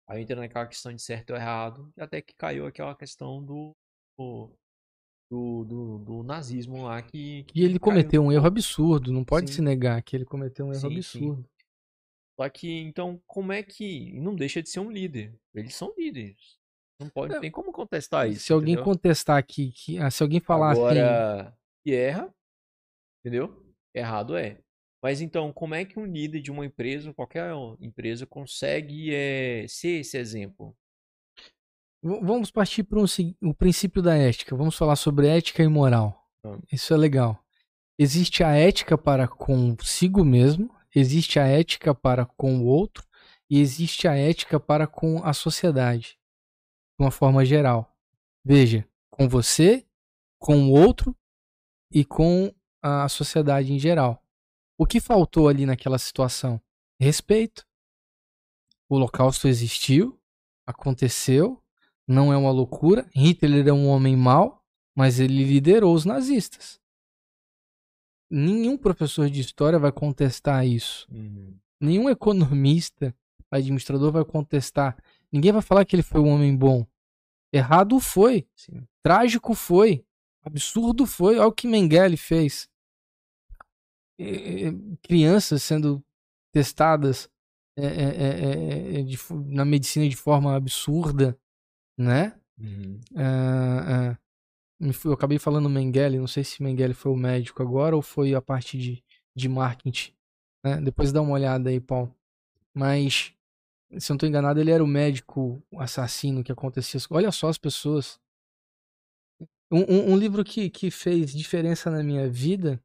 Aí 0.08 0.22
entra 0.22 0.36
naquela 0.36 0.66
questão 0.66 0.92
de 0.92 1.02
certo 1.02 1.30
ou 1.30 1.36
errado, 1.36 1.92
até 1.98 2.22
que 2.22 2.34
caiu 2.34 2.66
aquela 2.66 2.94
questão 2.96 3.44
do, 3.44 3.76
do, 4.18 4.50
do, 5.30 5.64
do- 5.64 5.98
do 5.98 6.22
nazismo 6.22 6.84
lá 6.84 7.02
que, 7.02 7.44
que 7.44 7.58
E 7.60 7.62
ele 7.62 7.74
caiu 7.74 7.80
cometeu 7.80 8.22
um 8.22 8.32
erro 8.32 8.46
absurdo, 8.46 9.12
não 9.12 9.24
pode 9.24 9.50
Sim. 9.50 9.56
se 9.56 9.62
negar 9.62 10.02
que 10.02 10.16
ele 10.16 10.24
cometeu 10.24 10.66
um 10.66 10.72
erro 10.72 10.80
Sim, 10.80 11.02
sim. 11.02 11.18
absurdo. 11.18 11.44
Só 12.40 12.48
que, 12.48 12.70
então, 12.80 13.20
como 13.26 13.52
é 13.52 13.62
que. 13.62 14.12
Não 14.12 14.34
deixa 14.34 14.62
de 14.62 14.68
ser 14.68 14.80
um 14.80 14.90
líder. 14.90 15.34
Eles 15.54 15.74
são 15.74 15.92
líderes. 15.98 16.56
Não 17.00 17.08
pode, 17.08 17.34
Não. 17.34 17.40
tem 17.40 17.50
como 17.50 17.72
contestar 17.72 18.28
isso. 18.28 18.46
se 18.46 18.52
alguém 18.52 18.74
entendeu? 18.74 18.84
contestar 18.84 19.36
aqui, 19.38 19.72
que, 19.72 19.98
ah, 19.98 20.10
se 20.10 20.22
alguém 20.22 20.40
falar 20.40 20.70
assim, 20.72 20.80
Agora, 20.80 21.58
que 21.84 21.94
erra, 21.94 22.34
entendeu? 23.20 23.62
Errado 23.94 24.36
é. 24.36 24.58
Mas 25.02 25.20
então, 25.20 25.52
como 25.52 25.74
é 25.74 25.84
que 25.84 25.98
um 25.98 26.06
líder 26.06 26.40
de 26.40 26.50
uma 26.50 26.66
empresa, 26.66 27.14
qualquer 27.14 27.52
empresa, 27.80 28.26
consegue 28.26 29.14
eh, 29.14 29.66
ser 29.68 30.00
esse 30.00 30.18
exemplo? 30.18 30.76
Vamos 32.02 32.50
partir 32.50 32.84
para 32.84 33.00
o 33.00 33.54
princípio 33.54 34.00
da 34.00 34.16
ética. 34.16 34.56
Vamos 34.56 34.76
falar 34.76 34.96
sobre 34.96 35.28
ética 35.28 35.62
e 35.62 35.68
moral. 35.68 36.28
Vamos. 36.42 36.64
Isso 36.72 36.94
é 36.94 36.96
legal. 36.96 37.44
Existe 37.98 38.44
a 38.44 38.52
ética 38.52 38.96
para 38.96 39.26
consigo 39.26 40.24
mesmo, 40.24 40.70
existe 40.94 41.40
a 41.40 41.46
ética 41.46 41.92
para 41.92 42.24
com 42.24 42.60
o 42.60 42.64
outro 42.64 43.04
e 43.50 43.60
existe 43.60 44.06
a 44.06 44.14
ética 44.14 44.60
para 44.60 44.86
com 44.86 45.20
a 45.24 45.32
sociedade, 45.32 46.16
de 46.96 47.04
uma 47.04 47.10
forma 47.10 47.44
geral. 47.44 47.92
Veja, 48.44 48.86
com 49.10 49.28
você, 49.28 49.84
com 50.38 50.68
o 50.68 50.70
outro 50.70 51.16
e 51.90 52.04
com 52.04 52.54
a 52.80 53.08
sociedade 53.08 53.72
em 53.72 53.78
geral. 53.80 54.22
O 54.78 54.86
que 54.86 55.00
faltou 55.00 55.48
ali 55.48 55.66
naquela 55.66 55.98
situação? 55.98 56.60
Respeito. 57.00 57.66
O 58.88 58.94
Holocausto 58.94 59.48
existiu, 59.48 60.18
aconteceu, 60.64 61.60
não 62.06 62.32
é 62.32 62.36
uma 62.36 62.52
loucura. 62.52 63.10
Hitler 63.12 63.66
é 63.66 63.72
um 63.72 63.88
homem 63.88 64.16
mau, 64.16 64.64
mas 64.96 65.18
ele 65.18 65.44
liderou 65.44 65.92
os 65.92 66.04
nazistas. 66.04 66.80
Nenhum 68.30 68.78
professor 68.78 69.28
de 69.28 69.40
história 69.40 69.80
vai 69.80 69.90
contestar 69.90 70.64
isso. 70.64 71.08
Uhum. 71.10 71.58
Nenhum 71.80 72.08
economista, 72.08 73.12
administrador 73.50 74.12
vai 74.12 74.24
contestar. 74.24 74.96
Ninguém 75.32 75.50
vai 75.50 75.62
falar 75.62 75.84
que 75.84 75.96
ele 75.96 76.02
foi 76.04 76.20
um 76.20 76.28
homem 76.28 76.56
bom. 76.56 76.86
Errado 77.52 77.98
foi. 77.98 78.46
Sim. 78.54 78.86
Trágico 79.02 79.54
foi. 79.54 80.04
Absurdo 80.42 81.04
foi. 81.04 81.36
Olha 81.36 81.48
o 81.48 81.52
que 81.52 81.66
Mengele 81.66 82.16
fez. 82.16 82.68
É, 84.18 84.68
é, 84.68 84.72
crianças 85.02 85.62
sendo 85.62 86.04
testadas 86.52 87.30
de, 89.04 89.16
na 89.46 89.64
medicina 89.64 90.08
de 90.08 90.16
forma 90.16 90.56
absurda, 90.56 91.38
né? 91.96 92.36
Uhum. 92.58 93.00
Ah, 93.16 94.10
ah, 94.10 94.18
eu 95.04 95.12
acabei 95.12 95.38
falando 95.38 95.68
Mengele, 95.68 96.18
não 96.18 96.26
sei 96.26 96.44
se 96.44 96.62
Mengele 96.62 96.94
foi 96.94 97.12
o 97.12 97.16
médico 97.16 97.62
agora 97.62 97.94
ou 97.94 98.02
foi 98.02 98.34
a 98.34 98.42
parte 98.42 98.78
de, 98.78 99.02
de 99.34 99.48
marketing. 99.48 100.12
Né? 100.64 100.80
Depois 100.80 101.12
dá 101.12 101.20
uma 101.20 101.32
olhada 101.32 101.70
aí, 101.70 101.80
Paulo. 101.80 102.14
Mas, 102.74 103.32
se 103.98 104.10
eu 104.10 104.14
não 104.14 104.16
estou 104.16 104.28
enganado, 104.28 104.60
ele 104.60 104.70
era 104.70 104.82
o 104.82 104.86
médico 104.86 105.62
assassino 105.76 106.44
que 106.44 106.52
acontecia. 106.52 107.00
Olha 107.10 107.32
só 107.32 107.48
as 107.48 107.58
pessoas. 107.58 108.20
Um, 109.70 109.80
um, 109.80 110.12
um 110.12 110.16
livro 110.16 110.44
que, 110.44 110.70
que 110.70 110.90
fez 110.90 111.32
diferença 111.32 111.90
na 111.90 112.02
minha 112.02 112.28
vida, 112.28 112.82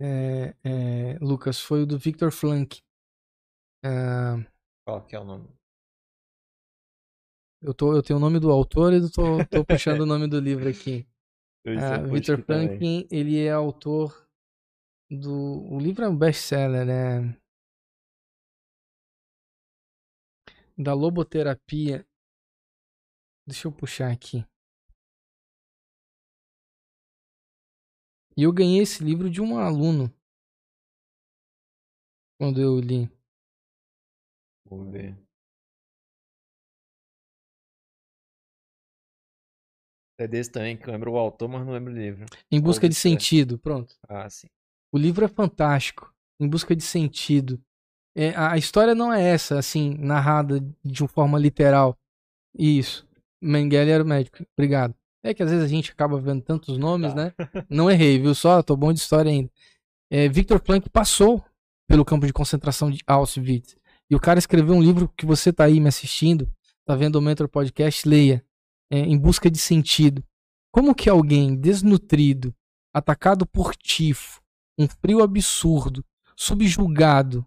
é, 0.00 0.54
é, 0.64 1.18
Lucas, 1.20 1.60
foi 1.60 1.82
o 1.82 1.86
do 1.86 1.98
Victor 1.98 2.30
Flank. 2.30 2.80
É, 3.84 3.88
Qual 4.84 5.04
que 5.04 5.16
é 5.16 5.20
o 5.20 5.24
nome? 5.24 5.48
eu, 7.62 7.74
tô, 7.74 7.94
eu 7.94 8.02
tenho 8.02 8.18
o 8.18 8.20
nome 8.20 8.38
do 8.38 8.50
autor 8.50 8.92
e 8.92 9.10
tô, 9.10 9.44
tô 9.46 9.64
puxando 9.64 10.02
o 10.02 10.06
nome 10.06 10.28
do 10.28 10.38
livro 10.38 10.68
aqui. 10.68 11.06
Ah, 11.66 11.98
eu 11.98 12.12
Victor 12.12 12.42
também. 12.44 12.68
Franklin, 12.68 13.08
ele 13.10 13.40
é 13.40 13.50
autor 13.50 14.28
do. 15.10 15.64
O 15.72 15.78
livro 15.80 16.04
é 16.04 16.08
um 16.08 16.16
best-seller, 16.16 16.86
né? 16.86 17.36
Da 20.78 20.92
loboterapia. 20.92 22.06
Deixa 23.46 23.66
eu 23.66 23.72
puxar 23.72 24.12
aqui. 24.12 24.44
E 28.38 28.42
eu 28.42 28.52
ganhei 28.52 28.82
esse 28.82 29.02
livro 29.02 29.30
de 29.30 29.40
um 29.40 29.56
aluno. 29.58 30.12
Quando 32.38 32.60
eu 32.60 32.78
li. 32.78 33.08
Vamos 34.68 34.90
ver. 34.92 35.16
É 40.18 40.26
desse 40.26 40.50
também, 40.50 40.76
que 40.76 40.88
eu 40.88 40.92
lembro 40.92 41.12
o 41.12 41.18
autor, 41.18 41.48
mas 41.48 41.64
não 41.64 41.72
lembro 41.74 41.92
o 41.92 41.96
livro. 41.96 42.24
Em 42.50 42.60
busca 42.60 42.88
de 42.88 42.94
sentido. 42.94 43.58
Pronto. 43.58 43.94
Ah, 44.08 44.28
sim. 44.30 44.46
O 44.92 44.98
livro 44.98 45.24
é 45.24 45.28
fantástico, 45.28 46.12
em 46.40 46.48
busca 46.48 46.74
de 46.74 46.82
sentido. 46.82 47.60
É, 48.16 48.30
a 48.30 48.52
a 48.52 48.58
história 48.58 48.94
não 48.94 49.12
é 49.12 49.22
essa, 49.22 49.58
assim, 49.58 49.94
narrada 49.98 50.60
de 50.84 51.02
uma 51.02 51.08
forma 51.08 51.38
literal. 51.38 51.98
Isso. 52.58 53.06
Mengele 53.42 53.90
era 53.90 54.04
o 54.04 54.06
médico. 54.06 54.44
Obrigado. 54.56 54.94
É 55.28 55.34
que 55.34 55.42
às 55.42 55.50
vezes 55.50 55.64
a 55.64 55.68
gente 55.68 55.90
acaba 55.90 56.18
vendo 56.20 56.42
tantos 56.42 56.78
nomes, 56.78 57.12
Tá. 57.12 57.16
né? 57.16 57.32
Não 57.68 57.90
errei, 57.90 58.18
viu? 58.18 58.34
Só 58.34 58.62
tô 58.62 58.76
bom 58.76 58.92
de 58.92 59.00
história 59.00 59.30
ainda. 59.30 59.50
É, 60.10 60.28
Victor 60.28 60.60
Planck 60.60 60.88
passou 60.88 61.44
pelo 61.88 62.04
campo 62.04 62.26
de 62.26 62.32
concentração 62.32 62.90
de 62.90 63.00
Auschwitz. 63.06 63.76
E 64.08 64.14
o 64.14 64.20
cara 64.20 64.38
escreveu 64.38 64.74
um 64.74 64.82
livro 64.82 65.12
que 65.16 65.26
você 65.26 65.52
tá 65.52 65.64
aí 65.64 65.80
me 65.80 65.88
assistindo, 65.88 66.48
tá 66.84 66.94
vendo 66.94 67.16
o 67.16 67.20
Mentor 67.22 67.48
Podcast, 67.48 68.08
leia. 68.08 68.44
É, 68.90 69.00
em 69.00 69.18
busca 69.18 69.50
de 69.50 69.58
sentido. 69.58 70.22
Como 70.70 70.94
que 70.94 71.10
alguém 71.10 71.56
desnutrido, 71.56 72.54
atacado 72.94 73.44
por 73.44 73.74
tifo, 73.74 74.40
um 74.78 74.86
frio 74.86 75.22
absurdo, 75.24 76.04
subjugado, 76.36 77.44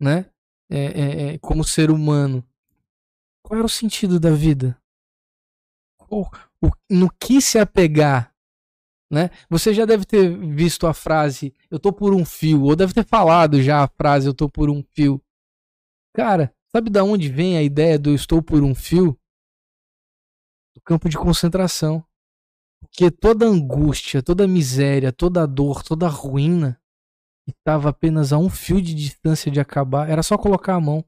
né? 0.00 0.26
É, 0.68 0.84
é, 0.86 1.22
é, 1.34 1.38
como 1.38 1.62
ser 1.62 1.88
humano. 1.90 2.44
Qual 3.44 3.58
era 3.58 3.66
o 3.66 3.70
sentido 3.70 4.18
da 4.18 4.30
vida? 4.32 4.76
O- 6.10 6.26
no 6.90 7.10
que 7.10 7.40
se 7.40 7.58
apegar? 7.58 8.32
Né? 9.10 9.30
Você 9.48 9.72
já 9.72 9.84
deve 9.84 10.04
ter 10.04 10.36
visto 10.36 10.86
a 10.86 10.92
frase 10.92 11.54
eu 11.70 11.78
tô 11.78 11.92
por 11.92 12.12
um 12.12 12.24
fio, 12.24 12.62
ou 12.62 12.74
deve 12.74 12.92
ter 12.92 13.04
falado 13.04 13.62
já 13.62 13.84
a 13.84 13.88
frase 13.88 14.26
eu 14.26 14.34
tô 14.34 14.48
por 14.48 14.68
um 14.68 14.82
fio. 14.94 15.22
Cara, 16.14 16.52
sabe 16.74 16.90
da 16.90 17.04
onde 17.04 17.28
vem 17.28 17.56
a 17.56 17.62
ideia 17.62 17.98
do 17.98 18.10
eu 18.10 18.14
estou 18.14 18.42
por 18.42 18.62
um 18.62 18.74
fio? 18.74 19.18
Do 20.74 20.80
campo 20.82 21.08
de 21.08 21.16
concentração. 21.16 22.04
Porque 22.80 23.10
toda 23.10 23.46
angústia, 23.46 24.22
toda 24.22 24.46
miséria, 24.48 25.12
toda 25.12 25.46
dor, 25.46 25.82
toda 25.82 26.08
ruína 26.08 26.80
estava 27.48 27.90
apenas 27.90 28.32
a 28.32 28.38
um 28.38 28.50
fio 28.50 28.80
de 28.82 28.94
distância 28.94 29.50
de 29.50 29.60
acabar. 29.60 30.08
Era 30.08 30.22
só 30.22 30.36
colocar 30.36 30.74
a 30.74 30.80
mão. 30.80 31.04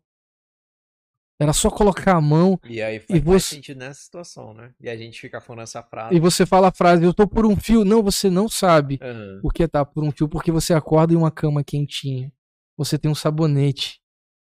Era 1.41 1.53
só 1.53 1.71
colocar 1.71 2.17
a 2.17 2.21
mão 2.21 2.59
E 2.65 2.83
aí 2.83 2.97
E 2.97 3.01
faz 3.01 3.23
mais 3.25 3.43
você- 3.45 3.55
sentido 3.57 3.79
nessa 3.79 4.01
situação, 4.01 4.53
né? 4.55 4.73
E 4.81 4.89
a 4.91 4.97
gente 4.97 5.21
fica 5.21 5.41
falando 5.41 5.63
essa 5.63 5.83
frase. 5.83 6.15
e 6.17 6.19
você 6.21 6.45
fala 6.45 6.69
a 6.69 6.73
frase: 6.73 7.05
Eu 7.05 7.15
tô 7.15 7.29
por 7.29 7.47
um 7.47 7.55
fio. 7.57 7.85
Não, 7.85 8.03
você 8.03 8.29
não 8.29 8.49
sabe 8.49 8.99
Aham. 9.01 9.41
o 9.43 9.51
que 9.51 9.63
é 9.63 9.69
tá 9.69 9.85
por 9.85 10.03
um 10.03 10.11
fio 10.11 10.29
porque 10.29 10.51
você 10.51 10.75
acorda 10.75 11.13
em 11.13 11.17
uma 11.17 11.31
cama 11.31 11.63
quentinha. 11.63 12.33
Você 12.77 12.99
tem 12.99 13.11
um 13.11 13.15
sabonete. 13.15 14.01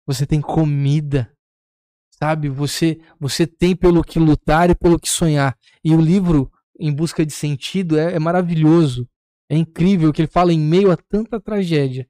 Você 0.07 0.25
tem 0.25 0.41
comida. 0.41 1.31
Sabe? 2.11 2.49
Você, 2.49 2.99
você 3.19 3.45
tem 3.47 3.75
pelo 3.75 4.03
que 4.03 4.19
lutar 4.19 4.69
e 4.69 4.75
pelo 4.75 4.99
que 4.99 5.07
sonhar. 5.09 5.55
E 5.83 5.93
o 5.93 6.01
livro, 6.01 6.51
Em 6.79 6.91
Busca 6.93 7.25
de 7.25 7.31
Sentido, 7.31 7.97
é, 7.99 8.15
é 8.15 8.19
maravilhoso. 8.19 9.07
É 9.49 9.55
incrível 9.55 10.11
que 10.11 10.21
ele 10.23 10.27
fala 10.27 10.51
em 10.51 10.59
meio 10.59 10.91
a 10.91 10.97
tanta 10.97 11.39
tragédia. 11.39 12.07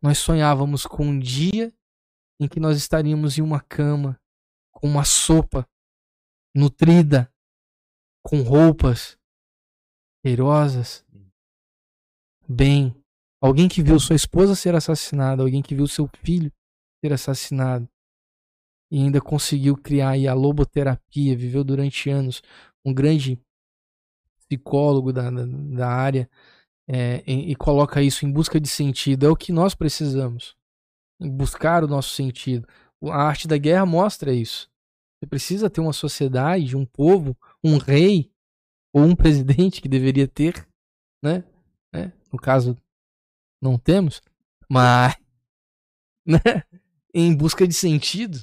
Nós 0.00 0.18
sonhávamos 0.18 0.86
com 0.86 1.06
um 1.06 1.18
dia 1.18 1.72
em 2.40 2.48
que 2.48 2.60
nós 2.60 2.76
estaríamos 2.76 3.38
em 3.38 3.42
uma 3.42 3.60
cama, 3.60 4.18
com 4.72 4.86
uma 4.86 5.04
sopa 5.04 5.66
nutrida, 6.54 7.30
com 8.22 8.42
roupas 8.42 9.16
cheirosas, 10.24 11.04
bem. 12.48 12.94
Alguém 13.40 13.68
que 13.68 13.82
viu 13.82 14.00
sua 14.00 14.16
esposa 14.16 14.54
ser 14.54 14.74
assassinada, 14.74 15.42
alguém 15.42 15.62
que 15.62 15.74
viu 15.74 15.86
seu 15.86 16.08
filho 16.22 16.52
ser 17.04 17.12
assassinado 17.12 17.88
e 18.90 18.98
ainda 18.98 19.20
conseguiu 19.20 19.76
criar 19.76 20.14
a 20.28 20.34
loboterapia, 20.34 21.36
viveu 21.36 21.62
durante 21.62 22.08
anos, 22.08 22.42
um 22.84 22.94
grande 22.94 23.38
psicólogo 24.38 25.12
da, 25.12 25.30
da, 25.30 25.44
da 25.44 25.88
área 25.88 26.30
é, 26.88 27.22
e, 27.26 27.52
e 27.52 27.56
coloca 27.56 28.02
isso 28.02 28.24
em 28.24 28.32
busca 28.32 28.60
de 28.60 28.68
sentido. 28.68 29.26
É 29.26 29.28
o 29.28 29.36
que 29.36 29.52
nós 29.52 29.74
precisamos, 29.74 30.55
buscar 31.20 31.84
o 31.84 31.88
nosso 31.88 32.10
sentido. 32.10 32.66
A 33.04 33.22
arte 33.22 33.46
da 33.46 33.56
guerra 33.56 33.86
mostra 33.86 34.32
isso. 34.32 34.70
Você 35.18 35.26
precisa 35.26 35.70
ter 35.70 35.80
uma 35.80 35.92
sociedade, 35.92 36.76
um 36.76 36.84
povo, 36.84 37.36
um 37.64 37.78
rei 37.78 38.30
ou 38.92 39.02
um 39.02 39.16
presidente 39.16 39.80
que 39.80 39.88
deveria 39.88 40.28
ter, 40.28 40.66
né? 41.22 41.44
né? 41.92 42.12
No 42.32 42.38
caso, 42.38 42.76
não 43.60 43.78
temos, 43.78 44.20
mas 44.68 45.16
né? 46.26 46.38
em 47.14 47.34
busca 47.34 47.66
de 47.66 47.74
sentido 47.74 48.38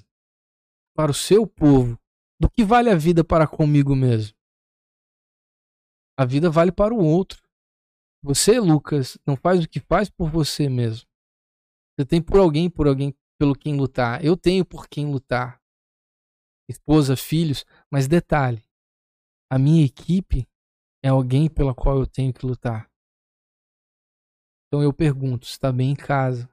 para 0.96 1.12
o 1.12 1.16
seu 1.16 1.46
povo. 1.46 2.00
Do 2.40 2.50
que 2.50 2.64
vale 2.64 2.90
a 2.90 2.96
vida 2.96 3.24
para 3.24 3.48
comigo 3.48 3.96
mesmo? 3.96 4.36
A 6.18 6.26
vida 6.26 6.50
vale 6.50 6.72
para 6.72 6.94
o 6.94 6.98
outro. 6.98 7.42
Você, 8.22 8.60
Lucas, 8.60 9.18
não 9.26 9.36
faz 9.36 9.64
o 9.64 9.70
que 9.70 9.80
faz 9.80 10.10
por 10.10 10.30
você 10.30 10.70
mesmo. 10.70 11.08
Você 11.96 12.06
tem 12.06 12.22
por 12.22 12.40
alguém, 12.40 12.70
por 12.70 12.88
alguém 12.88 13.16
pelo 13.40 13.56
quem 13.56 13.76
lutar. 13.76 14.24
Eu 14.24 14.36
tenho 14.36 14.66
por 14.66 14.88
quem 14.88 15.12
lutar. 15.12 15.62
Esposa, 16.70 17.16
filhos, 17.16 17.66
mas 17.92 18.08
detalhe, 18.08 18.66
a 19.52 19.60
minha 19.60 19.86
equipe 19.86 20.48
é 21.04 21.10
alguém 21.10 21.50
pela 21.50 21.76
qual 21.76 22.00
eu 22.00 22.08
tenho 22.08 22.34
que 22.34 22.46
lutar. 22.46 22.90
Então 24.68 24.82
eu 24.82 24.94
pergunto, 24.94 25.46
está 25.46 25.72
bem 25.72 25.92
em 25.92 25.96
casa? 25.96 26.50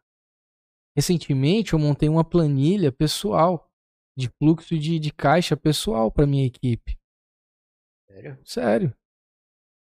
Recentemente 0.94 1.72
eu 1.72 1.78
montei 1.78 2.08
uma 2.08 2.24
planilha 2.24 2.92
pessoal 2.92 3.70
de 4.18 4.28
fluxo 4.28 4.78
de, 4.78 4.98
de 4.98 5.12
caixa 5.12 5.56
pessoal 5.56 6.10
para 6.10 6.26
minha 6.26 6.44
equipe. 6.44 6.98
Sério? 8.10 8.38
Sério. 8.44 8.99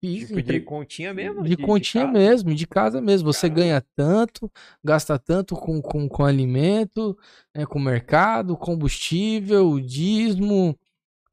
Fiz, 0.02 0.22
Tipo 0.28 0.34
de 0.34 0.40
entre- 0.42 0.62
continha 0.62 1.14
mesmo? 1.14 1.44
de 1.44 1.56
continha 1.56 2.06
casa? 2.08 2.18
mesmo, 2.18 2.56
de 2.56 2.66
casa 2.68 3.00
mesmo. 3.00 3.32
Você 3.32 3.48
Caramba. 3.48 3.62
ganha 3.62 3.86
tanto, 3.96 4.52
gasta 4.84 5.20
tanto 5.20 5.56
com, 5.56 5.80
com, 5.80 6.10
com 6.10 6.26
alimento, 6.26 7.16
né, 7.56 7.66
com 7.68 7.78
mercado, 7.80 8.58
combustível, 8.58 9.80
dízimo, 9.80 10.76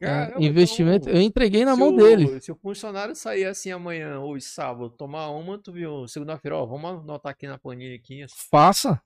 É, 0.00 0.06
Caramba, 0.06 0.44
investimento, 0.44 1.08
então, 1.08 1.20
eu 1.20 1.26
entreguei 1.26 1.64
na 1.64 1.74
mão 1.74 1.88
o- 1.92 1.96
dele. 1.96 2.40
Se 2.40 2.52
o 2.52 2.56
funcionário 2.56 3.16
sair 3.16 3.46
assim 3.46 3.72
amanhã, 3.72 4.20
hoje, 4.20 4.44
sábado, 4.44 4.90
tomar 4.90 5.28
uma, 5.30 5.58
tu 5.58 5.72
viu, 5.72 6.06
segunda-feira, 6.06 6.56
ó, 6.56 6.64
vamos 6.66 7.00
anotar 7.02 7.32
aqui 7.32 7.48
na 7.48 7.58
planilha 7.58 7.96
aqui. 7.96 8.24
Faça. 8.48 9.02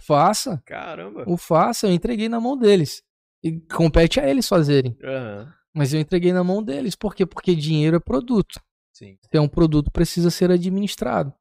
faça. 0.00 0.62
Caramba. 0.66 1.24
O 1.26 1.36
faça, 1.36 1.88
eu 1.88 1.92
entreguei 1.92 2.28
na 2.28 2.38
mão 2.38 2.56
deles. 2.56 3.02
E 3.42 3.58
compete 3.60 4.20
a 4.20 4.28
eles 4.30 4.46
fazerem. 4.46 4.96
Aham, 5.02 5.52
Mas 5.74 5.92
eu 5.94 5.98
entreguei 6.00 6.32
na 6.32 6.44
mão 6.44 6.62
deles. 6.62 6.94
Por 6.94 7.12
quê? 7.14 7.24
Porque 7.26 7.56
dinheiro 7.56 7.96
é 7.96 8.00
produto. 8.00 8.60
Sim. 9.00 9.18
Se 9.22 9.36
é 9.36 9.40
um 9.40 9.48
produto, 9.48 9.90
precisa 9.90 10.30
ser 10.30 10.50
administrado. 10.50 11.34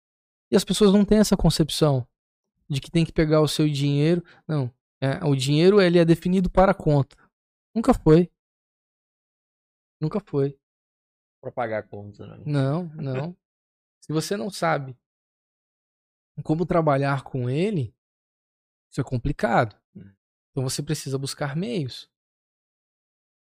E 0.52 0.56
as 0.56 0.64
pessoas 0.64 0.94
não 0.94 1.04
têm 1.04 1.20
essa 1.20 1.36
concepção 1.36 2.08
de 2.70 2.80
que 2.80 2.90
tem 2.90 3.06
que 3.06 3.12
pegar 3.12 3.42
o 3.42 3.48
seu 3.48 3.68
dinheiro. 3.68 4.24
Não. 4.48 4.74
É, 5.02 5.24
o 5.26 5.36
dinheiro 5.36 5.82
ele 5.82 6.00
é 6.00 6.06
definido 6.06 6.50
para 6.50 6.72
a 6.72 6.76
conta. 6.76 7.16
Nunca 7.76 7.94
foi. 7.94 8.32
Nunca 10.02 10.20
foi. 10.20 10.58
Pra 11.42 11.52
pagar 11.52 11.80
a 11.80 11.84
conta, 11.84 12.26
né? 12.26 12.44
Não, 12.46 12.86
não. 12.96 13.36
Se 14.02 14.14
você 14.14 14.36
não 14.36 14.50
sabe 14.50 14.98
como 16.44 16.66
trabalhar 16.66 17.24
com 17.24 17.50
ele, 17.50 17.94
isso 18.90 19.02
é 19.02 19.04
complicado. 19.04 19.78
Hum. 19.96 20.12
Então 20.52 20.64
você 20.64 20.82
precisa 20.82 21.18
buscar 21.18 21.56
meios. 21.56 22.10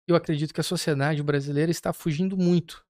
Eu 0.08 0.16
acredito 0.16 0.54
que 0.54 0.62
a 0.62 0.64
sociedade 0.64 1.22
brasileira 1.22 1.72
está 1.72 1.92
fugindo 1.92 2.38
muito. 2.38 2.85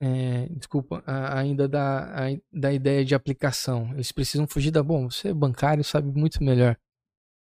É, 0.00 0.46
desculpa, 0.50 1.02
a- 1.06 1.38
ainda 1.38 1.66
da, 1.68 2.26
a- 2.26 2.38
da 2.52 2.72
ideia 2.72 3.04
de 3.04 3.14
aplicação. 3.14 3.92
Eles 3.94 4.12
precisam 4.12 4.46
fugir 4.46 4.70
da. 4.70 4.82
Bom, 4.82 5.10
você 5.10 5.28
é 5.28 5.34
bancário, 5.34 5.82
sabe 5.84 6.10
muito 6.18 6.42
melhor. 6.42 6.76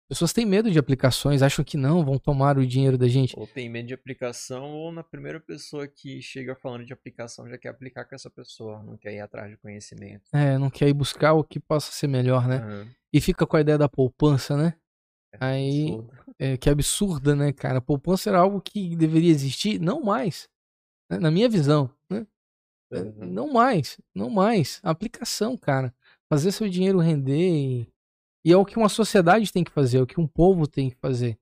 Pessoas 0.09 0.33
têm 0.33 0.43
medo 0.43 0.71
de 0.71 0.79
aplicações, 0.79 1.43
acham 1.43 1.63
que 1.63 1.77
não, 1.77 2.03
vão 2.03 2.17
tomar 2.17 2.57
o 2.57 2.65
dinheiro 2.65 2.97
da 2.97 3.07
gente. 3.07 3.37
Ou 3.37 3.45
tem 3.45 3.69
medo 3.69 3.87
de 3.89 3.93
aplicação, 3.93 4.63
ou 4.71 4.91
na 4.91 5.03
primeira 5.03 5.39
pessoa 5.39 5.87
que 5.87 6.19
chega 6.19 6.55
falando 6.55 6.83
de 6.83 6.91
aplicação 6.91 7.47
já 7.47 7.59
quer 7.59 7.69
aplicar 7.69 8.05
com 8.05 8.15
essa 8.15 8.27
pessoa, 8.29 8.81
não 8.81 8.97
quer 8.97 9.13
ir 9.13 9.19
atrás 9.19 9.51
de 9.51 9.57
conhecimento. 9.57 10.23
É, 10.33 10.57
não 10.57 10.71
quer 10.71 10.87
ir 10.87 10.93
buscar 10.93 11.33
o 11.33 11.43
que 11.43 11.59
possa 11.59 11.91
ser 11.91 12.07
melhor, 12.07 12.47
né? 12.47 12.55
Aham, 12.55 12.87
E 13.13 13.21
fica 13.21 13.45
com 13.45 13.55
a 13.55 13.61
ideia 13.61 13.77
da 13.77 13.87
poupança, 13.87 14.57
né? 14.57 14.73
Aí, 15.39 15.89
absurdo. 15.91 16.11
é, 16.39 16.57
que 16.57 16.69
absurda, 16.71 17.35
né, 17.35 17.53
cara? 17.53 17.79
Poupança 17.79 18.31
era 18.31 18.39
algo 18.39 18.59
que 18.61 18.95
deveria 18.95 19.29
existir, 19.29 19.79
não 19.79 20.01
mais. 20.01 20.49
né? 21.07 21.19
Na 21.19 21.29
minha 21.29 21.47
visão, 21.47 21.87
né? 22.09 22.25
É, 22.91 22.99
Aham. 22.99 23.25
Não 23.25 23.53
mais, 23.53 23.99
não 24.13 24.29
mais. 24.29 24.79
Aplicação, 24.83 25.57
cara. 25.57 25.93
Fazer 26.27 26.51
seu 26.51 26.69
dinheiro 26.69 26.99
render 26.99 27.49
e, 27.49 27.93
e 28.45 28.51
é 28.51 28.57
o 28.57 28.65
que 28.65 28.77
uma 28.77 28.89
sociedade 28.89 29.51
tem 29.51 29.63
que 29.63 29.71
fazer, 29.71 29.97
é 29.97 30.01
o 30.01 30.07
que 30.07 30.19
um 30.19 30.27
povo 30.27 30.67
tem 30.67 30.89
que 30.89 30.95
fazer. 30.97 31.39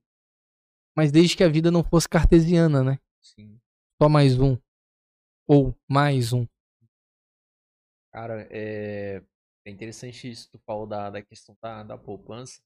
Mas 0.96 1.12
desde 1.12 1.36
que 1.36 1.44
a 1.44 1.48
vida 1.48 1.70
não 1.70 1.84
fosse 1.84 2.08
cartesiana, 2.08 2.82
né? 2.82 2.98
Sim. 3.22 3.60
Só 4.00 4.08
mais 4.08 4.38
um. 4.38 4.58
Ou 5.46 5.74
mais 5.88 6.32
um. 6.32 6.46
Cara, 8.12 8.48
é, 8.50 9.22
é 9.64 9.70
interessante 9.70 10.30
isso 10.30 10.50
tu 10.50 10.58
falou 10.66 10.86
da, 10.86 11.10
da 11.10 11.22
questão 11.22 11.56
da, 11.62 11.82
da 11.82 11.98
poupança. 11.98 12.60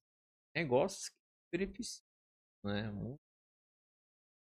Negócios 0.54 1.08
que 1.08 1.16
beneficiam, 1.52 2.04
né? 2.64 3.18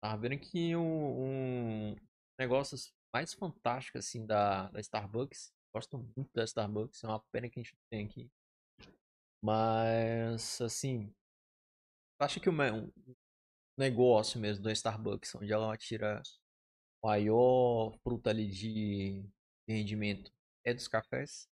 Tava 0.02 0.22
vendo 0.22 0.40
que 0.40 0.76
um, 0.76 1.92
um 1.92 1.96
negócios 2.40 2.94
mais 3.14 3.34
fantásticos 3.34 4.06
assim 4.06 4.26
da, 4.26 4.70
da 4.70 4.80
Starbucks. 4.80 5.54
Gosto 5.74 5.98
muito 5.98 6.30
da 6.34 6.44
Starbucks, 6.44 7.04
é 7.04 7.08
uma 7.08 7.20
pena 7.32 7.50
que 7.50 7.60
a 7.60 7.64
gente 7.64 7.76
tem 7.90 8.06
aqui. 8.06 8.30
Mas 9.44 10.62
assim, 10.62 11.08
tu 12.18 12.24
acha 12.24 12.40
que 12.40 12.50
o 12.50 12.54
negócio 13.78 14.40
mesmo 14.40 14.64
da 14.64 14.72
Starbucks, 14.72 15.36
onde 15.36 15.52
ela 15.52 15.76
tira 15.78 16.22
maior 17.04 17.98
fruta 18.04 18.30
ali 18.30 18.48
de 18.48 19.26
rendimento 19.68 20.32
é 20.64 20.74
dos 20.74 20.88
cafés? 20.88 21.50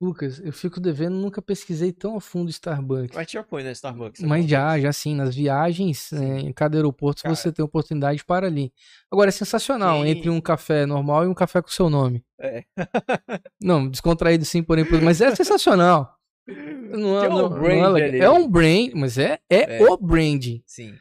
Lucas, 0.00 0.38
eu 0.44 0.52
fico 0.52 0.78
devendo, 0.78 1.14
nunca 1.16 1.40
pesquisei 1.40 1.90
tão 1.90 2.16
a 2.16 2.20
fundo 2.20 2.50
Starbucks. 2.50 3.16
Mas 3.16 3.30
já 3.30 3.42
foi 3.42 3.62
na 3.62 3.72
Starbucks? 3.72 4.20
Mas 4.20 4.42
alguma 4.42 4.48
já, 4.48 4.78
já 4.78 4.92
sim, 4.92 5.14
nas 5.14 5.34
viagens, 5.34 6.12
é, 6.12 6.18
Sim. 6.18 6.48
em 6.48 6.52
cada 6.52 6.76
aeroporto 6.76 7.22
Cara. 7.22 7.34
você 7.34 7.50
tem 7.50 7.64
oportunidade 7.64 8.22
para 8.22 8.46
ali. 8.46 8.70
Agora 9.10 9.28
é 9.28 9.32
sensacional 9.32 10.02
Quem- 10.02 10.10
entre 10.10 10.28
um 10.28 10.38
café 10.40 10.84
normal 10.84 11.24
e 11.24 11.28
um 11.28 11.34
café 11.34 11.62
com 11.62 11.68
seu 11.68 11.88
nome. 11.88 12.22
É. 12.38 12.62
Não, 13.60 13.88
descontraído 13.88 14.44
sim, 14.44 14.62
porém, 14.62 14.84
por- 14.84 15.00
mas 15.00 15.22
é 15.22 15.34
sensacional. 15.34 16.14
Não, 16.46 17.22
é, 17.22 17.26
é 17.26 17.28
um 17.28 17.32
não- 17.32 17.48
não 17.50 17.58
brand 17.58 17.72
é, 17.78 17.88
legal. 17.88 18.08
ali. 18.08 18.20
é 18.20 18.30
um 18.30 18.48
brand, 18.48 18.90
mas 18.94 19.16
é, 19.18 19.38
é, 19.50 19.78
É. 19.78 19.82
o 19.90 19.96
brand. 19.96 20.44
Sim, 20.66 20.94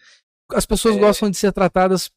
As 0.51 0.65
pessoas 0.65 0.95
É. 0.95 0.99
gostam 0.99 1.29
de 1.29 1.35
ser 1.37 1.51
tratadas 1.51 2.09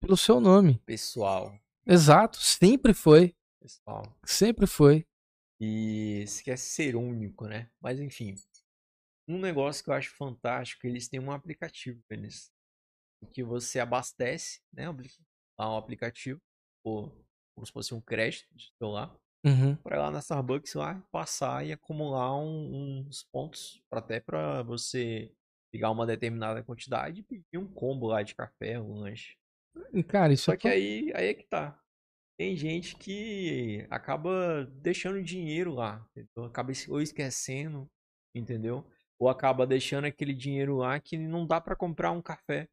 pelo 0.00 0.16
seu 0.16 0.40
nome. 0.40 0.80
pessoal. 0.86 1.52
Exato, 1.86 2.38
sempre 2.40 2.94
foi, 2.94 3.34
Pessoal. 3.60 4.02
sempre 4.24 4.66
foi. 4.66 5.04
E 5.60 6.24
se 6.26 6.44
quer 6.44 6.58
ser 6.58 6.96
único, 6.96 7.46
né? 7.48 7.70
Mas 7.80 8.00
enfim. 8.00 8.34
Um 9.28 9.38
negócio 9.40 9.82
que 9.84 9.90
eu 9.90 9.94
acho 9.94 10.10
fantástico, 10.16 10.86
eles 10.86 11.08
têm 11.08 11.20
um 11.20 11.32
aplicativo, 11.32 12.02
eles. 12.10 12.52
Que 13.34 13.42
você 13.44 13.80
abastece, 13.80 14.60
né? 14.72 14.88
Um 15.58 15.76
aplicativo, 15.76 16.40
ou 16.84 17.10
como 17.54 17.66
se 17.66 17.72
fosse 17.72 17.94
um 17.94 18.00
crédito 18.00 18.46
de 18.54 18.72
celular. 18.78 19.16
Uhum. 19.44 19.76
para 19.84 19.96
ir 19.96 20.00
lá 20.00 20.10
na 20.10 20.18
Starbucks 20.20 20.74
lá 20.74 21.00
passar 21.12 21.64
e 21.64 21.72
acumular 21.72 22.36
um- 22.36 23.06
uns 23.08 23.22
pontos 23.24 23.80
até 23.92 24.20
para 24.20 24.62
você 24.64 25.32
pegar 25.72 25.90
uma 25.92 26.06
determinada 26.06 26.62
quantidade 26.64 27.20
e 27.20 27.24
pedir 27.24 27.58
um 27.58 27.72
combo 27.72 28.08
lá 28.08 28.22
de 28.22 28.34
café, 28.34 28.80
um 28.80 28.94
lanche. 29.00 29.36
Cara, 30.08 30.32
isso 30.32 30.44
Só 30.46 30.52
é 30.52 30.56
que 30.56 30.68
aí, 30.68 31.12
aí 31.14 31.28
é 31.28 31.34
que 31.34 31.44
tá. 31.48 31.80
Tem 32.38 32.54
gente 32.54 32.96
que 32.96 33.86
acaba 33.90 34.66
deixando 34.82 35.22
dinheiro 35.22 35.72
lá, 35.72 36.06
entendeu? 36.10 36.44
acaba 36.44 36.72
ou 36.88 37.00
esquecendo, 37.00 37.88
entendeu? 38.34 38.84
Ou 39.18 39.28
acaba 39.30 39.66
deixando 39.66 40.04
aquele 40.04 40.34
dinheiro 40.34 40.76
lá 40.76 41.00
que 41.00 41.16
não 41.16 41.46
dá 41.46 41.60
pra 41.60 41.74
comprar 41.74 42.12
um 42.12 42.20
café. 42.20 42.68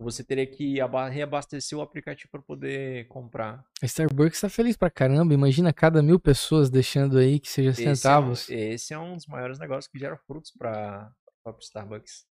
Você 0.00 0.22
teria 0.22 0.46
que 0.46 0.78
aba- 0.80 1.08
reabastecer 1.08 1.78
o 1.78 1.80
aplicativo 1.80 2.28
para 2.30 2.42
poder 2.42 3.06
comprar. 3.08 3.64
A 3.80 3.86
Starbucks 3.86 4.40
tá 4.40 4.48
feliz 4.48 4.76
pra 4.76 4.90
caramba. 4.90 5.32
Imagina 5.32 5.72
cada 5.72 6.02
mil 6.02 6.20
pessoas 6.20 6.68
deixando 6.68 7.16
aí 7.16 7.40
que 7.40 7.48
seja 7.48 7.70
Esse 7.70 7.86
é, 7.86 7.94
centavos. 7.94 8.50
esse 8.50 8.92
é 8.92 8.98
um 8.98 9.14
dos 9.16 9.26
maiores 9.26 9.58
negócios 9.58 9.86
que 9.90 9.98
gera 9.98 10.18
frutos 10.26 10.50
para 10.50 11.10
o 11.46 11.58
Starbucks. 11.60 12.26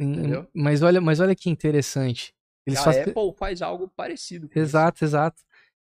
Entendeu? 0.00 0.48
Mas 0.54 0.82
olha, 0.82 1.00
mas 1.00 1.20
olha 1.20 1.34
que 1.36 1.50
interessante. 1.50 2.32
Eles 2.66 2.80
a 2.80 2.84
fazem. 2.84 3.02
Apple 3.02 3.34
faz 3.36 3.62
algo 3.62 3.88
parecido 3.88 4.48
com 4.48 4.58
Exato, 4.58 5.04
exato. 5.04 5.42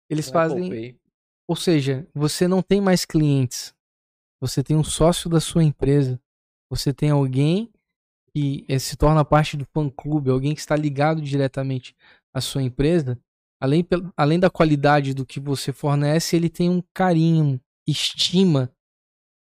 Eles 0.08 0.26
isso, 0.26 0.32
com 0.32 0.38
o 0.38 0.40
Apple 0.40 0.68
fazem. 0.68 1.00
Ou 1.46 1.56
seja, 1.56 2.06
você 2.14 2.46
não 2.46 2.62
tem 2.62 2.80
mais 2.80 3.04
clientes. 3.04 3.74
Você 4.40 4.62
tem 4.62 4.76
um 4.76 4.84
sócio 4.84 5.28
da 5.28 5.40
sua 5.40 5.64
empresa. 5.64 6.20
Você 6.70 6.92
tem 6.92 7.10
alguém 7.10 7.72
que 8.34 8.64
eh, 8.68 8.78
se 8.78 8.96
torna 8.96 9.24
parte 9.24 9.56
do 9.56 9.66
fã-clube, 9.72 10.30
alguém 10.30 10.54
que 10.54 10.60
está 10.60 10.76
ligado 10.76 11.20
diretamente 11.20 11.96
à 12.32 12.40
sua 12.40 12.62
empresa. 12.62 13.18
Além, 13.60 13.84
além 14.16 14.38
da 14.38 14.50
qualidade 14.50 15.14
do 15.14 15.26
que 15.26 15.40
você 15.40 15.72
fornece, 15.72 16.36
ele 16.36 16.48
tem 16.48 16.70
um 16.70 16.82
carinho, 16.94 17.60
estima 17.86 18.72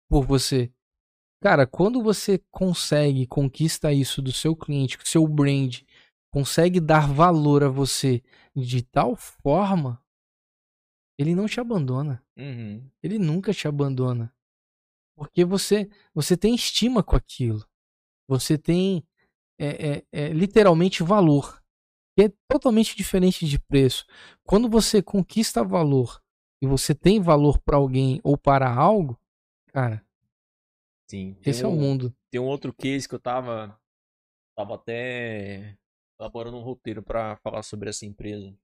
por 0.10 0.26
você. 0.26 0.72
Cara, 1.42 1.66
quando 1.66 2.04
você 2.04 2.40
consegue, 2.52 3.26
conquista 3.26 3.94
isso 3.94 4.22
do 4.22 4.32
seu 4.32 4.56
cliente, 4.56 4.98
do 4.98 5.08
seu 5.08 5.28
brand, 5.28 5.82
consegue 6.32 6.80
dar 6.80 7.12
valor 7.12 7.64
a 7.64 7.70
você 7.70 8.24
de 8.56 8.82
tal 8.82 9.16
forma, 9.16 10.04
ele 11.18 11.36
não 11.36 11.46
te 11.46 11.60
abandona. 11.60 12.24
Uhum. 12.38 12.90
Ele 13.04 13.20
nunca 13.20 13.54
te 13.54 13.68
abandona. 13.68 14.34
Porque 15.16 15.46
você, 15.46 15.90
você 16.14 16.36
tem 16.36 16.56
estima 16.56 17.04
com 17.04 17.16
aquilo. 17.16 17.64
Você 18.28 18.58
tem 18.58 19.06
é, 19.60 19.90
é, 19.90 20.06
é, 20.12 20.28
literalmente 20.30 21.04
valor. 21.04 21.62
Que 22.18 22.24
é 22.26 22.34
totalmente 22.50 22.96
diferente 22.96 23.46
de 23.46 23.60
preço. 23.60 24.06
Quando 24.44 24.68
você 24.68 25.02
conquista 25.02 25.64
valor 25.64 26.22
e 26.62 26.68
você 26.68 26.96
tem 26.96 27.22
valor 27.22 27.60
para 27.60 27.78
alguém 27.78 28.20
ou 28.24 28.38
para 28.38 28.74
algo, 28.74 29.20
cara, 29.68 30.06
Sim. 31.10 31.38
Esse 31.46 31.64
é 31.64 31.68
o 31.68 31.72
um- 31.72 31.76
mundo. 31.76 32.16
Tem 32.32 32.40
um 32.40 32.46
outro 32.46 32.74
case 32.74 33.08
que 33.08 33.14
eu 33.14 33.20
tava, 33.20 33.78
tava 34.56 34.76
até 34.76 35.78
elaborando 36.22 36.58
um 36.58 36.62
roteiro 36.62 37.02
para 37.02 37.36
falar 37.38 37.64
sobre 37.64 37.90
essa 37.90 38.06
empresa. 38.06 38.56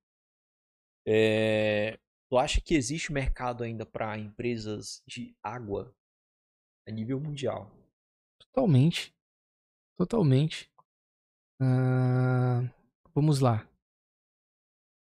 É, 1.05 1.99
tu 2.29 2.38
acha 2.38 2.61
que 2.61 2.75
existe 2.75 3.11
mercado 3.11 3.63
ainda 3.63 3.85
para 3.85 4.17
empresas 4.17 5.01
de 5.07 5.35
água 5.41 5.93
a 6.88 6.91
nível 6.91 7.19
mundial? 7.19 7.71
Totalmente. 8.39 9.13
Totalmente. 9.97 10.71
Ah, 11.59 12.61
vamos 13.15 13.39
lá. 13.39 13.67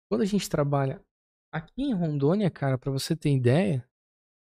Quando 0.10 0.22
a 0.22 0.26
gente 0.26 0.50
trabalha 0.50 1.04
aqui 1.52 1.84
em 1.84 1.94
Rondônia, 1.94 2.50
cara, 2.50 2.78
pra 2.78 2.92
você 2.92 3.16
ter 3.16 3.34
ideia, 3.36 3.86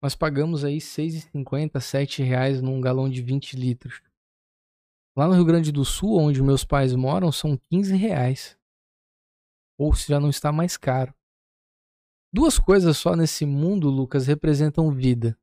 nós 0.02 0.16
pagamos 0.16 0.64
aí 0.64 0.74
R$ 0.74 0.80
6,50, 0.80 1.80
7 1.80 2.22
reais 2.22 2.60
num 2.60 2.80
galão 2.80 3.08
de 3.08 3.22
20 3.22 3.56
litros. 3.56 4.02
Lá 5.20 5.28
no 5.28 5.34
Rio 5.34 5.44
Grande 5.44 5.70
do 5.70 5.84
Sul, 5.84 6.16
onde 6.16 6.42
meus 6.42 6.64
pais 6.64 6.94
moram, 6.94 7.30
são 7.30 7.54
15 7.54 7.94
reais. 7.94 8.58
Ou 9.76 9.94
se 9.94 10.08
já 10.08 10.18
não 10.18 10.30
está 10.30 10.50
mais 10.50 10.78
caro. 10.78 11.14
Duas 12.32 12.58
coisas 12.58 12.96
só 12.96 13.14
nesse 13.14 13.44
mundo, 13.44 13.90
Lucas, 13.90 14.26
representam 14.26 14.90
vida. 14.90 15.38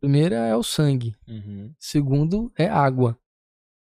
Primeira 0.00 0.46
é 0.46 0.56
o 0.56 0.62
sangue. 0.62 1.14
Uhum. 1.28 1.74
Segundo 1.78 2.50
é 2.56 2.66
água. 2.66 3.20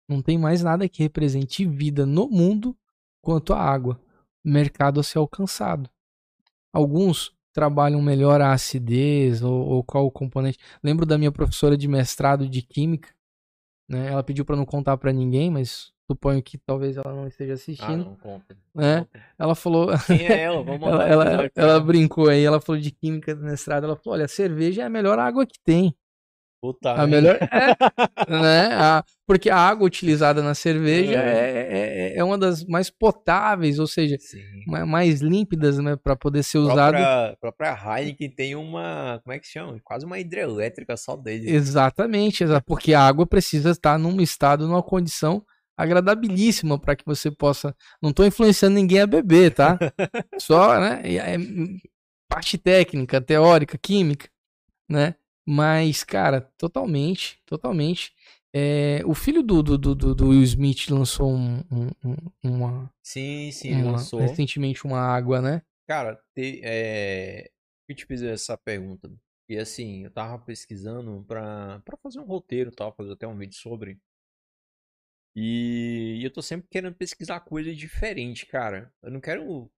Não 0.09 0.23
tem 0.23 0.39
mais 0.39 0.63
nada 0.63 0.89
que 0.89 1.03
represente 1.03 1.67
vida 1.67 2.07
no 2.07 2.29
mundo 2.29 2.79
quanto 3.21 3.53
a 3.53 3.61
água. 3.61 4.01
Mercado 4.45 5.01
a 5.01 5.03
ser 5.03 5.19
alcançado. 5.19 5.91
Alguns 6.73 7.37
trabalham 7.53 8.01
melhor 8.03 8.41
a 8.41 8.53
acidez 8.53 9.43
ou, 9.43 9.53
ou 9.69 9.85
qual 9.85 10.07
o 10.07 10.11
componente. 10.11 10.59
Lembro 10.83 11.05
da 11.07 11.19
minha 11.19 11.33
professora 11.33 11.77
de 11.77 11.87
mestrado 11.89 12.49
de 12.49 12.63
química, 12.63 13.11
né? 13.89 14.09
Ela 14.11 14.23
pediu 14.23 14.45
para 14.45 14.57
não 14.57 14.65
contar 14.65 14.97
para 14.97 15.13
ninguém, 15.13 15.51
mas 15.51 15.93
suponho 16.11 16.43
que 16.43 16.59
talvez 16.59 16.97
ela 16.97 17.15
não 17.15 17.27
esteja 17.27 17.53
Ah, 17.53 17.55
assistindo. 17.55 18.05
não, 18.05 18.17
conta. 18.17 18.57
né? 18.75 18.99
Conta. 19.01 19.23
Ela 19.39 19.55
falou, 19.55 19.89
Quem 20.07 20.27
é 20.27 20.41
ela? 20.43 20.63
Vamos 20.63 20.89
ela, 20.89 21.05
ela, 21.09 21.51
ela 21.55 21.81
brincou 21.81 22.29
aí, 22.29 22.43
ela 22.45 22.61
falou 22.61 22.81
de 22.81 22.91
química 22.91 23.35
do 23.35 23.43
mestrado, 23.45 23.85
ela 23.85 23.97
falou, 23.97 24.19
olha, 24.19 24.29
cerveja 24.29 24.83
é 24.83 24.85
a 24.87 24.91
melhor 24.91 25.19
água 25.19 25.47
que 25.47 25.59
tem. 25.65 25.95
Puta 26.63 26.93
A 26.93 27.07
melhor. 27.09 27.39
É, 27.53 28.31
né? 28.41 28.69
A- 28.75 29.05
porque 29.27 29.51
a 29.51 29.57
água 29.57 29.85
utilizada 29.85 30.43
na 30.43 30.55
cerveja 30.55 31.15
É. 31.21 31.41
é, 31.41 32.13
é, 32.15 32.19
é 32.19 32.23
uma 32.25 32.39
das 32.39 32.65
mais 32.65 32.89
potáveis, 32.89 33.81
ou 33.81 33.87
seja, 33.89 34.17
Sim. 34.21 34.39
ma- 34.69 34.87
mais 34.87 35.21
límpidas, 35.21 35.79
né, 35.79 35.97
para 35.97 36.15
poder 36.15 36.45
ser 36.45 36.59
usada. 36.59 36.97
própria, 36.99 37.37
própria 37.41 37.99
Heineken 37.99 38.31
tem 38.31 38.55
uma. 38.55 39.21
Como 39.25 39.35
é 39.35 39.41
que 39.41 39.47
chama? 39.49 39.77
Quase 39.83 40.07
uma 40.07 40.21
hidrelétrica 40.21 40.97
só 40.97 41.17
dele. 41.17 41.51
Exatamente, 41.51 42.45
exa- 42.45 42.61
porque 42.61 42.95
a 42.95 43.01
água 43.03 43.27
precisa 43.27 43.71
estar 43.71 43.99
num 43.99 44.21
estado, 44.21 44.69
numa 44.69 44.83
condição 44.83 45.45
agradabilíssima 45.77 46.79
para 46.79 46.95
que 46.95 47.05
você 47.05 47.29
possa. 47.31 47.75
Não 48.01 48.11
estou 48.11 48.25
influenciando 48.25 48.77
ninguém 48.77 49.01
a 49.01 49.07
beber, 49.07 49.53
tá? 49.53 49.77
Só, 50.39 50.79
né? 50.79 51.03
é, 51.05 51.37
hum, 51.39 51.77
parte 52.29 52.57
técnica, 52.57 53.21
teórica, 53.21 53.77
química, 53.79 54.29
né? 54.89 55.15
Mas, 55.47 56.05
cara, 56.05 56.41
totalmente, 56.57 57.41
totalmente. 57.47 58.13
É, 58.55 59.01
o 59.07 59.15
filho 59.15 59.43
do, 59.43 59.63
do, 59.63 59.79
do, 59.79 60.15
do- 60.15 60.29
Will 60.29 60.43
Smith 60.43 60.89
lançou 60.91 61.33
um- 61.33 61.61
um- 61.71 61.91
um- 62.05 62.17
uma, 62.45 62.91
Sim, 63.03 63.51
sim, 63.51 63.75
uma- 63.75 63.93
lançou. 63.93 64.21
recentemente 64.21 64.85
uma 64.85 64.99
água, 65.01 65.41
né? 65.41 65.63
Cara, 65.87 66.21
te, 66.35 66.61
é... 66.63 67.51
eu 67.89 67.95
te 67.97 68.07
fiz 68.07 68.23
essa 68.23 68.57
pergunta. 68.57 69.11
E 69.49 69.59
assim, 69.59 70.05
eu 70.05 70.11
tava 70.11 70.39
pesquisando 70.39 71.25
pra, 71.27 71.81
pra 71.85 71.97
fazer 72.03 72.21
um 72.21 72.25
roteiro 72.25 72.71
tal, 72.71 72.95
fazer 72.95 73.13
até 73.13 73.27
um 73.27 73.37
vídeo 73.37 73.57
sobre. 73.57 73.99
E, 75.35 76.19
e 76.21 76.25
eu 76.25 76.33
tô 76.33 76.43
sempre 76.43 76.69
querendo 76.71 76.95
pesquisar 76.95 77.41
coisa 77.41 77.75
diferente, 77.75 78.47
cara. 78.47 78.93
Eu 79.03 79.11
não 79.11 79.21
quero. 79.21 79.71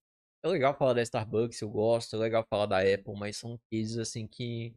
É 0.42 0.48
legal 0.48 0.76
falar 0.76 0.92
da 0.94 1.02
Starbucks, 1.02 1.60
eu 1.62 1.70
gosto, 1.70 2.16
é 2.16 2.18
legal 2.18 2.46
falar 2.48 2.66
da 2.66 2.80
Apple, 2.80 3.14
mas 3.18 3.36
são 3.36 3.58
cases 3.70 3.96
assim 3.98 4.26
que. 4.26 4.74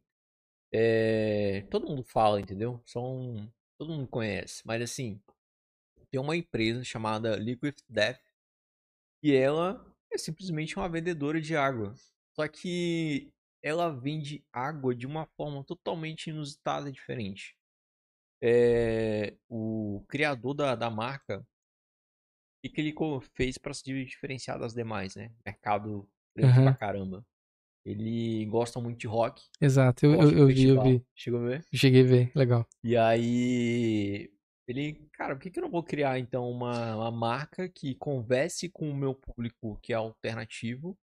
É... 0.71 1.61
Todo 1.69 1.87
mundo 1.87 2.03
fala, 2.03 2.39
entendeu? 2.39 2.81
São. 2.85 3.51
Todo 3.77 3.93
mundo 3.93 4.07
conhece. 4.07 4.61
Mas 4.65 4.81
assim, 4.81 5.21
tem 6.09 6.19
uma 6.19 6.35
empresa 6.35 6.83
chamada 6.83 7.35
Liquid 7.35 7.77
Death. 7.89 8.21
E 9.23 9.33
ela 9.33 9.85
é 10.11 10.17
simplesmente 10.17 10.77
uma 10.77 10.89
vendedora 10.89 11.41
de 11.41 11.55
água. 11.55 11.93
Só 12.33 12.47
que 12.47 13.31
ela 13.63 13.89
vende 13.89 14.43
água 14.53 14.95
de 14.95 15.05
uma 15.05 15.25
forma 15.35 15.63
totalmente 15.63 16.29
inusitada 16.29 16.89
e 16.89 16.91
diferente. 16.91 17.57
É, 18.41 19.35
o 19.49 20.05
criador 20.07 20.53
da, 20.53 20.75
da 20.75 20.89
marca, 20.89 21.39
o 22.63 22.69
que, 22.69 22.81
ele 22.81 22.93
fez 23.33 23.57
para 23.57 23.73
se 23.73 23.83
diferenciar 23.83 24.59
das 24.59 24.73
demais, 24.73 25.15
né? 25.15 25.31
Mercado 25.45 26.07
grande 26.35 26.59
Uhum. 26.59 26.65
pra 26.65 26.75
caramba. 26.75 27.25
Ele 27.87 28.45
gosta 28.47 28.81
muito 28.81 28.99
de 28.99 29.07
rock. 29.07 29.41
Exato, 29.61 30.05
eu, 30.05 30.13
eu, 30.13 30.37
eu 30.39 30.47
vi, 30.47 30.67
eu 30.67 30.83
vi. 30.83 31.05
Chegou 31.15 31.39
a 31.39 31.47
ver? 31.47 31.65
Cheguei 31.73 32.01
a 32.01 32.05
ver, 32.05 32.31
legal. 32.35 32.67
E 32.83 32.97
aí, 32.97 34.29
ele, 34.67 35.07
cara, 35.13 35.33
por 35.33 35.41
que 35.41 35.49
que 35.49 35.57
eu 35.57 35.63
não 35.63 35.71
vou 35.71 35.81
criar 35.81 36.19
então 36.19 36.51
uma, 36.51 36.97
uma 36.97 37.11
marca 37.11 37.69
que 37.69 37.95
converse 37.95 38.67
com 38.67 38.91
o 38.91 38.95
meu 38.95 39.15
público 39.15 39.79
que 39.81 39.93
é 39.93 39.95
alternativo 39.95 40.97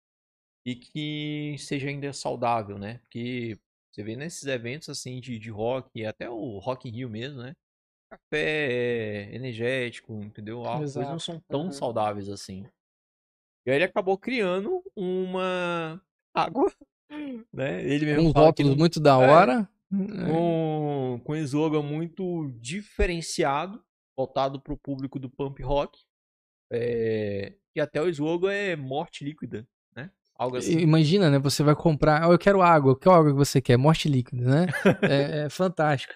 e 0.67 0.77
que 0.77 1.57
seja 1.59 1.89
ainda 1.89 2.13
saudável, 2.13 2.79
né? 2.79 2.99
Porque 2.99 3.59
você 3.91 4.03
vê 4.03 4.15
nesses 4.15 4.45
eventos 4.45 4.91
assim 4.91 5.21
de, 5.21 5.39
de 5.39 5.51
rock, 5.51 6.05
até 6.05 6.29
o 6.29 6.59
Rock 6.59 6.87
in 6.87 6.93
Rio 6.93 7.09
mesmo, 7.09 7.41
né? 7.41 7.55
Café 8.11 9.31
é, 9.31 9.35
energético, 9.35 10.13
entendeu? 10.23 10.67
As 10.67 10.77
coisas 10.77 11.09
não 11.09 11.19
são 11.19 11.41
tão 11.49 11.65
uhum. 11.65 11.73
saudáveis 11.73 12.29
assim. 12.29 12.67
E 13.67 13.71
aí 13.71 13.79
ele 13.79 13.85
acabou 13.85 14.19
criando 14.19 14.83
uma 14.95 15.99
água, 16.35 16.71
né? 17.53 17.83
Ele 17.85 18.07
mesmo 18.07 18.25
Com 18.29 18.33
que 18.35 18.39
rótulos 18.41 18.71
não- 18.73 18.79
muito 18.79 19.01
da 19.01 19.13
É. 19.13 19.17
hora. 19.29 19.69
com, 19.91 21.21
com 21.25 21.33
um 21.33 21.37
slogan 21.37 21.83
muito 21.83 22.51
diferenciado, 22.61 23.81
voltado 24.17 24.61
para 24.61 24.73
o 24.75 24.77
público 24.77 25.19
do 25.19 25.31
pump 25.31 25.63
rock. 25.63 25.99
É, 26.73 27.53
e 27.77 27.81
até 27.81 28.01
o 28.03 28.09
slogan 28.09 28.53
é 28.53 28.75
morte 28.75 29.25
líquida, 29.25 29.67
né? 29.95 30.11
Algo 30.37 30.57
assim. 30.57 30.79
Imagina, 30.79 31.31
né? 31.31 31.39
Você 31.39 31.63
vai 31.63 31.77
comprar. 31.77 32.25
"Ah, 32.25 32.33
eu 32.33 32.39
quero 32.39 32.61
água. 32.63 32.99
Qual 32.99 33.15
água 33.15 33.31
que 33.31 33.37
você 33.39 33.61
quer? 33.61 33.77
Morte 33.77 34.09
líquida, 34.09 34.43
né? 34.45 34.67
é, 35.43 35.45
é 35.45 35.49
fantástico. 35.51 36.13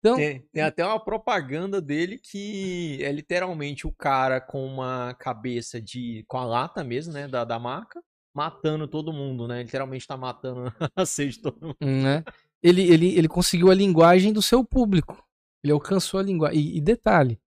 Então, 0.00 0.16
Tem, 0.16 0.40
tem 0.52 0.62
até 0.62 0.84
uma 0.84 0.98
propaganda 0.98 1.80
dele 1.80 2.18
que 2.18 2.98
é 3.04 3.12
literalmente 3.12 3.86
o 3.86 3.92
cara 3.92 4.40
com 4.40 4.64
uma 4.66 5.14
cabeça 5.14 5.80
de. 5.80 6.24
com 6.26 6.38
a 6.38 6.44
lata 6.44 6.82
mesmo, 6.82 7.12
né? 7.12 7.28
Da, 7.28 7.44
da 7.44 7.58
marca, 7.58 8.02
matando 8.34 8.86
todo 8.88 9.12
mundo, 9.12 9.48
né? 9.48 9.62
Literalmente 9.62 10.06
tá 10.06 10.16
matando 10.16 10.72
a 10.96 11.06
sede 11.06 11.36
de 11.36 11.42
todo 11.42 11.60
mundo. 11.60 11.76
né? 11.80 12.24
Ele, 12.62 12.82
ele, 12.82 13.16
ele 13.16 13.28
conseguiu 13.28 13.70
a 13.70 13.74
linguagem 13.74 14.32
do 14.32 14.42
seu 14.42 14.64
público. 14.64 15.24
Ele 15.64 15.72
alcançou 15.72 16.20
a 16.20 16.22
linguagem. 16.22 16.58
E, 16.60 16.76
e 16.78 16.80
detalhe: 16.80 17.40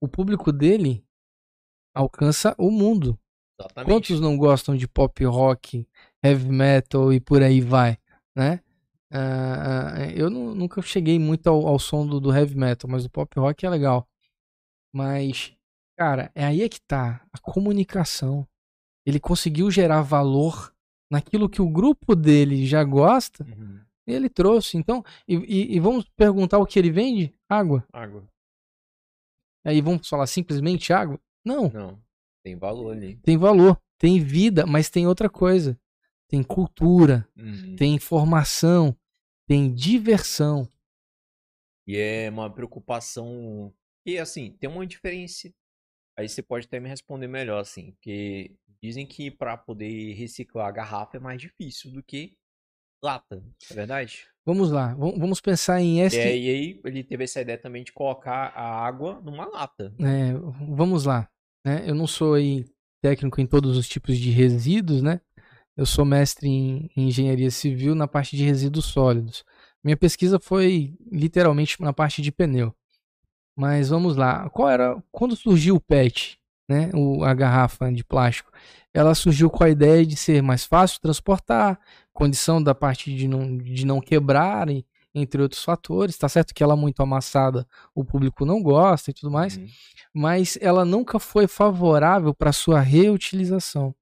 o 0.00 0.08
público 0.08 0.52
dele 0.52 1.04
alcança 1.94 2.54
o 2.58 2.70
mundo. 2.70 3.18
Exatamente. 3.58 3.92
Quantos 3.92 4.20
não 4.20 4.36
gostam 4.36 4.76
de 4.76 4.86
pop 4.86 5.24
rock, 5.24 5.88
heavy 6.22 6.50
metal 6.50 7.12
e 7.12 7.20
por 7.20 7.42
aí 7.42 7.60
vai, 7.60 7.98
né? 8.36 8.60
Ah, 9.10 9.94
eu 10.14 10.28
nu- 10.28 10.54
nunca 10.54 10.82
cheguei 10.82 11.18
muito 11.18 11.46
ao, 11.46 11.66
ao 11.66 11.78
som 11.78 12.06
do, 12.06 12.20
do 12.20 12.34
heavy 12.34 12.56
metal, 12.56 12.90
mas 12.90 13.04
o 13.04 13.10
pop 13.10 13.38
rock 13.40 13.64
é 13.64 13.70
legal. 13.70 14.06
Mas, 14.92 15.54
cara, 15.96 16.30
é 16.34 16.44
aí 16.44 16.62
é 16.62 16.68
que 16.68 16.80
tá 16.80 17.24
a 17.32 17.38
comunicação. 17.38 18.46
Ele 19.06 19.20
conseguiu 19.20 19.70
gerar 19.70 20.02
valor 20.02 20.74
naquilo 21.10 21.48
que 21.48 21.62
o 21.62 21.68
grupo 21.70 22.16
dele 22.16 22.66
já 22.66 22.82
gosta, 22.82 23.44
Uhum. 23.44 23.80
ele 24.06 24.28
trouxe. 24.28 24.76
Então, 24.76 25.04
e, 25.28 25.36
e- 25.36 25.76
e 25.76 25.80
vamos 25.80 26.04
perguntar 26.16 26.58
o 26.58 26.66
que 26.66 26.78
ele 26.78 26.90
vende? 26.90 27.32
Água. 27.48 27.86
Água. 27.92 28.28
Aí 29.64 29.80
vamos 29.80 30.08
falar 30.08 30.26
simplesmente 30.26 30.92
água? 30.92 31.20
Não. 31.44 31.68
Não. 31.70 32.02
Tem 32.42 32.56
valor 32.56 32.92
ali. 32.96 33.16
Tem 33.18 33.36
valor, 33.36 33.80
tem 33.98 34.20
vida, 34.20 34.66
mas 34.66 34.88
tem 34.90 35.06
outra 35.06 35.28
coisa. 35.28 35.78
Tem 36.28 36.42
cultura, 36.42 37.28
Uhum. 37.36 37.76
tem 37.76 37.94
informação, 37.94 38.96
tem 39.46 39.72
diversão. 39.72 40.68
E 41.86 41.96
é 41.96 42.28
uma 42.30 42.50
preocupação. 42.50 43.72
E 44.04 44.18
assim, 44.18 44.52
tem 44.58 44.68
uma 44.68 44.86
diferença. 44.86 45.52
Aí 46.16 46.28
você 46.28 46.42
pode 46.42 46.66
até 46.66 46.80
me 46.80 46.88
responder 46.88 47.28
melhor, 47.28 47.60
assim. 47.60 47.92
Porque 47.92 48.56
dizem 48.82 49.06
que 49.06 49.30
para 49.30 49.56
poder 49.56 50.14
reciclar 50.14 50.68
a 50.68 50.72
garrafa 50.72 51.16
é 51.16 51.20
mais 51.20 51.40
difícil 51.40 51.90
do 51.92 52.02
que 52.02 52.36
lata. 53.02 53.42
É 53.70 53.74
verdade? 53.74 54.26
Vamos 54.46 54.70
lá, 54.70 54.94
vam- 54.94 55.18
vamos 55.18 55.40
pensar 55.40 55.80
em 55.80 56.00
E 56.00 56.06
este. 56.06 56.28
aí, 56.28 56.46
e 56.46 56.50
aí 56.50 56.80
ele 56.84 57.02
teve 57.04 57.24
essa 57.24 57.40
ideia 57.40 57.58
também 57.58 57.82
de 57.84 57.92
colocar 57.92 58.52
a 58.54 58.84
água 58.86 59.20
numa 59.20 59.44
lata. 59.46 59.92
é, 60.00 60.32
vamos 60.74 61.04
lá. 61.04 61.28
Né? 61.64 61.88
Eu 61.88 61.94
não 61.94 62.06
sou 62.06 62.34
aí 62.34 62.64
técnico 63.02 63.40
em 63.40 63.46
todos 63.46 63.76
os 63.76 63.88
tipos 63.88 64.16
de 64.18 64.30
resíduos, 64.30 65.02
né? 65.02 65.20
Eu 65.76 65.86
sou 65.86 66.04
mestre 66.04 66.48
em 66.48 66.90
engenharia 66.96 67.50
civil 67.50 67.94
na 67.94 68.08
parte 68.08 68.36
de 68.36 68.44
resíduos 68.44 68.86
sólidos. 68.86 69.44
Minha 69.84 69.96
pesquisa 69.96 70.40
foi 70.40 70.94
literalmente 71.10 71.80
na 71.80 71.92
parte 71.92 72.22
de 72.22 72.32
pneu. 72.32 72.74
Mas 73.56 73.88
vamos 73.88 74.16
lá. 74.16 74.48
Qual 74.50 74.68
era 74.68 75.02
quando 75.10 75.34
surgiu 75.34 75.76
o 75.76 75.80
PET, 75.80 76.38
né? 76.68 76.90
O, 76.94 77.24
a 77.24 77.32
garrafa 77.32 77.90
de 77.92 78.04
plástico? 78.04 78.50
Ela 78.92 79.14
surgiu 79.14 79.48
com 79.50 79.64
a 79.64 79.68
ideia 79.70 80.04
de 80.04 80.16
ser 80.16 80.42
mais 80.42 80.64
fácil 80.64 81.00
transportar, 81.00 81.78
condição 82.12 82.62
da 82.62 82.74
parte 82.74 83.14
de 83.14 83.26
não, 83.28 83.56
de 83.58 83.86
não 83.86 84.00
quebrar, 84.00 84.68
e- 84.70 84.84
entre 85.14 85.40
outros 85.40 85.64
fatores. 85.64 86.18
Tá 86.18 86.28
certo 86.28 86.54
que 86.54 86.62
ela 86.62 86.74
é 86.74 86.76
muito 86.76 87.02
amassada, 87.02 87.66
o 87.94 88.04
público 88.04 88.44
não 88.44 88.62
gosta 88.62 89.10
e 89.10 89.14
tudo 89.14 89.30
mais 89.30 89.56
Uhum. 89.56 89.66
mas 90.14 90.58
ela 90.60 90.84
nunca 90.84 91.18
foi 91.18 91.46
favorável 91.46 92.34
para 92.34 92.52
sua 92.52 92.80
reutilização, 92.80 93.94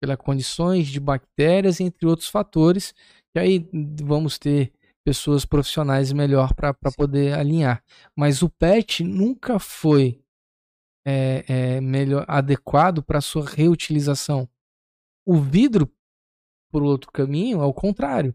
pelas 0.00 0.16
condições 0.16 0.86
de 0.88 0.98
bactérias, 0.98 1.80
entre 1.80 2.06
outros 2.06 2.28
fatores, 2.28 2.94
que 3.32 3.38
aí 3.38 3.68
vamos 4.02 4.38
ter 4.38 4.72
pessoas 5.10 5.44
profissionais 5.44 6.12
melhor 6.12 6.54
para 6.54 6.72
poder 6.72 7.36
alinhar. 7.36 7.82
Mas 8.14 8.42
o 8.42 8.48
PET 8.48 9.02
nunca 9.02 9.58
foi 9.58 10.22
é, 11.04 11.44
é, 11.48 11.80
melhor 11.80 12.24
adequado 12.28 13.02
para 13.02 13.20
sua 13.20 13.44
reutilização. 13.44 14.48
O 15.26 15.40
vidro, 15.40 15.92
por 16.70 16.84
outro 16.84 17.10
caminho, 17.10 17.60
é 17.60 17.64
o 17.64 17.74
contrário. 17.74 18.32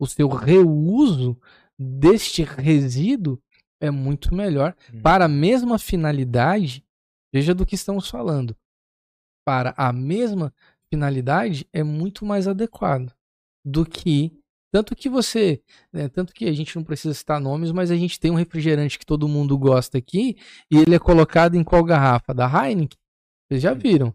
O 0.00 0.06
seu 0.06 0.26
reuso 0.28 1.38
deste 1.78 2.42
resíduo 2.42 3.38
é 3.78 3.90
muito 3.90 4.34
melhor 4.34 4.74
hum. 4.94 5.02
para 5.02 5.26
a 5.26 5.28
mesma 5.28 5.78
finalidade. 5.78 6.82
Veja 7.34 7.54
do 7.54 7.66
que 7.66 7.74
estamos 7.74 8.08
falando. 8.08 8.56
Para 9.44 9.74
a 9.76 9.92
mesma 9.92 10.54
finalidade 10.88 11.68
é 11.70 11.82
muito 11.82 12.24
mais 12.24 12.48
adequado 12.48 13.14
do 13.62 13.84
que 13.84 14.42
tanto 14.74 14.96
que 14.96 15.08
você, 15.08 15.62
né, 15.92 16.08
tanto 16.08 16.34
que 16.34 16.46
a 16.46 16.52
gente 16.52 16.74
não 16.74 16.82
precisa 16.82 17.14
citar 17.14 17.40
nomes, 17.40 17.70
mas 17.70 17.92
a 17.92 17.96
gente 17.96 18.18
tem 18.18 18.32
um 18.32 18.34
refrigerante 18.34 18.98
que 18.98 19.06
todo 19.06 19.28
mundo 19.28 19.56
gosta 19.56 19.98
aqui 19.98 20.36
e 20.68 20.78
ele 20.78 20.96
é 20.96 20.98
colocado 20.98 21.54
em 21.54 21.62
qual 21.62 21.84
garrafa? 21.84 22.34
Da 22.34 22.48
Heineken. 22.48 22.98
Vocês 23.46 23.62
já 23.62 23.72
viram, 23.72 24.12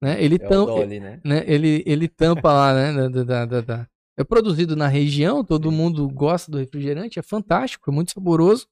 né? 0.00 0.22
Ele 0.22 0.36
é 0.36 0.38
tampa, 0.38 0.70
Dolly, 0.70 1.00
né? 1.00 1.20
né? 1.24 1.42
Ele 1.44 1.82
ele 1.84 2.06
tampa 2.06 2.52
lá, 2.52 2.72
né? 2.72 3.08
Da, 3.08 3.46
da, 3.46 3.60
da, 3.60 3.88
É 4.16 4.22
produzido 4.22 4.76
na 4.76 4.86
região, 4.86 5.44
todo 5.44 5.72
mundo 5.72 6.08
gosta 6.08 6.52
do 6.52 6.58
refrigerante, 6.58 7.18
é 7.18 7.22
fantástico, 7.22 7.90
é 7.90 7.92
muito 7.92 8.12
saboroso, 8.12 8.68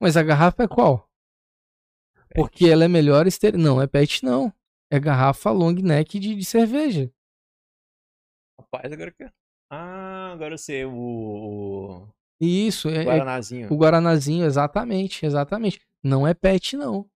mas 0.00 0.16
a 0.16 0.22
garrafa 0.24 0.64
é 0.64 0.66
qual? 0.66 1.08
Porque 2.34 2.66
ela 2.66 2.82
é 2.82 2.88
melhor 2.88 3.28
ester... 3.28 3.56
Não, 3.56 3.80
é 3.80 3.86
PET 3.86 4.24
não. 4.24 4.52
É 4.90 4.98
garrafa 4.98 5.52
long 5.52 5.74
neck 5.74 6.18
de, 6.18 6.34
de 6.34 6.44
cerveja. 6.44 7.08
Rapaz, 8.58 8.92
agora 8.92 9.12
que 9.12 9.22
ah, 9.74 10.32
agora 10.34 10.52
eu 10.52 10.58
sei, 10.58 10.84
o. 10.84 10.92
o... 10.92 12.08
Isso, 12.38 12.90
é, 12.90 12.96
é. 12.96 13.04
Guaranazinho. 13.04 13.66
É, 13.66 13.72
o 13.72 13.76
Guaranazinho, 13.76 14.44
exatamente, 14.44 15.24
exatamente. 15.24 15.80
Não 16.02 16.26
é 16.26 16.34
pet, 16.34 16.76
não. 16.76 17.08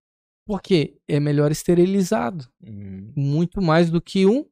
Porque 0.46 0.96
é 1.06 1.20
melhor 1.20 1.50
esterilizado. 1.50 2.48
Uhum. 2.62 3.12
Muito 3.14 3.60
mais 3.60 3.90
do 3.90 4.00
que 4.00 4.24
um 4.24 4.46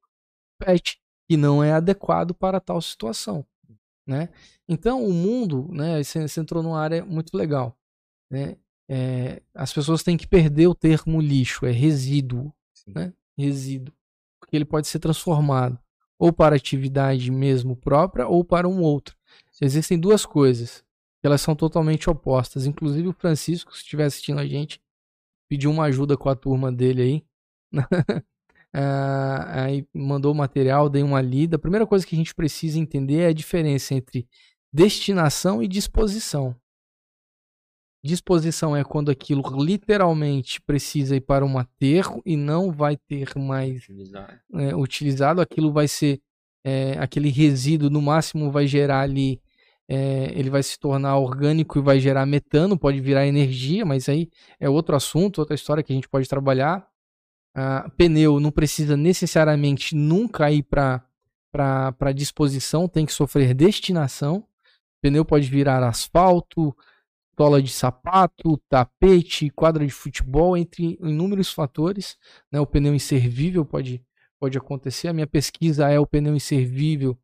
pet, 0.59 1.01
que 1.27 1.37
não 1.39 1.65
é 1.65 1.73
adequado 1.73 2.35
para 2.35 2.61
tal 2.61 2.83
situação. 2.83 3.47
Né? 4.07 4.29
Então, 4.69 5.03
o 5.03 5.11
mundo, 5.11 5.67
né, 5.73 6.03
você, 6.03 6.29
você 6.29 6.41
entrou 6.41 6.63
numa 6.63 6.79
área 6.79 7.07
muito 7.07 7.35
legal. 7.35 7.75
Né? 8.31 8.59
É, 8.87 9.41
as 9.55 9.73
pessoas 9.73 10.03
têm 10.03 10.19
que 10.19 10.27
perder 10.27 10.67
o 10.67 10.75
termo 10.75 11.23
lixo, 11.23 11.65
é 11.65 11.71
resíduo. 11.71 12.53
Né? 12.87 13.15
Resíduo. 13.39 13.95
Porque 14.39 14.57
ele 14.57 14.67
pode 14.67 14.89
ser 14.89 14.99
transformado 14.99 15.79
ou 16.25 16.33
para 16.33 16.57
atividade 16.57 17.31
mesmo 17.31 17.77
própria 17.77 18.27
ou 18.27 18.43
para 18.43 18.67
um 18.67 18.81
outro. 18.81 19.15
Existem 19.61 19.99
duas 19.99 20.25
coisas, 20.25 20.83
elas 21.23 21.43
são 21.43 21.55
totalmente 21.55 22.09
opostas. 22.09 22.65
Inclusive 22.65 23.09
o 23.09 23.13
Francisco, 23.13 23.73
se 23.73 23.83
estiver 23.83 24.07
assistindo 24.07 24.41
a 24.41 24.47
gente, 24.47 24.81
pediu 25.51 25.71
uma 25.71 25.85
ajuda 25.85 26.17
com 26.17 26.31
a 26.31 26.35
turma 26.35 26.73
dele 26.73 27.03
aí. 27.03 27.25
ah, 28.73 29.65
aí 29.65 29.87
mandou 29.93 30.33
o 30.33 30.35
material, 30.35 30.89
dei 30.89 31.03
uma 31.03 31.21
lida. 31.21 31.57
A 31.57 31.59
primeira 31.59 31.87
coisa 31.87 32.07
que 32.07 32.15
a 32.15 32.19
gente 32.19 32.35
precisa 32.35 32.79
entender 32.79 33.19
é 33.19 33.27
a 33.27 33.35
diferença 33.35 33.93
entre 33.93 34.27
destinação 34.73 35.63
e 35.63 35.69
disposição. 35.69 36.57
Disposição 38.05 38.77
é 38.77 38.85
quando 38.85 39.11
aquilo 39.11 39.43
literalmente 39.65 40.61
precisa 40.61 41.17
ir 41.17 41.23
para 41.23 41.43
um 41.43 41.57
aterro 41.57 42.21
e 42.27 42.37
não 42.37 42.71
vai 42.71 42.99
ter 42.99 43.31
mais 43.35 43.85
utilizado. 43.85 44.33
É, 44.53 44.77
utilizado. 44.77 45.41
Aquilo 45.41 45.73
vai 45.73 45.89
ser 45.89 46.21
é, 46.63 46.99
aquele 46.99 47.31
resíduo, 47.31 47.89
no 47.89 48.03
máximo 48.03 48.51
vai 48.51 48.67
gerar 48.67 49.01
ali, 49.01 49.41
é, 49.89 50.31
ele 50.39 50.51
vai 50.51 50.63
se 50.63 50.79
tornar 50.79 51.17
orgânico 51.17 51.79
e 51.79 51.83
vai 51.83 51.99
gerar 51.99 52.27
metano, 52.27 52.79
pode 52.79 53.01
virar 53.01 53.27
energia, 53.27 53.87
mas 53.87 54.07
aí 54.07 54.29
é 54.61 54.69
outro 54.69 54.95
assunto, 54.95 55.39
outra 55.39 55.55
história 55.55 55.83
que 55.83 55.91
a 55.91 55.97
gente 55.97 56.09
pode 56.09 56.29
trabalhar. 56.29 56.87
Ah, 57.57 57.91
pneu 57.97 58.39
não 58.39 58.51
precisa 58.51 58.99
necessariamente 58.99 59.95
nunca 59.95 60.51
ir 60.51 60.65
para 60.65 62.13
disposição, 62.15 62.87
tem 62.87 63.07
que 63.07 63.15
sofrer 63.15 63.55
destinação. 63.55 64.47
Pneu 65.01 65.25
pode 65.25 65.49
virar 65.49 65.83
asfalto, 65.83 66.77
tola 67.35 67.63
de 67.63 67.71
sapato, 67.71 68.57
tapete, 68.69 69.51
quadra 69.51 69.85
de 69.87 69.93
futebol, 69.93 70.57
entre 70.57 70.99
inúmeros 71.01 71.53
fatores. 71.53 72.17
Né? 72.51 72.61
O 72.61 72.67
pneu 72.67 72.95
inservível 72.95 73.65
pode, 73.65 74.05
pode 74.39 74.57
acontecer. 74.59 75.09
A 75.09 75.13
minha 75.13 75.27
pesquisa 75.27 75.89
é 75.89 75.99
o 75.99 76.07
pneu 76.07 76.35
inservível 76.35 77.19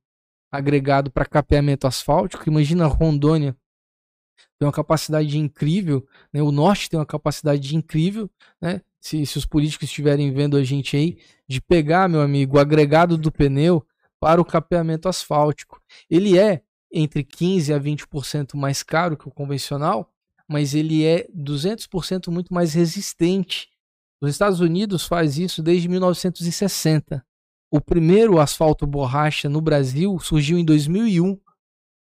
agregado 0.50 1.10
para 1.10 1.24
capeamento 1.24 1.86
asfáltico. 1.86 2.48
Imagina 2.48 2.86
Rondônia 2.86 3.56
tem 4.58 4.66
uma 4.66 4.72
capacidade 4.72 5.38
incrível, 5.38 6.06
né? 6.32 6.42
o 6.42 6.52
norte 6.52 6.90
tem 6.90 6.98
uma 6.98 7.06
capacidade 7.06 7.74
incrível, 7.74 8.30
né? 8.60 8.82
se, 9.00 9.24
se 9.24 9.38
os 9.38 9.46
políticos 9.46 9.88
estiverem 9.88 10.32
vendo 10.32 10.56
a 10.56 10.62
gente 10.62 10.96
aí, 10.96 11.18
de 11.48 11.60
pegar, 11.60 12.08
meu 12.08 12.20
amigo, 12.20 12.56
o 12.56 12.60
agregado 12.60 13.16
do 13.16 13.32
pneu 13.32 13.84
para 14.20 14.40
o 14.40 14.44
capeamento 14.44 15.08
asfáltico. 15.08 15.80
Ele 16.08 16.38
é 16.38 16.62
entre 16.92 17.22
15% 17.22 17.74
a 17.74 17.80
20% 17.80 18.56
mais 18.56 18.82
caro 18.82 19.16
que 19.16 19.28
o 19.28 19.30
convencional, 19.30 20.12
mas 20.48 20.74
ele 20.74 21.04
é 21.04 21.28
200% 21.28 22.28
muito 22.28 22.52
mais 22.52 22.74
resistente. 22.74 23.68
Os 24.20 24.30
Estados 24.30 24.60
Unidos 24.60 25.06
faz 25.06 25.38
isso 25.38 25.62
desde 25.62 25.88
1960. 25.88 27.24
O 27.70 27.80
primeiro 27.80 28.40
asfalto 28.40 28.86
borracha 28.86 29.48
no 29.48 29.60
Brasil 29.60 30.18
surgiu 30.18 30.58
em 30.58 30.64
2001, 30.64 31.38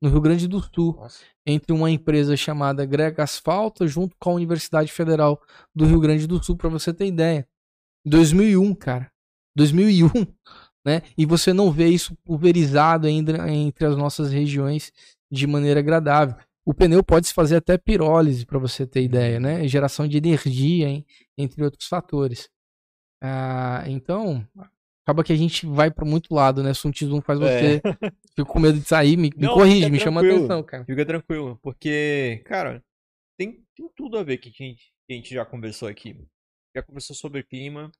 no 0.02 0.10
Rio 0.10 0.20
Grande 0.20 0.48
do 0.48 0.60
Sul, 0.60 0.96
Nossa. 0.96 1.24
entre 1.46 1.72
uma 1.72 1.92
empresa 1.92 2.36
chamada 2.36 2.84
Grega 2.84 3.24
Asfalto 3.24 3.88
junto 3.88 4.16
com 4.20 4.32
a 4.32 4.34
Universidade 4.34 4.92
Federal 4.92 5.40
do 5.76 5.86
Rio 5.86 6.00
Grande 6.00 6.26
do 6.26 6.44
Sul, 6.44 6.58
para 6.58 6.70
você 6.70 6.92
ter 6.92 7.06
ideia. 7.06 7.48
2001, 8.04 8.74
cara. 8.74 9.12
2001 9.56 10.10
né? 10.86 11.02
E 11.18 11.26
você 11.26 11.54
não 11.54 11.72
vê 11.72 11.88
isso 11.88 12.16
pulverizado 12.24 13.08
ainda 13.08 13.50
entre 13.50 13.86
as 13.86 13.96
nossas 13.96 14.32
regiões 14.32 14.92
de 15.32 15.46
maneira 15.48 15.80
agradável. 15.80 16.36
O 16.66 16.74
pneu 16.74 17.04
pode 17.04 17.28
se 17.28 17.34
fazer 17.34 17.56
até 17.56 17.78
pirólise, 17.78 18.46
para 18.46 18.60
você 18.60 18.86
ter 18.86 19.02
ideia, 19.02 19.40
né? 19.40 19.68
Geração 19.68 20.08
de 20.08 20.18
energia, 20.18 20.88
hein? 20.88 21.06
entre 21.38 21.64
outros 21.64 21.88
fatores. 21.88 22.50
Ah, 23.22 23.84
então, 23.88 24.48
acaba 25.04 25.24
que 25.24 25.34
a 25.34 25.36
gente 25.36 25.66
vai 25.66 25.92
para 25.92 26.06
muito 26.06 26.34
lado, 26.34 26.64
né? 26.64 26.74
Sun 26.74 26.92
Tzu 26.92 27.22
faz 27.22 27.40
você. 27.40 27.76
É. 27.78 27.82
Fico 28.36 28.52
com 28.52 28.60
medo 28.60 28.80
de 28.80 28.88
sair, 28.88 29.18
me, 29.18 29.30
me 29.36 29.48
corrige, 29.48 29.90
me 29.90 30.00
chama 30.00 30.22
atenção, 30.22 30.64
cara. 30.64 30.86
Fica 30.86 31.06
tranquilo, 31.06 31.60
porque, 31.62 32.42
cara, 32.46 32.84
tem, 33.38 33.64
tem 33.76 33.90
tudo 33.96 34.18
a 34.18 34.24
ver 34.24 34.38
que 34.38 34.50
a 34.50 34.52
gente, 34.52 34.94
que 35.08 35.14
a 35.14 35.16
gente 35.16 35.34
já 35.34 35.46
conversou 35.46 35.88
aqui. 35.88 36.16
Já 36.76 36.82
conversou 36.82 37.16
sobre 37.16 37.44
clima, 37.44 37.92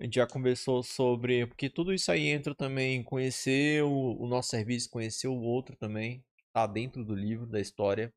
a 0.00 0.04
gente 0.04 0.14
já 0.14 0.26
conversou 0.26 0.82
sobre. 0.82 1.46
Porque 1.46 1.68
tudo 1.68 1.92
isso 1.92 2.10
aí 2.10 2.26
entra 2.28 2.54
também 2.54 2.96
em 2.96 3.02
conhecer 3.02 3.84
o, 3.84 4.16
o 4.18 4.26
nosso 4.26 4.48
serviço, 4.48 4.88
conhecer 4.88 5.28
o 5.28 5.38
outro 5.38 5.76
também. 5.76 6.24
Tá 6.52 6.66
dentro 6.66 7.04
do 7.04 7.14
livro, 7.14 7.46
da 7.46 7.60
história. 7.60 8.12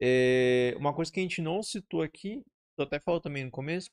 É, 0.00 0.74
uma 0.78 0.94
coisa 0.94 1.10
que 1.10 1.18
a 1.18 1.22
gente 1.22 1.42
não 1.42 1.62
citou 1.62 2.02
aqui, 2.02 2.42
tu 2.76 2.82
até 2.82 3.00
falou 3.00 3.20
também 3.20 3.44
no 3.44 3.50
começo, 3.50 3.88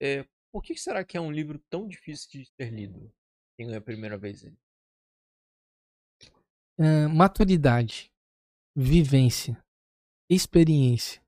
é 0.00 0.24
por 0.52 0.62
que 0.62 0.76
será 0.76 1.04
que 1.04 1.16
é 1.16 1.20
um 1.20 1.30
livro 1.30 1.58
tão 1.70 1.88
difícil 1.88 2.28
de 2.30 2.44
ser 2.44 2.70
lido? 2.70 3.12
Quem 3.56 3.68
lê 3.68 3.76
a 3.76 3.80
primeira 3.80 4.18
vez 4.18 4.44
ele? 4.44 4.58
Uh, 6.78 7.08
maturidade, 7.08 8.10
vivência, 8.76 9.62
experiência. 10.28 11.22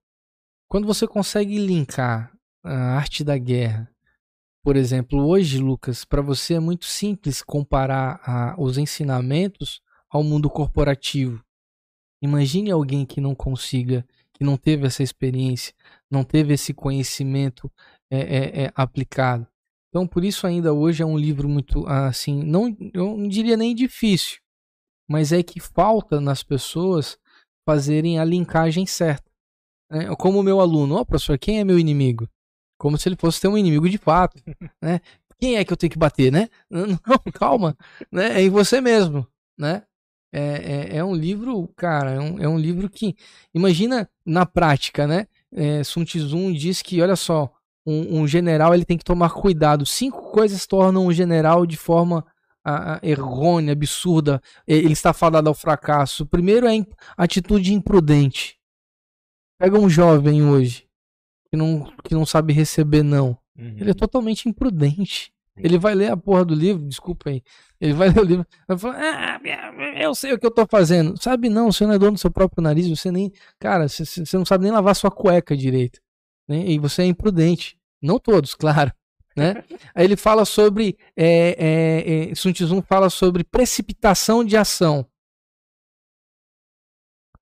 Quando 0.68 0.86
você 0.86 1.06
consegue 1.06 1.58
linkar 1.58 2.36
a 2.64 2.96
arte 2.96 3.22
da 3.22 3.38
guerra 3.38 3.91
por 4.64 4.76
exemplo, 4.76 5.26
hoje, 5.26 5.58
Lucas, 5.58 6.04
para 6.04 6.22
você 6.22 6.54
é 6.54 6.60
muito 6.60 6.84
simples 6.84 7.42
comparar 7.42 8.20
a, 8.22 8.54
os 8.58 8.78
ensinamentos 8.78 9.80
ao 10.08 10.22
mundo 10.22 10.48
corporativo. 10.48 11.42
Imagine 12.22 12.70
alguém 12.70 13.04
que 13.04 13.20
não 13.20 13.34
consiga, 13.34 14.06
que 14.32 14.44
não 14.44 14.56
teve 14.56 14.86
essa 14.86 15.02
experiência, 15.02 15.74
não 16.08 16.22
teve 16.22 16.54
esse 16.54 16.72
conhecimento 16.72 17.70
é, 18.10 18.20
é, 18.20 18.62
é, 18.64 18.72
aplicado. 18.76 19.46
Então, 19.88 20.06
por 20.06 20.24
isso 20.24 20.46
ainda 20.46 20.72
hoje 20.72 21.02
é 21.02 21.06
um 21.06 21.18
livro 21.18 21.48
muito 21.48 21.86
assim, 21.86 22.42
não, 22.42 22.74
eu 22.94 23.16
não 23.16 23.28
diria 23.28 23.56
nem 23.56 23.74
difícil, 23.74 24.38
mas 25.08 25.32
é 25.32 25.42
que 25.42 25.58
falta 25.58 26.20
nas 26.20 26.42
pessoas 26.42 27.18
fazerem 27.68 28.18
a 28.18 28.24
linkagem 28.24 28.86
certa. 28.86 29.30
É, 29.90 30.14
como 30.16 30.38
o 30.38 30.42
meu 30.42 30.60
aluno, 30.60 30.94
ó, 30.94 31.00
oh, 31.00 31.04
professor, 31.04 31.38
quem 31.38 31.58
é 31.58 31.64
meu 31.64 31.78
inimigo? 31.78 32.28
Como 32.82 32.98
se 32.98 33.08
ele 33.08 33.14
fosse 33.14 33.40
ter 33.40 33.46
um 33.46 33.56
inimigo 33.56 33.88
de 33.88 33.96
fato, 33.96 34.42
né? 34.82 35.00
Quem 35.38 35.54
é 35.56 35.64
que 35.64 35.72
eu 35.72 35.76
tenho 35.76 35.92
que 35.92 35.98
bater, 35.98 36.32
né? 36.32 36.48
Não, 36.68 36.98
calma, 37.32 37.76
né? 38.10 38.40
É 38.40 38.42
em 38.42 38.50
você 38.50 38.80
mesmo, 38.80 39.24
né? 39.56 39.84
É, 40.32 40.40
é, 40.94 40.96
é 40.96 41.04
um 41.04 41.14
livro, 41.14 41.68
cara, 41.76 42.10
é 42.10 42.18
um, 42.18 42.40
é 42.40 42.48
um, 42.48 42.58
livro 42.58 42.90
que, 42.90 43.14
imagina 43.54 44.10
na 44.26 44.44
prática, 44.44 45.06
né? 45.06 45.28
É, 45.54 45.84
Sun 45.84 46.04
Tzu 46.04 46.52
diz 46.54 46.82
que, 46.82 47.00
olha 47.00 47.14
só, 47.14 47.52
um, 47.86 48.22
um, 48.22 48.26
general 48.26 48.74
ele 48.74 48.84
tem 48.84 48.98
que 48.98 49.04
tomar 49.04 49.30
cuidado. 49.30 49.86
Cinco 49.86 50.32
coisas 50.32 50.66
tornam 50.66 51.06
um 51.06 51.12
general 51.12 51.64
de 51.64 51.76
forma 51.76 52.26
a, 52.64 52.96
a 52.96 53.00
errônea, 53.00 53.74
absurda, 53.74 54.42
ele 54.66 54.92
está 54.92 55.12
fadado 55.12 55.48
ao 55.48 55.54
fracasso. 55.54 56.26
Primeiro 56.26 56.66
é 56.66 56.84
atitude 57.16 57.74
imprudente. 57.74 58.58
Pega 59.56 59.78
um 59.78 59.88
jovem 59.88 60.42
hoje 60.42 60.90
que 61.52 61.56
não, 61.56 61.92
que 62.02 62.14
não 62.14 62.24
sabe 62.24 62.54
receber 62.54 63.02
não. 63.02 63.36
Uhum. 63.58 63.76
Ele 63.78 63.90
é 63.90 63.94
totalmente 63.94 64.48
imprudente. 64.48 65.30
Ele 65.54 65.76
vai 65.76 65.94
ler 65.94 66.10
a 66.10 66.16
porra 66.16 66.46
do 66.46 66.54
livro, 66.54 66.88
desculpa 66.88 67.28
aí. 67.28 67.42
Ele 67.78 67.92
vai 67.92 68.08
ler 68.08 68.20
o 68.20 68.24
livro, 68.24 68.46
vai 68.66 68.78
falar, 68.78 68.96
ah, 68.98 69.40
eu 70.00 70.14
sei 70.14 70.32
o 70.32 70.38
que 70.38 70.46
eu 70.46 70.50
tô 70.50 70.66
fazendo. 70.66 71.20
Sabe 71.22 71.50
não, 71.50 71.70
você 71.70 71.84
não 71.84 71.92
é 71.92 71.98
dono 71.98 72.12
do 72.12 72.18
seu 72.18 72.30
próprio 72.30 72.62
nariz, 72.62 72.88
você 72.88 73.12
nem, 73.12 73.30
cara, 73.60 73.86
você, 73.86 74.02
você 74.06 74.38
não 74.38 74.46
sabe 74.46 74.64
nem 74.64 74.72
lavar 74.72 74.96
sua 74.96 75.10
cueca 75.10 75.54
direito. 75.54 76.00
Né? 76.48 76.64
E 76.68 76.78
você 76.78 77.02
é 77.02 77.04
imprudente. 77.04 77.78
Não 78.00 78.18
todos, 78.18 78.54
claro. 78.56 78.90
Né? 79.36 79.62
Aí 79.94 80.06
ele 80.06 80.16
fala 80.16 80.46
sobre, 80.46 80.96
é, 81.14 81.56
é, 81.58 82.30
é, 82.30 82.34
Sun 82.34 82.52
Tzu 82.52 82.80
fala 82.80 83.10
sobre 83.10 83.44
precipitação 83.44 84.42
de 84.42 84.56
ação. 84.56 85.06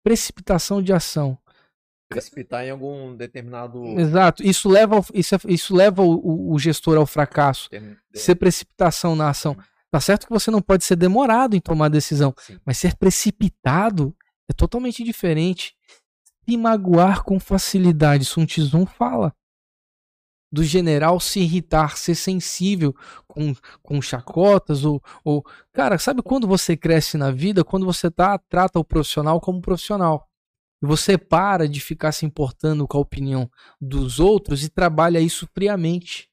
Precipitação 0.02 0.82
de 0.82 0.92
ação 0.92 1.38
precipitar 2.10 2.64
em 2.64 2.70
algum 2.70 3.14
determinado. 3.14 3.84
Exato. 3.98 4.42
Isso 4.42 4.68
leva, 4.68 5.00
isso, 5.14 5.36
isso 5.46 5.74
leva 5.74 6.02
o, 6.02 6.52
o 6.52 6.58
gestor 6.58 6.98
ao 6.98 7.06
fracasso. 7.06 7.70
Tem, 7.70 7.96
Ser 8.12 8.34
precipitação 8.34 9.14
na 9.14 9.30
ação. 9.30 9.56
Tá 9.90 10.00
certo 10.00 10.26
que 10.26 10.32
você 10.32 10.50
não 10.50 10.60
pode 10.60 10.84
ser 10.84 10.96
demorado 10.96 11.56
em 11.56 11.60
tomar 11.60 11.88
decisão, 11.88 12.34
Sim. 12.38 12.58
mas 12.64 12.78
ser 12.78 12.96
precipitado 12.96 14.14
é 14.48 14.52
totalmente 14.52 15.02
diferente. 15.04 15.74
Se 16.48 16.56
magoar 16.56 17.22
com 17.22 17.38
facilidade, 17.38 18.24
Sun 18.24 18.44
Tzu 18.44 18.86
fala. 18.86 19.32
Do 20.52 20.64
general 20.64 21.20
se 21.20 21.38
irritar, 21.38 21.96
ser 21.96 22.16
sensível 22.16 22.92
com, 23.28 23.54
com 23.82 24.02
chacotas 24.02 24.84
ou, 24.84 25.00
ou. 25.24 25.44
Cara, 25.72 25.96
sabe 25.96 26.22
quando 26.22 26.48
você 26.48 26.76
cresce 26.76 27.16
na 27.16 27.30
vida? 27.30 27.62
Quando 27.62 27.86
você 27.86 28.10
tá, 28.10 28.36
trata 28.36 28.80
o 28.80 28.84
profissional 28.84 29.40
como 29.40 29.60
profissional. 29.60 30.29
E 30.82 30.86
você 30.86 31.18
para 31.18 31.68
de 31.68 31.80
ficar 31.80 32.12
se 32.12 32.24
importando 32.24 32.88
com 32.88 32.96
a 32.96 33.00
opinião 33.00 33.50
dos 33.80 34.18
outros 34.18 34.64
e 34.64 34.68
trabalha 34.68 35.20
isso 35.20 35.46
friamente. 35.54 36.30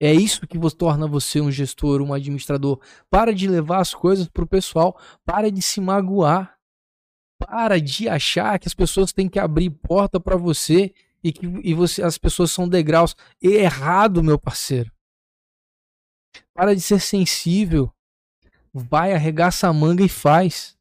É 0.00 0.12
isso 0.12 0.46
que 0.46 0.58
torna 0.76 1.06
você 1.06 1.40
um 1.40 1.50
gestor, 1.50 2.02
um 2.02 2.12
administrador. 2.12 2.80
Para 3.08 3.32
de 3.32 3.46
levar 3.46 3.78
as 3.78 3.94
coisas 3.94 4.28
para 4.28 4.42
o 4.44 4.48
pessoal, 4.48 5.00
para 5.24 5.50
de 5.50 5.62
se 5.62 5.80
magoar, 5.80 6.58
para 7.38 7.80
de 7.80 8.08
achar 8.08 8.58
que 8.58 8.68
as 8.68 8.74
pessoas 8.74 9.12
têm 9.12 9.28
que 9.28 9.38
abrir 9.38 9.70
porta 9.70 10.18
para 10.18 10.36
você 10.36 10.92
e 11.22 11.32
que 11.32 11.46
e 11.62 11.72
você, 11.72 12.02
as 12.02 12.18
pessoas 12.18 12.50
são 12.50 12.68
degraus. 12.68 13.14
Errado, 13.40 14.22
meu 14.22 14.38
parceiro. 14.38 14.90
Para 16.52 16.74
de 16.74 16.80
ser 16.80 17.00
sensível. 17.00 17.92
Vai, 18.74 19.12
arregaça 19.12 19.68
a 19.68 19.72
manga 19.72 20.02
e 20.02 20.08
faz 20.08 20.76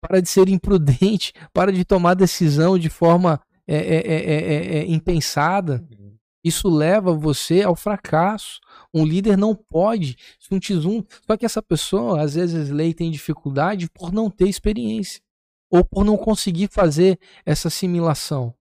para 0.00 0.20
de 0.20 0.28
ser 0.28 0.48
imprudente, 0.48 1.32
para 1.52 1.72
de 1.72 1.84
tomar 1.84 2.14
decisão 2.14 2.78
de 2.78 2.88
forma 2.88 3.40
é, 3.66 3.76
é, 3.76 4.78
é, 4.78 4.86
impensada. 4.86 5.86
Isso 6.42 6.68
leva 6.68 7.12
você 7.12 7.62
ao 7.62 7.76
fracasso. 7.76 8.60
Um 8.94 9.04
líder 9.04 9.36
não 9.36 9.54
pode. 9.54 10.16
Um 10.50 10.58
tizum, 10.58 11.04
só 11.26 11.36
que 11.36 11.44
essa 11.44 11.62
pessoa, 11.62 12.22
às 12.22 12.34
vezes, 12.34 12.70
e 12.70 12.94
tem 12.94 13.10
dificuldade 13.10 13.90
por 13.90 14.12
não 14.12 14.30
ter 14.30 14.48
experiência. 14.48 15.20
Ou 15.70 15.84
por 15.84 16.04
não 16.04 16.16
conseguir 16.16 16.68
fazer 16.68 17.18
essa 17.44 17.68
assimilação. 17.68 18.54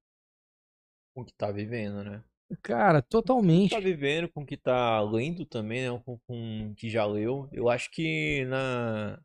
Com 1.16 1.22
o 1.22 1.26
que 1.26 1.34
tá 1.34 1.52
vivendo, 1.52 2.04
né? 2.04 2.22
Cara, 2.62 3.02
totalmente. 3.02 3.72
Com 3.72 3.78
o 3.78 3.80
que 3.80 3.86
tá 3.86 3.90
vivendo, 3.90 4.30
com 4.30 4.42
o 4.42 4.46
que 4.46 4.58
tá 4.58 5.02
lendo 5.02 5.46
também, 5.46 5.82
né? 5.82 6.02
Com, 6.06 6.20
com 6.20 6.70
o 6.70 6.76
que 6.76 6.90
já 6.90 7.06
leu. 7.06 7.48
Eu 7.52 7.70
acho 7.70 7.90
que 7.92 8.46
na, 8.46 9.20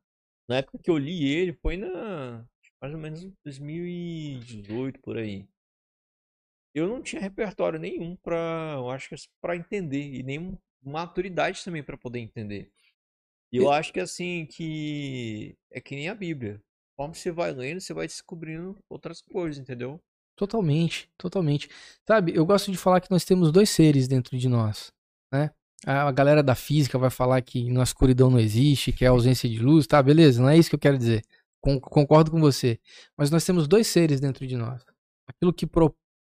na 0.49 0.57
época 0.57 0.79
que 0.79 0.91
eu 0.91 0.99
li 0.99 1.29
ele, 1.33 1.53
foi 1.55 1.77
na. 1.77 2.47
mais 2.81 2.95
ou 2.95 3.01
menos 3.01 3.25
2018 3.45 5.01
por 5.01 5.17
aí. 5.17 5.49
Eu 6.75 6.89
não 6.89 7.03
tinha 7.03 7.23
repertório 7.23 7.79
nenhum 7.79 8.17
pra. 8.17 8.75
Eu 8.77 8.91
acho 8.91 9.09
que 9.09 9.17
pra 9.41 9.57
entender. 9.57 10.03
E 10.03 10.23
nem 10.23 10.59
maturidade 10.83 11.65
também 11.65 11.83
para 11.83 11.97
poder 11.97 12.19
entender. 12.19 12.71
E 13.53 13.57
eu 13.57 13.71
acho 13.71 13.93
que 13.93 14.01
assim, 14.01 14.47
que. 14.47 15.57
É 15.71 15.81
que 15.81 15.95
nem 15.95 16.09
a 16.09 16.15
Bíblia. 16.15 16.61
Conforme 16.97 17.15
você 17.15 17.31
vai 17.31 17.53
lendo, 17.53 17.81
você 17.81 17.95
vai 17.95 18.07
descobrindo 18.07 18.79
outras 18.89 19.21
coisas, 19.23 19.59
entendeu? 19.59 20.01
Totalmente, 20.37 21.09
totalmente. 21.17 21.69
Sabe, 22.07 22.35
eu 22.35 22.45
gosto 22.45 22.71
de 22.71 22.79
falar 22.79 23.01
que 23.01 23.11
nós 23.11 23.25
temos 23.25 23.53
dois 23.53 23.71
seres 23.71 24.09
dentro 24.09 24.37
de 24.37 24.49
nós, 24.49 24.93
né? 25.33 25.51
A 25.87 26.11
galera 26.11 26.43
da 26.43 26.55
física 26.55 26.99
vai 26.99 27.11
falar 27.11 27.41
que 27.43 27.71
na 27.71 27.83
escuridão 27.83 28.31
não 28.31 28.39
existe, 28.39 28.93
que 28.93 29.05
é 29.05 29.09
ausência 29.09 29.49
de 29.49 29.59
luz, 29.59 29.87
tá? 29.87 30.03
Beleza, 30.03 30.41
não 30.41 30.49
é 30.49 30.57
isso 30.57 30.71
que 30.71 30.77
eu 30.77 30.81
quero 30.81 30.99
dizer. 30.99 31.23
Concordo 31.61 32.31
com 32.31 32.41
você. 32.41 32.79
Mas 33.17 33.31
nós 33.31 33.45
temos 33.45 33.67
dois 33.67 33.87
seres 33.87 34.21
dentro 34.21 34.47
de 34.47 34.57
nós. 34.57 34.85
Aquilo 35.27 35.53
que 35.53 35.67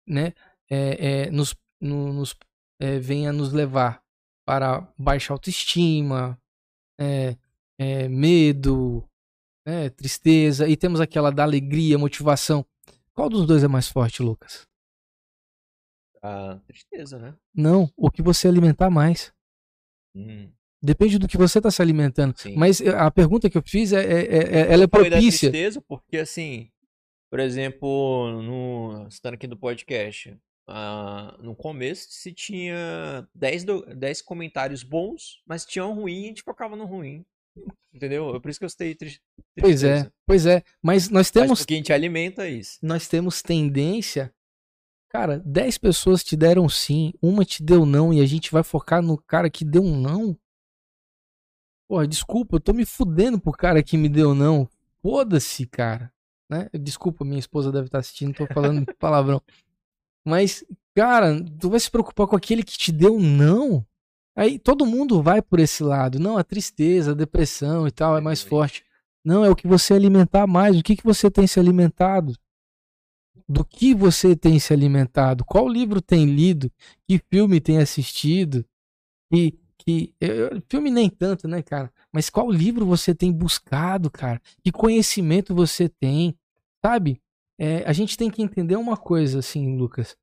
né, 0.07 0.33
é, 0.71 1.25
é, 1.27 1.31
nos, 1.31 1.55
no, 1.81 2.13
nos 2.13 2.37
é, 2.81 2.99
vem 2.99 3.27
a 3.27 3.33
nos 3.33 3.53
levar 3.53 4.03
para 4.45 4.93
baixa 4.99 5.33
autoestima, 5.33 6.39
é, 6.99 7.37
é, 7.79 8.09
medo, 8.09 9.09
né, 9.67 9.89
tristeza, 9.91 10.69
e 10.69 10.77
temos 10.77 11.01
aquela 11.01 11.31
da 11.31 11.43
alegria, 11.43 11.99
motivação. 11.99 12.65
Qual 13.13 13.29
dos 13.29 13.47
dois 13.47 13.63
é 13.63 13.69
mais 13.69 13.89
forte, 13.89 14.23
Lucas? 14.23 14.67
A 16.23 16.59
tristeza, 16.67 17.19
né? 17.19 17.35
Não, 17.55 17.91
o 17.97 18.11
que 18.11 18.23
você 18.23 18.47
alimentar 18.47 18.91
mais. 18.91 19.33
Hum. 20.15 20.51
Depende 20.83 21.17
do 21.19 21.29
que 21.29 21.37
você 21.37 21.59
está 21.59 21.71
se 21.71 21.81
alimentando. 21.81 22.35
Sim. 22.37 22.57
Mas 22.57 22.81
eh, 22.81 22.89
a 22.89 23.09
pergunta 23.11 23.49
que 23.49 23.57
eu 23.57 23.63
fiz 23.65 23.93
é, 23.93 24.03
é, 24.03 24.21
é, 24.21 24.61
é 24.61 24.73
ela 24.73 24.85
é 24.85 24.87
propícia. 24.89 25.49
Da 25.49 25.53
tristeza 25.53 25.81
porque 25.81 26.19
assim, 26.19 26.71
por 27.31 27.39
exemplo, 27.39 28.43
no 28.43 29.07
estando 29.09 29.35
aqui 29.35 29.47
do 29.47 29.57
podcast, 29.57 30.37
uh, 30.69 31.41
no 31.41 31.55
começo 31.55 32.09
se 32.11 32.33
tinha 32.33 33.29
10, 33.33 33.65
10 33.97 34.23
comentários 34.23 34.83
bons, 34.83 35.41
mas 35.47 35.65
tinha 35.65 35.87
um 35.87 35.95
ruim 35.95 36.23
e 36.23 36.25
a 36.25 36.29
gente 36.29 36.43
focava 36.43 36.75
no 36.75 36.85
ruim. 36.85 37.25
Entendeu? 37.95 38.35
É 38.35 38.41
por 38.41 38.51
isso 38.51 38.59
que 38.59 38.65
eu 38.65 38.71
citei 38.71 38.95
tristeza. 38.95 39.23
Pois 39.61 39.85
é, 39.85 40.11
pois 40.27 40.47
é. 40.47 40.65
Mas 40.83 41.11
nós 41.11 41.31
temos. 41.31 41.51
Mas 41.51 41.59
porque 41.61 41.75
a 41.75 41.77
gente 41.77 41.93
alimenta 41.93 42.49
isso. 42.49 42.79
Nós 42.83 43.07
temos 43.07 43.41
tendência 43.41 44.33
Cara, 45.13 45.39
10 45.41 45.77
pessoas 45.77 46.25
te 46.25 46.35
deram 46.35 46.67
sim, 46.71 47.13
uma 47.21 47.45
te 47.45 47.63
deu 47.63 47.85
não, 47.85 48.15
e 48.15 48.21
a 48.23 48.25
gente 48.25 48.51
vai 48.51 48.63
focar 48.63 49.03
no 49.03 49.19
cara 49.19 49.51
que 49.51 49.63
deu 49.63 49.83
um 49.83 50.01
não? 50.01 50.35
Pô, 51.87 52.07
desculpa, 52.07 52.57
eu 52.57 52.61
tô 52.61 52.73
me 52.73 52.87
fudendo 52.87 53.39
pro 53.39 53.53
cara 53.53 53.83
que 53.83 53.99
me 53.99 54.09
deu 54.09 54.35
não. 54.35 54.67
Foda-se, 55.03 55.67
cara. 55.67 56.11
Né? 56.49 56.71
Desculpa, 56.73 57.27
minha 57.27 57.39
esposa 57.39 57.71
deve 57.71 57.89
estar 57.89 57.99
tá 57.99 58.01
assistindo, 58.01 58.35
tô 58.35 58.47
falando 58.47 58.87
palavrão. 58.99 59.43
Mas, 60.25 60.65
cara, 60.95 61.45
tu 61.61 61.69
vai 61.69 61.79
se 61.79 61.91
preocupar 61.91 62.27
com 62.27 62.37
aquele 62.37 62.63
que 62.63 62.79
te 62.79 62.91
deu 62.91 63.21
não? 63.21 63.85
Aí 64.35 64.59
todo 64.59 64.87
mundo 64.87 65.23
vai 65.23 65.43
por 65.43 65.61
esse 65.61 65.83
lado. 65.83 66.19
Não, 66.19 66.39
a 66.39 66.45
tristeza, 66.45 67.11
a 67.11 67.15
depressão 67.15 67.87
e 67.87 67.91
tal 67.91 68.17
é 68.17 68.21
mais 68.23 68.41
forte. 68.41 68.83
Não, 69.23 69.45
é 69.45 69.51
o 69.51 69.57
que 69.57 69.67
você 69.67 69.93
alimentar 69.93 70.47
mais. 70.47 70.79
O 70.79 70.83
que, 70.83 70.97
que 70.97 71.05
você 71.05 71.31
tem 71.31 71.47
se 71.47 71.61
alimentado? 71.61 72.35
Do 73.53 73.67
que 73.67 73.95
você 73.95 74.35
tem 74.35 74.59
se 74.59 74.73
alimentado, 74.73 75.45
qual 75.45 75.69
livro 75.69 76.01
tem 76.01 76.25
lido, 76.25 76.73
que 77.07 77.21
filme 77.31 77.61
tem 77.61 77.79
assistido, 77.79 78.65
e 79.31 79.59
que 79.77 80.15
eu, 80.19 80.63
filme 80.71 80.91
nem 80.91 81.11
tanto, 81.11 81.47
né, 81.47 81.61
cara? 81.61 81.93
Mas 82.11 82.31
qual 82.31 82.51
livro 82.51 82.87
você 82.87 83.15
tem 83.15 83.31
buscado, 83.31 84.11
cara? 84.11 84.41
Que 84.63 84.73
conhecimento 84.73 85.55
você 85.55 85.87
tem, 85.87 86.35
sabe? 86.85 87.21
É, 87.59 87.85
a 87.85 87.93
gente 87.93 88.17
tem 88.17 88.31
que 88.31 88.43
entender 88.43 88.77
uma 88.77 88.97
coisa, 88.97 89.41
assim, 89.41 89.77
Lucas. 89.77 90.17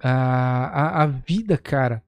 A, 0.00 0.10
a, 0.10 1.02
a 1.02 1.06
vida, 1.06 1.58
cara, 1.58 2.04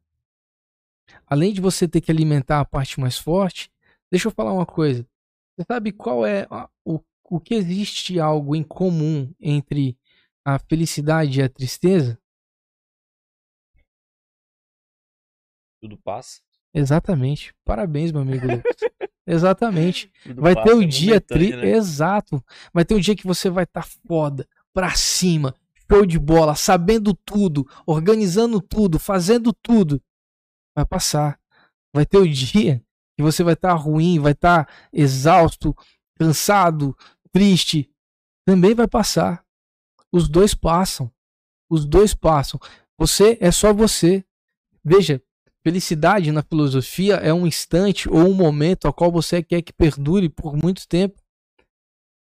além 1.26 1.52
de 1.52 1.60
você 1.60 1.88
ter 1.88 2.00
que 2.00 2.12
alimentar 2.12 2.60
a 2.60 2.64
parte 2.64 3.00
mais 3.00 3.18
forte, 3.18 3.68
deixa 4.12 4.28
eu 4.28 4.32
falar 4.32 4.52
uma 4.52 4.66
coisa. 4.66 5.04
Você 5.56 5.66
sabe 5.66 5.90
qual 5.90 6.24
é 6.24 6.46
o, 6.84 7.00
o 7.24 7.40
que 7.40 7.54
existe 7.54 8.20
algo 8.20 8.54
em 8.54 8.62
comum 8.62 9.32
entre 9.40 9.97
a 10.54 10.58
felicidade 10.58 11.40
e 11.40 11.42
a 11.42 11.48
tristeza? 11.48 12.18
Tudo 15.78 15.98
passa. 15.98 16.40
Exatamente. 16.72 17.54
Parabéns, 17.66 18.10
meu 18.12 18.22
amigo 18.22 18.46
Lucas. 18.46 18.76
Exatamente. 19.26 20.10
Tudo 20.22 20.40
vai 20.40 20.54
ter 20.54 20.72
o 20.72 20.78
um 20.78 20.88
dia 20.88 21.20
tri... 21.20 21.54
né? 21.54 21.72
exato. 21.72 22.42
Vai 22.72 22.82
ter 22.82 22.94
um 22.94 23.00
dia 23.00 23.14
que 23.14 23.26
você 23.26 23.50
vai 23.50 23.64
estar 23.64 23.82
tá 23.82 23.88
foda, 24.06 24.48
pra 24.72 24.94
cima, 24.94 25.54
show 25.90 26.06
de 26.06 26.18
bola, 26.18 26.54
sabendo 26.54 27.12
tudo, 27.12 27.68
organizando 27.86 28.58
tudo, 28.58 28.98
fazendo 28.98 29.52
tudo. 29.52 30.02
Vai 30.74 30.86
passar. 30.86 31.38
Vai 31.94 32.06
ter 32.06 32.16
o 32.16 32.26
dia 32.26 32.82
que 33.18 33.22
você 33.22 33.42
vai 33.42 33.52
estar 33.52 33.70
tá 33.70 33.74
ruim, 33.74 34.18
vai 34.18 34.32
estar 34.32 34.64
tá 34.64 34.72
exausto, 34.90 35.76
cansado, 36.18 36.96
triste. 37.30 37.90
Também 38.46 38.74
vai 38.74 38.88
passar. 38.88 39.46
Os 40.12 40.28
dois 40.28 40.54
passam. 40.54 41.12
Os 41.70 41.84
dois 41.84 42.14
passam. 42.14 42.58
Você 42.98 43.38
é 43.40 43.50
só 43.50 43.72
você. 43.72 44.24
Veja, 44.84 45.22
Felicidade 45.68 46.32
na 46.32 46.42
filosofia 46.42 47.16
é 47.16 47.30
um 47.34 47.46
instante 47.46 48.08
ou 48.08 48.20
um 48.20 48.32
momento 48.32 48.86
ao 48.86 48.94
qual 48.94 49.10
você 49.10 49.42
quer 49.42 49.60
que 49.60 49.72
perdure 49.72 50.28
por 50.28 50.56
muito 50.56 50.88
tempo. 50.88 51.20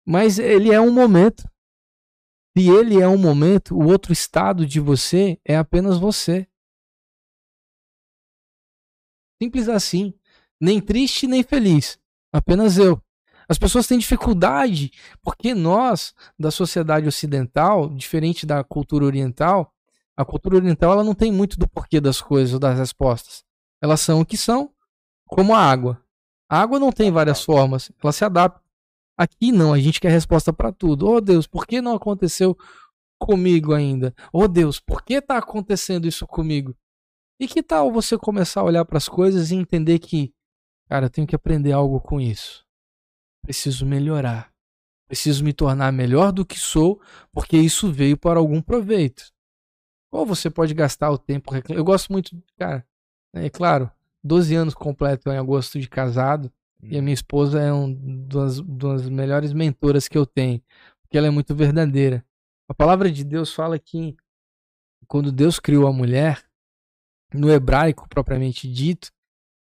Mas 0.04 0.40
ele 0.40 0.72
é 0.74 0.80
um 0.82 0.92
momento. 0.92 1.44
Se 2.58 2.68
ele 2.68 3.00
é 3.00 3.08
um 3.08 3.18
momento, 3.18 3.76
o 3.76 3.86
outro 3.86 4.12
estado 4.12 4.66
de 4.66 4.80
você 4.80 5.40
é 5.46 5.56
apenas 5.56 6.00
você. 6.00 6.48
Simples 9.40 9.70
assim. 9.70 10.18
Nem 10.60 10.82
triste, 10.82 11.28
nem 11.28 11.44
feliz. 11.44 12.00
Apenas 12.34 12.80
eu. 12.80 13.00
As 13.50 13.58
pessoas 13.58 13.88
têm 13.88 13.98
dificuldade 13.98 14.92
porque 15.22 15.54
nós, 15.54 16.14
da 16.38 16.52
sociedade 16.52 17.08
ocidental, 17.08 17.90
diferente 17.90 18.46
da 18.46 18.64
cultura 18.64 19.06
oriental, 19.06 19.74
a 20.16 20.26
cultura 20.26 20.58
oriental 20.58 20.94
ela 20.94 21.04
não 21.04 21.14
tem 21.14 21.32
muito 21.32 21.58
do 21.58 21.68
porquê 21.70 22.02
das 22.02 22.20
coisas 22.20 22.54
ou 22.54 22.60
das 22.60 22.78
respostas. 22.78 23.46
Elas 23.82 24.02
são 24.02 24.22
o 24.22 24.26
que 24.26 24.36
são, 24.36 24.72
como 25.26 25.56
a 25.56 25.60
água. 25.60 26.02
A 26.50 26.60
água 26.60 26.80
não 26.80 26.92
tem 26.92 27.12
várias 27.12 27.44
formas, 27.44 27.92
ela 28.04 28.12
se 28.12 28.26
adapta. 28.26 28.62
Aqui 29.18 29.52
não, 29.52 29.74
a 29.74 29.80
gente 29.80 30.00
quer 30.00 30.12
resposta 30.12 30.52
para 30.52 30.72
tudo. 30.72 31.08
Oh 31.08 31.22
Deus, 31.22 31.48
por 31.48 31.66
que 31.66 31.82
não 31.82 31.96
aconteceu 31.96 32.58
comigo 33.18 33.74
ainda? 33.74 34.14
Oh 34.32 34.48
Deus, 34.48 34.80
por 34.80 35.04
que 35.04 35.16
está 35.16 35.38
acontecendo 35.38 36.08
isso 36.08 36.28
comigo? 36.28 36.76
E 37.40 37.48
que 37.48 37.64
tal 37.64 37.92
você 37.92 38.18
começar 38.18 38.62
a 38.62 38.66
olhar 38.66 38.86
para 38.86 38.98
as 38.98 39.08
coisas 39.08 39.52
e 39.52 39.56
entender 39.56 40.00
que, 40.00 40.34
cara, 40.88 41.06
eu 41.06 41.10
tenho 41.10 41.28
que 41.28 41.36
aprender 41.36 41.72
algo 41.72 42.02
com 42.02 42.20
isso. 42.20 42.67
Preciso 43.44 43.86
melhorar. 43.86 44.52
Preciso 45.08 45.44
me 45.44 45.54
tornar 45.54 45.92
melhor 45.92 46.32
do 46.32 46.46
que 46.46 46.60
sou, 46.60 47.02
porque 47.32 47.58
isso 47.58 47.92
veio 47.92 48.18
para 48.18 48.40
algum 48.40 48.62
proveito. 48.62 49.32
Ou 50.12 50.26
você 50.26 50.50
pode 50.50 50.74
gastar 50.74 51.12
o 51.12 51.18
tempo 51.18 51.52
reclamando. 51.52 51.80
Eu 51.80 51.86
gosto 51.86 52.12
muito, 52.12 52.36
cara, 52.58 52.86
é 53.34 53.50
claro, 53.50 53.90
12 54.24 54.56
anos 54.56 54.74
completo 54.74 55.30
em 55.30 55.38
agosto 55.38 55.80
de 55.80 55.88
casado. 55.88 56.52
Hum. 56.82 56.90
E 56.92 56.98
a 56.98 57.02
minha 57.02 57.14
esposa 57.14 57.62
é 57.62 57.72
uma 57.72 57.96
das, 58.28 58.62
das 58.62 59.10
melhores 59.10 59.54
mentoras 59.54 60.08
que 60.08 60.18
eu 60.18 60.26
tenho. 60.26 60.62
Porque 61.02 61.18
ela 61.18 61.28
é 61.28 61.32
muito 61.32 61.56
verdadeira. 61.56 62.26
A 62.68 62.74
palavra 62.74 63.10
de 63.10 63.24
Deus 63.24 63.54
fala 63.54 63.80
que 63.80 64.16
quando 65.08 65.32
Deus 65.32 65.58
criou 65.58 65.88
a 65.88 65.94
mulher, 65.94 66.44
no 67.34 67.50
hebraico 67.50 68.08
propriamente 68.10 68.68
dito, 68.68 69.10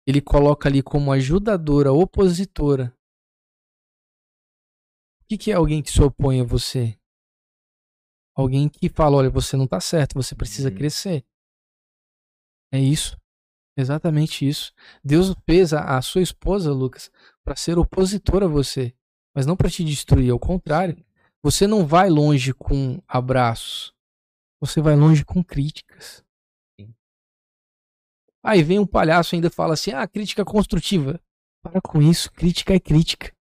ele 0.06 0.20
coloca 0.20 0.68
ali 0.68 0.82
como 0.82 1.12
ajudadora, 1.12 1.92
opositora. 1.92 2.92
O 5.28 5.36
que, 5.36 5.50
é 5.50 5.54
alguém 5.54 5.82
que 5.82 5.90
se 5.90 6.00
opõe 6.00 6.40
a 6.40 6.44
você? 6.44 6.96
Alguém 8.32 8.68
que 8.68 8.88
fala: 8.88 9.16
olha, 9.16 9.28
você 9.28 9.56
não 9.56 9.64
está 9.64 9.80
certo, 9.80 10.14
você 10.14 10.36
precisa 10.36 10.68
uhum. 10.68 10.76
crescer. 10.76 11.24
É 12.72 12.78
isso. 12.78 13.18
Exatamente 13.76 14.46
isso. 14.48 14.72
Deus 15.04 15.34
fez 15.44 15.72
a, 15.72 15.98
a 15.98 16.02
sua 16.02 16.22
esposa, 16.22 16.72
Lucas, 16.72 17.10
para 17.44 17.56
ser 17.56 17.76
opositora 17.76 18.46
a 18.46 18.48
você, 18.48 18.94
mas 19.34 19.44
não 19.46 19.56
para 19.56 19.68
te 19.68 19.82
destruir. 19.82 20.30
Ao 20.30 20.38
contrário, 20.38 20.96
você 21.42 21.66
não 21.66 21.84
vai 21.84 22.08
longe 22.08 22.54
com 22.54 23.02
abraços, 23.08 23.92
você 24.60 24.80
vai 24.80 24.94
longe 24.94 25.24
com 25.24 25.42
críticas. 25.42 26.24
Aí 28.44 28.62
vem 28.62 28.78
um 28.78 28.86
palhaço 28.86 29.34
e 29.34 29.36
ainda 29.36 29.50
fala 29.50 29.74
assim: 29.74 29.90
ah, 29.90 30.06
crítica 30.06 30.44
construtiva. 30.44 31.20
Para 31.62 31.80
com 31.80 32.00
isso, 32.00 32.30
crítica 32.30 32.74
é 32.74 32.78
crítica. 32.78 33.35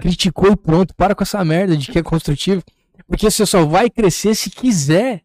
Criticou 0.00 0.52
e 0.52 0.56
pronto, 0.56 0.94
para 0.94 1.14
com 1.14 1.22
essa 1.22 1.44
merda 1.44 1.76
de 1.76 1.90
que 1.90 1.98
é 1.98 2.02
construtivo. 2.02 2.62
Porque 3.06 3.30
você 3.30 3.44
só 3.44 3.64
vai 3.64 3.90
crescer 3.90 4.34
se 4.34 4.50
quiser. 4.50 5.24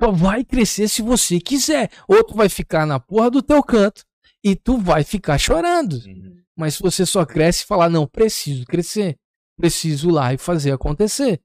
Só 0.00 0.10
vai 0.10 0.44
crescer 0.44 0.88
se 0.88 1.02
você 1.02 1.40
quiser. 1.40 1.90
Ou 2.08 2.24
tu 2.24 2.34
vai 2.34 2.48
ficar 2.48 2.86
na 2.86 2.98
porra 2.98 3.30
do 3.30 3.42
teu 3.42 3.62
canto 3.62 4.04
e 4.42 4.56
tu 4.56 4.78
vai 4.78 5.04
ficar 5.04 5.38
chorando. 5.38 5.94
Uhum. 5.94 6.42
Mas 6.56 6.74
se 6.74 6.82
você 6.82 7.06
só 7.06 7.24
cresce 7.24 7.62
e 7.62 7.66
falar, 7.66 7.88
não, 7.88 8.06
preciso 8.06 8.64
crescer. 8.66 9.18
Preciso 9.56 10.10
lá 10.10 10.34
e 10.34 10.38
fazer 10.38 10.72
acontecer. 10.72 11.40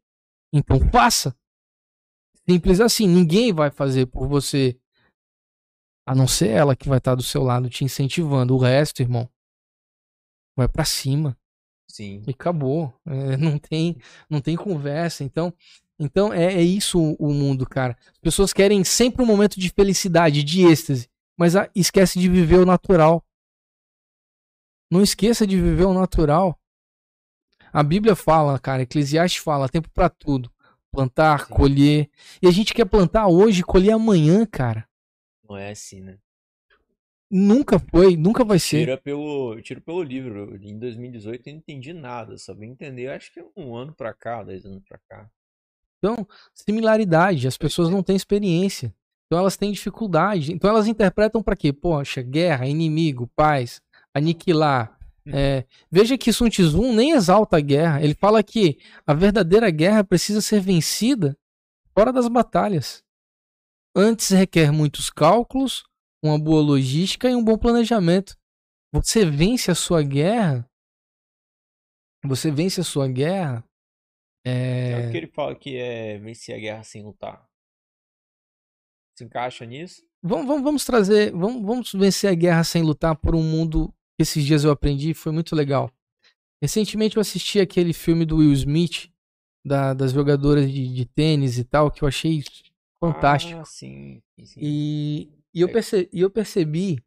Então 0.52 0.80
faça. 0.92 1.36
Simples 2.50 2.80
assim. 2.80 3.08
Ninguém 3.08 3.54
vai 3.54 3.70
fazer 3.70 4.08
por 4.08 4.28
você. 4.28 4.80
A 6.06 6.16
não 6.16 6.28
ser 6.28 6.50
ela 6.50 6.76
que 6.76 6.88
vai 6.88 6.98
estar 6.98 7.16
do 7.16 7.24
seu 7.24 7.44
lado 7.44 7.70
te 7.70 7.84
incentivando. 7.84 8.56
O 8.56 8.58
resto, 8.58 9.02
irmão, 9.02 9.30
vai 10.56 10.68
para 10.68 10.86
cima. 10.86 11.38
Sim. 11.88 12.22
E 12.28 12.32
acabou. 12.32 12.94
É, 13.06 13.38
não, 13.38 13.58
tem, 13.58 13.98
não 14.30 14.42
tem 14.42 14.56
conversa. 14.56 15.24
Então, 15.24 15.54
então 16.00 16.34
é, 16.34 16.54
é 16.54 16.62
isso 16.62 17.16
o 17.20 17.34
mundo, 17.34 17.66
cara. 17.66 17.98
As 18.12 18.20
pessoas 18.20 18.54
querem 18.54 18.84
sempre 18.84 19.24
um 19.24 19.26
momento 19.26 19.60
de 19.60 19.70
felicidade, 19.70 20.44
de 20.44 20.66
êxtase, 20.66 21.10
mas 21.38 21.56
a, 21.56 21.70
esquece 21.76 22.20
de 22.20 22.30
viver 22.30 22.58
o 22.58 22.66
natural. 22.66 23.24
Não 24.92 25.02
esqueça 25.02 25.46
de 25.46 25.60
viver 25.60 25.86
o 25.86 25.94
natural. 25.94 26.58
A 27.74 27.84
Bíblia 27.84 28.16
fala, 28.16 28.58
cara, 28.60 28.84
Eclesiastes 28.84 29.44
fala, 29.44 29.70
tempo 29.70 29.90
para 29.90 30.10
tudo. 30.10 30.52
Plantar, 30.92 31.46
Sim. 31.46 31.54
colher. 31.54 32.10
E 32.42 32.48
a 32.48 32.52
gente 32.52 32.74
quer 32.74 32.86
plantar 32.86 33.28
hoje 33.28 33.64
colher 33.64 33.92
amanhã, 33.92 34.46
cara. 34.46 34.88
Não 35.48 35.58
é 35.58 35.72
assim, 35.72 36.02
né? 36.02 36.18
Nunca 37.30 37.78
foi, 37.78 38.16
nunca 38.16 38.44
vai 38.44 38.58
ser. 38.58 38.80
Tira 38.80 38.98
pelo, 38.98 39.62
tiro 39.62 39.82
pelo 39.82 40.02
livro. 40.02 40.58
Em 40.62 40.80
2018 40.80 41.48
eu 41.48 41.54
não 41.54 41.60
entendi 41.60 41.94
nada, 41.94 42.38
só 42.38 42.54
vim 42.54 42.70
entender, 42.70 43.10
acho 43.10 43.34
que 43.34 43.44
um 43.56 43.76
ano 43.76 43.94
pra 43.94 44.14
cá, 44.14 44.44
dois 44.44 44.66
anos 44.66 44.84
pra 44.88 44.98
cá. 45.10 45.30
Então, 45.98 46.28
similaridade, 46.54 47.48
as 47.48 47.58
pessoas 47.58 47.90
não 47.90 48.02
têm 48.02 48.16
experiência. 48.16 48.94
Então 49.26 49.40
elas 49.40 49.58
têm 49.58 49.72
dificuldade. 49.72 50.54
Então 50.54 50.70
elas 50.70 50.88
interpretam 50.88 51.44
para 51.44 51.56
quê? 51.56 51.74
Poxa, 51.74 52.22
guerra, 52.22 52.66
inimigo, 52.66 53.30
paz, 53.36 53.82
aniquilar. 54.14 54.98
Uhum. 55.26 55.34
É, 55.36 55.66
veja 55.92 56.18
que 56.18 56.32
Sun 56.32 56.50
Tzu 56.50 56.94
nem 56.94 57.12
exalta 57.12 57.58
a 57.58 57.62
guerra. 57.62 58.02
Ele 58.02 58.14
fala 58.14 58.42
que 58.42 58.80
a 59.06 59.14
verdadeira 59.14 59.70
guerra 59.70 60.04
precisa 60.04 60.40
ser 60.40 60.62
vencida 60.62 61.38
fora 61.94 62.14
das 62.14 62.28
batalhas. 62.30 63.04
Antes 63.94 64.30
requer 64.30 64.72
muitos 64.72 65.10
cálculos, 65.10 65.84
uma 66.28 66.40
boa 66.40 66.62
logística 66.62 67.30
e 67.30 67.36
um 67.36 67.44
bom 67.44 67.58
planejamento. 67.58 68.38
Você 68.94 69.26
vence 69.26 69.70
a 69.70 69.76
sua 69.76 70.02
guerra. 70.02 70.70
Você 72.26 72.52
vence 72.52 72.82
a 72.82 72.84
sua 72.84 73.08
guerra. 73.08 73.64
É, 74.46 74.92
é 74.92 75.08
o 75.08 75.12
que 75.12 75.18
ele 75.18 75.28
fala 75.28 75.56
que 75.56 75.76
é 75.76 76.18
vencer 76.18 76.56
a 76.56 76.60
guerra 76.60 76.84
sem 76.84 77.04
lutar. 77.04 77.48
Se 79.18 79.24
encaixa 79.24 79.66
nisso? 79.66 80.06
Vamos, 80.24 80.48
vamos, 80.48 80.64
vamos 80.64 80.86
trazer. 80.86 81.32
Vamos, 81.32 81.62
vamos 81.64 81.94
vencer 81.94 82.32
a 82.32 82.36
guerra 82.36 82.64
sem 82.64 82.82
lutar 82.82 83.16
por 83.16 83.36
um 83.36 83.44
mundo 83.44 83.94
que 84.18 84.24
esses 84.24 84.44
dias 84.44 84.64
eu 84.64 84.72
aprendi 84.72 85.14
foi 85.14 85.32
muito 85.32 85.56
legal. 85.56 85.92
Recentemente 86.62 87.18
eu 87.18 87.22
assisti 87.22 87.60
aquele 87.60 87.94
filme 87.94 88.26
do 88.26 88.38
Will 88.38 88.54
Smith, 88.54 89.12
da, 89.66 89.94
das 89.94 90.12
jogadoras 90.12 90.72
de, 90.72 90.94
de 90.94 91.06
tênis 91.06 91.60
e 91.60 91.64
tal, 91.64 91.92
que 91.92 92.04
eu 92.04 92.08
achei 92.08 92.44
fantástico. 93.00 93.60
Ah, 93.60 93.66
sim, 93.66 94.22
sim. 94.44 94.60
E, 94.62 95.30
e 95.58 95.62
eu, 95.62 95.72
percebi, 95.72 96.10
eu 96.14 96.30
percebi. 96.30 97.04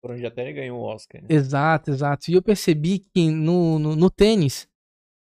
Por 0.00 0.12
onde 0.12 0.24
até 0.24 0.42
ele 0.42 0.52
ganhou 0.52 0.80
o 0.80 0.84
Oscar. 0.84 1.20
Né? 1.20 1.26
Exato, 1.30 1.90
exato. 1.90 2.30
E 2.30 2.34
eu 2.34 2.42
percebi 2.42 3.00
que 3.00 3.28
no, 3.28 3.80
no, 3.80 3.96
no 3.96 4.08
tênis, 4.08 4.68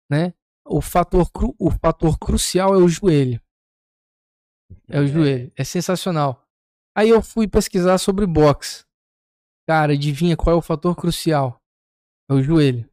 né? 0.08 0.32
O 0.64 0.80
fator, 0.80 1.28
cru, 1.32 1.52
o 1.58 1.68
fator 1.68 2.16
crucial 2.16 2.72
é 2.72 2.78
o 2.78 2.86
joelho. 2.86 3.42
É 4.88 5.00
o 5.00 5.04
é. 5.04 5.06
joelho. 5.08 5.52
É 5.56 5.64
sensacional. 5.64 6.46
Aí 6.96 7.08
eu 7.08 7.20
fui 7.20 7.48
pesquisar 7.48 7.98
sobre 7.98 8.24
boxe. 8.24 8.84
Cara, 9.68 9.94
adivinha 9.94 10.36
qual 10.36 10.54
é 10.54 10.58
o 10.58 10.62
fator 10.62 10.94
crucial? 10.94 11.60
É 12.30 12.34
o 12.34 12.42
joelho. 12.42 12.88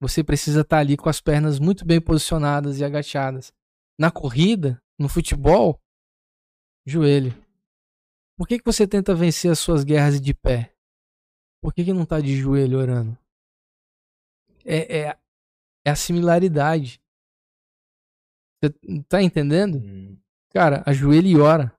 Você 0.00 0.22
precisa 0.22 0.60
estar 0.60 0.76
tá 0.76 0.80
ali 0.80 0.96
com 0.96 1.08
as 1.08 1.20
pernas 1.20 1.58
muito 1.58 1.84
bem 1.84 2.00
posicionadas 2.00 2.78
e 2.78 2.84
agachadas. 2.84 3.52
Na 3.98 4.12
corrida, 4.12 4.80
no 4.96 5.08
futebol, 5.08 5.80
joelho. 6.86 7.34
Por 8.36 8.46
que, 8.46 8.58
que 8.58 8.64
você 8.64 8.86
tenta 8.86 9.14
vencer 9.14 9.50
as 9.50 9.58
suas 9.58 9.82
guerras 9.82 10.20
de 10.20 10.34
pé? 10.34 10.74
Por 11.62 11.72
que, 11.72 11.84
que 11.84 11.92
não 11.92 12.04
tá 12.04 12.20
de 12.20 12.36
joelho 12.36 12.78
orando? 12.78 13.16
É, 14.64 14.98
é, 14.98 15.18
é 15.84 15.90
a 15.90 15.96
similaridade. 15.96 17.00
Você 18.62 19.02
tá 19.08 19.22
entendendo? 19.22 19.78
Hum. 19.78 20.18
Cara, 20.50 20.82
ajoelha 20.86 21.28
e 21.28 21.36
ora. 21.36 21.74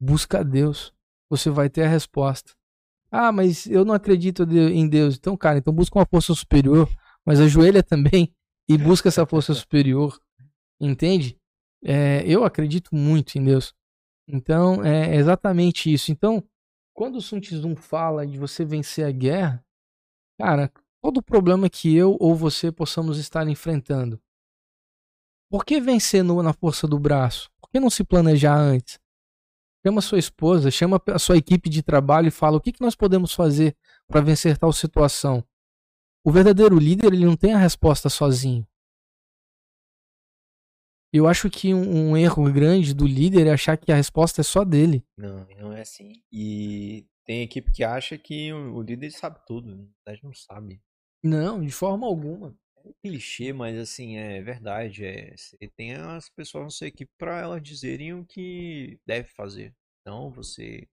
Busca 0.00 0.40
a 0.40 0.42
Deus. 0.42 0.94
Você 1.28 1.50
vai 1.50 1.68
ter 1.68 1.82
a 1.82 1.88
resposta. 1.88 2.52
Ah, 3.10 3.32
mas 3.32 3.66
eu 3.66 3.84
não 3.84 3.94
acredito 3.94 4.44
em 4.44 4.88
Deus. 4.88 5.16
Então, 5.16 5.36
cara, 5.36 5.58
então 5.58 5.72
busca 5.72 5.98
uma 5.98 6.06
força 6.06 6.34
superior. 6.34 6.88
Mas 7.24 7.40
ajoelha 7.40 7.82
também 7.82 8.34
e 8.68 8.78
busca 8.78 9.08
essa 9.08 9.26
força 9.26 9.52
superior. 9.52 10.20
Entende? 10.80 11.38
É, 11.84 12.22
eu 12.26 12.44
acredito 12.44 12.94
muito 12.94 13.36
em 13.36 13.44
Deus. 13.44 13.74
Então, 14.28 14.84
é 14.84 15.16
exatamente 15.16 15.90
isso. 15.90 16.12
Então, 16.12 16.44
quando 16.92 17.16
o 17.16 17.22
Sun 17.22 17.40
Tzu 17.40 17.74
fala 17.76 18.26
de 18.26 18.38
você 18.38 18.64
vencer 18.64 19.06
a 19.06 19.10
guerra, 19.10 19.64
cara, 20.38 20.70
todo 21.00 21.22
problema 21.22 21.70
que 21.70 21.96
eu 21.96 22.16
ou 22.20 22.34
você 22.34 22.70
possamos 22.70 23.18
estar 23.18 23.48
enfrentando, 23.48 24.20
por 25.50 25.64
que 25.64 25.80
vencer 25.80 26.22
no, 26.22 26.42
na 26.42 26.52
força 26.52 26.86
do 26.86 26.98
braço? 26.98 27.50
Por 27.58 27.70
que 27.70 27.80
não 27.80 27.88
se 27.88 28.04
planejar 28.04 28.54
antes? 28.54 29.00
Chama 29.86 30.02
sua 30.02 30.18
esposa, 30.18 30.70
chama 30.70 31.00
a 31.06 31.18
sua 31.18 31.38
equipe 31.38 31.70
de 31.70 31.82
trabalho 31.82 32.28
e 32.28 32.32
fala 32.32 32.58
o 32.58 32.60
que, 32.60 32.72
que 32.72 32.82
nós 32.82 32.94
podemos 32.94 33.32
fazer 33.32 33.74
para 34.06 34.20
vencer 34.20 34.58
tal 34.58 34.72
situação. 34.72 35.42
O 36.22 36.30
verdadeiro 36.30 36.78
líder 36.78 37.14
ele 37.14 37.24
não 37.24 37.36
tem 37.36 37.54
a 37.54 37.58
resposta 37.58 38.10
sozinho. 38.10 38.66
Eu 41.12 41.26
acho 41.26 41.48
que 41.48 41.72
um, 41.72 42.10
um, 42.10 42.16
erro 42.16 42.52
grande 42.52 42.92
do 42.92 43.06
líder 43.06 43.46
é 43.46 43.52
achar 43.52 43.78
que 43.78 43.90
a 43.90 43.96
resposta 43.96 44.42
é 44.42 44.44
só 44.44 44.64
dele. 44.64 45.02
Não, 45.16 45.46
não 45.58 45.72
é 45.72 45.80
assim. 45.80 46.22
E 46.30 47.06
tem 47.24 47.42
equipe 47.42 47.72
que 47.72 47.82
acha 47.82 48.18
que 48.18 48.52
o, 48.52 48.82
líder 48.82 49.10
sabe 49.10 49.40
tudo. 49.46 49.68
Na 49.68 49.84
verdade, 50.04 50.24
não 50.24 50.34
sabe. 50.34 50.82
Não, 51.22 51.64
de 51.64 51.72
forma 51.72 52.06
alguma. 52.06 52.54
É 52.84 52.92
clichê, 53.02 53.52
mas 53.52 53.78
assim, 53.78 54.16
é 54.16 54.42
verdade. 54.42 55.04
É, 55.04 55.34
você 55.36 55.56
tem 55.76 55.94
as 55.94 56.28
pessoas 56.28 56.64
na 56.64 56.70
sua 56.70 56.86
equipe 56.88 57.10
para 57.18 57.40
elas 57.40 57.62
dizerem 57.62 58.12
o 58.12 58.24
que 58.24 59.00
deve 59.06 59.28
fazer. 59.28 59.74
Não 60.06 60.30
você 60.30 60.86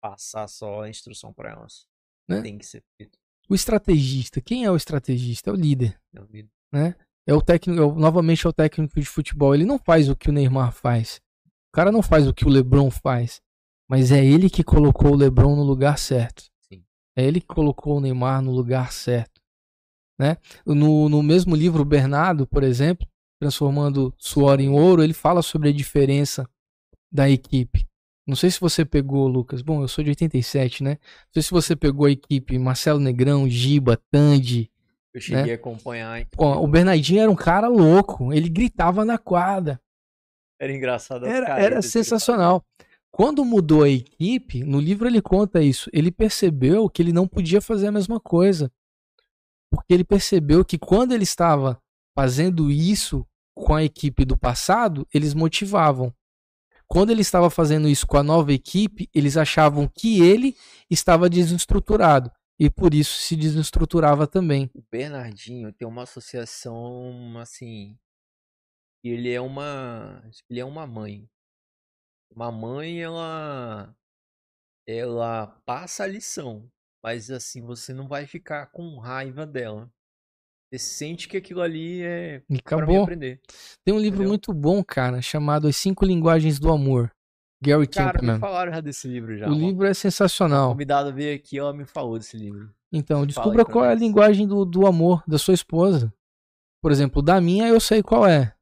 passar 0.00 0.48
só 0.48 0.82
a 0.82 0.88
instrução 0.88 1.32
para 1.32 1.50
elas. 1.50 1.86
Né? 2.28 2.40
Tem 2.42 2.58
que 2.58 2.66
ser 2.66 2.82
feito. 2.96 3.18
O 3.48 3.54
estrategista, 3.54 4.40
quem 4.40 4.64
é 4.64 4.70
o 4.70 4.76
estrategista? 4.76 5.50
É 5.50 5.52
o 5.52 5.56
líder. 5.56 6.00
É 6.14 6.20
o 6.20 6.24
líder. 6.24 6.50
Né? 6.72 6.94
É 7.30 7.32
o 7.32 7.40
técnico, 7.40 7.80
é 7.80 8.00
novamente 8.00 8.44
é 8.44 8.50
o 8.50 8.52
técnico 8.52 8.98
de 8.98 9.06
futebol. 9.06 9.54
Ele 9.54 9.64
não 9.64 9.78
faz 9.78 10.08
o 10.08 10.16
que 10.16 10.28
o 10.28 10.32
Neymar 10.32 10.72
faz. 10.72 11.20
O 11.68 11.72
cara 11.72 11.92
não 11.92 12.02
faz 12.02 12.26
o 12.26 12.34
que 12.34 12.44
o 12.44 12.48
LeBron 12.48 12.90
faz. 12.90 13.40
Mas 13.88 14.10
é 14.10 14.24
ele 14.24 14.50
que 14.50 14.64
colocou 14.64 15.12
o 15.12 15.14
LeBron 15.14 15.54
no 15.54 15.62
lugar 15.62 15.96
certo. 15.96 16.42
Sim. 16.68 16.82
É 17.16 17.24
ele 17.24 17.40
que 17.40 17.46
colocou 17.46 17.98
o 17.98 18.00
Neymar 18.00 18.42
no 18.42 18.50
lugar 18.50 18.90
certo. 18.90 19.40
Né? 20.18 20.38
No, 20.66 21.08
no 21.08 21.22
mesmo 21.22 21.54
livro, 21.54 21.84
Bernardo, 21.84 22.48
por 22.48 22.64
exemplo, 22.64 23.06
Transformando 23.40 24.12
Suor 24.18 24.60
em 24.60 24.68
Ouro, 24.68 25.00
ele 25.00 25.14
fala 25.14 25.40
sobre 25.40 25.68
a 25.68 25.72
diferença 25.72 26.50
da 27.12 27.30
equipe. 27.30 27.86
Não 28.26 28.34
sei 28.34 28.50
se 28.50 28.60
você 28.60 28.84
pegou, 28.84 29.28
Lucas. 29.28 29.62
Bom, 29.62 29.82
eu 29.82 29.88
sou 29.88 30.02
de 30.02 30.10
87, 30.10 30.82
né? 30.82 30.98
Não 31.00 31.32
sei 31.34 31.42
se 31.42 31.50
você 31.52 31.76
pegou 31.76 32.06
a 32.06 32.10
equipe 32.10 32.58
Marcelo 32.58 32.98
Negrão, 32.98 33.48
Giba, 33.48 33.96
Tandy, 34.10 34.69
eu 35.12 35.20
cheguei 35.20 35.44
né? 35.44 35.52
a 35.52 35.54
acompanhar. 35.54 36.26
Pô, 36.30 36.52
o 36.58 36.66
Bernardinho 36.66 37.20
era 37.20 37.30
um 37.30 37.36
cara 37.36 37.68
louco. 37.68 38.32
Ele 38.32 38.48
gritava 38.48 39.04
na 39.04 39.18
quadra. 39.18 39.80
Era 40.60 40.72
engraçado. 40.72 41.26
Era, 41.26 41.58
era 41.58 41.82
sensacional. 41.82 42.64
Quando 43.10 43.44
mudou 43.44 43.82
a 43.82 43.88
equipe, 43.88 44.62
no 44.62 44.78
livro 44.78 45.08
ele 45.08 45.20
conta 45.20 45.60
isso. 45.60 45.90
Ele 45.92 46.12
percebeu 46.12 46.88
que 46.88 47.02
ele 47.02 47.12
não 47.12 47.26
podia 47.26 47.60
fazer 47.60 47.88
a 47.88 47.92
mesma 47.92 48.20
coisa. 48.20 48.70
Porque 49.70 49.92
ele 49.92 50.04
percebeu 50.04 50.64
que 50.64 50.78
quando 50.78 51.12
ele 51.12 51.24
estava 51.24 51.80
fazendo 52.16 52.70
isso 52.70 53.26
com 53.54 53.74
a 53.74 53.82
equipe 53.82 54.24
do 54.24 54.36
passado, 54.36 55.06
eles 55.12 55.34
motivavam. 55.34 56.14
Quando 56.86 57.10
ele 57.10 57.20
estava 57.20 57.50
fazendo 57.50 57.88
isso 57.88 58.06
com 58.06 58.16
a 58.16 58.22
nova 58.22 58.52
equipe, 58.52 59.08
eles 59.14 59.36
achavam 59.36 59.88
que 59.88 60.22
ele 60.22 60.56
estava 60.88 61.28
desestruturado 61.28 62.30
e 62.60 62.68
por 62.68 62.92
isso 62.92 63.14
se 63.14 63.34
desestruturava 63.34 64.26
também. 64.26 64.70
O 64.74 64.82
Bernardinho 64.90 65.72
tem 65.72 65.88
uma 65.88 66.02
associação 66.02 67.38
assim, 67.38 67.98
ele 69.02 69.32
é 69.32 69.40
uma, 69.40 70.22
ele 70.50 70.60
é 70.60 70.64
uma 70.64 70.86
mãe. 70.86 71.26
Uma 72.30 72.52
mãe 72.52 73.00
ela 73.00 73.96
ela 74.86 75.46
passa 75.64 76.04
a 76.04 76.06
lição, 76.06 76.70
mas 77.02 77.30
assim 77.30 77.62
você 77.62 77.94
não 77.94 78.06
vai 78.06 78.26
ficar 78.26 78.66
com 78.66 78.98
raiva 78.98 79.46
dela. 79.46 79.90
Você 80.70 80.78
sente 80.78 81.28
que 81.28 81.38
aquilo 81.38 81.62
ali 81.62 82.02
é 82.02 82.42
acabou. 82.58 83.02
aprender. 83.02 83.40
Tem 83.84 83.94
um 83.94 83.98
livro 83.98 84.18
Entendeu? 84.18 84.28
muito 84.28 84.52
bom, 84.52 84.84
cara, 84.84 85.22
chamado 85.22 85.66
As 85.66 85.76
Cinco 85.76 86.04
Linguagens 86.04 86.58
do 86.60 86.70
Amor. 86.70 87.10
Gary 87.62 87.86
Cara, 87.86 88.20
me 88.22 88.38
falaram 88.38 88.72
já 88.72 88.80
desse 88.80 89.06
livro 89.06 89.36
já. 89.36 89.48
O 89.48 89.52
livro 89.52 89.86
é 89.86 89.92
sensacional. 89.92 90.68
O 90.68 90.72
convidado 90.72 91.12
veio 91.12 91.36
aqui, 91.36 91.58
ela 91.58 91.72
me 91.74 91.84
falou 91.84 92.18
desse 92.18 92.36
livro. 92.36 92.72
Então, 92.92 93.26
descubra 93.26 93.64
qual 93.64 93.84
é 93.84 93.90
a 93.90 93.94
linguagem 93.94 94.46
do, 94.46 94.64
do 94.64 94.86
amor 94.86 95.22
da 95.26 95.38
sua 95.38 95.54
esposa. 95.54 96.12
Por 96.82 96.90
exemplo, 96.90 97.20
da 97.20 97.40
minha 97.40 97.68
eu 97.68 97.78
sei 97.78 98.02
qual 98.02 98.26
é, 98.26 98.54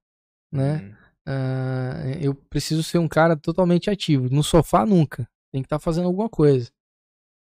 né? 0.52 0.78
Hum. 0.78 0.98
Uh, 1.28 2.18
eu 2.20 2.34
preciso 2.34 2.82
ser 2.82 2.98
um 2.98 3.06
cara 3.06 3.36
totalmente 3.36 3.88
ativo. 3.88 4.28
No 4.30 4.42
sofá 4.42 4.84
nunca. 4.84 5.28
Tem 5.52 5.62
que 5.62 5.66
estar 5.66 5.78
tá 5.78 5.84
fazendo 5.84 6.06
alguma 6.06 6.28
coisa, 6.28 6.70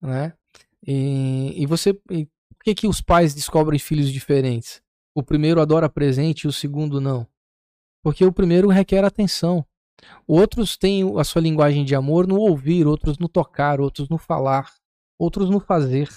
né? 0.02 0.34
E, 0.86 1.62
e 1.62 1.66
você, 1.66 2.00
e 2.12 2.26
por 2.26 2.64
que 2.64 2.76
que 2.76 2.88
os 2.88 3.02
pais 3.02 3.34
descobrem 3.34 3.80
filhos 3.80 4.12
diferentes? 4.12 4.82
O 5.16 5.24
primeiro 5.24 5.60
adora 5.60 5.90
presente 5.90 6.44
e 6.44 6.48
o 6.48 6.54
segundo 6.54 7.02
não. 7.02 7.28
Porque 8.02 8.24
o 8.24 8.32
primeiro 8.32 8.70
requer 8.70 9.04
atenção. 9.04 9.66
Outros 10.28 10.78
têm 10.78 11.04
a 11.18 11.24
sua 11.24 11.42
linguagem 11.42 11.84
de 11.84 11.96
amor 11.96 12.28
no 12.28 12.40
ouvir, 12.40 12.88
outros 12.88 13.18
no 13.18 13.28
tocar, 13.28 13.80
outros 13.80 14.10
no 14.10 14.18
falar, 14.18 14.72
outros 15.18 15.50
no 15.50 15.60
fazer, 15.60 16.10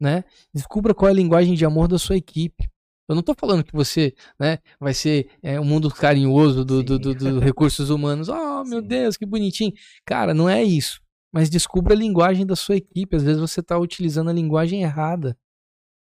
né? 0.00 0.24
Descubra 0.54 0.94
qual 0.94 1.08
é 1.08 1.12
a 1.12 1.14
linguagem 1.14 1.54
de 1.54 1.64
amor 1.64 1.88
da 1.88 1.98
sua 1.98 2.16
equipe. 2.16 2.70
Eu 3.08 3.14
não 3.14 3.20
estou 3.20 3.34
falando 3.38 3.64
que 3.64 3.72
você 3.72 4.14
né, 4.38 4.58
vai 4.80 4.94
ser 4.94 5.28
é, 5.42 5.60
um 5.60 5.64
mundo 5.64 5.90
carinhoso 5.90 6.64
dos 6.64 6.84
do, 6.84 6.98
do, 6.98 7.14
do 7.14 7.38
recursos 7.40 7.90
humanos. 7.90 8.28
Oh, 8.28 8.64
meu 8.64 8.80
Sim. 8.80 8.86
Deus, 8.86 9.16
que 9.16 9.26
bonitinho. 9.26 9.72
Cara, 10.06 10.32
não 10.32 10.48
é 10.48 10.62
isso. 10.62 11.00
Mas 11.32 11.50
descubra 11.50 11.94
a 11.94 11.96
linguagem 11.96 12.46
da 12.46 12.56
sua 12.56 12.76
equipe. 12.76 13.16
Às 13.16 13.22
vezes 13.22 13.40
você 13.40 13.60
está 13.60 13.76
utilizando 13.76 14.30
a 14.30 14.32
linguagem 14.32 14.82
errada. 14.82 15.36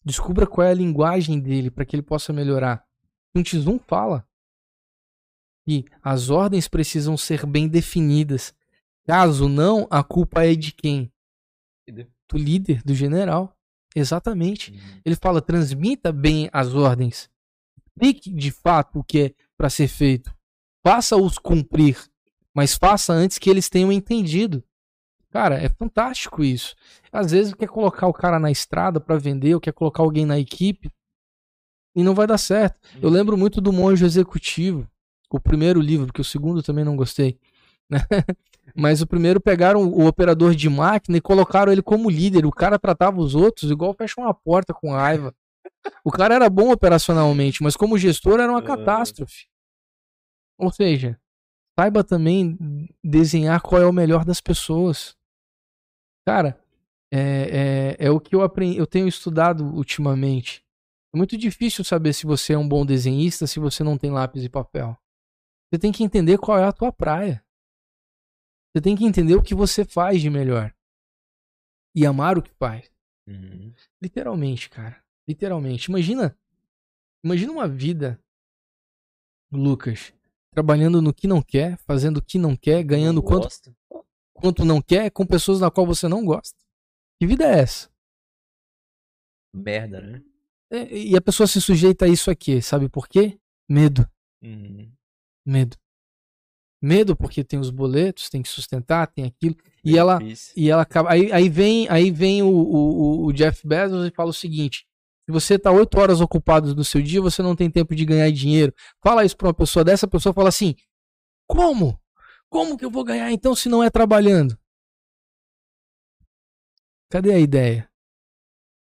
Descubra 0.05 0.47
qual 0.47 0.67
é 0.67 0.71
a 0.71 0.75
linguagem 0.75 1.41
dele 1.41 1.71
para 1.71 1.85
que 1.85 1.97
ele 1.97 2.03
possa 2.03 2.33
melhorar. 2.33 2.85
Um 3.35 3.43
Tizum 3.43 3.79
fala 3.79 4.25
que 5.65 5.85
as 6.03 6.31
ordens 6.31 6.69
precisam 6.69 7.17
ser 7.17 7.47
bem 7.47 7.67
definidas. 7.67 8.55
Caso 9.07 9.49
não, 9.49 9.87
a 9.91 10.03
culpa 10.03 10.45
é 10.45 10.55
de 10.55 10.73
quem? 10.73 11.11
Do 12.29 12.39
líder, 12.39 12.83
do 12.83 12.95
general. 12.95 13.57
Exatamente. 13.95 14.73
Uhum. 14.73 15.01
Ele 15.05 15.17
fala: 15.17 15.41
transmita 15.41 16.13
bem 16.13 16.49
as 16.53 16.75
ordens. 16.75 17.31
Explique 17.77 18.31
de 18.31 18.51
fato 18.51 18.99
o 18.99 19.05
que 19.05 19.21
é 19.21 19.35
para 19.57 19.71
ser 19.71 19.89
feito. 19.89 20.35
Faça-os 20.83 21.39
cumprir, 21.39 21.99
mas 22.53 22.75
faça 22.75 23.13
antes 23.13 23.39
que 23.39 23.49
eles 23.49 23.69
tenham 23.69 23.93
entendido. 23.93 24.63
Cara, 25.31 25.57
é 25.61 25.69
fantástico 25.69 26.45
isso. 26.45 26.75
Às 27.13 27.33
vezes 27.33 27.55
quer 27.55 27.69
colocar 27.69 28.07
o 28.07 28.13
cara 28.13 28.39
na 28.39 28.51
estrada 28.51 29.01
para 29.01 29.19
vender, 29.19 29.55
ou 29.55 29.61
quer 29.61 29.73
colocar 29.73 30.03
alguém 30.03 30.27
na 30.27 30.39
equipe 30.39 30.91
e 31.95 32.03
não 32.03 32.15
vai 32.15 32.27
dar 32.27 32.39
certo. 32.39 32.81
Eu 33.01 33.09
uhum. 33.09 33.15
lembro 33.15 33.37
muito 33.37 33.61
do 33.61 33.73
monge 33.73 34.05
executivo 34.05 34.89
o 35.35 35.41
primeiro 35.41 35.81
livro, 35.81 36.07
porque 36.07 36.21
o 36.21 36.25
segundo 36.25 36.63
também 36.63 36.85
não 36.85 36.95
gostei. 36.95 37.37
Né? 37.91 37.99
Mas 38.75 39.03
o 39.03 39.07
primeiro 39.07 39.41
pegaram 39.41 39.83
o 39.83 40.07
operador 40.07 40.55
de 40.55 40.69
máquina 40.69 41.19
e 41.19 41.21
colocaram 41.21 41.73
ele 41.73 41.83
como 41.83 42.09
líder. 42.09 42.47
O 42.47 42.53
cara 42.53 42.79
tratava 42.79 43.21
os 43.21 43.35
outros 43.35 43.71
igual 43.71 43.93
fecha 43.95 44.21
uma 44.21 44.33
porta 44.33 44.73
com 44.73 44.93
raiva. 44.93 45.35
O 46.05 46.11
cara 46.11 46.35
era 46.35 46.49
bom 46.49 46.73
operacionalmente, 46.73 47.63
mas 47.63 47.77
como 47.77 47.99
gestor 47.99 48.41
era 48.41 48.51
uma 48.51 48.61
é. 48.61 48.65
catástrofe. 48.65 49.47
Ou 50.59 50.73
seja, 50.73 51.21
saiba 51.79 52.03
também 52.03 52.57
desenhar 53.03 53.61
qual 53.61 53.83
é 53.83 53.87
o 53.87 53.93
melhor 53.93 54.25
das 54.25 54.41
pessoas. 54.41 55.15
Cara, 56.27 56.59
é, 57.13 57.97
é, 58.01 58.07
é 58.07 58.11
o 58.11 58.19
que 58.19 58.35
eu 58.35 58.43
aprendi, 58.43 58.79
eu 58.79 58.87
tenho 58.87 59.07
estudado 59.07 59.65
ultimamente. 59.65 60.65
É 61.13 61.17
muito 61.17 61.37
difícil 61.37 61.85
saber 61.85 62.13
se 62.13 62.27
você 62.27 62.55
é 62.55 62.59
um 62.59 62.69
bom 62.69 62.85
desenhista 62.85 63.47
se 63.47 63.61
você 63.61 63.85
não 63.85 63.99
tem 63.99 64.11
lápis 64.11 64.43
e 64.43 64.49
papel. 64.49 64.99
Você 65.75 65.79
tem 65.81 65.91
que 65.91 66.05
entender 66.05 66.39
qual 66.39 66.57
é 66.57 66.63
a 66.63 66.73
tua 66.73 66.93
praia. 66.93 67.45
Você 68.71 68.81
tem 68.81 68.95
que 68.95 69.05
entender 69.05 69.35
o 69.35 69.43
que 69.43 69.57
você 69.57 69.85
faz 69.85 70.21
de 70.21 70.31
melhor. 70.31 70.73
E 71.97 72.07
amar 72.07 72.39
o 72.39 72.43
que 72.43 72.53
faz. 72.53 72.89
Uhum. 73.27 73.75
Literalmente, 74.01 74.71
cara. 74.71 75.03
Literalmente. 75.27 75.91
Imagina. 75.91 76.39
Imagina 77.25 77.51
uma 77.51 77.67
vida, 77.67 78.23
Lucas, 79.51 80.15
trabalhando 80.53 81.03
no 81.03 81.13
que 81.13 81.27
não 81.27 81.43
quer, 81.43 81.77
fazendo 81.79 82.19
o 82.19 82.25
que 82.25 82.39
não 82.39 82.55
quer, 82.55 82.85
ganhando 82.85 83.21
não 83.21 83.23
quanto, 83.23 83.49
quanto 84.33 84.65
não 84.65 84.81
quer, 84.81 85.11
com 85.11 85.27
pessoas 85.27 85.59
na 85.59 85.73
qual 85.73 85.85
você 85.85 86.07
não 86.07 86.25
gosta. 86.25 86.57
Que 87.19 87.27
vida 87.27 87.45
é 87.45 87.59
essa? 87.59 87.91
Merda, 89.53 90.01
né? 90.01 90.23
É, 90.71 90.97
e 90.97 91.17
a 91.17 91.21
pessoa 91.21 91.49
se 91.49 91.61
sujeita 91.61 92.05
a 92.05 92.09
isso 92.09 92.31
aqui, 92.31 92.63
sabe 92.63 92.89
por 92.89 93.09
quê? 93.09 93.41
Medo. 93.69 94.09
Uhum. 94.41 94.95
Medo. 95.45 95.77
Medo 96.81 97.17
porque 97.17 97.43
tem 97.43 97.59
os 97.59 97.71
boletos, 97.71 98.29
tem 98.29 98.43
que 98.43 98.49
sustentar, 98.49 99.07
tem 99.07 99.25
aquilo. 99.25 99.57
e 99.83 99.97
ela, 99.97 100.19
e 100.55 100.71
ela 100.71 100.83
acaba. 100.83 101.11
Aí, 101.13 101.33
aí 101.33 101.49
vem, 101.49 101.89
aí 101.89 102.11
vem 102.11 102.43
o, 102.43 102.49
o, 102.49 103.27
o 103.27 103.33
Jeff 103.33 103.67
Bezos 103.67 104.07
e 104.07 104.11
fala 104.11 104.31
o 104.31 104.35
seguinte: 104.35 104.87
se 105.25 105.33
você 105.33 105.55
está 105.55 105.71
oito 105.73 105.99
horas 105.99 106.21
ocupado 106.21 106.75
no 106.75 106.85
seu 106.85 107.01
dia, 107.01 107.23
você 107.23 107.43
não 107.43 107.57
tem 107.57 107.71
tempo 107.71 107.95
de 107.95 108.05
ganhar 108.05 108.31
dinheiro. 108.31 108.75
Fala 109.03 109.25
isso 109.25 109.37
para 109.37 109.49
uma 109.49 109.55
pessoa 109.55 109.83
dessa, 109.83 110.07
pessoa 110.07 110.35
fala 110.35 110.51
assim: 110.51 110.75
como? 111.47 111.99
Como 112.51 112.77
que 112.77 112.85
eu 112.85 112.91
vou 112.91 113.03
ganhar 113.03 113.33
então 113.33 113.55
se 113.55 113.69
não 113.69 113.83
é 113.83 113.89
trabalhando? 113.89 114.59
Cadê 117.11 117.33
a 117.33 117.39
ideia? 117.39 117.89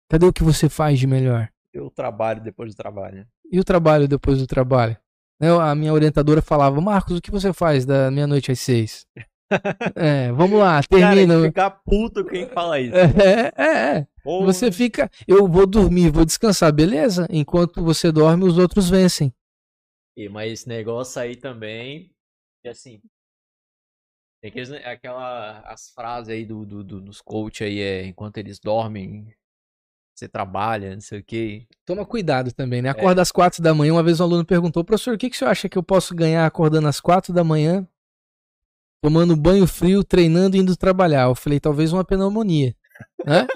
Cadê 0.10 0.26
o 0.26 0.34
que 0.34 0.44
você 0.44 0.68
faz 0.68 1.00
de 1.00 1.08
melhor? 1.08 1.50
Eu 1.72 1.90
trabalho 1.90 2.42
depois 2.42 2.74
do 2.74 2.78
trabalho. 2.78 3.28
E 3.52 3.60
o 3.60 3.64
trabalho 3.64 4.08
depois 4.08 4.40
do 4.40 4.46
trabalho? 4.46 4.98
Né, 5.44 5.50
a 5.62 5.76
minha 5.76 5.92
orientadora 5.94 6.42
falava, 6.42 6.80
Marcos, 6.80 7.18
o 7.18 7.22
que 7.22 7.30
você 7.32 7.52
faz 7.52 7.86
da 7.86 8.10
meia-noite 8.10 8.52
às 8.52 8.60
seis? 8.60 9.06
É, 9.96 10.32
vamos 10.32 10.58
lá, 10.58 10.82
Cara, 10.82 10.88
termina. 10.88 11.34
ele 11.36 11.48
fica 11.48 11.70
puto 11.70 12.26
quem 12.26 12.48
fala 12.50 12.80
isso. 12.80 12.96
É, 12.96 13.52
é, 13.56 13.98
é. 14.00 14.08
Porra. 14.24 14.46
Você 14.48 14.72
fica. 14.72 15.12
Eu 15.28 15.48
vou 15.48 15.68
dormir, 15.68 16.10
vou 16.12 16.26
descansar, 16.26 16.74
beleza? 16.74 17.28
Enquanto 17.30 17.84
você 17.84 18.12
dorme, 18.12 18.46
os 18.46 18.58
outros 18.58 18.90
vencem. 18.90 19.32
E, 20.18 20.28
mas 20.28 20.52
esse 20.52 20.68
negócio 20.68 21.22
aí 21.22 21.36
também, 21.36 22.10
é 22.66 22.70
assim, 22.70 23.00
tem 24.42 24.50
aqueles, 24.50 24.70
ne- 24.70 24.84
aquela, 24.86 25.60
as 25.62 25.92
frases 25.92 26.30
aí 26.30 26.46
do, 26.46 26.66
do, 26.66 26.84
do- 26.84 27.02
dos 27.02 27.22
coach 27.22 27.64
aí, 27.64 27.80
é, 27.80 28.06
enquanto 28.08 28.38
eles 28.38 28.60
dormem, 28.60 29.32
você 30.16 30.28
trabalha, 30.28 30.94
não 30.94 31.02
sei 31.02 31.20
o 31.20 31.24
quê. 31.24 31.66
Toma 31.86 32.06
cuidado 32.06 32.52
também, 32.52 32.82
né? 32.82 32.90
Acorda 32.90 33.22
às 33.22 33.32
quatro 33.32 33.62
da 33.62 33.74
manhã. 33.74 33.94
Uma 33.94 34.04
vez 34.04 34.20
um 34.20 34.24
aluno 34.24 34.46
perguntou, 34.46 34.84
professor, 34.84 35.16
o 35.16 35.18
que, 35.18 35.30
que 35.30 35.36
o 35.36 35.40
senhor 35.40 35.52
acha 35.52 35.68
que 35.68 35.78
eu 35.78 35.84
posso 35.84 36.16
ganhar 36.16 36.46
acordando 36.46 36.88
às 36.88 37.00
quatro 37.00 37.34
da 37.34 37.44
manhã, 37.44 37.88
tomando 39.02 39.36
banho 39.36 39.66
frio, 39.66 40.04
treinando 40.04 40.56
e 40.56 40.60
indo 40.60 40.76
trabalhar? 40.78 41.24
Eu 41.24 41.36
falei, 41.36 41.60
talvez 41.60 41.92
uma 41.92 42.06
pneumonia. 42.06 42.76
Né? 43.26 43.48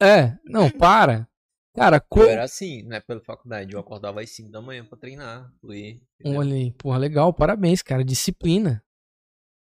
é, 0.00 0.36
não, 0.44 0.70
para. 0.70 1.26
Cara, 1.74 2.00
co... 2.00 2.20
Eu 2.20 2.28
era 2.28 2.44
assim, 2.44 2.82
né, 2.84 3.00
pela 3.00 3.20
faculdade, 3.20 3.74
eu 3.74 3.80
acordava 3.80 4.22
às 4.22 4.30
5 4.30 4.50
da 4.50 4.62
manhã 4.62 4.84
pra 4.84 4.96
treinar, 4.96 5.52
entendeu? 5.62 6.00
Olha 6.40 6.54
aí, 6.54 6.70
porra, 6.72 6.96
legal, 6.96 7.34
parabéns, 7.34 7.82
cara. 7.82 8.04
Disciplina. 8.04 8.82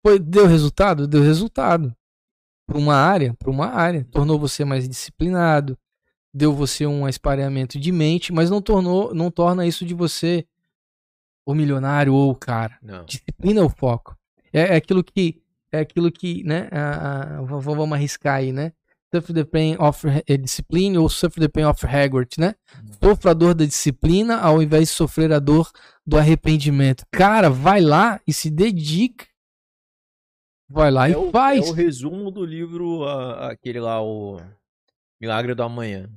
Foi, 0.05 0.19
deu 0.19 0.47
resultado? 0.47 1.07
Deu 1.07 1.23
resultado. 1.23 1.95
Para 2.67 2.79
uma 2.79 2.97
área, 2.97 3.35
para 3.35 3.51
uma 3.51 3.67
área. 3.67 4.05
Tornou 4.11 4.39
você 4.39 4.65
mais 4.65 4.89
disciplinado, 4.89 5.79
deu 6.32 6.52
você 6.55 6.86
um 6.86 7.09
espareamento 7.09 7.78
de 7.78 7.90
mente, 7.93 8.32
mas 8.32 8.51
não 8.51 8.61
tornou, 8.62 9.15
não 9.15 9.31
torna 9.31 9.66
isso 9.66 9.85
de 9.85 9.94
você 9.94 10.47
o 11.47 11.55
milionário 11.55 12.15
ou 12.15 12.31
o 12.31 12.35
cara. 12.36 12.78
Não. 12.82 13.05
Disciplina 13.05 13.61
é 13.61 13.65
o 13.65 13.69
foco. 13.70 14.16
É, 14.52 14.61
é 14.61 14.77
aquilo 14.77 15.02
que, 15.02 15.43
é 15.73 15.81
aquilo 15.81 16.11
que, 16.12 16.44
né? 16.44 16.69
a- 16.70 17.39
a- 17.39 17.43
vamos 17.43 17.93
arriscar 17.93 18.36
aí, 18.36 18.52
né? 18.52 18.73
Suffer 19.12 19.35
the 19.35 19.44
pain 19.44 19.77
of 19.81 20.07
eh, 20.24 20.36
discipline 20.36 20.97
ou 20.97 21.09
suffer 21.09 21.40
the 21.43 21.48
pain 21.48 21.65
of 21.65 21.85
Hagrid, 21.85 22.36
né? 22.39 22.55
Sofra 23.02 23.32
a 23.32 23.35
dor 23.35 23.55
da 23.55 23.65
disciplina 23.65 24.39
ao 24.39 24.62
invés 24.62 24.89
de 24.89 24.94
sofrer 24.94 25.32
a 25.32 25.40
dor 25.40 25.69
do 26.07 26.16
arrependimento. 26.16 27.05
Cara, 27.11 27.51
vai 27.51 27.81
lá 27.81 28.20
e 28.24 28.32
se 28.32 28.48
dedica. 28.48 29.27
Vai 30.69 30.93
lá 30.93 31.09
É 31.09 31.12
e 31.12 31.16
o, 31.16 31.31
faz. 31.32 31.66
é 31.66 31.70
o 31.70 31.73
resumo 31.74 32.31
do 32.31 32.44
livro, 32.44 33.05
aquele 33.40 33.81
lá, 33.81 34.01
o 34.01 34.40
Milagre 35.20 35.55
do 35.57 35.62
Amanhã. 35.65 36.09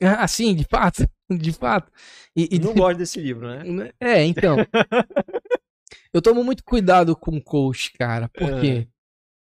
Assim, 0.18 0.54
de 0.54 0.64
fato, 0.64 1.06
de 1.30 1.52
fato. 1.52 1.90
E, 2.34 2.48
e- 2.52 2.58
não 2.58 2.74
gosto 2.74 2.98
desse 2.98 3.20
livro, 3.20 3.48
né? 3.48 3.92
É, 4.00 4.24
então. 4.24 4.56
eu 6.12 6.22
tomo 6.22 6.42
muito 6.42 6.64
cuidado 6.64 7.14
com 7.16 7.40
coach, 7.40 7.92
cara, 7.92 8.28
porque 8.28 8.88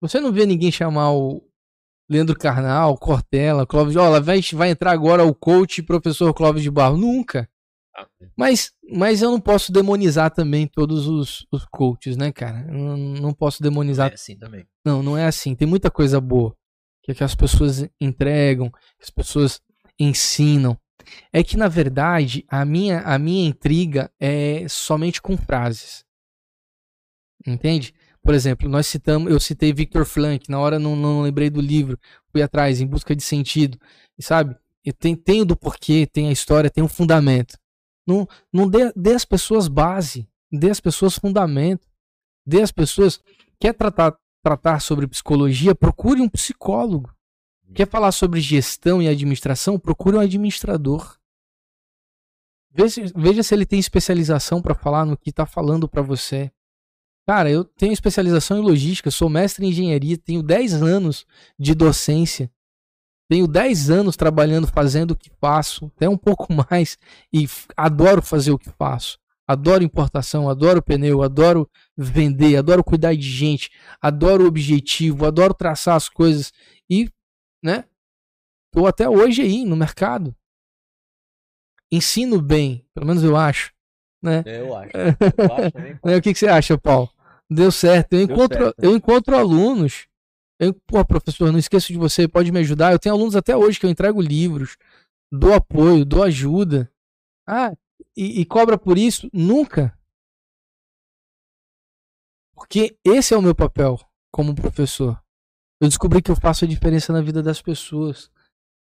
você 0.01 0.19
não 0.19 0.31
vê 0.31 0.45
ninguém 0.45 0.71
chamar 0.71 1.11
o 1.13 1.41
Leandro 2.09 2.37
Carnal, 2.37 2.97
Cortella, 2.97 3.65
Clóvis 3.65 3.93
de. 3.93 3.99
Olha, 3.99 4.19
vai, 4.19 4.41
vai 4.53 4.69
entrar 4.71 4.91
agora 4.91 5.23
o 5.23 5.33
coach 5.35 5.81
professor 5.83 6.33
Clóvis 6.33 6.63
de 6.63 6.71
Barro. 6.71 6.97
Nunca. 6.97 7.49
Mas, 8.37 8.71
mas 8.89 9.21
eu 9.21 9.29
não 9.29 9.41
posso 9.41 9.73
demonizar 9.73 10.31
também 10.31 10.65
todos 10.65 11.05
os, 11.05 11.45
os 11.51 11.65
coaches, 11.65 12.15
né, 12.15 12.31
cara? 12.31 12.63
Não, 12.63 12.95
não 12.95 13.33
posso 13.33 13.61
demonizar 13.61 14.09
É 14.09 14.13
assim 14.13 14.37
também. 14.37 14.65
não, 14.85 15.03
não 15.03 15.17
é 15.17 15.25
assim. 15.25 15.53
Tem 15.53 15.67
muita 15.67 15.91
coisa 15.91 16.21
boa 16.21 16.55
que, 17.03 17.13
que 17.13 17.23
as 17.23 17.35
pessoas 17.35 17.85
entregam, 17.99 18.69
que 18.69 19.03
as 19.03 19.09
pessoas 19.09 19.61
ensinam. 19.99 20.77
É 21.33 21.43
que, 21.43 21.57
na 21.57 21.67
verdade, 21.67 22.45
a 22.47 22.63
minha, 22.63 23.01
a 23.01 23.17
minha 23.17 23.47
intriga 23.47 24.11
é 24.19 24.67
somente 24.67 25.21
com 25.21 25.35
frases. 25.35 26.05
Entende? 27.45 27.93
Por 28.21 28.33
exemplo, 28.33 28.69
nós 28.69 28.85
citamos, 28.85 29.31
eu 29.31 29.39
citei 29.39 29.73
Victor 29.73 30.05
Frank, 30.05 30.49
na 30.49 30.59
hora 30.59 30.77
não, 30.77 30.95
não 30.95 31.21
lembrei 31.21 31.49
do 31.49 31.61
livro, 31.61 31.97
fui 32.31 32.41
atrás, 32.41 32.79
em 32.79 32.85
busca 32.85 33.15
de 33.15 33.23
sentido. 33.23 33.79
E 34.17 34.23
sabe? 34.23 34.55
Eu 34.85 34.93
tenho, 34.93 35.17
tenho 35.17 35.45
do 35.45 35.55
porquê, 35.55 36.05
tem 36.05 36.27
a 36.27 36.31
história, 36.31 36.69
tem 36.69 36.83
um 36.83 36.87
fundamento. 36.87 37.57
Não, 38.05 38.27
não 38.51 38.69
dê, 38.69 38.91
dê 38.95 39.13
às 39.13 39.25
pessoas 39.25 39.67
base, 39.67 40.27
dê 40.51 40.69
às 40.69 40.79
pessoas 40.79 41.17
fundamento, 41.17 41.87
dê 42.45 42.61
às 42.61 42.71
pessoas. 42.71 43.19
Quer 43.59 43.73
tratar 43.73 44.15
tratar 44.41 44.79
sobre 44.79 45.07
psicologia, 45.07 45.75
procure 45.75 46.21
um 46.21 46.29
psicólogo. 46.29 47.13
Quer 47.73 47.87
falar 47.87 48.11
sobre 48.11 48.41
gestão 48.41 49.01
e 49.01 49.07
administração? 49.07 49.79
Procure 49.79 50.17
um 50.17 50.19
administrador. 50.19 51.17
Veja, 53.15 53.43
se 53.43 53.53
ele 53.53 53.65
tem 53.65 53.79
especialização 53.79 54.61
para 54.61 54.75
falar 54.75 55.05
no 55.05 55.17
que 55.17 55.29
está 55.29 55.45
falando 55.45 55.87
para 55.87 56.01
você. 56.01 56.51
Cara, 57.27 57.49
eu 57.49 57.63
tenho 57.63 57.93
especialização 57.93 58.57
em 58.57 58.61
logística, 58.61 59.11
sou 59.11 59.29
mestre 59.29 59.65
em 59.65 59.69
engenharia, 59.69 60.17
tenho 60.17 60.41
10 60.41 60.81
anos 60.81 61.25
de 61.59 61.75
docência. 61.75 62.51
Tenho 63.29 63.47
10 63.47 63.91
anos 63.91 64.15
trabalhando, 64.15 64.65
fazendo 64.65 65.11
o 65.11 65.15
que 65.15 65.29
faço, 65.39 65.91
até 65.95 66.09
um 66.09 66.17
pouco 66.17 66.47
mais, 66.71 66.97
e 67.31 67.47
adoro 67.77 68.23
fazer 68.23 68.51
o 68.51 68.57
que 68.57 68.71
faço. 68.71 69.19
Adoro 69.47 69.83
importação, 69.83 70.49
adoro 70.49 70.81
pneu, 70.81 71.21
adoro 71.23 71.69
vender, 71.97 72.55
adoro 72.57 72.83
cuidar 72.83 73.15
de 73.15 73.29
gente, 73.29 73.69
adoro 74.01 74.45
objetivo, 74.45 75.25
adoro 75.25 75.53
traçar 75.53 75.95
as 75.95 76.07
coisas 76.07 76.51
e, 76.89 77.09
né? 77.63 77.85
Tô 78.71 78.85
até 78.87 79.09
hoje 79.09 79.41
aí 79.41 79.65
no 79.65 79.75
mercado. 79.75 80.35
Ensino 81.91 82.41
bem, 82.41 82.85
pelo 82.93 83.07
menos 83.07 83.23
eu 83.23 83.35
acho, 83.35 83.73
né? 84.21 84.43
É, 84.45 84.59
Eu 84.59 84.75
acho. 84.75 84.91
Eu 84.95 85.53
acho 85.55 85.71
também. 85.71 85.99
É, 86.05 86.15
O 86.17 86.21
que, 86.21 86.33
que 86.33 86.39
você 86.39 86.47
acha, 86.47 86.77
Paulo? 86.77 87.09
Deu 87.49 87.71
certo. 87.71 88.13
Eu 88.13 88.27
Deu 88.27 88.35
encontro, 88.35 88.63
certo. 88.65 88.83
eu 88.83 88.95
encontro 88.95 89.35
alunos. 89.35 90.07
Eu, 90.59 90.73
pô, 90.85 91.03
professor, 91.03 91.51
não 91.51 91.57
esqueço 91.57 91.87
de 91.91 91.97
você, 91.97 92.27
pode 92.27 92.51
me 92.51 92.59
ajudar. 92.59 92.91
Eu 92.91 92.99
tenho 92.99 93.15
alunos 93.15 93.35
até 93.35 93.55
hoje 93.55 93.79
que 93.79 93.85
eu 93.85 93.89
entrego 93.89 94.21
livros, 94.21 94.77
dou 95.31 95.53
apoio, 95.53 96.05
dou 96.05 96.21
ajuda. 96.21 96.91
Ah, 97.47 97.71
e, 98.15 98.41
e 98.41 98.45
cobra 98.45 98.77
por 98.77 98.97
isso? 98.97 99.29
Nunca. 99.33 99.97
Porque 102.53 102.95
esse 103.03 103.33
é 103.33 103.37
o 103.37 103.41
meu 103.41 103.55
papel 103.55 103.97
como 104.31 104.53
professor. 104.53 105.19
Eu 105.79 105.87
descobri 105.87 106.21
que 106.21 106.29
eu 106.29 106.35
faço 106.35 106.65
a 106.65 106.67
diferença 106.67 107.13
na 107.13 107.21
vida 107.21 107.41
das 107.41 107.61
pessoas. 107.61 108.29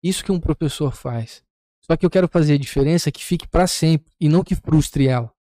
Isso 0.02 0.23
que 0.23 0.32
um 0.32 0.40
professor 0.40 0.94
faz. 0.94 1.43
Só 1.81 1.97
que 1.97 2.05
eu 2.05 2.10
quero 2.10 2.28
fazer 2.28 2.55
a 2.55 2.59
diferença 2.59 3.10
que 3.10 3.24
fique 3.24 3.48
para 3.48 3.66
sempre 3.66 4.12
e 4.20 4.28
não 4.28 4.44
que 4.44 4.55
frustre 4.55 5.09
ela. 5.09 5.32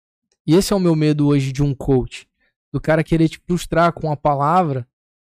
E 0.45 0.55
esse 0.55 0.73
é 0.73 0.75
o 0.75 0.79
meu 0.79 0.95
medo 0.95 1.27
hoje 1.27 1.51
de 1.51 1.61
um 1.61 1.75
coach. 1.75 2.27
Do 2.73 2.79
cara 2.79 3.03
querer 3.03 3.27
te 3.27 3.39
frustrar 3.39 3.91
com 3.93 4.11
a 4.11 4.17
palavra 4.17 4.87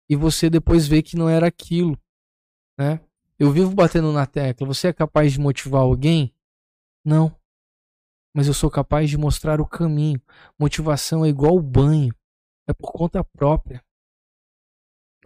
e 0.08 0.14
você 0.14 0.50
depois 0.50 0.86
ver 0.86 1.02
que 1.02 1.16
não 1.16 1.28
era 1.28 1.46
aquilo. 1.46 1.98
Né? 2.78 3.00
Eu 3.38 3.50
vivo 3.50 3.74
batendo 3.74 4.12
na 4.12 4.26
tecla. 4.26 4.66
Você 4.66 4.88
é 4.88 4.92
capaz 4.92 5.32
de 5.32 5.40
motivar 5.40 5.82
alguém? 5.82 6.34
Não. 7.04 7.34
Mas 8.34 8.46
eu 8.46 8.54
sou 8.54 8.70
capaz 8.70 9.08
de 9.08 9.16
mostrar 9.16 9.60
o 9.60 9.66
caminho. 9.66 10.20
Motivação 10.58 11.24
é 11.24 11.28
igual 11.28 11.58
banho. 11.58 12.14
É 12.68 12.72
por 12.72 12.92
conta 12.92 13.24
própria. 13.24 13.82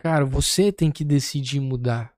Cara, 0.07 0.25
você 0.25 0.71
tem 0.71 0.93
que 0.93 1.05
decidir 1.05 1.59
mudar. 1.59 2.15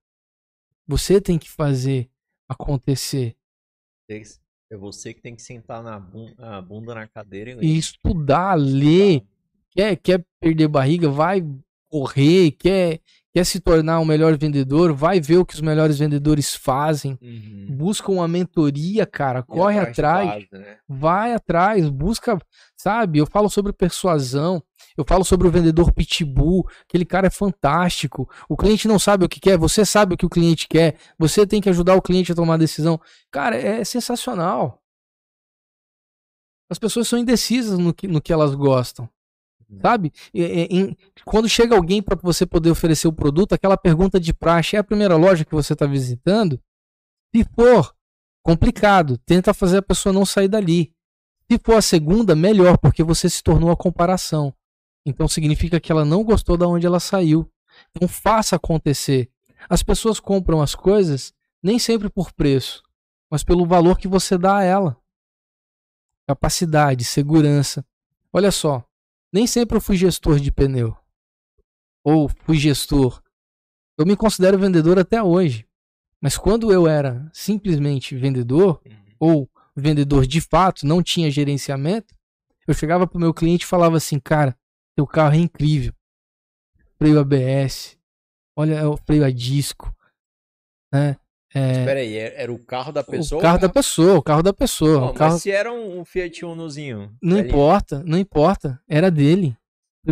Você 0.87 1.23
tem 1.23 1.39
que 1.39 1.49
fazer 1.49 2.11
acontecer. 2.47 3.35
É 4.71 4.77
você 4.77 5.15
que 5.15 5.23
tem 5.23 5.35
que 5.35 5.41
sentar 5.41 5.83
na 5.83 5.99
bunda, 5.99 6.35
a 6.59 6.61
bunda 6.61 6.95
na 6.95 7.07
cadeira 7.09 7.53
e. 7.53 7.67
E 7.67 7.79
estudar, 7.79 8.57
ler, 8.57 9.25
quer, 9.71 9.97
quer 9.97 10.23
perder 10.39 10.69
barriga, 10.69 11.09
vai 11.09 11.43
correr, 11.89 12.51
quer, 12.51 13.01
quer 13.33 13.45
se 13.45 13.59
tornar 13.59 14.01
um 14.01 14.05
melhor 14.05 14.37
vendedor, 14.37 14.93
vai 14.93 15.19
ver 15.19 15.39
o 15.39 15.47
que 15.47 15.55
os 15.55 15.63
melhores 15.63 15.99
vendedores 15.99 16.55
fazem, 16.55 17.19
Uhum. 17.23 17.69
busca 17.71 18.13
uma 18.13 18.29
mentoria, 18.29 19.07
cara, 19.07 19.43
corre 19.43 19.81
de 19.81 19.91
atrás, 19.91 20.29
base, 20.29 20.49
né? 20.53 20.79
vai 20.87 21.33
atrás, 21.33 21.89
busca, 21.89 22.39
sabe? 22.77 23.19
Eu 23.19 23.27
falo 23.27 23.49
sobre 23.49 23.73
persuasão, 23.73 24.63
eu 24.99 25.05
falo 25.07 25.25
sobre 25.25 25.47
o 25.47 25.51
vendedor 25.51 25.93
pitbull, 25.93 26.69
aquele 26.83 27.05
cara 27.05 27.29
é 27.29 27.31
fantástico. 27.31 28.29
O 28.49 28.57
cliente 28.57 28.89
não 28.89 28.99
sabe 28.99 29.25
o 29.25 29.29
que 29.29 29.39
quer, 29.39 29.57
você 29.57 29.85
sabe 29.87 30.15
o 30.15 30.17
que 30.17 30.27
o 30.27 30.29
cliente 30.29 30.67
quer, 30.69 30.99
você 31.17 31.47
tem 31.47 31.61
que 31.61 31.69
ajudar 31.69 31.95
o 31.95 32.03
cliente 32.03 32.33
a 32.33 32.35
tomar 32.35 32.55
a 32.55 32.59
decisão. 32.59 33.01
Cara, 33.31 33.57
é 33.57 33.85
sensacional. 33.85 34.83
As 36.71 36.79
pessoas 36.79 37.07
são 37.09 37.19
indecisas 37.19 37.79
no 37.79 37.95
que, 37.95 38.09
no 38.09 38.21
que 38.21 38.33
elas 38.33 38.55
gostam. 38.55 39.09
Sabe? 39.83 40.13
E- 40.33 40.43
e- 40.43 40.69
em- 40.79 40.97
quando 41.25 41.49
chega 41.49 41.77
alguém 41.77 42.03
para 42.03 42.19
você 42.23 42.45
poder 42.47 42.71
oferecer 42.71 43.07
o 43.07 43.13
produto, 43.13 43.53
aquela 43.53 43.77
pergunta 43.77 44.19
de 44.19 44.33
praxe 44.33 44.77
é 44.77 44.79
a 44.79 44.85
primeira 44.85 45.15
loja 45.15 45.45
que 45.45 45.55
você 45.55 45.75
está 45.75 45.87
visitando? 45.87 46.61
Se 47.35 47.45
for 47.55 47.95
complicado, 48.43 49.19
tenta 49.19 49.53
fazer 49.53 49.79
a 49.79 49.83
pessoa 49.83 50.13
não 50.13 50.25
sair 50.25 50.49
dali. 50.49 50.93
Se 51.51 51.59
for 51.63 51.77
a 51.77 51.83
segunda, 51.83 52.35
melhor, 52.35 52.79
porque 52.79 53.03
você 53.05 53.29
se 53.29 53.43
tornou 53.43 53.71
a 53.71 53.77
comparação. 53.77 54.55
Então 55.09 55.27
significa 55.27 55.81
que 55.81 55.91
ela 55.91 56.05
não 56.05 56.23
gostou 56.23 56.57
da 56.57 56.67
onde 56.67 56.87
ela 56.87 57.01
saiu. 57.01 57.51
Então 57.91 58.07
faça 58.09 58.57
acontecer. 58.57 59.31
As 59.69 59.83
pessoas 59.83 60.21
compram 60.21 60.61
as 60.61 60.75
coisas 60.75 61.33
nem 61.63 61.79
sempre 61.79 62.09
por 62.09 62.33
preço, 62.33 62.83
mas 63.31 63.43
pelo 63.43 63.67
valor 63.67 63.99
que 63.99 64.07
você 64.07 64.37
dá 64.39 64.59
a 64.59 64.63
ela. 64.65 64.97
Capacidade, 66.27 67.05
segurança. 67.05 67.85
Olha 68.33 68.53
só, 68.53 68.85
nem 69.33 69.47
sempre 69.47 69.77
eu 69.77 69.81
fui 69.81 69.97
gestor 69.97 70.39
de 70.39 70.51
pneu. 70.53 70.97
ou 72.05 72.29
fui 72.45 72.57
gestor. 72.57 73.21
Eu 73.99 74.07
me 74.07 74.17
considero 74.17 74.59
vendedor 74.59 74.99
até 74.99 75.23
hoje. 75.23 75.67
Mas 76.21 76.39
quando 76.39 76.73
eu 76.73 76.87
era 76.89 77.29
simplesmente 77.35 78.17
vendedor, 78.17 78.81
Uhum. 78.87 78.95
ou 79.19 79.51
vendedor 79.77 80.27
de 80.27 80.41
fato, 80.41 80.87
não 80.87 81.03
tinha 81.03 81.31
gerenciamento, 81.31 82.15
eu 82.67 82.73
chegava 82.73 83.07
pro 83.07 83.19
meu 83.21 83.35
cliente 83.35 83.65
e 83.65 83.69
falava 83.69 83.97
assim, 83.99 84.19
cara, 84.19 84.57
teu 84.99 85.07
carro 85.07 85.35
é 85.37 85.39
incrível. 85.39 85.93
Freio 86.99 87.21
ABS, 87.21 87.97
olha 88.59 88.91
o 88.91 88.97
freio 88.97 89.25
a 89.25 89.31
disco, 89.31 89.95
né? 90.93 91.17
É, 91.55 91.71
Espera 91.71 92.01
aí, 92.01 92.17
é- 92.17 92.43
era 92.43 92.53
o 92.53 92.59
carro 92.59 92.91
da 92.91 93.05
pessoa? 93.05 93.39
o 93.39 93.43
carro 93.43 93.59
da 93.61 93.69
pessoa, 93.69 94.19
o 94.19 94.23
carro 94.23 94.43
da 94.43 94.53
pessoa. 94.53 95.11
O 95.11 95.15
carro... 95.15 95.33
Mas 95.35 95.43
se 95.43 95.53
era 95.53 95.73
um, 95.73 96.05
Fiat 96.05 96.45
Unozinho? 96.45 97.17
Não 97.23 97.39
ali- 97.39 97.49
importa, 97.49 98.03
não 98.05 98.19
importa. 98.19 98.83
Era 98.89 99.09
dele. 99.09 99.57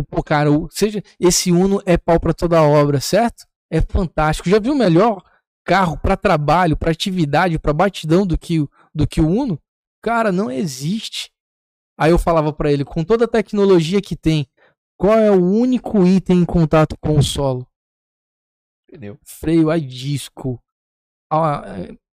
Pô, 0.09 0.23
cara, 0.23 0.49
o- 0.51 0.69
seja, 0.71 1.03
esse 1.19 1.51
Uno 1.51 1.81
é 1.85 1.97
pau 1.97 2.17
pra 2.19 2.33
toda 2.33 2.61
obra, 2.63 3.01
certo? 3.01 3.45
É 3.69 3.81
fantástico. 3.81 4.49
Já 4.49 4.57
viu 4.57 4.73
melhor 4.73 5.21
carro 5.65 5.97
pra 5.99 6.15
trabalho, 6.15 6.77
pra 6.77 6.91
atividade, 6.91 7.59
pra 7.59 7.73
batidão 7.73 8.25
do 8.25 8.37
que, 8.37 8.65
do 8.95 9.05
que 9.05 9.19
o 9.19 9.27
Uno? 9.27 9.59
Cara, 10.01 10.31
não 10.31 10.49
existe. 10.49 11.29
Aí 11.99 12.11
eu 12.11 12.17
falava 12.17 12.53
pra 12.53 12.71
ele, 12.71 12.85
com 12.85 13.03
toda 13.03 13.25
a 13.25 13.27
tecnologia 13.27 14.01
que 14.01 14.15
tem, 14.15 14.47
qual 14.97 15.17
é 15.17 15.31
o 15.31 15.43
único 15.43 16.05
item 16.05 16.39
em 16.39 16.45
contato 16.45 16.97
com 16.99 17.17
o 17.17 17.23
solo? 17.23 17.67
Pneu. 18.89 19.19
freio 19.23 19.69
a 19.69 19.77
disco, 19.77 20.61
a- 21.31 21.63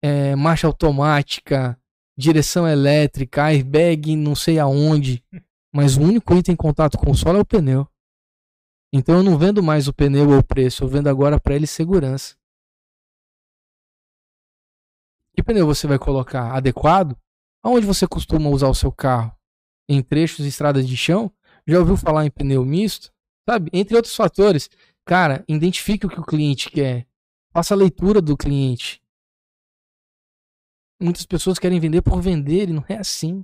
é, 0.02 0.36
marcha 0.36 0.68
automática, 0.68 1.78
direção 2.18 2.66
elétrica, 2.68 3.44
airbag 3.44 4.16
não 4.16 4.36
sei 4.36 4.58
aonde, 4.58 5.22
mas 5.74 5.98
o 5.98 6.02
único 6.02 6.34
item 6.34 6.54
em 6.54 6.56
contato 6.56 6.98
com 6.98 7.12
o 7.12 7.16
solo 7.16 7.40
é 7.40 7.42
o 7.42 7.46
pneu. 7.46 7.88
Então 8.94 9.16
eu 9.16 9.24
não 9.24 9.38
vendo 9.38 9.62
mais 9.62 9.88
o 9.88 9.94
pneu 9.94 10.30
ou 10.30 10.40
o 10.40 10.44
preço, 10.44 10.84
eu 10.84 10.88
vendo 10.88 11.08
agora 11.08 11.40
para 11.40 11.56
ele 11.56 11.68
segurança. 11.68 12.36
Que 15.34 15.44
pneu 15.44 15.66
você 15.66 15.88
vai 15.88 15.98
colocar? 16.00 16.54
Adequado? 16.56 17.18
Aonde 17.64 17.86
você 17.86 18.08
costuma 18.08 18.50
usar 18.50 18.68
o 18.68 18.76
seu 18.76 18.92
carro? 18.92 19.36
Em 19.90 20.02
trechos 20.02 20.46
e 20.46 20.50
estradas 20.50 20.88
de 20.88 20.98
chão? 20.98 21.32
Já 21.68 21.80
ouviu 21.80 21.98
falar 21.98 22.26
em 22.26 22.32
pneu 22.32 22.66
misto? 22.66 23.12
Sabe? 23.48 23.70
Entre 23.74 23.96
outros 23.96 24.16
fatores. 24.16 24.70
Cara, 25.06 25.44
identifique 25.48 26.06
o 26.06 26.10
que 26.10 26.20
o 26.20 26.26
cliente 26.26 26.70
quer. 26.70 27.08
Faça 27.52 27.74
a 27.74 27.78
leitura 27.78 28.22
do 28.22 28.38
cliente. 28.38 29.02
Muitas 31.02 31.26
pessoas 31.26 31.58
querem 31.58 31.80
vender 31.80 32.02
por 32.02 32.22
vender 32.22 32.70
e 32.70 32.74
não 32.74 32.86
é 32.88 32.98
assim. 32.98 33.44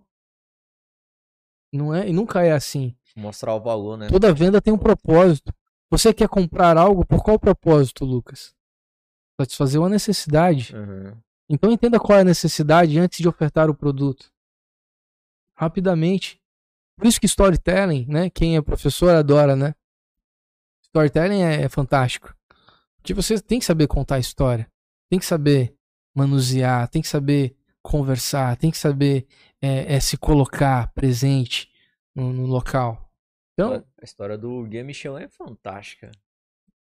Não 1.73 1.93
é, 1.93 2.07
e 2.07 2.13
nunca 2.13 2.43
é 2.43 2.51
assim. 2.51 2.95
Mostrar 3.15 3.55
o 3.55 3.59
valor, 3.59 3.97
né? 3.97 4.07
Toda 4.07 4.33
venda 4.33 4.61
tem 4.61 4.73
um 4.73 4.77
propósito. 4.77 5.53
Você 5.89 6.13
quer 6.13 6.29
comprar 6.29 6.77
algo 6.77 7.05
por 7.05 7.23
qual 7.23 7.39
propósito, 7.39 8.05
Lucas? 8.05 8.55
Satisfazer 9.39 9.81
uma 9.81 9.89
necessidade. 9.89 10.75
Uhum. 10.75 11.17
Então 11.49 11.71
entenda 11.71 11.99
qual 11.99 12.17
é 12.17 12.21
a 12.21 12.25
necessidade 12.25 12.99
antes 12.99 13.19
de 13.19 13.27
ofertar 13.27 13.69
o 13.69 13.75
produto. 13.75 14.31
Rapidamente. 15.55 16.39
Por 16.97 17.05
isso 17.05 17.19
que 17.19 17.25
storytelling, 17.27 18.05
né? 18.07 18.29
Quem 18.29 18.57
é 18.57 18.61
professor 18.61 19.13
adora, 19.13 19.55
né? 19.55 19.75
Storytelling 20.83 21.41
é, 21.43 21.61
é 21.63 21.69
fantástico. 21.69 22.35
Porque 22.97 23.13
você 23.13 23.39
tem 23.39 23.59
que 23.59 23.65
saber 23.65 23.87
contar 23.87 24.15
a 24.15 24.19
história. 24.19 24.69
Tem 25.09 25.19
que 25.19 25.25
saber 25.25 25.75
manusear, 26.15 26.87
tem 26.89 27.01
que 27.01 27.07
saber 27.07 27.55
conversar, 27.81 28.57
tem 28.57 28.71
que 28.71 28.77
saber 28.77 29.27
é, 29.61 29.95
é, 29.95 29.99
se 29.99 30.17
colocar 30.17 30.91
presente 30.93 31.71
no, 32.15 32.33
no 32.33 32.45
local. 32.45 33.09
Então, 33.53 33.85
A 34.01 34.03
história 34.03 34.37
do 34.37 34.63
Guia 34.65 34.83
Michelin 34.83 35.23
é 35.23 35.29
fantástica. 35.29 36.11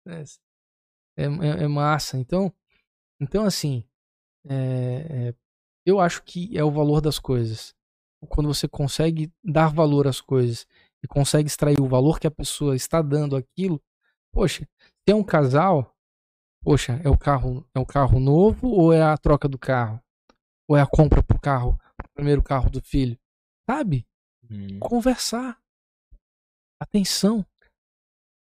é, 0.05 0.21
é, 1.17 1.23
é- 1.25 1.63
é 1.63 1.67
massa. 1.67 2.17
Então, 2.17 2.53
então 3.19 3.45
assim, 3.45 3.83
é, 4.47 5.33
eu 5.85 5.99
acho 5.99 6.21
que 6.23 6.55
é 6.57 6.63
o 6.63 6.71
valor 6.71 7.01
das 7.01 7.17
coisas. 7.17 7.73
Quando 8.29 8.53
você 8.53 8.67
consegue 8.67 9.31
dar 9.43 9.73
valor 9.73 10.07
às 10.07 10.21
coisas 10.21 10.67
e 11.03 11.07
consegue 11.07 11.47
extrair 11.47 11.81
o 11.81 11.87
valor 11.87 12.19
que 12.19 12.27
a 12.27 12.31
pessoa 12.31 12.75
está 12.75 13.01
dando 13.01 13.35
aquilo, 13.35 13.81
poxa, 14.31 14.67
tem 15.05 15.15
um 15.15 15.23
casal, 15.23 15.95
poxa, 16.63 17.01
é 17.03 17.09
o 17.09 17.17
carro, 17.17 17.67
é 17.73 17.79
o 17.79 17.85
carro 17.85 18.19
novo 18.19 18.67
ou 18.69 18.93
é 18.93 19.01
a 19.01 19.17
troca 19.17 19.47
do 19.47 19.57
carro? 19.57 20.01
Ou 20.67 20.77
é 20.77 20.81
a 20.81 20.87
compra 20.87 21.23
pro 21.23 21.39
carro, 21.39 21.77
pro 21.97 22.09
primeiro 22.13 22.43
carro 22.43 22.69
do 22.69 22.81
filho? 22.81 23.17
Sabe? 23.69 24.05
Hum. 24.49 24.79
Conversar. 24.79 25.59
Atenção. 26.79 27.45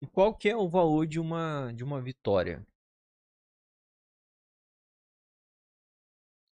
E 0.03 0.07
qual 0.07 0.35
que 0.35 0.49
é 0.49 0.57
o 0.57 0.69
valor 0.69 1.07
de 1.07 1.21
uma, 1.21 1.73
de 1.73 1.85
uma 1.85 2.01
vitória? 2.01 2.67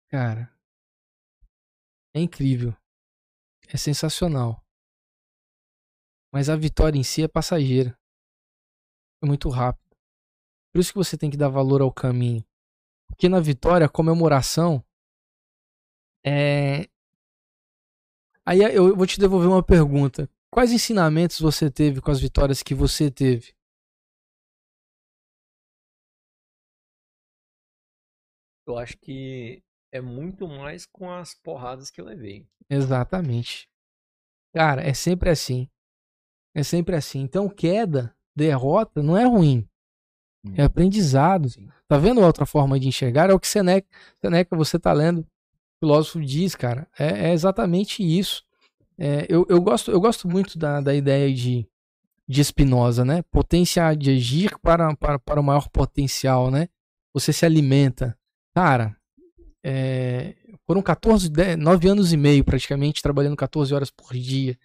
Cara, 0.10 0.52
é 2.14 2.22
incrível. 2.22 2.76
É 3.68 3.78
sensacional. 3.78 4.64
Mas 6.32 6.50
a 6.50 6.56
vitória 6.56 6.98
em 6.98 7.04
si 7.04 7.24
é 7.24 7.28
passageira. 7.28 7.98
É 9.24 9.26
muito 9.26 9.50
rápido. 9.50 9.96
Por 10.72 10.80
isso 10.80 10.92
que 10.92 10.98
você 10.98 11.18
tem 11.18 11.30
que 11.30 11.38
dar 11.38 11.50
valor 11.50 11.82
ao 11.82 11.92
caminho. 11.92 12.46
Porque 13.08 13.30
na 13.30 13.40
vitória, 13.40 13.86
a 13.86 13.90
comemoração 13.90 14.84
é. 16.26 16.90
Aí 18.46 18.60
eu 18.60 18.96
vou 18.96 19.08
te 19.08 19.20
devolver 19.20 19.48
uma 19.48 19.64
pergunta. 19.64 20.30
Quais 20.52 20.72
ensinamentos 20.72 21.40
você 21.40 21.72
teve 21.72 22.02
com 22.02 22.12
as 22.12 22.20
vitórias 22.20 22.62
que 22.62 22.76
você 22.76 23.10
teve? 23.10 23.56
Eu 28.68 28.78
acho 28.78 28.98
que 28.98 29.64
é 29.96 30.02
muito 30.02 30.46
mais 30.46 30.86
com 30.86 31.10
as 31.10 31.34
porradas 31.34 31.90
que 31.90 32.02
eu 32.02 32.06
levei. 32.06 32.46
Exatamente. 32.70 33.70
Cara, 34.54 34.82
é 34.82 34.94
sempre 34.94 35.30
assim. 35.30 35.70
É 36.54 36.64
sempre 36.64 36.96
assim. 36.98 37.22
Então, 37.22 37.48
queda, 37.48 38.14
derrota, 38.36 39.02
não 39.02 39.16
é 39.16 39.24
ruim. 39.24 39.68
É 40.54 40.64
aprendizado. 40.64 41.50
Sim. 41.50 41.70
Tá 41.88 41.98
vendo 41.98 42.22
outra 42.22 42.46
forma 42.46 42.78
de 42.78 42.90
enxergar? 42.90 43.30
É 43.30 43.34
o 43.34 43.40
que 43.40 43.48
Seneca, 43.48 43.88
Seneca 44.20 44.56
você 44.56 44.78
tá 44.78 44.92
lendo. 44.92 45.20
O 45.22 45.26
filósofo 45.86 46.20
diz, 46.20 46.56
cara. 46.56 46.88
É, 47.00 47.30
é 47.30 47.34
exatamente 47.34 48.04
isso. 48.04 48.44
É, 48.98 49.26
eu, 49.30 49.46
eu, 49.50 49.62
gosto, 49.62 49.92
eu 49.92 50.02
gosto 50.02 50.28
muito 50.28 50.58
da, 50.60 50.82
da 50.82 50.94
ideia 50.94 51.34
de, 51.34 51.66
de 52.28 52.44
Spinoza, 52.44 53.06
né? 53.06 53.22
Potência 53.32 53.94
de 53.96 54.12
agir 54.12 54.60
para, 54.60 54.94
para, 54.96 55.18
para 55.18 55.40
o 55.40 55.44
maior 55.44 55.70
potencial, 55.70 56.52
né? 56.52 56.68
Você 57.14 57.32
se 57.32 57.46
alimenta. 57.46 58.18
Cara, 58.54 58.96
é, 59.68 60.36
foram 60.68 60.80
14, 60.80 61.28
10, 61.28 61.58
9 61.58 61.88
anos 61.88 62.14
e 62.14 62.18
meio 62.18 62.44
praticamente 62.44 63.02
trabalhando 63.02 63.36
14 63.36 63.74
horas 63.74 63.90
por 63.90 64.14
dia. 64.14 64.56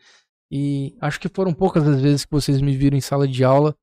E 0.52 0.94
acho 1.01 1.18
que 1.18 1.28
foram 1.28 1.55
poucas 1.55 1.89
as 1.89 2.01
vezes 2.02 2.27
que 2.27 2.31
vocês 2.32 2.60
me 2.60 2.77
viram 2.77 2.98
em 2.98 3.01
sala 3.01 3.27
de 3.27 3.43
aula 3.43 3.74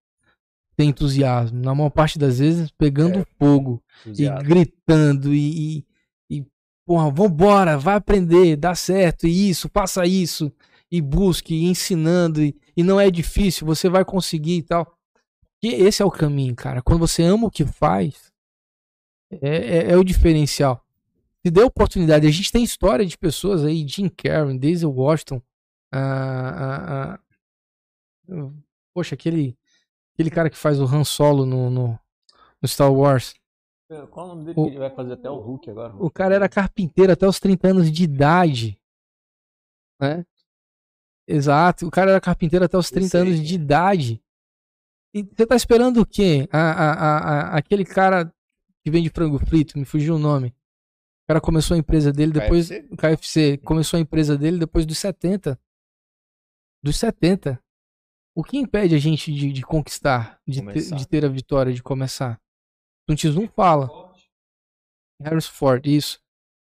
sem 0.80 0.90
entusiasmo. 0.90 1.60
Na 1.60 1.74
maior 1.74 1.90
parte 1.90 2.20
das 2.20 2.38
vezes 2.38 2.70
pegando 2.78 3.20
É, 3.20 3.26
fogo 3.40 3.84
e 4.06 4.10
Entusiasmo. 4.10 4.44
gritando 4.48 5.34
e, 5.34 5.80
e, 5.80 6.38
e 6.40 6.46
porra, 6.86 7.10
vambora, 7.10 7.80
vai 7.80 7.96
aprender, 7.96 8.56
dá 8.56 8.76
certo, 8.76 9.26
e 9.26 9.50
isso, 9.50 9.68
faça 9.74 10.06
isso, 10.06 10.54
e 10.92 11.02
busque, 11.02 11.56
e 11.56 11.66
ensinando, 11.66 12.44
e, 12.44 12.56
e 12.76 12.84
não 12.84 13.00
é 13.00 13.10
difícil, 13.10 13.66
você 13.66 13.90
vai 13.90 14.06
conseguir 14.06 14.58
e 14.58 14.64
tal. 14.64 14.96
E 15.64 15.70
esse 15.74 16.04
é 16.04 16.06
o 16.06 16.12
caminho, 16.12 16.56
cara. 16.56 16.84
Quando 16.84 17.00
você 17.00 17.24
ama 17.24 17.48
o 17.48 17.52
que 17.52 17.66
faz, 17.66 18.32
é, 19.32 19.58
é, 19.58 19.92
é 19.94 19.98
o 19.98 20.04
diferencial. 20.04 20.87
Se 21.48 21.52
der 21.52 21.64
oportunidade, 21.64 22.28
a 22.28 22.30
gente 22.30 22.52
tem 22.52 22.62
história 22.62 23.06
de 23.06 23.18
pessoas 23.18 23.64
aí, 23.64 23.88
Jim 23.88 24.10
Carrey, 24.10 24.60
Denzel 24.60 24.92
Washington, 24.92 25.42
ah, 25.94 27.18
poxa, 28.94 29.16
aquele, 29.16 29.58
aquele 30.14 30.30
cara 30.30 30.50
que 30.50 30.58
faz 30.58 30.78
o 30.78 30.84
Han 30.84 31.06
Solo 31.06 31.46
no, 31.46 31.70
no, 31.70 32.00
no 32.62 32.68
Star 32.68 32.92
Wars. 32.94 33.34
Qual 34.12 34.26
o 34.26 34.30
nome 34.36 34.44
dele 34.44 34.60
O- 34.60 34.64
que 34.66 34.70
ele 34.72 34.80
vai 34.80 34.90
fazer 34.90 35.14
até 35.14 35.30
o 35.30 35.38
Hulk 35.38 35.70
agora? 35.70 35.96
O 35.96 36.12
cara 36.12 36.36
era 36.36 36.50
carpinteiro 36.50 37.14
até 37.14 37.26
os 37.26 37.40
30 37.40 37.70
anos 37.70 37.90
de 37.90 38.04
idade. 38.04 38.78
Né? 40.02 40.26
Exato, 41.26 41.88
o 41.88 41.92
cara 41.92 42.12
era 42.12 42.20
carpinteiro 42.20 42.66
até 42.66 42.78
os 42.78 42.90
30 42.90 43.08
sei 43.08 43.22
anos 43.22 43.40
de 43.42 43.54
é. 43.54 43.56
idade. 43.56 44.22
E 45.16 45.24
você 45.24 45.48
tá 45.48 45.56
esperando 45.56 46.02
o 46.02 46.06
quê? 46.06 46.46
A, 46.52 46.60
a, 46.60 46.92
a, 46.92 47.18
a- 47.54 47.58
aquele 47.58 47.86
cara 47.86 48.26
que 48.84 48.92
vende 48.92 49.10
frango 49.10 49.40
frito, 49.40 49.80
me 49.80 49.86
fugiu 49.86 50.16
o 50.16 50.20
nome. 50.20 50.54
O 51.28 51.34
cara 51.34 51.42
começou 51.42 51.76
a 51.76 51.78
empresa 51.78 52.14
dele 52.14 52.32
depois. 52.32 52.70
KFC? 52.70 52.88
O 52.90 52.96
KFC 52.98 53.58
começou 53.58 53.98
a 53.98 54.02
empresa 54.02 54.38
dele 54.38 54.58
depois 54.58 54.86
dos 54.86 54.98
70. 54.98 55.60
Dos 56.82 56.96
70. 56.98 57.62
O 58.34 58.44
que 58.44 58.58
impede 58.58 58.96
a 58.96 58.98
gente 58.98 59.34
de, 59.34 59.52
de 59.52 59.62
conquistar, 59.62 60.40
de 60.48 60.62
ter, 60.66 60.96
de 60.96 61.08
ter 61.08 61.26
a 61.26 61.28
vitória, 61.28 61.74
de 61.74 61.84
começar? 61.84 62.40
Tuntis 63.06 63.36
não 63.36 63.48
fala. 63.50 63.90
Harris 65.22 65.48
Ford, 65.48 65.86
isso. 65.86 66.22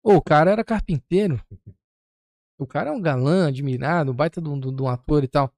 Ô, 0.01 0.13
o 0.15 0.21
cara 0.21 0.51
era 0.51 0.63
carpinteiro. 0.63 1.43
O 2.57 2.65
cara 2.65 2.91
é 2.91 2.93
um 2.93 3.01
galã, 3.01 3.47
admirado, 3.49 4.11
um 4.11 4.15
baita 4.15 4.39
de 4.41 4.47
um, 4.47 4.57
de 4.57 4.81
um- 4.81 4.87
ator 4.87 5.23
e 5.23 5.27
tal. 5.27 5.53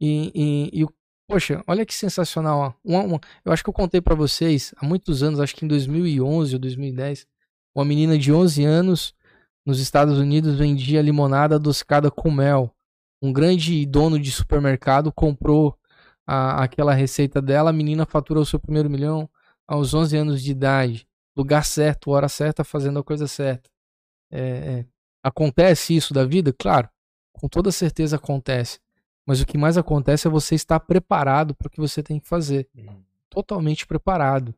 E, 0.00 0.32
e- 0.34 0.82
e 0.82 0.86
Poxa, 1.28 1.62
olha 1.66 1.84
que 1.84 1.92
sensacional. 1.94 2.78
Uma- 2.84 3.02
uma- 3.02 3.20
eu 3.44 3.52
acho 3.52 3.62
que 3.62 3.68
eu 3.68 3.74
contei 3.74 4.00
pra 4.00 4.14
vocês 4.14 4.72
há 4.78 4.86
muitos 4.86 5.22
anos, 5.24 5.38
acho 5.40 5.54
que 5.56 5.64
em 5.64 5.68
2011 5.68 6.54
ou 6.54 6.58
2010, 6.60 7.26
uma 7.76 7.84
menina 7.84 8.18
de 8.18 8.32
11 8.32 8.64
anos 8.64 9.14
nos 9.64 9.78
Estados 9.80 10.18
Unidos 10.18 10.56
vendia 10.56 11.02
limonada 11.02 11.56
adocicada 11.56 12.10
com 12.10 12.30
mel. 12.30 12.74
Um 13.20 13.30
grande 13.32 13.84
dono 13.84 14.18
de 14.18 14.32
supermercado 14.32 15.12
comprou 15.12 15.76
a- 16.26 16.62
aquela 16.62 16.94
receita 16.94 17.40
dela, 17.42 17.68
a 17.70 17.72
menina 17.74 18.06
faturou 18.06 18.44
seu 18.46 18.58
primeiro 18.58 18.88
milhão 18.88 19.28
aos 19.68 19.92
11 19.92 20.16
anos 20.16 20.42
de 20.42 20.52
idade. 20.52 21.06
Lugar 21.36 21.64
certo, 21.66 22.10
hora 22.12 22.28
certa, 22.30 22.64
fazendo 22.64 22.98
a 22.98 23.04
coisa 23.04 23.26
certa. 23.28 23.68
É, 24.30 24.40
é. 24.40 24.86
Acontece 25.22 25.94
isso 25.94 26.14
da 26.14 26.24
vida? 26.24 26.54
Claro, 26.58 26.88
com 27.32 27.46
toda 27.46 27.70
certeza 27.70 28.16
acontece. 28.16 28.78
Mas 29.26 29.40
o 29.40 29.46
que 29.46 29.58
mais 29.58 29.76
acontece 29.76 30.26
é 30.26 30.30
você 30.30 30.54
estar 30.54 30.80
preparado 30.80 31.54
para 31.54 31.66
o 31.66 31.70
que 31.70 31.80
você 31.80 32.02
tem 32.02 32.18
que 32.18 32.26
fazer. 32.28 32.68
Totalmente 33.28 33.86
preparado. 33.86 34.54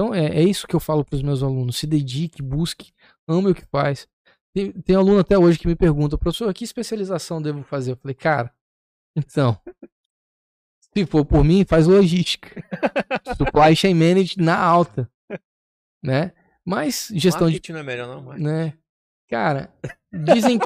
Então 0.00 0.14
é, 0.14 0.28
é 0.28 0.42
isso 0.42 0.66
que 0.66 0.74
eu 0.74 0.80
falo 0.80 1.04
para 1.04 1.16
os 1.16 1.22
meus 1.22 1.42
alunos. 1.42 1.76
Se 1.76 1.86
dedique, 1.86 2.40
busque, 2.40 2.90
ame 3.28 3.50
o 3.50 3.54
que 3.54 3.66
faz. 3.66 4.08
Tem, 4.54 4.72
tem 4.72 4.96
aluno 4.96 5.18
até 5.18 5.36
hoje 5.38 5.58
que 5.58 5.68
me 5.68 5.76
pergunta, 5.76 6.16
professor, 6.16 6.52
que 6.54 6.64
especialização 6.64 7.42
devo 7.42 7.62
fazer? 7.62 7.92
Eu 7.92 7.96
falei, 7.96 8.14
cara, 8.14 8.50
então, 9.14 9.60
se 10.94 11.04
for 11.04 11.22
por 11.26 11.44
mim, 11.44 11.66
faz 11.66 11.86
logística. 11.86 12.64
Supply 13.36 13.76
chain 13.76 13.92
management 13.92 14.42
na 14.42 14.58
alta. 14.58 15.10
Né? 16.02 16.32
Mas 16.64 17.10
gestão 17.12 17.48
de 17.48 17.52
Marketing 17.56 17.72
não 17.72 17.80
é 17.80 17.82
melhor, 17.82 18.08
não, 18.08 18.22
mas... 18.22 18.40
né? 18.40 18.72
Cara, 19.28 19.70
dizem, 20.12 20.58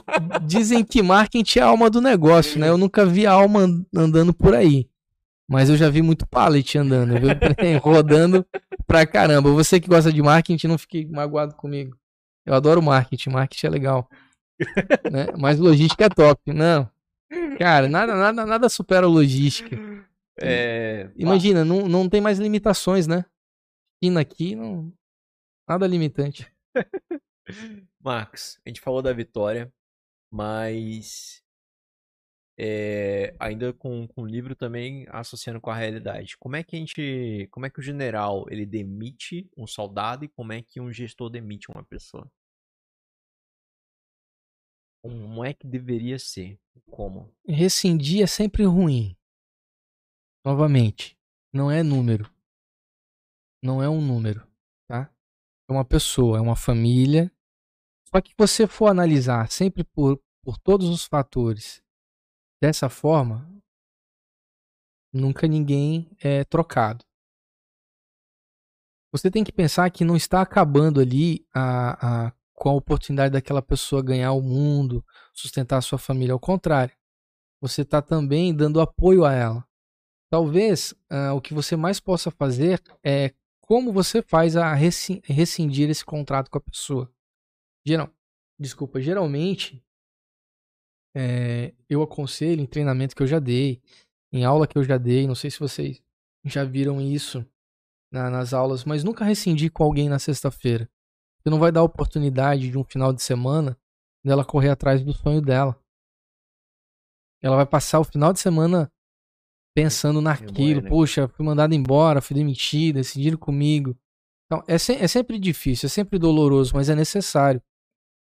dizem 0.47 0.85
que 0.85 1.03
marketing 1.03 1.59
é 1.59 1.63
a 1.63 1.67
alma 1.67 1.91
do 1.91 2.01
negócio, 2.01 2.59
né? 2.59 2.69
Eu 2.69 2.79
nunca 2.79 3.05
vi 3.05 3.27
alma 3.27 3.61
an- 3.61 3.85
andando 3.95 4.33
por 4.33 4.55
aí. 4.55 4.89
Mas 5.49 5.69
eu 5.69 5.77
já 5.77 5.91
vi 5.91 6.01
muito 6.01 6.27
pallet 6.27 6.79
andando, 6.79 7.15
viu? 7.19 7.29
Rodando 7.83 8.47
pra 8.87 9.07
caramba. 9.07 9.51
Você 9.53 9.79
que 9.79 9.89
gosta 9.89 10.13
de 10.13 10.23
marketing, 10.23 10.69
não 10.69 10.79
fique 10.79 11.07
magoado 11.07 11.55
comigo. 11.55 11.97
Eu 12.47 12.55
adoro 12.55 12.83
marketing, 12.83 13.31
marketing 13.31 13.67
é 13.67 13.71
legal. 13.71 14.09
né? 15.13 15.27
Mas 15.39 15.59
logística 15.59 16.05
é 16.05 16.09
top. 16.09 16.53
Não. 16.53 16.91
Cara, 17.59 17.89
nada, 17.89 18.15
nada, 18.15 18.47
nada 18.47 18.69
supera 18.69 19.07
a 19.07 19.09
logística. 19.09 19.77
É... 20.41 21.11
Imagina, 21.17 21.65
não, 21.65 21.89
não 21.89 22.09
tem 22.09 22.21
mais 22.21 22.39
limitações, 22.39 23.07
né? 23.07 23.25
Esquina 24.03 24.21
aqui, 24.21 24.55
não. 24.55 24.93
Nada 25.69 25.87
limitante. 25.87 26.51
Marcos, 28.03 28.59
a 28.65 28.69
gente 28.69 28.81
falou 28.81 29.01
da 29.01 29.13
vitória, 29.13 29.73
mas 30.31 31.44
é, 32.57 33.35
ainda 33.39 33.73
com, 33.73 34.07
com 34.07 34.23
o 34.23 34.27
livro 34.27 34.55
também 34.55 35.07
associando 35.11 35.61
com 35.61 35.71
a 35.71 35.75
realidade. 35.75 36.37
Como 36.39 36.57
é 36.57 36.63
que 36.63 36.77
a 36.77 36.79
gente, 36.79 37.49
como 37.51 37.67
é 37.67 37.71
que 37.71 37.81
o 37.81 37.83
general 37.83 38.47
ele 38.49 38.65
demite 38.65 39.51
um 39.57 39.67
soldado 39.67 40.25
e 40.25 40.29
como 40.29 40.53
é 40.53 40.63
que 40.63 40.81
um 40.81 40.93
gestor 40.93 41.31
demite 41.31 41.71
uma 41.71 41.85
pessoa? 41.85 42.31
Como 45.03 45.45
é 45.45 45.53
que 45.53 45.67
deveria 45.67 46.19
ser? 46.19 46.59
Como? 46.91 47.33
rescindir 47.47 48.23
é 48.23 48.27
sempre 48.27 48.65
ruim. 48.65 49.17
Novamente, 50.45 51.19
não 51.53 51.71
é 51.71 51.83
número. 51.83 52.33
Não 53.63 53.83
é 53.83 53.89
um 53.89 54.01
número, 54.01 54.47
tá? 54.87 55.11
É 55.69 55.73
uma 55.73 55.85
pessoa, 55.85 56.39
é 56.39 56.41
uma 56.41 56.57
família. 56.57 57.33
Só 58.09 58.21
que 58.21 58.35
você 58.37 58.67
for 58.67 58.89
analisar 58.89 59.51
sempre 59.51 59.83
por, 59.85 60.23
por 60.43 60.59
todos 60.59 60.89
os 60.89 61.05
fatores 61.05 61.84
dessa 62.61 62.89
forma, 62.89 63.49
nunca 65.13 65.47
ninguém 65.47 66.11
é 66.21 66.45
trocado. 66.45 67.05
Você 69.13 69.31
tem 69.31 69.45
que 69.45 69.53
pensar 69.53 69.89
que 69.91 70.05
não 70.05 70.17
está 70.17 70.41
acabando 70.41 71.01
ali 71.01 71.47
a, 71.55 72.27
a, 72.27 72.33
com 72.53 72.69
a 72.69 72.73
oportunidade 72.73 73.33
daquela 73.33 73.63
pessoa 73.63 74.03
ganhar 74.03 74.33
o 74.33 74.43
mundo, 74.43 75.05
sustentar 75.33 75.79
a 75.79 75.83
sua 75.83 75.99
família. 75.99 76.33
Ao 76.33 76.41
contrário, 76.41 76.97
você 77.61 77.83
está 77.83 78.03
também 78.03 78.53
dando 78.55 78.81
apoio 78.81 79.25
a 79.25 79.33
ela. 79.33 79.69
Talvez 80.31 80.95
ah, 81.09 81.33
o 81.35 81.41
que 81.41 81.55
você 81.55 81.77
mais 81.77 82.01
possa 82.01 82.31
fazer 82.31 82.83
é 83.05 83.33
como 83.61 83.93
você 83.93 84.21
faz 84.21 84.57
a 84.57 84.75
resci- 84.75 85.23
rescindir 85.25 85.89
esse 85.89 86.05
contrato 86.05 86.51
com 86.51 86.59
a 86.59 86.61
pessoa. 86.61 87.09
Geral, 87.87 88.11
desculpa, 88.59 89.01
geralmente 89.01 89.84
é, 91.15 91.73
eu 91.89 92.03
aconselho 92.03 92.61
em 92.61 92.67
treinamento 92.67 93.15
que 93.15 93.23
eu 93.23 93.27
já 93.27 93.39
dei, 93.39 93.81
em 94.33 94.45
aula 94.45 94.67
que 94.67 94.77
eu 94.77 94.83
já 94.83 94.99
dei, 94.99 95.27
não 95.27 95.35
sei 95.35 95.51
se 95.51 95.61
vocês 95.61 96.03
já 96.45 96.65
viram 96.65 97.01
isso 97.01 97.47
na- 98.13 98.29
nas 98.31 98.53
aulas, 98.53 98.85
mas 98.85 99.05
nunca 99.05 99.25
rescindir 99.25 99.71
com 99.73 99.85
alguém 99.85 100.09
na 100.09 100.19
sexta-feira. 100.19 100.89
Você 101.41 101.51
não 101.51 101.59
vai 101.59 101.71
dar 101.71 101.83
oportunidade 101.83 102.71
de 102.71 102.79
um 102.79 102.85
final 102.85 103.13
de 103.13 103.23
semana 103.23 103.79
dela 104.25 104.45
correr 104.45 104.71
atrás 104.71 105.03
do 105.03 105.13
sonho 105.13 105.41
dela. 105.41 105.79
Ela 107.43 107.57
vai 107.57 107.67
passar 107.67 108.01
o 108.01 108.05
final 108.05 108.33
de 108.33 108.41
semana 108.41 108.91
pensando 109.77 110.21
naquilo. 110.23 110.53
né? 110.83 110.89
Poxa, 110.89 111.29
fui 111.29 111.45
mandado 111.45 111.75
embora, 111.75 112.23
fui 112.23 112.35
demitida, 112.35 113.01
decidiram 113.01 113.37
comigo. 113.37 113.97
Então, 114.47 114.63
é, 114.67 114.79
se- 114.79 114.95
é 114.95 115.07
sempre 115.09 115.39
difícil, 115.39 115.87
é 115.87 115.91
sempre 115.91 116.19
doloroso, 116.19 116.73
mas 116.75 116.89
é 116.89 116.95
necessário. 116.95 117.63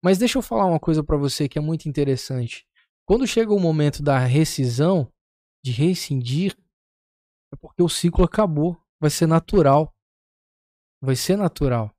Mas 0.05 0.19
deixa 0.19 0.39
eu 0.39 0.43
falar 0.43 0.67
uma 0.67 0.79
coisa 0.79 1.03
pra 1.03 1.17
você 1.17 1.49
que 1.49 1.59
é 1.59 1.63
muito 1.63 1.89
interessante. 1.89 2.67
Quando 3.09 3.27
chega 3.27 3.55
o 3.55 3.59
momento 3.59 4.03
da 4.03 4.19
rescisão, 4.19 5.11
de 5.65 5.73
rescindir, 5.73 6.55
é 7.51 7.57
porque 7.57 7.83
o 7.83 7.89
ciclo 7.89 8.23
acabou. 8.23 8.79
Vai 9.01 9.09
ser 9.09 9.27
natural. 9.27 9.97
Vai 11.03 11.17
ser 11.17 11.39
natural. 11.39 11.91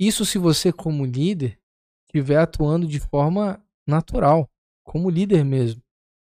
Isso 0.00 0.26
se 0.26 0.36
você, 0.36 0.72
como 0.72 1.06
líder, 1.06 1.60
estiver 2.08 2.38
atuando 2.38 2.88
de 2.88 2.98
forma 2.98 3.64
natural, 3.86 4.50
como 4.84 5.08
líder 5.08 5.44
mesmo. 5.44 5.80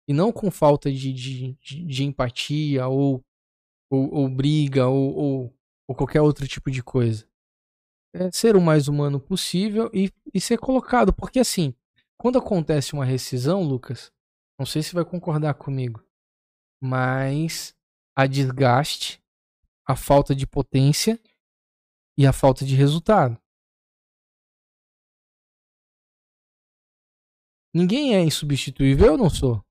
E 0.09 0.13
não 0.13 0.29
com 0.29 0.51
falta 0.51 0.91
de, 0.91 1.13
de, 1.13 1.53
de, 1.53 2.03
empatia 2.03 2.89
ou, 2.89 3.23
ou, 3.89 4.13
ou 4.13 4.29
briga 4.29 4.87
ou, 4.87 5.15
ou, 5.15 5.57
ou 5.87 5.95
qualquer 5.95 6.19
outro 6.19 6.45
tipo 6.45 6.69
de 6.69 6.83
coisa. 6.83 7.25
É 8.13 8.29
ser 8.29 8.57
o 8.57 8.61
mais 8.61 8.89
humano 8.89 9.21
possível 9.21 9.89
e, 9.93 10.11
e 10.33 10.41
ser 10.41 10.57
colocado. 10.57 11.13
Porque 11.13 11.39
assim, 11.39 11.73
quando 12.17 12.39
acontece 12.39 12.93
uma 12.93 13.05
rescisão, 13.05 13.63
Lucas, 13.63 14.11
não 14.57 14.65
sei 14.65 14.81
se 14.81 14.93
vai 14.93 15.03
concordar 15.03 15.53
comigo, 15.55 16.03
mas 16.81 17.75
a 18.15 18.25
desgaste, 18.25 19.21
a 19.87 19.95
falta 19.95 20.33
de 20.33 20.47
potência 20.47 21.21
e 22.17 22.25
a 22.25 22.33
falta 22.33 22.65
de 22.65 22.75
resultado. 22.75 23.37
Ninguém 27.73 28.15
é 28.15 28.21
insubstituível, 28.21 29.07
eu 29.07 29.17
não 29.17 29.29
sou. 29.29 29.61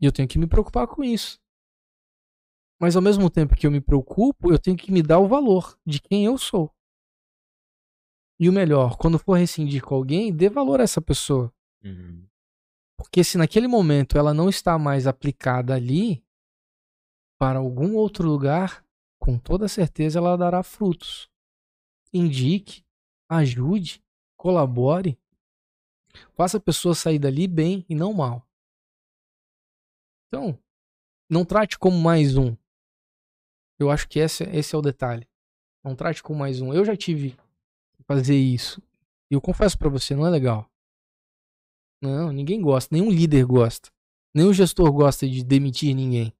E 0.00 0.06
eu 0.06 0.12
tenho 0.12 0.28
que 0.28 0.38
me 0.38 0.46
preocupar 0.46 0.86
com 0.86 1.02
isso. 1.02 1.40
Mas 2.80 2.96
ao 2.96 3.02
mesmo 3.02 3.30
tempo 3.30 3.56
que 3.56 3.66
eu 3.66 3.70
me 3.70 3.80
preocupo, 3.80 4.52
eu 4.52 4.58
tenho 4.58 4.76
que 4.76 4.92
me 4.92 5.02
dar 5.02 5.18
o 5.18 5.28
valor 5.28 5.78
de 5.86 6.00
quem 6.00 6.24
eu 6.24 6.38
sou. 6.38 6.72
E 8.38 8.48
o 8.48 8.52
melhor, 8.52 8.96
quando 8.96 9.18
for 9.18 9.34
rescindir 9.34 9.82
com 9.82 9.94
alguém, 9.94 10.34
dê 10.34 10.48
valor 10.48 10.80
a 10.80 10.84
essa 10.84 11.00
pessoa. 11.00 11.53
Uhum. 11.84 12.26
Porque 12.96 13.22
se 13.22 13.36
naquele 13.36 13.68
momento 13.68 14.16
ela 14.16 14.32
não 14.32 14.48
está 14.48 14.78
mais 14.78 15.06
aplicada 15.06 15.74
ali, 15.74 16.24
para 17.38 17.58
algum 17.58 17.94
outro 17.94 18.26
lugar, 18.26 18.84
com 19.18 19.38
toda 19.38 19.68
certeza 19.68 20.18
ela 20.18 20.36
dará 20.36 20.62
frutos. 20.62 21.30
Indique, 22.12 22.84
ajude, 23.28 24.02
colabore. 24.36 25.18
Faça 26.34 26.58
a 26.58 26.60
pessoa 26.60 26.94
sair 26.94 27.18
dali 27.18 27.48
bem 27.48 27.84
e 27.88 27.94
não 27.94 28.12
mal. 28.12 28.46
Então, 30.28 30.58
não 31.28 31.44
trate 31.44 31.78
como 31.78 31.98
mais 31.98 32.36
um. 32.36 32.56
Eu 33.78 33.90
acho 33.90 34.08
que 34.08 34.20
esse, 34.20 34.44
esse 34.44 34.74
é 34.74 34.78
o 34.78 34.82
detalhe. 34.82 35.28
Não 35.82 35.96
trate 35.96 36.22
como 36.22 36.38
mais 36.38 36.60
um. 36.60 36.72
Eu 36.72 36.84
já 36.84 36.96
tive 36.96 37.32
que 37.92 38.02
fazer 38.04 38.36
isso. 38.36 38.80
E 39.30 39.34
eu 39.34 39.40
confesso 39.40 39.76
pra 39.76 39.88
você, 39.88 40.14
não 40.14 40.26
é 40.26 40.30
legal. 40.30 40.70
Não, 42.04 42.30
ninguém 42.30 42.60
gosta. 42.60 42.94
Nenhum 42.94 43.10
líder 43.10 43.46
gosta. 43.46 43.90
Nenhum 44.34 44.52
gestor 44.52 44.92
gosta 44.92 45.26
de 45.26 45.42
demitir 45.42 45.94
ninguém. 45.94 46.34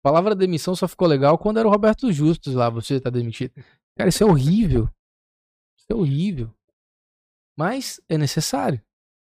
A 0.00 0.02
palavra 0.02 0.34
demissão 0.34 0.76
só 0.76 0.86
ficou 0.86 1.08
legal 1.08 1.38
quando 1.38 1.58
era 1.58 1.66
o 1.66 1.70
Roberto 1.70 2.12
Justus 2.12 2.54
lá, 2.54 2.68
você 2.68 3.00
tá 3.00 3.08
demitido. 3.08 3.54
Cara, 3.96 4.10
isso 4.10 4.22
é 4.22 4.26
horrível. 4.26 4.90
Isso 5.78 5.86
é 5.90 5.94
horrível. 5.94 6.54
Mas 7.58 7.98
é 8.10 8.18
necessário. 8.18 8.82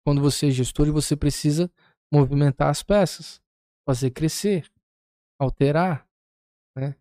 Quando 0.05 0.21
você 0.21 0.47
é 0.47 0.51
gestor 0.51 0.87
e 0.87 0.91
você 0.91 1.15
precisa 1.15 1.71
movimentar 2.13 2.69
as 2.69 2.83
peças, 2.83 3.41
fazer 3.87 4.11
crescer, 4.11 4.69
alterar, 5.39 6.07
né? 6.77 6.95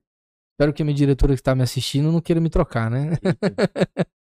Espero 0.52 0.72
que 0.72 0.80
a 0.80 0.84
minha 0.86 0.96
diretora 0.96 1.34
que 1.34 1.40
está 1.40 1.54
me 1.54 1.62
assistindo 1.62 2.10
não 2.10 2.20
queira 2.20 2.40
me 2.40 2.48
trocar, 2.48 2.90
né? 2.90 3.10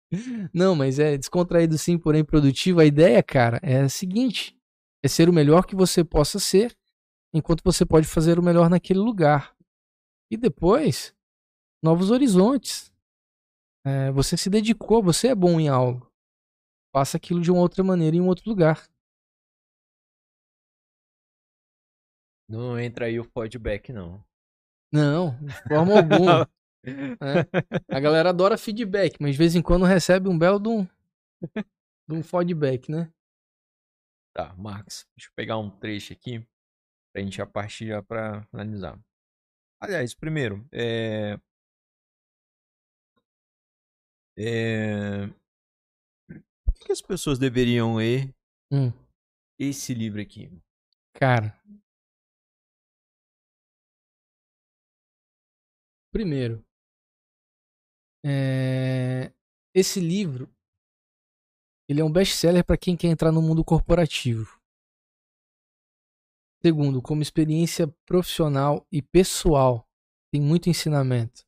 não, 0.52 0.74
mas 0.74 0.98
é 0.98 1.16
descontraído 1.16 1.78
sim, 1.78 1.98
porém 1.98 2.24
produtivo. 2.24 2.80
A 2.80 2.84
ideia, 2.84 3.22
cara, 3.22 3.58
é 3.62 3.80
a 3.80 3.88
seguinte: 3.88 4.56
é 5.02 5.08
ser 5.08 5.28
o 5.28 5.32
melhor 5.32 5.66
que 5.66 5.74
você 5.74 6.04
possa 6.04 6.38
ser, 6.38 6.76
enquanto 7.32 7.62
você 7.64 7.84
pode 7.84 8.06
fazer 8.06 8.38
o 8.38 8.42
melhor 8.42 8.68
naquele 8.68 9.00
lugar. 9.00 9.56
E 10.30 10.36
depois, 10.36 11.14
novos 11.82 12.10
horizontes. 12.10 12.92
É, 13.84 14.12
você 14.12 14.36
se 14.36 14.48
dedicou, 14.48 15.02
você 15.02 15.28
é 15.28 15.34
bom 15.34 15.58
em 15.58 15.68
algo. 15.68 16.08
Faça 16.94 17.16
aquilo 17.16 17.40
de 17.40 17.50
uma 17.50 17.60
outra 17.60 17.82
maneira 17.82 18.16
em 18.16 18.20
um 18.20 18.28
outro 18.28 18.48
lugar. 18.48 18.88
Não 22.48 22.78
entra 22.78 23.06
aí 23.06 23.18
o 23.18 23.24
feedback, 23.24 23.92
não. 23.92 24.22
Não, 24.92 25.36
de 25.44 25.54
forma 25.68 25.96
alguma. 25.96 26.48
É. 26.84 27.94
A 27.94 28.00
galera 28.00 28.30
adora 28.30 28.58
feedback, 28.58 29.16
mas 29.20 29.32
de 29.32 29.38
vez 29.38 29.54
em 29.54 29.62
quando 29.62 29.84
recebe 29.84 30.28
um 30.28 30.38
belo 30.38 30.58
de 30.58 30.68
um, 30.68 30.84
de 32.08 32.14
um 32.14 32.22
feedback, 32.22 32.90
né? 32.90 33.12
Tá, 34.34 34.54
Marcos, 34.56 35.06
deixa 35.16 35.28
eu 35.30 35.34
pegar 35.36 35.58
um 35.58 35.70
trecho 35.70 36.12
aqui 36.12 36.44
pra 37.12 37.22
gente 37.22 37.36
já 37.36 37.46
partir 37.46 37.86
já 37.88 38.02
pra 38.02 38.46
analisar. 38.52 38.98
Aliás, 39.80 40.14
primeiro, 40.14 40.66
é... 40.72 41.38
É... 44.36 45.26
Por 46.64 46.74
que 46.80 46.90
as 46.92 47.02
pessoas 47.02 47.38
deveriam 47.38 47.96
ler 47.96 48.34
Hum. 48.72 48.90
esse 49.58 49.92
livro 49.92 50.20
aqui? 50.20 50.50
Cara. 51.14 51.54
Primeiro, 56.10 56.64
é, 58.24 59.32
esse 59.74 60.00
livro 60.00 60.48
ele 61.88 62.00
é 62.00 62.04
um 62.04 62.10
best-seller 62.10 62.64
para 62.64 62.76
quem 62.76 62.96
quer 62.96 63.08
entrar 63.08 63.30
no 63.30 63.42
mundo 63.42 63.64
corporativo. 63.64 64.58
Segundo, 66.62 67.02
como 67.02 67.22
experiência 67.22 67.88
profissional 68.06 68.86
e 68.90 69.02
pessoal, 69.02 69.86
tem 70.32 70.40
muito 70.40 70.70
ensinamento. 70.70 71.44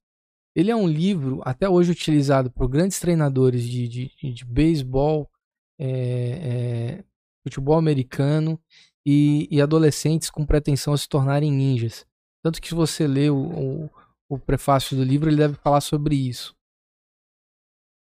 Ele 0.55 0.70
é 0.70 0.76
um 0.76 0.88
livro 0.88 1.40
até 1.44 1.68
hoje 1.68 1.92
utilizado 1.92 2.51
por 2.51 2.68
grandes 2.68 3.01
treinadores 3.01 3.64
de, 3.64 3.88
de, 3.88 4.32
de 4.32 4.44
beisebol, 4.44 5.30
é, 5.78 5.88
é, 5.88 7.05
futebol 7.42 7.78
americano 7.78 8.60
e, 9.06 9.48
e, 9.51 9.60
adolescentes 9.60 10.30
com 10.30 10.46
pretensão 10.46 10.92
a 10.92 10.98
se 10.98 11.09
tornarem 11.09 11.51
ninjas. 11.51 12.06
Tanto 12.42 12.60
que 12.60 12.68
se 12.68 12.74
você 12.74 13.06
lê 13.06 13.30
o, 13.30 13.36
o, 13.36 13.90
o 14.28 14.38
prefácio 14.38 14.96
do 14.96 15.02
livro, 15.02 15.28
ele 15.28 15.36
deve 15.36 15.55
falar 15.55 15.80
sobre 15.80 16.14
isso. 16.14 16.55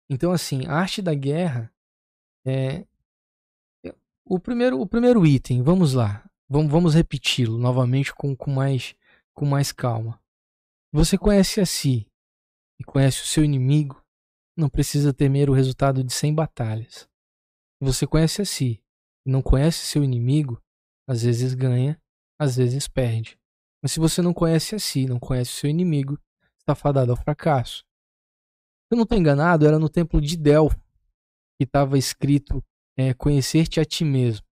Então, 0.09 0.31
assim, 0.31 0.65
a 0.65 0.73
arte 0.73 1.01
da 1.01 1.13
guerra 1.13 1.73
é 2.45 2.85
o 4.25 4.39
primeiro, 4.39 4.79
o 4.79 4.87
primeiro 4.87 5.25
item. 5.25 5.61
Vamos 5.61 5.93
lá, 5.93 6.29
vamos, 6.47 6.71
vamos 6.71 6.93
repeti-lo 6.93 7.57
novamente 7.57 8.13
com, 8.13 8.35
com 8.35 8.51
mais 8.51 8.95
com 9.33 9.45
mais 9.45 9.71
calma. 9.71 10.19
Você 10.91 11.17
conhece 11.17 11.59
a 11.59 11.65
si 11.65 12.07
e 12.79 12.83
conhece 12.83 13.23
o 13.23 13.25
seu 13.25 13.43
inimigo, 13.43 14.03
não 14.55 14.69
precisa 14.69 15.13
temer 15.13 15.49
o 15.49 15.53
resultado 15.53 16.03
de 16.03 16.13
100 16.13 16.35
batalhas. 16.35 17.09
Você 17.81 18.05
conhece 18.05 18.41
a 18.41 18.45
si 18.45 18.81
e 19.25 19.31
não 19.31 19.41
conhece 19.41 19.85
seu 19.85 20.03
inimigo, 20.03 20.61
às 21.07 21.23
vezes 21.23 21.53
ganha, 21.53 21.99
às 22.39 22.55
vezes 22.55 22.87
perde. 22.87 23.37
Mas 23.81 23.91
se 23.91 23.99
você 23.99 24.21
não 24.21 24.33
conhece 24.33 24.75
a 24.75 24.79
si, 24.79 25.07
não 25.07 25.19
conhece 25.19 25.51
o 25.51 25.55
seu 25.55 25.69
inimigo, 25.69 26.17
está 26.59 26.75
fadado 26.75 27.11
ao 27.11 27.17
fracasso. 27.17 27.83
Eu 28.93 28.97
não 28.97 29.03
estou 29.03 29.17
enganado, 29.17 29.65
era 29.65 29.79
no 29.79 29.89
templo 29.89 30.21
de 30.21 30.37
Del 30.37 30.69
que 31.57 31.63
estava 31.63 31.97
escrito 31.97 32.63
é, 32.95 33.11
conhecer-te 33.11 33.79
a 33.79 33.85
ti 33.85 34.05
mesmo. 34.05 34.45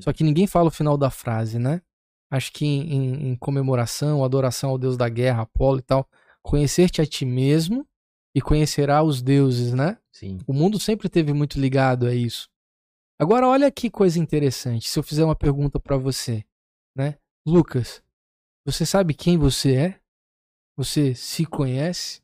Só 0.00 0.12
que 0.12 0.24
ninguém 0.24 0.48
fala 0.48 0.66
o 0.66 0.72
final 0.72 0.98
da 0.98 1.10
frase, 1.10 1.60
né? 1.60 1.80
Acho 2.28 2.52
que 2.52 2.66
em, 2.66 2.92
em, 2.92 3.28
em 3.28 3.36
comemoração, 3.36 4.24
adoração 4.24 4.70
ao 4.70 4.78
deus 4.78 4.96
da 4.96 5.08
guerra, 5.08 5.42
Apolo 5.42 5.78
e 5.78 5.82
tal, 5.82 6.08
conhecer-te 6.42 7.00
a 7.00 7.06
ti 7.06 7.24
mesmo 7.24 7.86
e 8.34 8.40
conhecerá 8.40 9.00
os 9.00 9.22
deuses, 9.22 9.72
né? 9.72 9.96
Sim. 10.10 10.38
O 10.44 10.52
mundo 10.52 10.80
sempre 10.80 11.08
teve 11.08 11.32
muito 11.32 11.60
ligado 11.60 12.08
a 12.08 12.12
isso. 12.12 12.48
Agora 13.16 13.46
olha 13.46 13.70
que 13.70 13.88
coisa 13.88 14.18
interessante. 14.18 14.90
Se 14.90 14.98
eu 14.98 15.04
fizer 15.04 15.24
uma 15.24 15.36
pergunta 15.36 15.78
para 15.78 15.96
você, 15.96 16.44
né? 16.96 17.16
Lucas, 17.46 18.02
você 18.66 18.84
sabe 18.84 19.14
quem 19.14 19.38
você 19.38 19.76
é? 19.76 20.00
Você 20.76 21.14
se 21.14 21.46
conhece? 21.46 22.23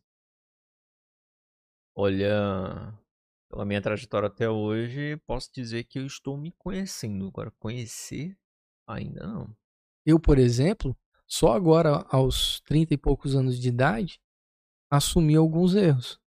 Olha, 1.95 2.95
pela 3.49 3.65
minha 3.65 3.81
trajetória 3.83 4.29
até 4.29 4.49
hoje, 4.49 5.17
posso 5.27 5.51
dizer 5.53 5.85
que 5.85 5.99
eu 5.99 6.07
estou 6.07 6.37
me 6.37 6.53
conhecendo. 6.53 7.27
Agora, 7.27 7.51
conhecer 7.59 8.37
ainda 8.87 9.27
não. 9.27 9.57
Eu, 10.07 10.19
por 10.19 10.39
exemplo, 10.39 10.97
só 11.27 11.53
agora, 11.53 12.07
aos 12.09 12.61
30 12.61 12.95
e 12.95 12.97
poucos 12.97 13.35
anos 13.35 13.59
de 13.59 13.69
idade, 13.69 14.21
assumi 14.91 15.37
alguns 15.37 15.75
erros. 15.75 16.21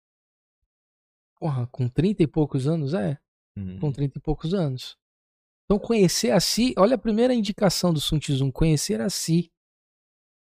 Porra, 1.38 1.66
com 1.66 1.88
30 1.88 2.22
e 2.22 2.26
poucos 2.26 2.66
anos? 2.66 2.94
É, 2.94 3.18
Hum. 3.56 3.78
com 3.80 3.90
30 3.92 4.18
e 4.18 4.20
poucos 4.20 4.54
anos. 4.54 4.96
Então, 5.64 5.78
conhecer 5.78 6.30
a 6.30 6.40
si, 6.40 6.74
olha 6.76 6.96
a 6.96 6.98
primeira 6.98 7.34
indicação 7.34 7.92
do 7.92 8.00
Sun 8.00 8.18
Tzu, 8.18 8.50
conhecer 8.52 9.00
a 9.00 9.08
si. 9.08 9.52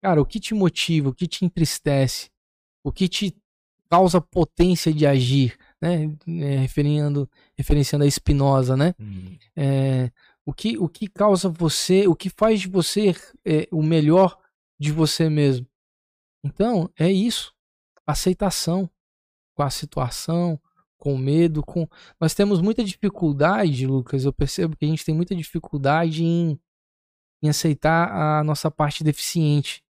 Cara, 0.02 0.20
o 0.20 0.26
que 0.26 0.40
te 0.40 0.54
motiva, 0.54 1.08
o 1.10 1.14
que 1.14 1.28
te 1.28 1.44
entristece, 1.44 2.30
o 2.82 2.90
que 2.92 3.08
te 3.08 3.41
causa 3.92 4.22
potência 4.22 4.90
de 4.90 5.06
agir, 5.06 5.54
né? 5.78 6.04
É, 6.26 6.56
referindo, 6.56 7.28
referenciando 7.58 8.06
a 8.06 8.10
Spinoza, 8.10 8.74
né? 8.74 8.94
Hum. 8.98 9.36
É, 9.54 10.10
o, 10.46 10.54
que, 10.54 10.78
o 10.78 10.88
que 10.88 11.06
causa 11.06 11.50
você, 11.50 12.08
o 12.08 12.16
que 12.16 12.30
faz 12.30 12.62
de 12.62 12.68
você 12.68 13.14
é, 13.44 13.68
o 13.70 13.82
melhor 13.82 14.38
de 14.80 14.90
você 14.90 15.28
mesmo. 15.28 15.66
Então, 16.42 16.90
é 16.98 17.12
isso. 17.12 17.54
Aceitação 18.06 18.88
com 19.54 19.62
a 19.62 19.68
situação, 19.68 20.58
com 20.96 21.18
medo, 21.18 21.62
com. 21.62 21.86
Nós 22.18 22.32
temos 22.32 22.62
muita 22.62 22.82
dificuldade, 22.82 23.86
Lucas. 23.86 24.24
Eu 24.24 24.32
percebo 24.32 24.74
que 24.74 24.86
a 24.86 24.88
gente 24.88 25.04
tem 25.04 25.14
muita 25.14 25.36
dificuldade 25.36 26.24
em, 26.24 26.58
em 27.42 27.50
aceitar 27.50 28.10
a 28.10 28.42
nossa 28.42 28.70
parte 28.70 29.04
deficiente. 29.04 29.84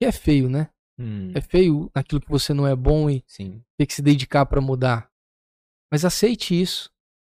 Que 0.00 0.06
é 0.06 0.12
feio, 0.12 0.48
né? 0.48 0.70
Hum. 0.98 1.32
É 1.34 1.40
feio 1.40 1.90
aquilo 1.94 2.20
que 2.20 2.28
você 2.28 2.52
não 2.52 2.66
é 2.66 2.74
bom 2.74 3.08
e 3.08 3.22
Sim. 3.26 3.62
ter 3.76 3.86
que 3.86 3.94
se 3.94 4.02
dedicar 4.02 4.44
para 4.46 4.60
mudar. 4.60 5.10
Mas 5.90 6.04
aceite 6.04 6.60
isso. 6.60 6.90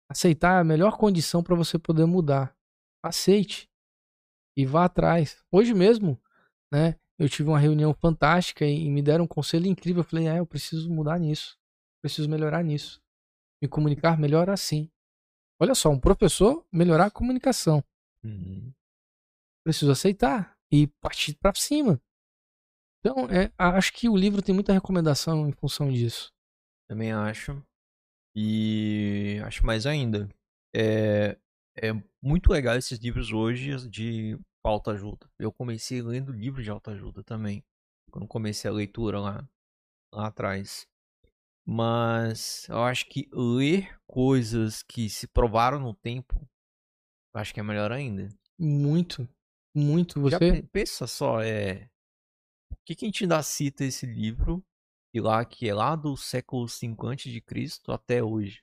Aceitar 0.08 0.58
é 0.58 0.60
a 0.60 0.64
melhor 0.64 0.96
condição 0.96 1.42
para 1.42 1.54
você 1.54 1.78
poder 1.78 2.04
mudar. 2.04 2.54
Aceite 3.02 3.68
e 4.56 4.66
vá 4.66 4.84
atrás. 4.84 5.42
Hoje 5.50 5.72
mesmo, 5.72 6.20
né? 6.70 6.96
Eu 7.18 7.28
tive 7.28 7.48
uma 7.48 7.58
reunião 7.58 7.94
fantástica 7.94 8.64
e, 8.64 8.84
e 8.84 8.90
me 8.90 9.00
deram 9.00 9.24
um 9.24 9.28
conselho 9.28 9.66
incrível. 9.66 10.00
Eu 10.00 10.08
falei, 10.08 10.28
é, 10.28 10.38
eu 10.38 10.46
preciso 10.46 10.90
mudar 10.90 11.18
nisso. 11.18 11.56
Preciso 12.02 12.28
melhorar 12.28 12.62
nisso. 12.62 13.00
Me 13.62 13.68
comunicar 13.68 14.18
melhor 14.18 14.50
assim. 14.50 14.90
Olha 15.60 15.74
só, 15.74 15.90
um 15.90 15.98
professor 15.98 16.66
melhorar 16.72 17.06
a 17.06 17.10
comunicação. 17.10 17.82
Uhum. 18.22 18.72
Preciso 19.64 19.92
aceitar 19.92 20.56
e 20.70 20.86
partir 20.86 21.34
para 21.34 21.54
cima. 21.54 22.00
Então, 23.04 23.26
é, 23.28 23.52
acho 23.58 23.92
que 23.92 24.08
o 24.08 24.16
livro 24.16 24.40
tem 24.40 24.54
muita 24.54 24.72
recomendação 24.72 25.46
em 25.46 25.52
função 25.52 25.92
disso. 25.92 26.32
Também 26.88 27.12
acho. 27.12 27.62
E 28.34 29.40
acho 29.44 29.64
mais 29.66 29.86
ainda. 29.86 30.28
É, 30.74 31.38
é 31.76 31.92
muito 32.22 32.50
legal 32.50 32.76
esses 32.76 32.98
livros 32.98 33.30
hoje 33.32 33.88
de 33.88 34.38
autoajuda. 34.64 35.28
Eu 35.38 35.52
comecei 35.52 36.00
lendo 36.00 36.32
livros 36.32 36.64
de 36.64 36.70
autoajuda 36.70 37.22
também. 37.22 37.62
Quando 38.10 38.26
comecei 38.26 38.70
a 38.70 38.74
leitura 38.74 39.20
lá, 39.20 39.46
lá 40.12 40.28
atrás. 40.28 40.86
Mas 41.66 42.66
eu 42.68 42.82
acho 42.82 43.06
que 43.06 43.28
ler 43.32 43.98
coisas 44.06 44.82
que 44.82 45.10
se 45.10 45.26
provaram 45.26 45.78
no 45.80 45.94
tempo, 45.94 46.46
acho 47.34 47.52
que 47.52 47.60
é 47.60 47.62
melhor 47.62 47.92
ainda. 47.92 48.28
Muito, 48.58 49.28
muito. 49.74 50.20
Já 50.30 50.38
Você 50.38 50.62
pe- 50.62 50.68
pensa 50.72 51.06
só, 51.06 51.42
é. 51.42 51.88
O 52.74 52.84
que, 52.84 52.94
que 52.94 53.04
a 53.04 53.08
gente 53.08 53.24
ainda 53.24 53.42
cita 53.42 53.84
esse 53.84 54.04
livro, 54.04 54.64
e 55.14 55.20
lá 55.20 55.44
que 55.44 55.68
é 55.68 55.74
lá 55.74 55.96
do 55.96 56.16
século 56.16 56.66
V 56.66 56.96
a.C. 57.08 57.80
até 57.88 58.22
hoje? 58.22 58.62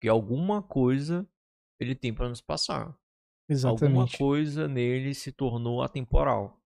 Que 0.00 0.08
alguma 0.08 0.62
coisa 0.62 1.28
ele 1.78 1.94
tem 1.94 2.12
para 2.12 2.28
nos 2.28 2.40
passar. 2.40 2.86
Alguma 2.86 2.98
Exatamente. 3.48 4.18
coisa 4.18 4.66
nele 4.66 5.14
se 5.14 5.30
tornou 5.30 5.82
atemporal. 5.82 6.60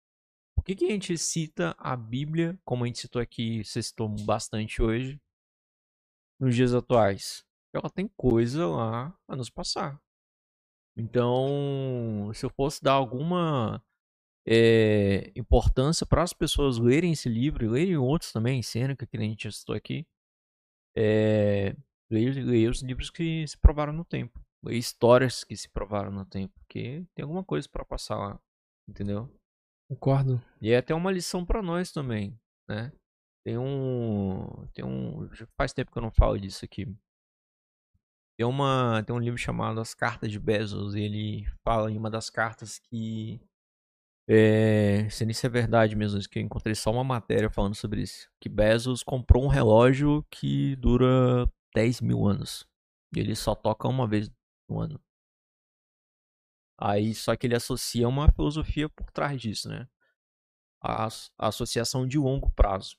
Por 0.54 0.64
que, 0.64 0.76
que 0.76 0.84
a 0.86 0.90
gente 0.90 1.18
cita 1.18 1.74
a 1.78 1.96
Bíblia, 1.96 2.58
como 2.64 2.84
a 2.84 2.86
gente 2.86 3.00
citou 3.00 3.20
aqui, 3.20 3.64
você 3.64 3.82
citou 3.82 4.08
bastante 4.08 4.80
hoje, 4.80 5.20
nos 6.40 6.54
dias 6.54 6.72
atuais? 6.72 7.44
Ela 7.74 7.90
tem 7.90 8.08
coisa 8.16 8.66
lá 8.66 9.18
a 9.28 9.36
nos 9.36 9.50
passar. 9.50 10.00
Então, 10.96 12.30
se 12.32 12.46
eu 12.46 12.50
fosse 12.50 12.82
dar 12.82 12.94
alguma 12.94 13.84
eh, 14.46 15.32
importância 15.34 16.06
para 16.06 16.22
as 16.22 16.32
pessoas 16.32 16.78
lerem 16.78 17.12
esse 17.12 17.28
livro 17.28 17.64
e 17.64 17.68
lerem 17.68 17.96
outros 17.96 18.32
também, 18.32 18.62
Sêneca, 18.62 19.06
que 19.06 19.16
a 19.16 19.20
gente 19.20 19.50
citou 19.50 19.74
aqui, 19.74 20.06
é, 20.96 21.76
leia, 22.10 22.44
leia 22.44 22.70
os 22.70 22.82
livros 22.82 23.10
que 23.10 23.46
se 23.46 23.58
provaram 23.58 23.92
no 23.92 24.04
tempo. 24.04 24.40
Leia 24.64 24.78
histórias 24.78 25.44
que 25.44 25.56
se 25.56 25.68
provaram 25.68 26.10
no 26.10 26.24
tempo, 26.24 26.54
porque 26.54 27.04
tem 27.14 27.22
alguma 27.22 27.44
coisa 27.44 27.68
para 27.68 27.84
passar 27.84 28.16
lá, 28.16 28.40
entendeu? 28.88 29.30
Concordo. 29.88 30.42
E 30.60 30.72
é 30.72 30.78
até 30.78 30.94
uma 30.94 31.12
lição 31.12 31.44
para 31.44 31.62
nós 31.62 31.92
também. 31.92 32.38
né? 32.68 32.92
Tem 33.44 33.56
um. 33.56 34.66
Tem 34.74 34.84
um. 34.84 35.28
Faz 35.56 35.72
tempo 35.72 35.92
que 35.92 35.98
eu 35.98 36.02
não 36.02 36.10
falo 36.10 36.38
disso 36.38 36.64
aqui. 36.64 36.84
Tem, 38.36 38.44
uma, 38.44 39.02
tem 39.04 39.14
um 39.14 39.20
livro 39.20 39.38
chamado 39.38 39.80
As 39.80 39.94
Cartas 39.94 40.32
de 40.32 40.40
Bezos. 40.40 40.96
E 40.96 41.00
ele 41.00 41.46
fala 41.64 41.90
em 41.90 41.96
uma 41.96 42.10
das 42.10 42.28
cartas 42.28 42.78
que. 42.78 43.40
É, 44.28 45.08
se 45.08 45.46
é 45.46 45.48
verdade 45.48 45.94
mesmo, 45.94 46.18
isso 46.18 46.28
que 46.28 46.38
eu 46.38 46.42
encontrei 46.42 46.74
só 46.74 46.90
uma 46.90 47.04
matéria 47.04 47.48
falando 47.48 47.74
sobre 47.74 48.02
isso. 48.02 48.28
Que 48.40 48.48
Bezos 48.48 49.02
comprou 49.02 49.44
um 49.44 49.48
relógio 49.48 50.24
que 50.30 50.74
dura 50.76 51.48
10 51.74 52.00
mil 52.00 52.26
anos. 52.26 52.66
E 53.14 53.20
ele 53.20 53.36
só 53.36 53.54
toca 53.54 53.86
uma 53.88 54.06
vez 54.06 54.28
no 54.68 54.80
ano. 54.80 55.00
Aí 56.78 57.14
só 57.14 57.34
que 57.36 57.46
ele 57.46 57.54
associa 57.56 58.08
uma 58.08 58.30
filosofia 58.32 58.88
por 58.88 59.10
trás 59.10 59.40
disso, 59.40 59.68
né? 59.68 59.88
A, 60.82 61.06
a 61.06 61.48
associação 61.48 62.06
de 62.06 62.18
longo 62.18 62.50
prazo. 62.52 62.96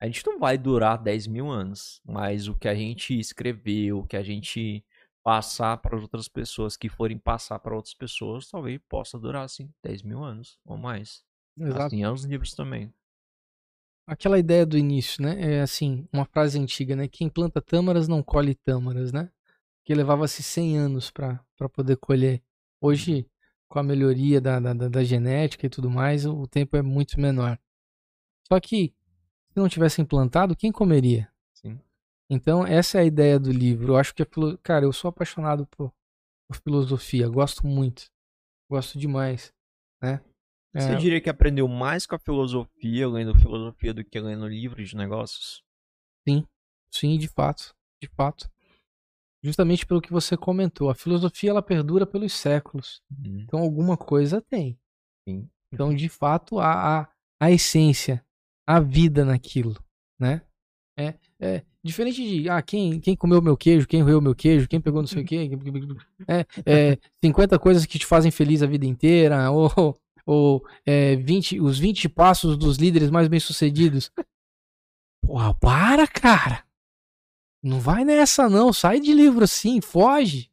A 0.00 0.06
gente 0.06 0.26
não 0.26 0.38
vai 0.38 0.58
durar 0.58 0.98
10 1.02 1.26
mil 1.28 1.50
anos, 1.50 2.00
mas 2.04 2.48
o 2.48 2.54
que 2.54 2.68
a 2.68 2.74
gente 2.74 3.18
escreveu, 3.18 4.00
o 4.00 4.06
que 4.06 4.16
a 4.16 4.22
gente 4.22 4.84
passar 5.24 5.78
para 5.78 5.96
outras 5.98 6.28
pessoas 6.28 6.76
que 6.76 6.88
forem 6.90 7.18
passar 7.18 7.58
para 7.60 7.74
outras 7.76 7.94
pessoas, 7.94 8.48
talvez 8.48 8.80
possa 8.88 9.18
durar 9.18 9.44
assim 9.44 9.70
10 9.82 10.02
mil 10.02 10.22
anos 10.24 10.58
ou 10.66 10.76
mais. 10.78 11.24
Exato. 11.56 11.86
Assim 11.86 12.04
é 12.04 12.10
os 12.10 12.24
livros 12.24 12.54
também. 12.54 12.92
Aquela 14.06 14.38
ideia 14.38 14.66
do 14.66 14.76
início, 14.76 15.22
né? 15.22 15.56
É 15.56 15.60
assim, 15.62 16.06
uma 16.12 16.26
frase 16.26 16.58
antiga, 16.58 16.94
né? 16.94 17.08
Quem 17.08 17.28
planta 17.28 17.60
tâmaras 17.60 18.06
não 18.06 18.22
colhe 18.22 18.54
tâmaras, 18.54 19.12
né? 19.12 19.30
Que 19.84 19.94
levava-se 19.94 20.42
100 20.42 20.76
anos 20.78 21.10
para 21.10 21.40
poder 21.72 21.96
colher. 21.96 22.42
Hoje, 22.80 23.26
com 23.68 23.78
a 23.78 23.82
melhoria 23.82 24.40
da, 24.40 24.60
da, 24.60 24.74
da- 24.74 24.88
da 24.88 25.04
genética 25.04 25.66
e 25.66 25.70
tudo 25.70 25.90
mais, 25.90 26.26
o 26.26 26.46
tempo 26.46 26.76
é 26.76 26.82
muito 26.82 27.20
menor. 27.20 27.58
Só 28.48 28.60
que, 28.60 28.94
se 29.52 29.56
não 29.58 29.68
tivessem 29.68 30.04
plantado, 30.04 30.56
quem 30.56 30.72
comeria? 30.72 31.30
Sim. 32.30 32.36
Então, 32.36 32.66
essa 32.66 32.98
é 32.98 33.02
a 33.02 33.04
ideia 33.04 33.38
do 33.38 33.52
livro. 33.52 33.92
Eu 33.92 33.96
acho 33.96 34.14
que, 34.14 34.22
a 34.22 34.26
filo... 34.26 34.58
cara, 34.58 34.84
eu 34.84 34.92
sou 34.92 35.08
apaixonado 35.08 35.66
por, 35.66 35.92
por 36.48 36.56
filosofia, 36.56 37.28
gosto 37.28 37.66
muito, 37.66 38.06
gosto 38.70 38.98
demais, 38.98 39.52
né? 40.02 40.20
Você 40.74 40.92
É, 40.92 40.96
diria 40.96 41.20
que 41.20 41.30
aprendeu 41.30 41.68
mais 41.68 42.04
com 42.04 42.16
a 42.16 42.18
filosofia, 42.18 43.08
lendo 43.08 43.38
filosofia, 43.38 43.94
do 43.94 44.04
que 44.04 44.18
lendo 44.18 44.48
livros 44.48 44.88
de 44.88 44.96
negócios? 44.96 45.62
Sim, 46.92 47.18
de 47.18 47.28
fato, 47.28 47.74
de 48.02 48.08
fato. 48.08 48.50
Justamente 49.42 49.84
pelo 49.84 50.00
que 50.00 50.12
você 50.12 50.36
comentou, 50.36 50.88
a 50.88 50.94
filosofia 50.94 51.50
ela 51.50 51.62
perdura 51.62 52.06
pelos 52.06 52.32
séculos. 52.32 53.02
Uhum. 53.10 53.40
Então 53.40 53.60
alguma 53.60 53.96
coisa 53.96 54.40
tem. 54.40 54.78
Sim. 55.28 55.48
Então, 55.72 55.94
de 55.94 56.08
fato, 56.08 56.58
há 56.58 57.02
a, 57.02 57.12
a 57.40 57.50
essência, 57.50 58.24
a 58.66 58.80
vida 58.80 59.24
naquilo, 59.24 59.74
né? 60.18 60.40
É, 60.96 61.14
é 61.40 61.62
diferente 61.82 62.22
de 62.22 62.48
ah, 62.48 62.62
quem, 62.62 63.00
quem 63.00 63.16
comeu 63.16 63.42
meu 63.42 63.56
queijo, 63.56 63.86
quem 63.86 64.02
roeu 64.02 64.20
meu 64.20 64.34
queijo, 64.34 64.68
quem 64.68 64.80
pegou 64.80 65.02
não 65.02 65.08
sei 65.08 65.22
o 65.22 65.26
quê. 65.26 65.50
É, 66.26 66.46
é 66.64 66.98
50 67.22 67.58
coisas 67.58 67.84
que 67.84 67.98
te 67.98 68.06
fazem 68.06 68.30
feliz 68.30 68.62
a 68.62 68.66
vida 68.66 68.86
inteira, 68.86 69.50
ou, 69.52 69.96
ou 70.24 70.64
é, 70.86 71.16
20, 71.16 71.60
os 71.60 71.78
20 71.78 72.08
passos 72.08 72.56
dos 72.56 72.78
líderes 72.78 73.10
mais 73.10 73.28
bem-sucedidos. 73.28 74.10
Porra, 75.26 75.54
para, 75.54 76.06
cara! 76.06 76.64
Não 77.62 77.80
vai 77.80 78.04
nessa, 78.04 78.48
não. 78.48 78.72
Sai 78.72 79.00
de 79.00 79.12
livro 79.12 79.44
assim, 79.44 79.80
foge. 79.80 80.50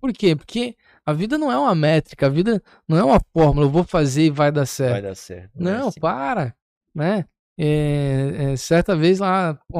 Por 0.00 0.12
quê? 0.12 0.34
Porque 0.34 0.76
a 1.04 1.12
vida 1.12 1.36
não 1.36 1.50
é 1.50 1.58
uma 1.58 1.74
métrica, 1.74 2.26
a 2.26 2.30
vida 2.30 2.62
não 2.88 2.96
é 2.96 3.04
uma 3.04 3.20
fórmula, 3.32 3.66
eu 3.66 3.70
vou 3.70 3.84
fazer 3.84 4.26
e 4.26 4.30
vai 4.30 4.50
dar 4.50 4.66
certo. 4.66 4.92
Vai 4.92 5.02
dar 5.02 5.14
certo. 5.14 5.56
é 5.56 5.62
Não, 5.62 5.88
assim. 5.88 6.00
para, 6.00 6.54
né? 6.94 7.24
É, 7.58 8.52
é, 8.52 8.56
certa 8.56 8.96
vez 8.96 9.18
lá, 9.18 9.54
pô, 9.68 9.78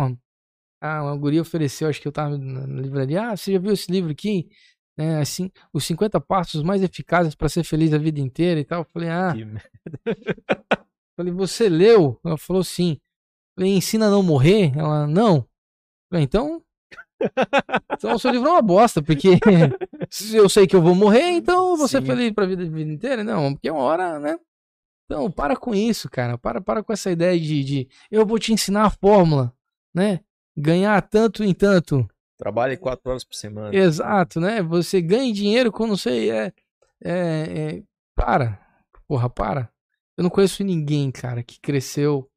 a 0.81 1.03
uma 1.03 1.17
guria 1.17 1.41
ofereceu, 1.41 1.89
acho 1.89 2.01
que 2.01 2.09
eu 2.09 2.13
tava 2.13 2.37
na 2.37 2.81
livraria, 2.81 3.31
ah, 3.31 3.37
você 3.37 3.53
já 3.53 3.59
viu 3.59 3.73
esse 3.73 3.91
livro 3.91 4.11
aqui? 4.11 4.49
É, 4.99 5.17
assim, 5.17 5.51
os 5.73 5.85
50 5.85 6.21
passos 6.21 6.63
mais 6.63 6.83
eficazes 6.83 7.35
para 7.35 7.49
ser 7.49 7.65
feliz 7.65 7.93
a 7.95 7.99
vida 7.99 8.21
inteira 8.21 8.61
e 8.61 8.65
tal. 8.65 8.81
Eu 8.81 8.87
falei, 8.93 9.09
ah, 9.09 9.33
falei, 11.17 11.33
você 11.33 11.69
leu? 11.69 12.21
Ela 12.25 12.37
falou 12.37 12.63
sim. 12.63 13.01
Falei, 13.57 13.75
ensina 13.75 14.07
a 14.07 14.11
não 14.11 14.23
morrer? 14.23 14.77
Ela, 14.77 15.07
não. 15.07 15.49
Falei, 16.11 16.25
então, 16.25 16.63
então 17.93 18.15
o 18.15 18.19
seu 18.19 18.31
livro 18.31 18.49
é 18.49 18.53
uma 18.53 18.63
bosta, 18.63 19.03
porque 19.03 19.39
se 20.11 20.37
eu 20.37 20.49
sei 20.49 20.67
que 20.67 20.75
eu 20.75 20.83
vou 20.83 20.95
morrer, 20.95 21.31
então 21.31 21.77
ser 21.89 22.01
Sim. 22.01 22.07
feliz 22.07 22.33
pra 22.33 22.47
vida, 22.47 22.65
vida 22.65 22.93
inteira? 22.93 23.25
Não, 23.25 23.55
porque 23.55 23.71
uma 23.71 23.81
hora, 23.81 24.19
né? 24.19 24.39
Então, 25.13 25.31
para 25.31 25.57
com 25.57 25.75
isso, 25.75 26.09
cara. 26.09 26.39
Para, 26.39 26.61
para 26.61 26.83
com 26.83 26.93
essa 26.93 27.11
ideia 27.11 27.39
de, 27.39 27.63
de 27.63 27.89
eu 28.11 28.25
vou 28.25 28.39
te 28.39 28.53
ensinar 28.53 28.85
a 28.87 28.91
fórmula, 28.91 29.55
né? 29.95 30.21
Ganhar 30.57 31.01
tanto 31.03 31.45
em 31.45 31.53
tanto. 31.53 32.09
Trabalha 32.39 32.77
quatro 32.77 33.11
horas 33.11 33.25
por 33.25 33.35
semana. 33.35 33.75
Exato, 33.75 34.41
né? 34.41 34.63
Você 34.63 35.01
ganha 35.01 35.33
dinheiro 35.33 35.71
com 35.71 35.87
não 35.87 35.97
sei, 35.97 36.31
é, 36.31 36.53
é, 37.03 37.13
é- 37.77 37.83
Para. 38.15 38.61
Porra, 39.07 39.29
para. 39.29 39.71
Eu 40.17 40.23
não 40.23 40.31
conheço 40.31 40.65
ninguém, 40.65 41.11
cara, 41.11 41.43
que 41.43 41.61
cresceu 41.61 42.31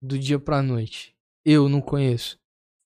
do 0.00 0.18
dia 0.18 0.38
pra 0.38 0.62
noite. 0.62 1.14
Eu 1.44 1.68
não 1.68 1.80
conheço. 1.80 2.38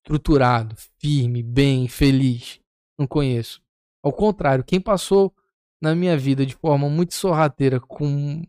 Estruturado, 0.03 0.75
firme, 0.99 1.43
bem, 1.43 1.89
feliz. 1.89 2.61
Não 2.99 3.07
conheço. 3.07 3.63
Ao 4.03 4.13
contrário, 4.13 4.65
quem 4.65 4.81
passou 4.81 5.35
na 5.81 5.95
minha 5.95 6.17
vida 6.17 6.45
de 6.45 6.55
forma 6.55 6.89
muito 6.89 7.15
sorrateira, 7.15 7.81
com, 7.81 8.43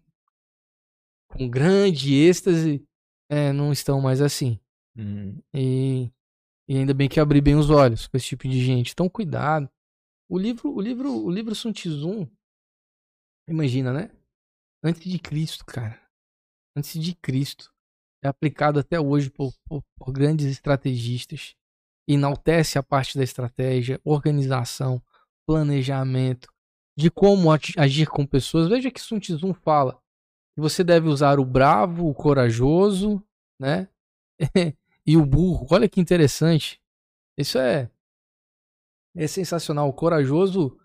com 1.31 1.49
grande 1.49 2.13
êxtase, 2.15 2.85
é, 3.29 3.51
não 3.53 3.71
estão 3.71 4.01
mais 4.01 4.21
assim. 4.21 4.59
Hum, 4.97 5.37
E, 5.53 6.11
e 6.69 6.77
ainda 6.77 6.93
bem 6.93 7.09
que 7.09 7.19
abri 7.19 7.41
bem 7.41 7.55
os 7.55 7.69
olhos 7.69 8.07
com 8.07 8.17
esse 8.17 8.27
tipo 8.27 8.47
de 8.47 8.63
gente. 8.63 8.91
Então, 8.93 9.09
cuidado. 9.09 9.69
O 10.29 10.37
livro, 10.39 10.73
o 10.73 10.81
livro, 10.81 11.11
o 11.11 11.31
livro 11.31 11.55
Sun 11.55 11.73
Tzu, 11.73 12.29
imagina, 13.47 13.91
né? 13.93 14.11
Antes 14.83 15.03
de 15.09 15.19
Cristo, 15.19 15.65
cara. 15.65 15.99
Antes 16.75 16.99
de 17.01 17.15
Cristo. 17.15 17.71
É 18.23 18.27
aplicado 18.27 18.79
até 18.79 18.99
hoje 18.99 19.29
por, 19.29 19.53
por- 19.67 19.83
por 19.97 20.11
grandes 20.11 20.45
estrategistas. 20.47 21.55
Enaltece 22.07 22.77
a 22.77 22.83
parte 22.83 23.17
da 23.17 23.23
estratégia, 23.23 23.99
organização, 24.03 25.01
planejamento, 25.47 26.51
de 26.97 27.09
como 27.09 27.49
agir 27.51 28.07
com 28.07 28.25
pessoas. 28.25 28.67
Veja 28.69 28.91
que 28.91 28.99
Sun 29.01 29.19
Tzu 29.19 29.53
fala 29.53 29.99
que 30.53 30.61
você 30.61 30.83
deve 30.83 31.07
usar 31.07 31.39
o 31.39 31.45
bravo, 31.45 32.07
o 32.07 32.13
corajoso, 32.13 33.23
né? 33.59 33.87
e 35.05 35.17
o 35.17 35.25
burro. 35.25 35.67
Olha 35.71 35.89
que 35.89 36.01
interessante. 36.01 36.79
Isso 37.37 37.57
é 37.57 37.89
é 39.15 39.27
sensacional. 39.27 39.89
O 39.89 39.93
corajoso 39.93 40.77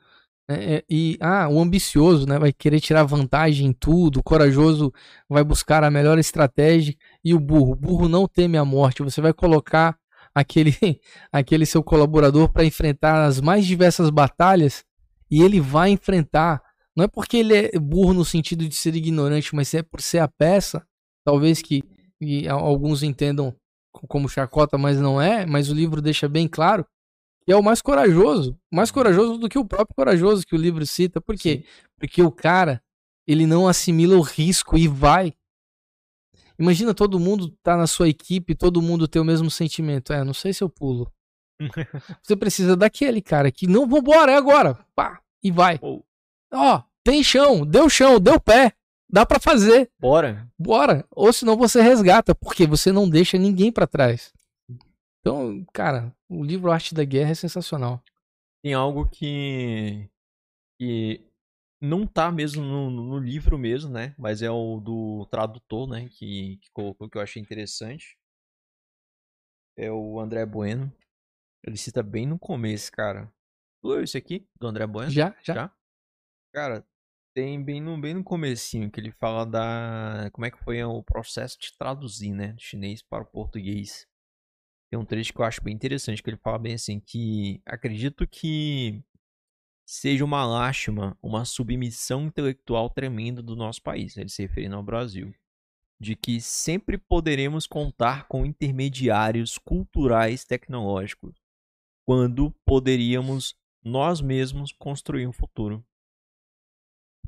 é, 0.48 0.76
é, 0.76 0.84
e 0.88 1.18
ah, 1.20 1.48
o 1.48 1.60
ambicioso, 1.60 2.26
né, 2.26 2.38
vai 2.38 2.52
querer 2.52 2.80
tirar 2.80 3.04
vantagem 3.04 3.68
em 3.68 3.72
tudo. 3.72 4.20
O 4.20 4.22
corajoso 4.22 4.92
vai 5.28 5.42
buscar 5.42 5.82
a 5.82 5.90
melhor 5.90 6.18
estratégia 6.18 6.94
e 7.24 7.34
o 7.34 7.40
burro, 7.40 7.72
o 7.72 7.76
burro 7.76 8.08
não 8.08 8.28
teme 8.28 8.56
a 8.56 8.64
morte. 8.64 9.02
Você 9.02 9.20
vai 9.20 9.32
colocar 9.32 9.98
aquele 10.34 10.72
aquele 11.32 11.66
seu 11.66 11.82
colaborador 11.82 12.52
para 12.52 12.64
enfrentar 12.64 13.24
as 13.24 13.40
mais 13.40 13.66
diversas 13.66 14.10
batalhas 14.10 14.84
e 15.30 15.42
ele 15.42 15.60
vai 15.60 15.90
enfrentar. 15.90 16.62
Não 16.96 17.04
é 17.04 17.08
porque 17.08 17.36
ele 17.38 17.54
é 17.54 17.78
burro 17.78 18.14
no 18.14 18.24
sentido 18.24 18.66
de 18.68 18.74
ser 18.74 18.94
ignorante, 18.96 19.54
mas 19.54 19.72
é 19.74 19.82
por 19.82 20.00
ser 20.00 20.18
a 20.18 20.28
peça, 20.28 20.86
talvez 21.24 21.60
que 21.60 21.82
alguns 22.48 23.02
entendam 23.02 23.54
co- 23.92 24.06
como 24.06 24.28
chacota, 24.28 24.78
mas 24.78 24.98
não 24.98 25.20
é. 25.20 25.44
Mas 25.44 25.68
o 25.70 25.74
livro 25.74 26.00
deixa 26.00 26.28
bem 26.28 26.48
claro 26.48 26.86
que 27.44 27.52
é 27.52 27.56
o 27.56 27.62
mais 27.62 27.80
corajoso, 27.82 28.58
mais 28.72 28.90
corajoso 28.90 29.38
do 29.38 29.48
que 29.48 29.58
o 29.58 29.64
próprio 29.64 29.94
corajoso 29.94 30.46
que 30.46 30.54
o 30.54 30.58
livro 30.58 30.84
cita. 30.86 31.20
Por 31.20 31.36
quê? 31.36 31.64
Porque 31.98 32.22
o 32.22 32.32
cara 32.32 32.82
ele 33.26 33.46
não 33.46 33.68
assimila 33.68 34.16
o 34.16 34.20
risco 34.22 34.78
e 34.78 34.88
vai. 34.88 35.34
Imagina 36.58 36.94
todo 36.94 37.20
mundo 37.20 37.50
tá 37.62 37.76
na 37.76 37.86
sua 37.86 38.08
equipe, 38.08 38.54
todo 38.54 38.80
mundo 38.80 39.06
ter 39.06 39.20
o 39.20 39.24
mesmo 39.24 39.50
sentimento. 39.50 40.12
É, 40.12 40.24
não 40.24 40.32
sei 40.32 40.52
se 40.52 40.64
eu 40.64 40.68
pulo. 40.70 41.12
Você 42.22 42.34
precisa 42.36 42.76
daquele 42.76 43.20
cara 43.20 43.50
que 43.52 43.66
não, 43.66 43.86
vambora, 43.86 44.32
é 44.32 44.36
agora. 44.36 44.74
Pá, 44.94 45.20
e 45.42 45.50
vai. 45.50 45.78
Ou- 45.82 46.04
Ó, 46.52 46.82
tem 47.04 47.22
chão, 47.22 47.66
deu 47.66 47.88
chão, 47.88 48.20
deu 48.20 48.40
pé. 48.40 48.72
Dá 49.08 49.24
pra 49.24 49.38
fazer. 49.38 49.90
Bora. 49.98 50.50
Bora. 50.58 51.06
Ou 51.10 51.32
senão 51.32 51.56
você 51.56 51.80
resgata, 51.80 52.34
porque 52.34 52.66
você 52.66 52.90
não 52.90 53.08
deixa 53.08 53.38
ninguém 53.38 53.70
pra 53.70 53.86
trás. 53.86 54.32
Então, 55.20 55.64
cara, 55.72 56.14
o 56.28 56.42
livro 56.42 56.70
Arte 56.70 56.94
da 56.94 57.04
Guerra 57.04 57.30
é 57.30 57.34
sensacional. 57.34 58.02
Tem 58.62 58.74
algo 58.74 59.08
que. 59.08 60.08
que 60.78 61.24
não 61.80 62.06
tá 62.06 62.32
mesmo 62.32 62.62
no, 62.62 62.90
no 62.90 63.18
livro 63.18 63.56
mesmo, 63.56 63.90
né? 63.90 64.14
Mas 64.18 64.42
é 64.42 64.50
o 64.50 64.80
do 64.80 65.26
tradutor, 65.30 65.88
né? 65.88 66.08
Que, 66.08 66.56
que 66.56 66.70
colocou 66.72 67.08
que 67.08 67.16
eu 67.16 67.22
achei 67.22 67.40
interessante. 67.40 68.18
É 69.76 69.90
o 69.90 70.18
André 70.18 70.44
Bueno. 70.46 70.92
Ele 71.64 71.76
cita 71.76 72.02
bem 72.02 72.26
no 72.26 72.38
começo, 72.38 72.90
cara. 72.90 73.32
Tu 73.82 73.88
leu 73.88 74.02
isso 74.02 74.16
aqui? 74.16 74.48
Do 74.58 74.66
André 74.66 74.86
Bueno? 74.86 75.10
Já, 75.10 75.36
já. 75.42 75.54
Já? 75.54 75.75
Cara, 76.56 76.86
Tem 77.34 77.62
bem 77.62 77.82
no, 77.82 78.00
bem 78.00 78.14
no 78.14 78.24
comecinho 78.24 78.90
que 78.90 78.98
ele 78.98 79.12
fala 79.12 79.44
da. 79.46 80.30
Como 80.32 80.46
é 80.46 80.50
que 80.50 80.58
foi 80.58 80.82
o 80.84 81.02
processo 81.02 81.58
de 81.60 81.76
traduzir, 81.78 82.32
né? 82.32 82.54
Do 82.54 82.62
chinês 82.62 83.02
para 83.02 83.24
o 83.24 83.26
português. 83.26 84.06
Tem 84.90 84.98
um 85.00 85.04
trecho 85.04 85.34
que 85.34 85.40
eu 85.40 85.44
acho 85.44 85.62
bem 85.62 85.74
interessante, 85.74 86.22
que 86.22 86.30
ele 86.30 86.38
fala 86.38 86.58
bem 86.58 86.74
assim, 86.74 87.00
que 87.00 87.62
acredito 87.66 88.26
que 88.28 89.04
seja 89.86 90.24
uma 90.24 90.46
lástima, 90.46 91.18
uma 91.22 91.44
submissão 91.44 92.26
intelectual 92.26 92.90
tremenda 92.90 93.42
do 93.42 93.56
nosso 93.56 93.82
país, 93.82 94.16
ele 94.16 94.30
se 94.30 94.42
referindo 94.42 94.76
ao 94.76 94.82
Brasil, 94.82 95.34
de 96.00 96.16
que 96.16 96.40
sempre 96.40 96.98
poderemos 96.98 97.66
contar 97.66 98.28
com 98.28 98.46
intermediários 98.46 99.58
culturais 99.58 100.44
tecnológicos, 100.44 101.36
quando 102.06 102.52
poderíamos 102.66 103.56
nós 103.84 104.20
mesmos 104.20 104.72
construir 104.72 105.26
um 105.26 105.32
futuro. 105.32 105.84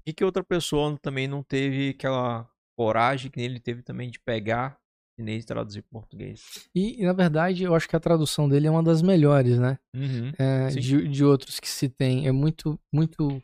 E 0.08 0.12
que 0.14 0.24
outra 0.24 0.42
pessoa 0.42 0.96
também 1.02 1.28
não 1.28 1.42
teve 1.42 1.90
aquela 1.90 2.48
coragem 2.78 3.30
que 3.30 3.38
ele 3.42 3.60
teve 3.60 3.82
também 3.82 4.10
de 4.10 4.18
pegar 4.18 4.78
chinês 5.18 5.44
e 5.44 5.46
traduzir 5.46 5.82
para 5.82 6.00
português. 6.00 6.66
E, 6.74 7.04
na 7.04 7.12
verdade, 7.12 7.64
eu 7.64 7.74
acho 7.74 7.86
que 7.86 7.94
a 7.94 8.00
tradução 8.00 8.48
dele 8.48 8.66
é 8.68 8.70
uma 8.70 8.82
das 8.82 9.02
melhores, 9.02 9.58
né? 9.58 9.78
Uhum. 9.94 10.32
É, 10.38 10.68
de, 10.68 11.06
de 11.08 11.24
outros 11.24 11.60
que 11.60 11.68
se 11.68 11.90
tem. 11.90 12.26
É 12.26 12.32
muito, 12.32 12.80
muito. 12.90 13.42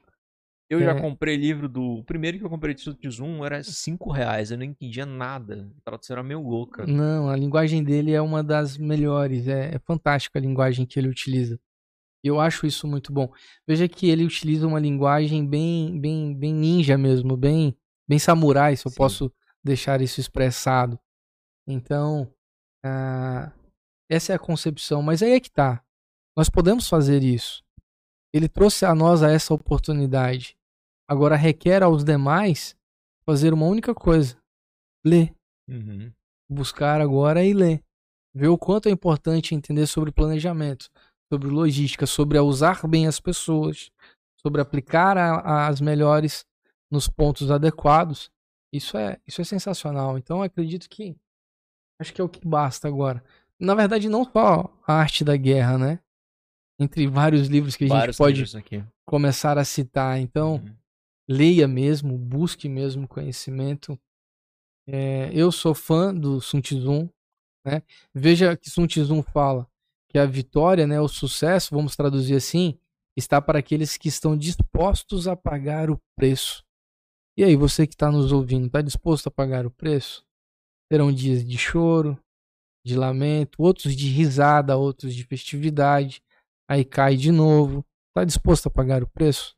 Eu 0.70 0.80
já 0.80 0.92
É. 0.92 1.00
comprei 1.02 1.36
livro 1.36 1.68
do. 1.68 1.82
O 1.98 2.04
primeiro 2.04 2.38
que 2.38 2.44
eu 2.44 2.48
comprei 2.48 2.74
de 2.74 2.80
Sun 2.80 2.94
Tzu 2.94 3.44
era 3.44 3.62
5 3.62 4.10
reais. 4.10 4.50
Eu 4.50 4.56
não 4.56 4.64
entendia 4.64 5.04
nada. 5.04 5.70
A 5.76 5.80
tradução 5.90 6.14
era 6.14 6.22
meio 6.22 6.40
louca. 6.40 6.86
Não, 6.86 7.28
a 7.28 7.36
linguagem 7.36 7.84
dele 7.84 8.12
é 8.12 8.22
uma 8.22 8.42
das 8.42 8.78
melhores. 8.78 9.48
É, 9.48 9.74
é 9.74 9.78
fantástica 9.80 10.38
a 10.38 10.42
linguagem 10.42 10.86
que 10.86 10.98
ele 10.98 11.08
utiliza. 11.08 11.60
Eu 12.24 12.40
acho 12.40 12.66
isso 12.66 12.88
muito 12.88 13.12
bom. 13.12 13.30
Veja 13.68 13.86
que 13.86 14.08
ele 14.08 14.24
utiliza 14.24 14.66
uma 14.66 14.80
linguagem 14.80 15.46
bem, 15.46 16.00
bem, 16.00 16.34
bem 16.34 16.54
ninja 16.54 16.96
mesmo, 16.96 17.36
bem, 17.36 17.76
bem 18.08 18.18
samurai, 18.18 18.74
se 18.76 18.86
eu 18.86 18.90
Sim. 18.90 18.96
posso 18.96 19.32
deixar 19.62 20.00
isso 20.00 20.20
expressado. 20.20 20.98
Então, 21.68 22.32
ah, 22.84 23.52
essa 24.10 24.32
é 24.32 24.36
a 24.36 24.38
concepção. 24.38 25.02
Mas 25.02 25.22
aí 25.22 25.32
é 25.32 25.40
que 25.40 25.50
tá. 25.50 25.84
Nós 26.36 26.48
podemos 26.48 26.88
fazer 26.88 27.22
isso. 27.22 27.62
Ele 28.32 28.48
trouxe 28.48 28.84
a 28.86 28.94
nós 28.94 29.22
a 29.22 29.30
essa 29.30 29.52
oportunidade. 29.54 30.56
Agora 31.08 31.36
requer 31.36 31.82
aos 31.82 32.02
demais 32.02 32.74
fazer 33.26 33.52
uma 33.52 33.66
única 33.66 33.94
coisa: 33.94 34.36
ler 35.04 35.34
Uhum. 35.68 36.12
buscar 36.50 37.00
agora 37.00 37.44
e 37.44 37.52
ler. 37.52 37.82
Ver 38.34 38.48
o 38.48 38.58
quanto 38.58 38.88
é 38.88 38.92
importante 38.92 39.54
entender 39.54 39.86
sobre 39.86 40.10
planejamento, 40.10 40.90
sobre 41.34 41.48
logística, 41.48 42.06
sobre 42.06 42.38
usar 42.38 42.86
bem 42.86 43.06
as 43.06 43.18
pessoas, 43.20 43.90
sobre 44.40 44.60
aplicar 44.60 45.16
a- 45.18 45.66
as 45.66 45.80
melhores 45.80 46.46
nos 46.90 47.08
pontos 47.08 47.50
adequados. 47.50 48.30
Isso 48.72 48.96
é, 48.96 49.18
isso 49.26 49.40
é 49.40 49.44
sensacional. 49.44 50.16
Então 50.16 50.42
acredito 50.42 50.88
que 50.88 51.16
acho 52.00 52.12
que 52.12 52.20
é 52.20 52.24
o 52.24 52.28
que 52.28 52.46
basta 52.46 52.86
agora. 52.88 53.22
Na 53.58 53.74
verdade, 53.74 54.08
não 54.08 54.24
só 54.24 54.72
a 54.86 54.94
arte 54.94 55.24
da 55.24 55.36
guerra, 55.36 55.78
né? 55.78 56.00
Entre 56.78 57.06
vários 57.06 57.46
livros 57.48 57.76
que 57.76 57.84
a 57.84 57.86
gente 57.88 57.96
Vários 57.96 58.16
pode 58.16 58.34
livros 58.36 58.54
aqui. 58.56 58.84
começar 59.06 59.58
a 59.58 59.64
citar. 59.64 60.18
Então, 60.20 60.54
Uhum. 60.56 60.76
leia 61.28 61.66
mesmo, 61.68 62.18
busque 62.18 62.68
mesmo 62.68 63.06
conhecimento. 63.08 63.98
É, 64.86 65.30
eu 65.32 65.50
sou 65.52 65.72
fã 65.74 66.12
do 66.14 66.40
Sun 66.40 66.60
Tzu, 66.60 67.08
né? 67.64 67.82
Veja 68.12 68.56
que 68.56 68.68
Sun 68.68 68.86
Tzu 68.86 69.22
fala 69.22 69.66
que 70.14 70.18
a 70.20 70.26
vitória, 70.26 70.86
né, 70.86 71.00
o 71.00 71.08
sucesso, 71.08 71.74
vamos 71.74 71.96
traduzir 71.96 72.36
assim, 72.36 72.78
está 73.16 73.42
para 73.42 73.58
aqueles 73.58 73.96
que 73.96 74.06
estão 74.06 74.36
dispostos 74.36 75.26
a 75.26 75.34
pagar 75.34 75.90
o 75.90 76.00
preço. 76.16 76.62
E 77.36 77.42
aí, 77.42 77.56
você 77.56 77.84
que 77.84 77.94
está 77.94 78.12
nos 78.12 78.30
ouvindo, 78.30 78.66
está 78.66 78.80
disposto 78.80 79.26
a 79.26 79.30
pagar 79.32 79.66
o 79.66 79.72
preço? 79.72 80.24
Terão 80.88 81.10
dias 81.12 81.44
de 81.44 81.58
choro, 81.58 82.16
de 82.86 82.94
lamento, 82.94 83.60
outros 83.60 83.96
de 83.96 84.06
risada, 84.06 84.76
outros 84.76 85.12
de 85.16 85.24
festividade. 85.24 86.22
Aí 86.70 86.84
cai 86.84 87.16
de 87.16 87.32
novo. 87.32 87.84
Está 88.10 88.24
disposto 88.24 88.68
a 88.68 88.70
pagar 88.70 89.02
o 89.02 89.08
preço? 89.08 89.56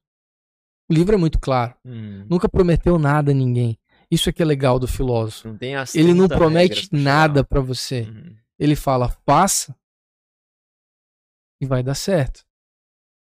O 0.90 0.94
livro 0.94 1.16
é 1.16 1.18
muito 1.18 1.38
claro. 1.38 1.74
Uhum. 1.84 2.24
Nunca 2.30 2.48
prometeu 2.48 2.98
nada 2.98 3.30
a 3.30 3.34
ninguém. 3.34 3.78
Isso 4.10 4.30
é 4.30 4.32
que 4.32 4.40
é 4.40 4.46
legal 4.46 4.78
do 4.78 4.88
filósofo. 4.88 5.48
Não 5.48 5.56
Ele 6.00 6.14
não 6.14 6.28
30 6.28 6.34
promete 6.38 6.68
regras 6.68 6.88
pra 6.88 6.98
nada 6.98 7.44
pra 7.44 7.60
você. 7.60 8.08
Uhum. 8.08 8.34
Ele 8.58 8.74
fala, 8.74 9.14
faça 9.26 9.76
e 11.60 11.66
vai 11.66 11.82
dar 11.82 11.94
certo. 11.94 12.46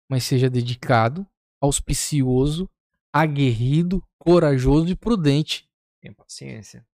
Mas 0.10 0.24
seja 0.24 0.50
dedicado, 0.50 1.28
auspicioso, 1.62 2.70
aguerrido, 3.12 4.04
corajoso 4.18 4.90
e 4.90 4.96
prudente. 4.96 5.70
Tenha 6.02 6.14
paciência. 6.14 6.86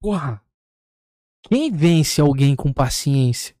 Porra! 0.00 0.42
Quem 1.48 1.70
vence 1.70 2.20
alguém 2.20 2.56
com 2.56 2.72
paciência? 2.72 3.54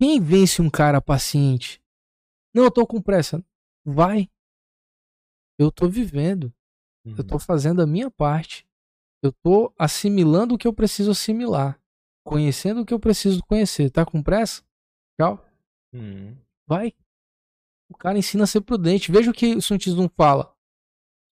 Quem 0.00 0.20
vence 0.20 0.62
um 0.62 0.70
cara 0.70 1.00
paciente? 1.00 1.82
Não, 2.54 2.64
eu 2.64 2.70
tô 2.70 2.86
com 2.86 3.02
pressa. 3.02 3.44
Vai. 3.84 4.30
Eu 5.58 5.72
tô 5.72 5.88
vivendo. 5.88 6.54
Eu 7.04 7.12
Uhum. 7.18 7.26
tô 7.26 7.38
fazendo 7.38 7.82
a 7.82 7.86
minha 7.86 8.10
parte. 8.10 8.66
Eu 9.22 9.32
tô 9.32 9.72
assimilando 9.76 10.54
o 10.54 10.58
que 10.58 10.68
eu 10.68 10.72
preciso 10.72 11.10
assimilar. 11.10 11.80
Conhecendo 12.24 12.82
o 12.82 12.86
que 12.86 12.94
eu 12.94 13.00
preciso 13.00 13.42
conhecer. 13.42 13.90
Tá 13.90 14.04
com 14.06 14.22
pressa? 14.22 14.62
Tchau. 15.18 15.44
Uhum. 15.92 16.36
Vai. 16.66 16.94
O 17.90 17.96
cara 17.96 18.18
ensina 18.18 18.44
a 18.44 18.46
ser 18.46 18.60
prudente. 18.60 19.10
Veja 19.10 19.30
o 19.30 19.34
que 19.34 19.56
o 19.56 19.62
Sun 19.62 19.78
Tzu 19.78 20.08
fala. 20.16 20.54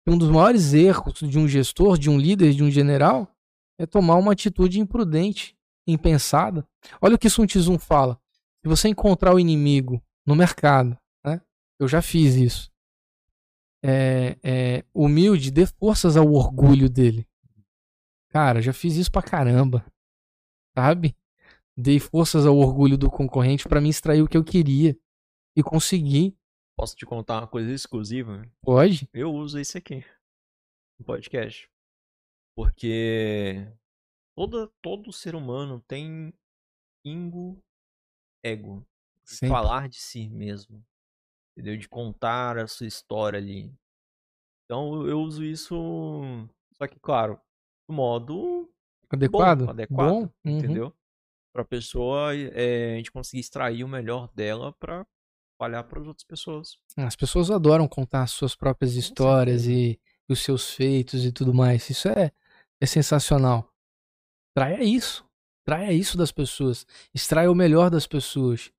Um 0.05 0.17
dos 0.17 0.29
maiores 0.29 0.73
erros 0.73 1.19
de 1.19 1.37
um 1.37 1.47
gestor, 1.47 1.97
de 1.97 2.09
um 2.09 2.17
líder, 2.17 2.53
de 2.53 2.63
um 2.63 2.71
general, 2.71 3.33
é 3.77 3.85
tomar 3.85 4.15
uma 4.15 4.31
atitude 4.31 4.79
imprudente, 4.79 5.57
impensada. 5.85 6.67
Olha 7.01 7.15
o 7.15 7.19
que 7.19 7.29
Sun 7.29 7.45
Tzu 7.45 7.77
fala. 7.77 8.19
Se 8.61 8.67
você 8.67 8.89
encontrar 8.89 9.33
o 9.33 9.39
inimigo 9.39 10.01
no 10.25 10.35
mercado, 10.35 10.97
né? 11.23 11.41
Eu 11.79 11.87
já 11.87 12.01
fiz 12.01 12.35
isso. 12.35 12.71
É, 13.83 14.37
é, 14.43 14.85
humilde, 14.93 15.51
dê 15.51 15.65
forças 15.65 16.17
ao 16.17 16.31
orgulho 16.33 16.89
dele. 16.89 17.27
Cara, 18.29 18.61
já 18.61 18.73
fiz 18.73 18.95
isso 18.95 19.11
pra 19.11 19.21
caramba. 19.21 19.85
Sabe? 20.75 21.15
Dei 21.77 21.99
forças 21.99 22.45
ao 22.45 22.57
orgulho 22.57 22.97
do 22.97 23.09
concorrente 23.09 23.67
pra 23.67 23.79
me 23.79 23.89
extrair 23.89 24.23
o 24.23 24.27
que 24.27 24.35
eu 24.35 24.43
queria. 24.43 24.97
E 25.55 25.61
consegui. 25.61 26.35
Posso 26.75 26.95
te 26.95 27.05
contar 27.05 27.39
uma 27.41 27.47
coisa 27.47 27.71
exclusiva? 27.71 28.49
Pode? 28.61 29.07
Eu 29.13 29.33
uso 29.33 29.59
isso 29.59 29.77
aqui 29.77 30.03
no 30.99 31.05
podcast. 31.05 31.69
Porque 32.55 33.71
toda, 34.35 34.71
todo 34.81 35.13
ser 35.13 35.35
humano 35.35 35.83
tem 35.87 36.33
ingo 37.05 37.63
ego. 38.43 38.85
de. 39.25 39.47
Falar 39.47 39.87
de 39.87 39.97
si 39.97 40.29
mesmo. 40.29 40.83
Entendeu? 41.55 41.77
De 41.77 41.87
contar 41.87 42.57
a 42.57 42.67
sua 42.67 42.87
história 42.87 43.37
ali. 43.37 43.71
Então 44.65 45.05
eu 45.07 45.19
uso 45.21 45.43
isso. 45.43 45.75
Só 46.73 46.87
que, 46.87 46.99
claro, 46.99 47.39
do 47.87 47.93
modo 47.93 48.71
Adequado? 49.09 49.65
bom, 49.65 49.69
adequado. 49.71 50.09
Bom? 50.09 50.21
Uhum. 50.45 50.57
Entendeu? 50.57 50.96
Pra 51.57 51.65
pessoa 51.65 52.35
é, 52.35 52.93
a 52.93 52.97
gente 52.97 53.11
conseguir 53.11 53.39
extrair 53.39 53.83
o 53.83 53.87
melhor 53.87 54.31
dela 54.35 54.71
pra 54.73 55.03
espalhar 55.51 55.83
para 55.85 55.99
as 55.99 56.05
outras 56.05 56.23
pessoas. 56.23 56.77
As 56.95 57.15
pessoas 57.15 57.49
adoram 57.49 57.87
contar 57.87 58.21
as 58.21 58.29
suas 58.29 58.55
próprias 58.55 58.93
histórias 58.93 59.65
e 59.65 59.99
os 60.29 60.43
seus 60.43 60.69
feitos 60.69 61.25
e 61.25 61.31
tudo 61.31 61.55
mais. 61.55 61.89
Isso 61.89 62.09
é, 62.09 62.31
é 62.79 62.85
sensacional. 62.85 63.73
Traia 64.55 64.83
isso. 64.83 65.27
Traia 65.65 65.91
isso 65.91 66.15
das 66.15 66.31
pessoas. 66.31 66.85
Extraia 67.11 67.51
o 67.51 67.55
melhor 67.55 67.89
das 67.89 68.05
pessoas. 68.05 68.71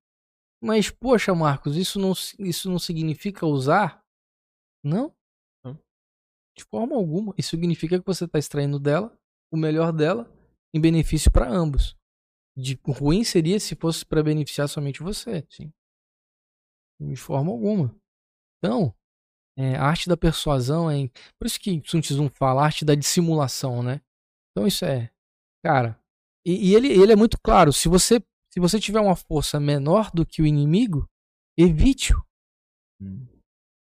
Mas, 0.63 0.89
poxa, 0.89 1.35
Marcos, 1.35 1.75
isso 1.75 1.99
não, 1.99 2.13
isso 2.39 2.71
não 2.71 2.79
significa 2.79 3.45
usar? 3.45 4.01
Não. 4.81 5.13
Não. 5.65 5.77
De 6.57 6.63
forma 6.63 6.95
alguma. 6.95 7.33
Isso 7.37 7.49
significa 7.49 7.99
que 7.99 8.05
você 8.05 8.23
está 8.23 8.39
extraindo 8.39 8.79
dela 8.79 9.13
o 9.51 9.57
melhor 9.57 9.91
dela 9.91 10.33
em 10.73 10.79
benefício 10.79 11.29
para 11.29 11.49
ambos. 11.49 11.98
De 12.59 12.77
ruim 12.85 13.23
seria 13.23 13.59
se 13.59 13.75
fosse 13.75 14.05
para 14.05 14.21
beneficiar 14.21 14.67
somente 14.67 15.01
você. 15.01 15.45
Sim. 15.49 15.71
De 16.99 17.15
forma 17.15 17.51
alguma. 17.51 17.95
Então, 18.57 18.93
é, 19.57 19.75
a 19.75 19.83
arte 19.83 20.09
da 20.09 20.17
persuasão 20.17 20.89
é. 20.91 21.07
Por 21.37 21.45
isso 21.45 21.59
que 21.59 21.81
Sun 21.85 22.01
Tzu 22.01 22.29
fala, 22.29 22.61
a 22.61 22.65
arte 22.65 22.83
da 22.83 22.95
dissimulação, 22.95 23.81
né? 23.81 24.01
Então 24.51 24.67
isso 24.67 24.85
é. 24.85 25.09
Cara. 25.63 25.99
E, 26.45 26.69
e 26.69 26.75
ele, 26.75 26.87
ele 26.87 27.11
é 27.11 27.15
muito 27.15 27.37
claro. 27.41 27.71
Se 27.71 27.87
você, 27.87 28.21
se 28.53 28.59
você 28.59 28.79
tiver 28.79 28.99
uma 28.99 29.15
força 29.15 29.59
menor 29.59 30.11
do 30.11 30.25
que 30.25 30.41
o 30.41 30.45
inimigo, 30.45 31.09
evite-o. 31.57 32.21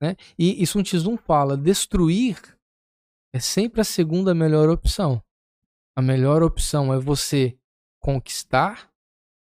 Né? 0.02 0.16
E, 0.38 0.62
e 0.62 0.68
Sun 0.68 0.84
Tzu 0.84 1.18
fala: 1.18 1.58
destruir 1.58 2.38
é 3.34 3.40
sempre 3.40 3.82
a 3.82 3.86
segunda 3.86 4.34
melhor 4.34 4.70
opção. 4.70 5.24
A 5.98 6.02
melhor 6.02 6.44
opção 6.44 6.94
é 6.94 7.00
você 7.00 7.58
conquistar, 8.08 8.90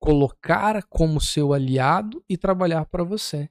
colocar 0.01 0.81
como 0.85 1.21
seu 1.21 1.53
aliado 1.53 2.25
e 2.29 2.39
trabalhar 2.39 2.87
para 2.87 3.03
você. 3.03 3.51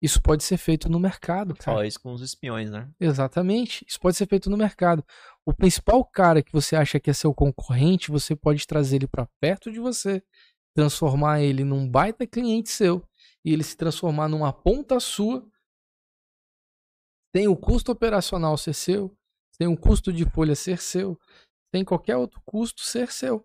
Isso 0.00 0.22
pode 0.22 0.44
ser 0.44 0.56
feito 0.56 0.88
no 0.88 1.00
mercado, 1.00 1.52
cara. 1.52 1.64
Fala 1.64 1.86
isso 1.86 2.00
com 2.00 2.12
os 2.12 2.22
espiões, 2.22 2.70
né? 2.70 2.88
Exatamente. 3.00 3.84
Isso 3.88 3.98
pode 3.98 4.16
ser 4.16 4.28
feito 4.28 4.48
no 4.48 4.56
mercado. 4.56 5.04
O 5.44 5.52
principal 5.52 6.04
cara 6.04 6.44
que 6.44 6.52
você 6.52 6.76
acha 6.76 7.00
que 7.00 7.10
é 7.10 7.12
seu 7.12 7.34
concorrente, 7.34 8.12
você 8.12 8.36
pode 8.36 8.64
trazer 8.68 8.96
ele 8.96 9.08
para 9.08 9.28
perto 9.40 9.72
de 9.72 9.80
você, 9.80 10.22
transformar 10.76 11.40
ele 11.40 11.64
num 11.64 11.90
baita 11.90 12.24
cliente 12.24 12.70
seu 12.70 13.04
e 13.44 13.52
ele 13.52 13.64
se 13.64 13.76
transformar 13.76 14.28
numa 14.28 14.52
ponta 14.52 15.00
sua. 15.00 15.44
Tem 17.34 17.48
o 17.48 17.56
custo 17.56 17.90
operacional 17.90 18.56
ser 18.56 18.74
seu, 18.74 19.12
tem 19.58 19.66
o 19.66 19.76
custo 19.76 20.12
de 20.12 20.24
folha 20.24 20.54
ser 20.54 20.80
seu, 20.80 21.18
tem 21.72 21.84
qualquer 21.84 22.16
outro 22.16 22.40
custo 22.46 22.82
ser 22.82 23.10
seu. 23.10 23.44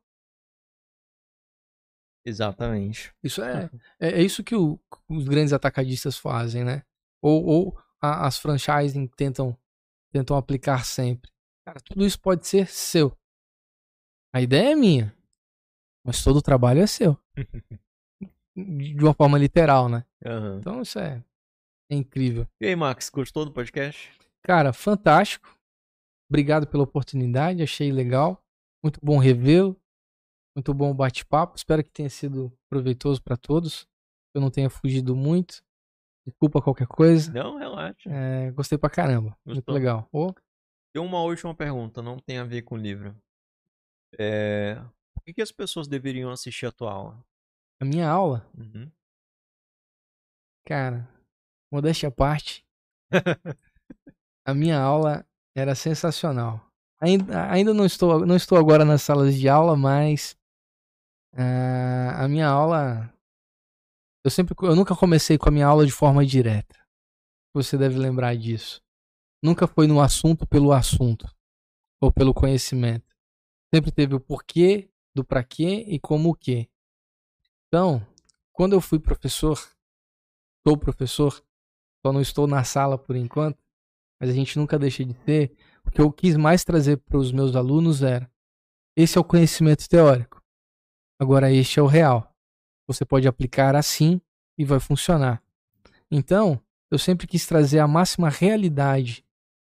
Exatamente. 2.26 3.14
Isso 3.24 3.42
é, 3.44 3.70
é, 4.00 4.20
é 4.20 4.22
isso 4.22 4.44
que 4.44 4.56
o- 4.56 4.80
os 5.10 5.26
grandes 5.28 5.52
atacadistas 5.54 6.18
fazem, 6.18 6.64
né? 6.64 6.84
Ou, 7.22 7.44
ou 7.46 7.80
a- 8.02 8.26
as 8.28 8.38
franchising 8.38 9.08
tentam, 9.08 9.58
tentam 10.12 10.38
aplicar 10.38 10.86
sempre. 10.86 11.30
Cara, 11.66 11.80
tudo 11.82 12.06
isso 12.06 12.20
pode 12.20 12.48
ser 12.48 12.68
seu. 12.68 13.16
A 14.34 14.42
ideia 14.42 14.72
é 14.72 14.76
minha, 14.76 15.16
mas 16.06 16.24
todo 16.24 16.38
o 16.38 16.42
trabalho 16.42 16.82
é 16.82 16.88
seu. 16.88 17.18
De 18.56 19.04
uma 19.04 19.14
forma 19.16 19.38
literal, 19.38 19.90
né? 19.90 20.06
Aham. 20.26 20.58
Então 20.60 20.82
isso 20.82 21.00
é, 21.00 21.24
é 21.92 21.96
incrível. 21.96 22.48
E 22.62 22.68
aí, 22.68 22.76
Max, 22.76 23.10
gostou 23.10 23.46
do 23.46 23.52
podcast? 23.52 24.12
Cara, 24.44 24.72
fantástico. 24.72 25.58
Obrigado 26.30 26.68
pela 26.68 26.84
oportunidade, 26.84 27.64
achei 27.64 27.92
legal. 27.92 28.44
Muito 28.84 29.00
bom 29.04 29.18
revê-lo. 29.18 29.80
Muito 30.56 30.74
bom 30.74 30.92
o 30.92 30.94
bate-papo. 30.94 31.56
Espero 31.56 31.84
que 31.84 31.90
tenha 31.90 32.10
sido 32.10 32.52
proveitoso 32.70 33.22
para 33.22 33.36
todos. 33.38 33.84
Que 34.32 34.38
eu 34.38 34.42
não 34.42 34.50
tenha 34.52 34.70
fugido 34.70 35.16
muito. 35.16 35.64
Desculpa 36.26 36.62
qualquer 36.62 36.88
coisa. 36.88 37.32
Não, 37.32 37.58
relaxa. 37.58 38.10
É, 38.10 38.52
gostei 38.52 38.78
pra 38.78 38.90
caramba. 38.90 39.38
Muito 39.46 39.58
Gostou? 39.58 39.74
legal. 39.76 40.08
Ô, 40.12 40.34
Tem 40.94 41.02
uma 41.04 41.22
última 41.22 41.54
pergunta, 41.56 42.02
não 42.02 42.18
tem 42.18 42.38
a 42.38 42.44
ver 42.44 42.62
com 42.62 42.76
o 42.76 42.78
livro. 42.78 43.16
É... 44.18 44.76
Por 45.14 45.24
que, 45.26 45.34
que 45.34 45.42
as 45.42 45.52
pessoas 45.52 45.88
deveriam 45.88 46.30
assistir 46.32 46.66
a 46.66 46.72
tua 46.72 46.92
aula? 46.92 47.26
a 47.82 47.86
minha 47.86 48.08
aula, 48.08 48.48
Uhum. 48.58 48.90
cara, 50.66 51.08
modéstia 51.72 52.08
à 52.08 52.12
parte. 52.12 52.66
a 54.48 54.54
minha 54.54 54.80
aula 54.80 55.26
era 55.56 55.76
sensacional. 55.76 56.66
Ainda, 57.02 57.52
ainda 57.52 57.74
não, 57.74 57.86
estou, 57.86 58.26
não 58.26 58.36
estou 58.38 58.58
agora 58.58 58.86
nas 58.86 59.02
salas 59.02 59.36
de 59.36 59.50
aula, 59.50 59.76
mas 59.76 60.38
ah, 61.36 62.24
a 62.24 62.28
minha 62.28 62.48
aula. 62.48 63.12
Eu 64.24 64.32
sempre. 64.32 64.56
Eu 64.62 64.76
nunca 64.76 64.96
comecei 64.96 65.38
com 65.38 65.50
a 65.50 65.52
minha 65.52 65.68
aula 65.68 65.86
de 65.86 65.92
forma 65.92 66.26
direta. 66.26 66.80
Você 67.54 67.78
deve 67.78 67.98
lembrar 67.98 68.36
disso. 68.36 68.82
Nunca 69.42 69.68
foi 69.68 69.88
no 69.88 70.00
assunto 70.00 70.48
pelo 70.48 70.72
assunto. 70.72 71.28
Ou 72.02 72.12
pelo 72.12 72.34
conhecimento. 72.34 73.06
Sempre 73.74 73.92
teve 73.92 74.16
o 74.16 74.20
porquê, 74.20 74.90
do 75.16 75.24
pra 75.24 75.44
quê 75.44 75.86
e 75.88 76.00
como 76.00 76.30
o 76.30 76.36
quê. 76.36 76.70
Então, 77.68 78.06
quando 78.52 78.74
eu 78.74 78.82
fui 78.82 79.00
professor, 79.00 79.58
sou 80.68 80.78
professor, 80.78 81.44
só 82.06 82.14
não 82.14 82.22
estou 82.22 82.46
na 82.46 82.64
sala 82.64 82.98
por 82.98 83.16
enquanto, 83.16 83.58
mas 84.20 84.30
a 84.30 84.34
gente 84.34 84.60
nunca 84.60 84.78
deixa 84.78 85.04
de 85.04 85.14
ter. 85.14 85.56
O 85.86 85.90
que 85.90 86.00
eu 86.00 86.12
quis 86.12 86.38
mais 86.38 86.64
trazer 86.64 86.98
para 86.98 87.18
os 87.18 87.32
meus 87.32 87.56
alunos 87.56 88.04
era: 88.04 88.30
esse 88.96 89.18
é 89.18 89.22
o 89.22 89.24
conhecimento 89.24 89.90
teórico. 89.90 90.43
Agora, 91.24 91.50
este 91.50 91.80
é 91.80 91.82
o 91.82 91.88
real. 91.88 92.30
Você 92.86 93.06
pode 93.06 93.30
aplicar 93.30 93.78
assim 93.78 94.20
e 94.58 94.66
vai 94.66 94.78
funcionar. 94.78 95.42
Então, 96.12 96.60
eu 96.92 97.00
sempre 97.00 97.26
quis 97.26 97.46
trazer 97.46 97.80
a 97.80 97.88
máxima 97.88 98.28
realidade 98.28 99.24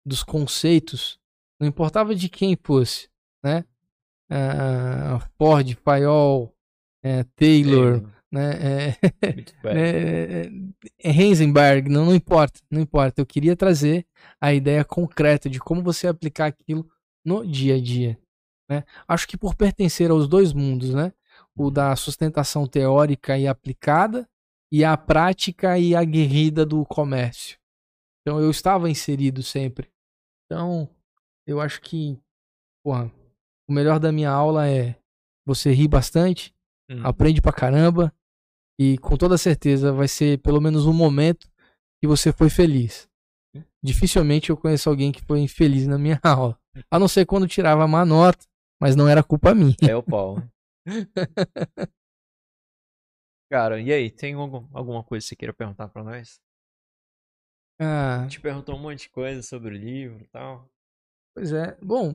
dos 0.05 0.23
conceitos, 0.23 1.17
não 1.57 1.65
importava 1.65 2.13
de 2.13 2.27
quem 2.27 2.57
fosse, 2.61 3.07
né? 3.41 3.63
Ah, 4.29 5.25
Ford, 5.37 5.73
Paiol, 5.77 6.53
eh, 7.01 7.23
Taylor, 7.33 8.03
né? 8.29 8.97
Muito 9.33 9.53
bem. 9.63 9.73
é, 9.73 10.51
é 11.01 11.09
Heisenberg, 11.09 11.89
não, 11.89 12.07
não 12.07 12.13
importa, 12.13 12.59
não 12.69 12.81
importa. 12.81 13.21
Eu 13.21 13.25
queria 13.25 13.55
trazer 13.55 14.05
a 14.41 14.53
ideia 14.53 14.83
concreta 14.83 15.49
de 15.49 15.61
como 15.61 15.81
você 15.81 16.07
aplicar 16.07 16.47
aquilo 16.47 16.85
no 17.25 17.47
dia 17.47 17.75
a 17.75 17.81
dia. 17.81 18.19
Né? 18.69 18.83
Acho 19.07 19.25
que 19.25 19.37
por 19.37 19.55
pertencer 19.55 20.11
aos 20.11 20.27
dois 20.27 20.51
mundos, 20.51 20.93
né? 20.93 21.13
O 21.57 21.71
da 21.71 21.95
sustentação 21.95 22.67
teórica 22.67 23.37
e 23.37 23.47
aplicada 23.47 24.27
e 24.71 24.83
a 24.83 24.95
prática 24.97 25.77
e 25.79 25.95
aguerrida 25.95 26.65
do 26.65 26.85
comércio. 26.85 27.57
Então 28.21 28.39
eu 28.39 28.51
estava 28.51 28.89
inserido 28.89 29.41
sempre. 29.41 29.89
Então 30.45 30.89
eu 31.47 31.59
acho 31.61 31.81
que, 31.81 32.19
porra, 32.83 33.11
o 33.67 33.73
melhor 33.73 33.99
da 33.99 34.11
minha 34.11 34.29
aula 34.29 34.67
é 34.69 34.95
você 35.45 35.71
rir 35.71 35.87
bastante, 35.87 36.53
Hum. 36.89 37.01
aprende 37.03 37.41
pra 37.41 37.51
caramba 37.51 38.13
e 38.79 38.97
com 38.99 39.17
toda 39.17 39.37
certeza 39.37 39.91
vai 39.91 40.07
ser 40.07 40.39
pelo 40.39 40.61
menos 40.61 40.85
um 40.85 40.93
momento 40.93 41.49
que 41.99 42.07
você 42.07 42.31
foi 42.31 42.49
feliz. 42.49 43.09
Dificilmente 43.83 44.49
eu 44.49 44.57
conheço 44.57 44.89
alguém 44.89 45.11
que 45.11 45.21
foi 45.21 45.39
infeliz 45.41 45.85
na 45.87 45.97
minha 45.97 46.17
aula. 46.23 46.57
A 46.89 46.97
não 46.99 47.07
ser 47.09 47.25
quando 47.25 47.47
tirava 47.47 47.85
má 47.87 48.05
nota, 48.05 48.45
mas 48.81 48.95
não 48.95 49.07
era 49.07 49.21
culpa 49.23 49.53
minha. 49.53 49.75
É 49.81 49.95
o 49.95 50.03
Paulo. 50.03 50.41
Cara, 53.49 53.79
e 53.81 53.91
aí, 53.91 54.09
tem 54.11 54.33
algum- 54.35 54.67
alguma 54.73 55.03
coisa 55.03 55.23
que 55.25 55.29
você 55.29 55.35
queira 55.35 55.53
perguntar 55.53 55.87
pra 55.89 56.01
nós? 56.03 56.39
Ah, 57.79 58.19
A 58.25 58.29
gente 58.29 58.39
perguntou 58.41 58.75
um 58.75 58.79
monte 58.79 59.03
de 59.03 59.09
coisa 59.09 59.41
sobre 59.41 59.73
o 59.73 59.77
livro 59.77 60.23
e 60.23 60.27
tal. 60.27 60.69
pois 61.33 61.51
é. 61.53 61.77
Bom, 61.81 62.13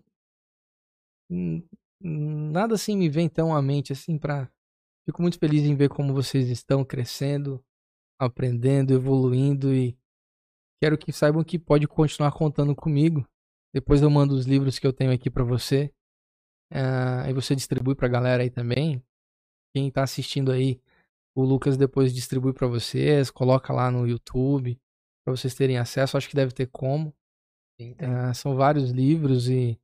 hum, 1.31 1.63
nada 2.01 2.75
assim 2.75 2.97
me 2.97 3.09
vem 3.09 3.29
tão 3.29 3.55
à 3.55 3.63
mente 3.63 3.93
assim 3.93 4.19
pra. 4.19 4.51
Fico 5.07 5.23
muito 5.23 5.39
feliz 5.39 5.63
em 5.65 5.77
ver 5.77 5.89
como 5.91 6.15
vocês 6.15 6.49
estão 6.51 6.85
crescendo, 6.85 7.65
aprendendo, 8.19 8.93
evoluindo 8.95 9.75
e 9.75 9.97
quero 10.83 10.99
que 10.99 11.13
saibam 11.13 11.45
que 11.45 11.59
pode 11.59 11.89
continuar 11.89 12.33
contando 12.33 12.75
comigo. 12.77 13.27
Depois 13.75 14.03
eu 14.03 14.11
mando 14.11 14.35
os 14.35 14.47
livros 14.47 14.79
que 14.79 14.87
eu 14.87 14.93
tenho 14.93 15.13
aqui 15.13 15.31
pra 15.31 15.45
você. 15.45 15.93
Ah, 16.73 17.29
e 17.29 17.33
você 17.33 17.55
distribui 17.55 17.95
pra 17.95 18.09
galera 18.09 18.43
aí 18.43 18.51
também. 18.51 19.03
Quem 19.75 19.91
tá 19.91 20.03
assistindo 20.03 20.51
aí, 20.53 20.81
o 21.35 21.43
Lucas 21.45 21.77
depois 21.77 22.15
distribui 22.15 22.53
pra 22.53 22.67
vocês, 22.67 23.31
coloca 23.31 23.73
lá 23.73 23.91
no 23.91 24.07
YouTube 24.07 24.79
pra 25.25 25.35
vocês 25.37 25.55
terem 25.55 25.79
acesso. 25.79 26.17
Acho 26.17 26.29
que 26.29 26.37
deve 26.37 26.53
ter 26.53 26.67
como. 26.67 27.15
Sim. 27.81 27.95
Ah, 27.99 28.35
são 28.35 28.55
vários 28.55 28.91
livros 28.91 29.49
e 29.49 29.79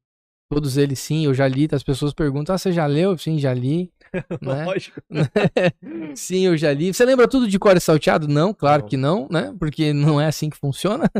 todos 0.50 0.76
eles 0.76 0.99
sim, 0.99 1.25
eu 1.26 1.34
já 1.34 1.47
li. 1.47 1.68
As 1.70 1.83
pessoas 1.83 2.12
perguntam: 2.12 2.55
"Ah, 2.55 2.58
você 2.58 2.73
já 2.73 2.86
leu?" 2.86 3.17
Sim, 3.18 3.39
já 3.39 3.52
li. 3.52 3.92
né? 4.42 4.65
Lógico. 4.65 5.00
Sim, 6.17 6.47
eu 6.47 6.57
já 6.57 6.73
li. 6.73 6.92
Você 6.92 7.05
lembra 7.05 7.28
tudo 7.28 7.47
de 7.47 7.58
cor 7.58 7.76
e 7.76 7.81
salteado? 7.81 8.26
Não, 8.26 8.55
claro 8.55 8.83
Não. 8.83 8.89
que 8.89 8.97
não, 8.97 9.28
né? 9.31 9.55
Porque 9.58 9.92
não 9.92 10.20
é 10.20 10.26
assim 10.26 10.49
que 10.49 10.57
funciona. 10.57 11.10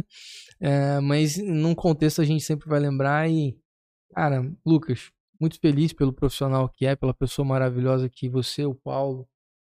É, 0.61 0.99
mas 1.01 1.37
num 1.37 1.75
contexto 1.75 2.23
a 2.23 2.25
gente 2.25 2.43
sempre 2.43 2.69
vai 2.69 2.81
lembrar 2.81 3.31
e, 3.31 3.57
cara, 4.15 4.51
Lucas, 4.65 5.11
muito 5.41 5.58
feliz 5.60 5.92
pelo 5.92 6.12
profissional 6.12 6.68
que 6.68 6.86
é, 6.86 6.97
pela 6.97 7.15
pessoa 7.15 7.47
maravilhosa 7.47 8.08
que 8.08 8.28
você, 8.28 8.65
o 8.65 8.75
Paulo, 8.75 9.28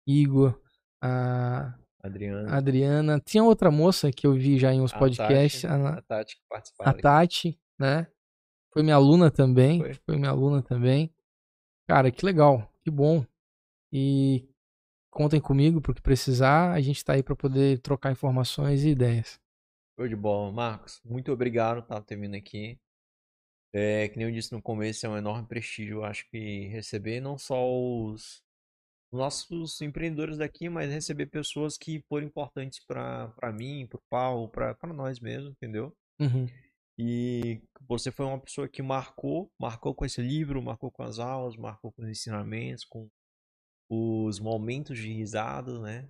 Igor, 0.08 0.60
a 1.02 1.76
Adriano. 2.02 2.50
a 2.50 2.58
Adriana. 2.58 3.20
Tinha 3.20 3.44
outra 3.44 3.72
moça 3.72 4.12
que 4.12 4.28
eu 4.28 4.34
vi 4.34 4.60
já 4.60 4.74
em 4.74 4.82
uns 4.82 4.94
a 4.94 5.00
podcasts, 5.00 5.64
Tati, 5.64 5.74
a, 5.74 5.90
a 5.90 6.02
Tati 6.02 6.36
que 6.36 6.44
participava 6.48 6.90
a. 6.90 6.94
Tati, 6.94 7.60
né? 7.80 8.08
Foi 8.72 8.84
minha 8.84 8.96
aluna 8.96 9.32
também. 9.32 9.80
Foi. 9.80 9.94
Foi. 9.94 10.18
minha 10.18 10.30
aluna 10.30 10.62
também. 10.62 11.14
Cara, 11.88 12.12
que 12.12 12.26
legal, 12.26 12.72
que 12.84 12.92
bom. 12.92 13.26
E 13.92 14.48
contem 15.10 15.40
comigo 15.40 15.82
porque 15.82 16.02
precisar, 16.02 16.74
a 16.74 16.82
gente 16.82 17.04
tá 17.04 17.14
aí 17.14 17.24
para 17.24 17.36
poder 17.36 17.80
trocar 17.80 18.12
informações 18.12 18.84
e 18.84 18.90
ideias. 18.90 19.40
Show 19.98 20.08
de 20.08 20.16
bola. 20.16 20.52
Marcos, 20.52 21.00
muito 21.06 21.32
obrigado 21.32 21.82
por 21.84 22.04
ter 22.04 22.18
vindo 22.18 22.36
aqui. 22.36 22.78
É, 23.78 24.08
que 24.08 24.18
nem 24.18 24.26
eu 24.26 24.34
disse 24.34 24.54
no 24.54 24.62
começo, 24.62 25.06
é 25.06 25.10
um 25.10 25.18
enorme 25.18 25.46
prestígio, 25.46 25.98
eu 25.98 26.06
acho 26.06 26.26
que 26.30 26.68
receber 26.68 27.20
não 27.20 27.38
só 27.38 27.62
os 27.70 28.42
nossos 29.12 29.82
empreendedores 29.82 30.38
daqui, 30.38 30.70
mas 30.70 30.90
receber 30.90 31.26
pessoas 31.26 31.78
que 31.78 32.02
foram 32.08 32.26
importantes 32.26 32.80
para 32.86 33.52
mim, 33.54 33.86
para 33.86 33.98
o 33.98 34.04
Paulo, 34.10 34.48
para 34.48 34.94
nós 34.94 35.20
mesmo, 35.20 35.50
entendeu? 35.50 35.94
Uhum. 36.22 36.48
E 36.98 37.62
você 37.82 38.12
foi 38.12 38.26
uma 38.26 38.40
pessoa 38.40 38.66
que 38.70 38.82
marcou, 38.82 39.52
marcou 39.60 39.94
com 39.94 40.06
esse 40.06 40.22
livro, 40.22 40.62
marcou 40.62 40.90
com 40.90 41.04
as 41.04 41.20
aulas, 41.20 41.58
marcou 41.58 41.92
com 41.92 42.02
os 42.02 42.08
ensinamentos, 42.08 42.86
com 42.86 43.10
os 43.90 44.40
momentos 44.40 44.98
de 44.98 45.12
risada, 45.12 45.82
né? 45.82 46.08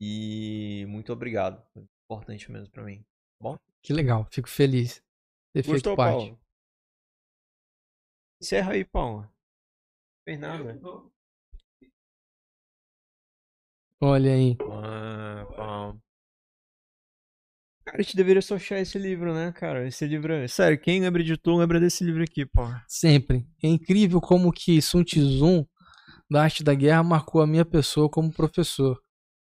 E 0.00 0.86
muito 0.88 1.12
obrigado. 1.12 1.62
Foi 1.74 1.84
importante 2.06 2.50
mesmo 2.50 2.70
para 2.70 2.82
mim. 2.82 3.04
Que 3.82 3.92
legal, 3.92 4.26
fico 4.30 4.48
feliz. 4.48 4.94
de 4.94 5.02
Ter 5.52 5.62
feito 5.64 5.74
Gostou, 5.74 5.96
parte. 5.96 6.28
Paulo? 6.28 6.43
Encerra 8.44 8.72
aí, 8.72 8.84
Paulo. 8.84 9.26
Fez 10.22 10.38
nada. 10.38 10.78
Olha 14.02 14.34
aí. 14.34 14.54
Ah, 14.70 15.46
Paulo. 15.56 16.02
Cara, 17.86 17.98
a 17.98 18.02
gente 18.02 18.14
deveria 18.14 18.42
sortear 18.42 18.82
esse 18.82 18.98
livro, 18.98 19.32
né, 19.32 19.50
cara? 19.50 19.88
Esse 19.88 20.06
livro. 20.06 20.30
é- 20.34 20.46
Sério, 20.46 20.78
quem 20.78 21.00
lembra 21.00 21.24
de 21.24 21.38
tu, 21.38 21.56
lembra 21.56 21.80
desse 21.80 22.04
livro 22.04 22.22
aqui, 22.22 22.44
pô. 22.44 22.60
Sempre. 22.86 23.48
É 23.62 23.66
incrível 23.66 24.20
como 24.20 24.52
que 24.52 24.82
Sun 24.82 25.04
Tzu, 25.04 25.66
da 26.30 26.42
arte 26.42 26.62
da 26.62 26.74
guerra, 26.74 27.02
marcou 27.02 27.40
a 27.40 27.46
minha 27.46 27.64
pessoa 27.64 28.10
como 28.10 28.30
professor. 28.30 29.00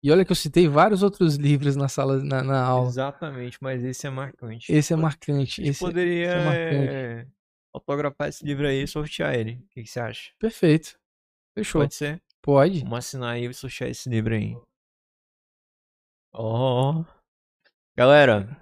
E 0.01 0.13
olha 0.13 0.25
que 0.25 0.31
eu 0.31 0.37
citei 0.37 0.69
vários 0.69 1.03
outros 1.03 1.35
livros 1.35 1.75
na 1.75 1.89
sala, 1.89 2.23
na, 2.23 2.41
na 2.41 2.63
aula. 2.63 2.89
Exatamente, 2.89 3.59
mas 3.61 3.83
esse 3.83 4.07
é 4.07 4.11
marcante. 4.11 4.73
Esse 4.73 4.93
é 4.93 4.97
marcante. 4.97 5.61
A 5.61 5.65
gente 5.65 5.71
Esse 5.73 5.81
poderia 5.81 6.27
esse 6.29 6.37
é 6.37 6.45
marcante. 6.45 7.36
Autografar 7.77 8.29
esse 8.29 8.45
livro 8.45 8.67
aí 8.67 8.83
e 8.83 8.89
sortear 8.89 9.35
ele. 9.35 9.55
O 9.65 9.69
que, 9.69 9.83
que 9.83 9.89
você 9.89 10.01
acha? 10.01 10.33
Perfeito. 10.39 10.99
Fechou. 11.55 11.83
Pode 11.83 11.95
ser? 11.95 12.23
Pode. 12.43 12.81
Vamos 12.81 12.99
assinar 12.99 13.35
aí 13.35 13.45
e 13.45 13.55
sortear 13.55 13.91
esse 13.91 14.09
livro 14.09 14.35
aí. 14.35 14.57
Ó. 16.33 17.05
Galera, 17.97 18.61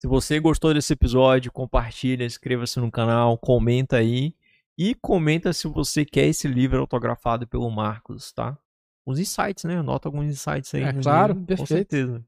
se 0.00 0.06
você 0.06 0.38
gostou 0.40 0.74
desse 0.74 0.92
episódio, 0.92 1.52
compartilha, 1.52 2.24
inscreva-se 2.24 2.78
no 2.78 2.90
canal, 2.90 3.38
comenta 3.38 3.96
aí. 3.96 4.34
E 4.78 4.94
comenta 4.94 5.54
se 5.54 5.66
você 5.66 6.04
quer 6.04 6.26
esse 6.26 6.46
livro 6.46 6.80
autografado 6.80 7.46
pelo 7.46 7.70
Marcos, 7.70 8.30
tá? 8.32 8.58
Os 9.06 9.18
insights, 9.18 9.64
né? 9.64 9.78
Anota 9.78 10.08
alguns 10.08 10.26
insights 10.26 10.74
aí. 10.74 10.82
É 10.82 10.92
claro, 10.92 11.32
livro, 11.32 11.40
Com 11.40 11.46
perfeito. 11.46 11.68
certeza. 11.68 12.26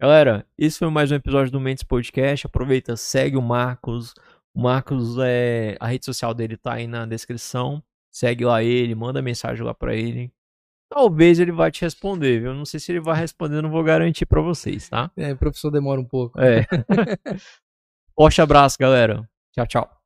Galera, 0.00 0.46
esse 0.56 0.78
foi 0.78 0.88
mais 0.88 1.10
um 1.10 1.16
episódio 1.16 1.50
do 1.50 1.60
Mentes 1.60 1.82
Podcast. 1.82 2.46
Aproveita, 2.46 2.96
segue 2.96 3.36
o 3.36 3.42
Marcos. 3.42 4.14
O 4.54 4.60
Marcos, 4.60 5.16
é, 5.18 5.76
a 5.78 5.86
rede 5.86 6.04
social 6.04 6.34
dele 6.34 6.56
tá 6.56 6.74
aí 6.74 6.86
na 6.86 7.06
descrição. 7.06 7.82
Segue 8.10 8.44
lá 8.44 8.62
ele, 8.62 8.94
manda 8.94 9.22
mensagem 9.22 9.64
lá 9.64 9.72
pra 9.72 9.94
ele. 9.94 10.32
Talvez 10.88 11.38
ele 11.38 11.52
vai 11.52 11.70
te 11.70 11.82
responder, 11.82 12.40
viu? 12.40 12.52
Não 12.52 12.64
sei 12.64 12.80
se 12.80 12.90
ele 12.90 13.00
vai 13.00 13.16
responder, 13.16 13.62
não 13.62 13.70
vou 13.70 13.84
garantir 13.84 14.26
pra 14.26 14.40
vocês, 14.40 14.88
tá? 14.88 15.08
É, 15.16 15.34
professor 15.36 15.70
demora 15.70 16.00
um 16.00 16.04
pouco. 16.04 16.38
É. 16.40 16.66
Forte 18.18 18.42
abraço, 18.42 18.76
galera. 18.78 19.28
Tchau, 19.52 19.66
tchau. 19.66 19.99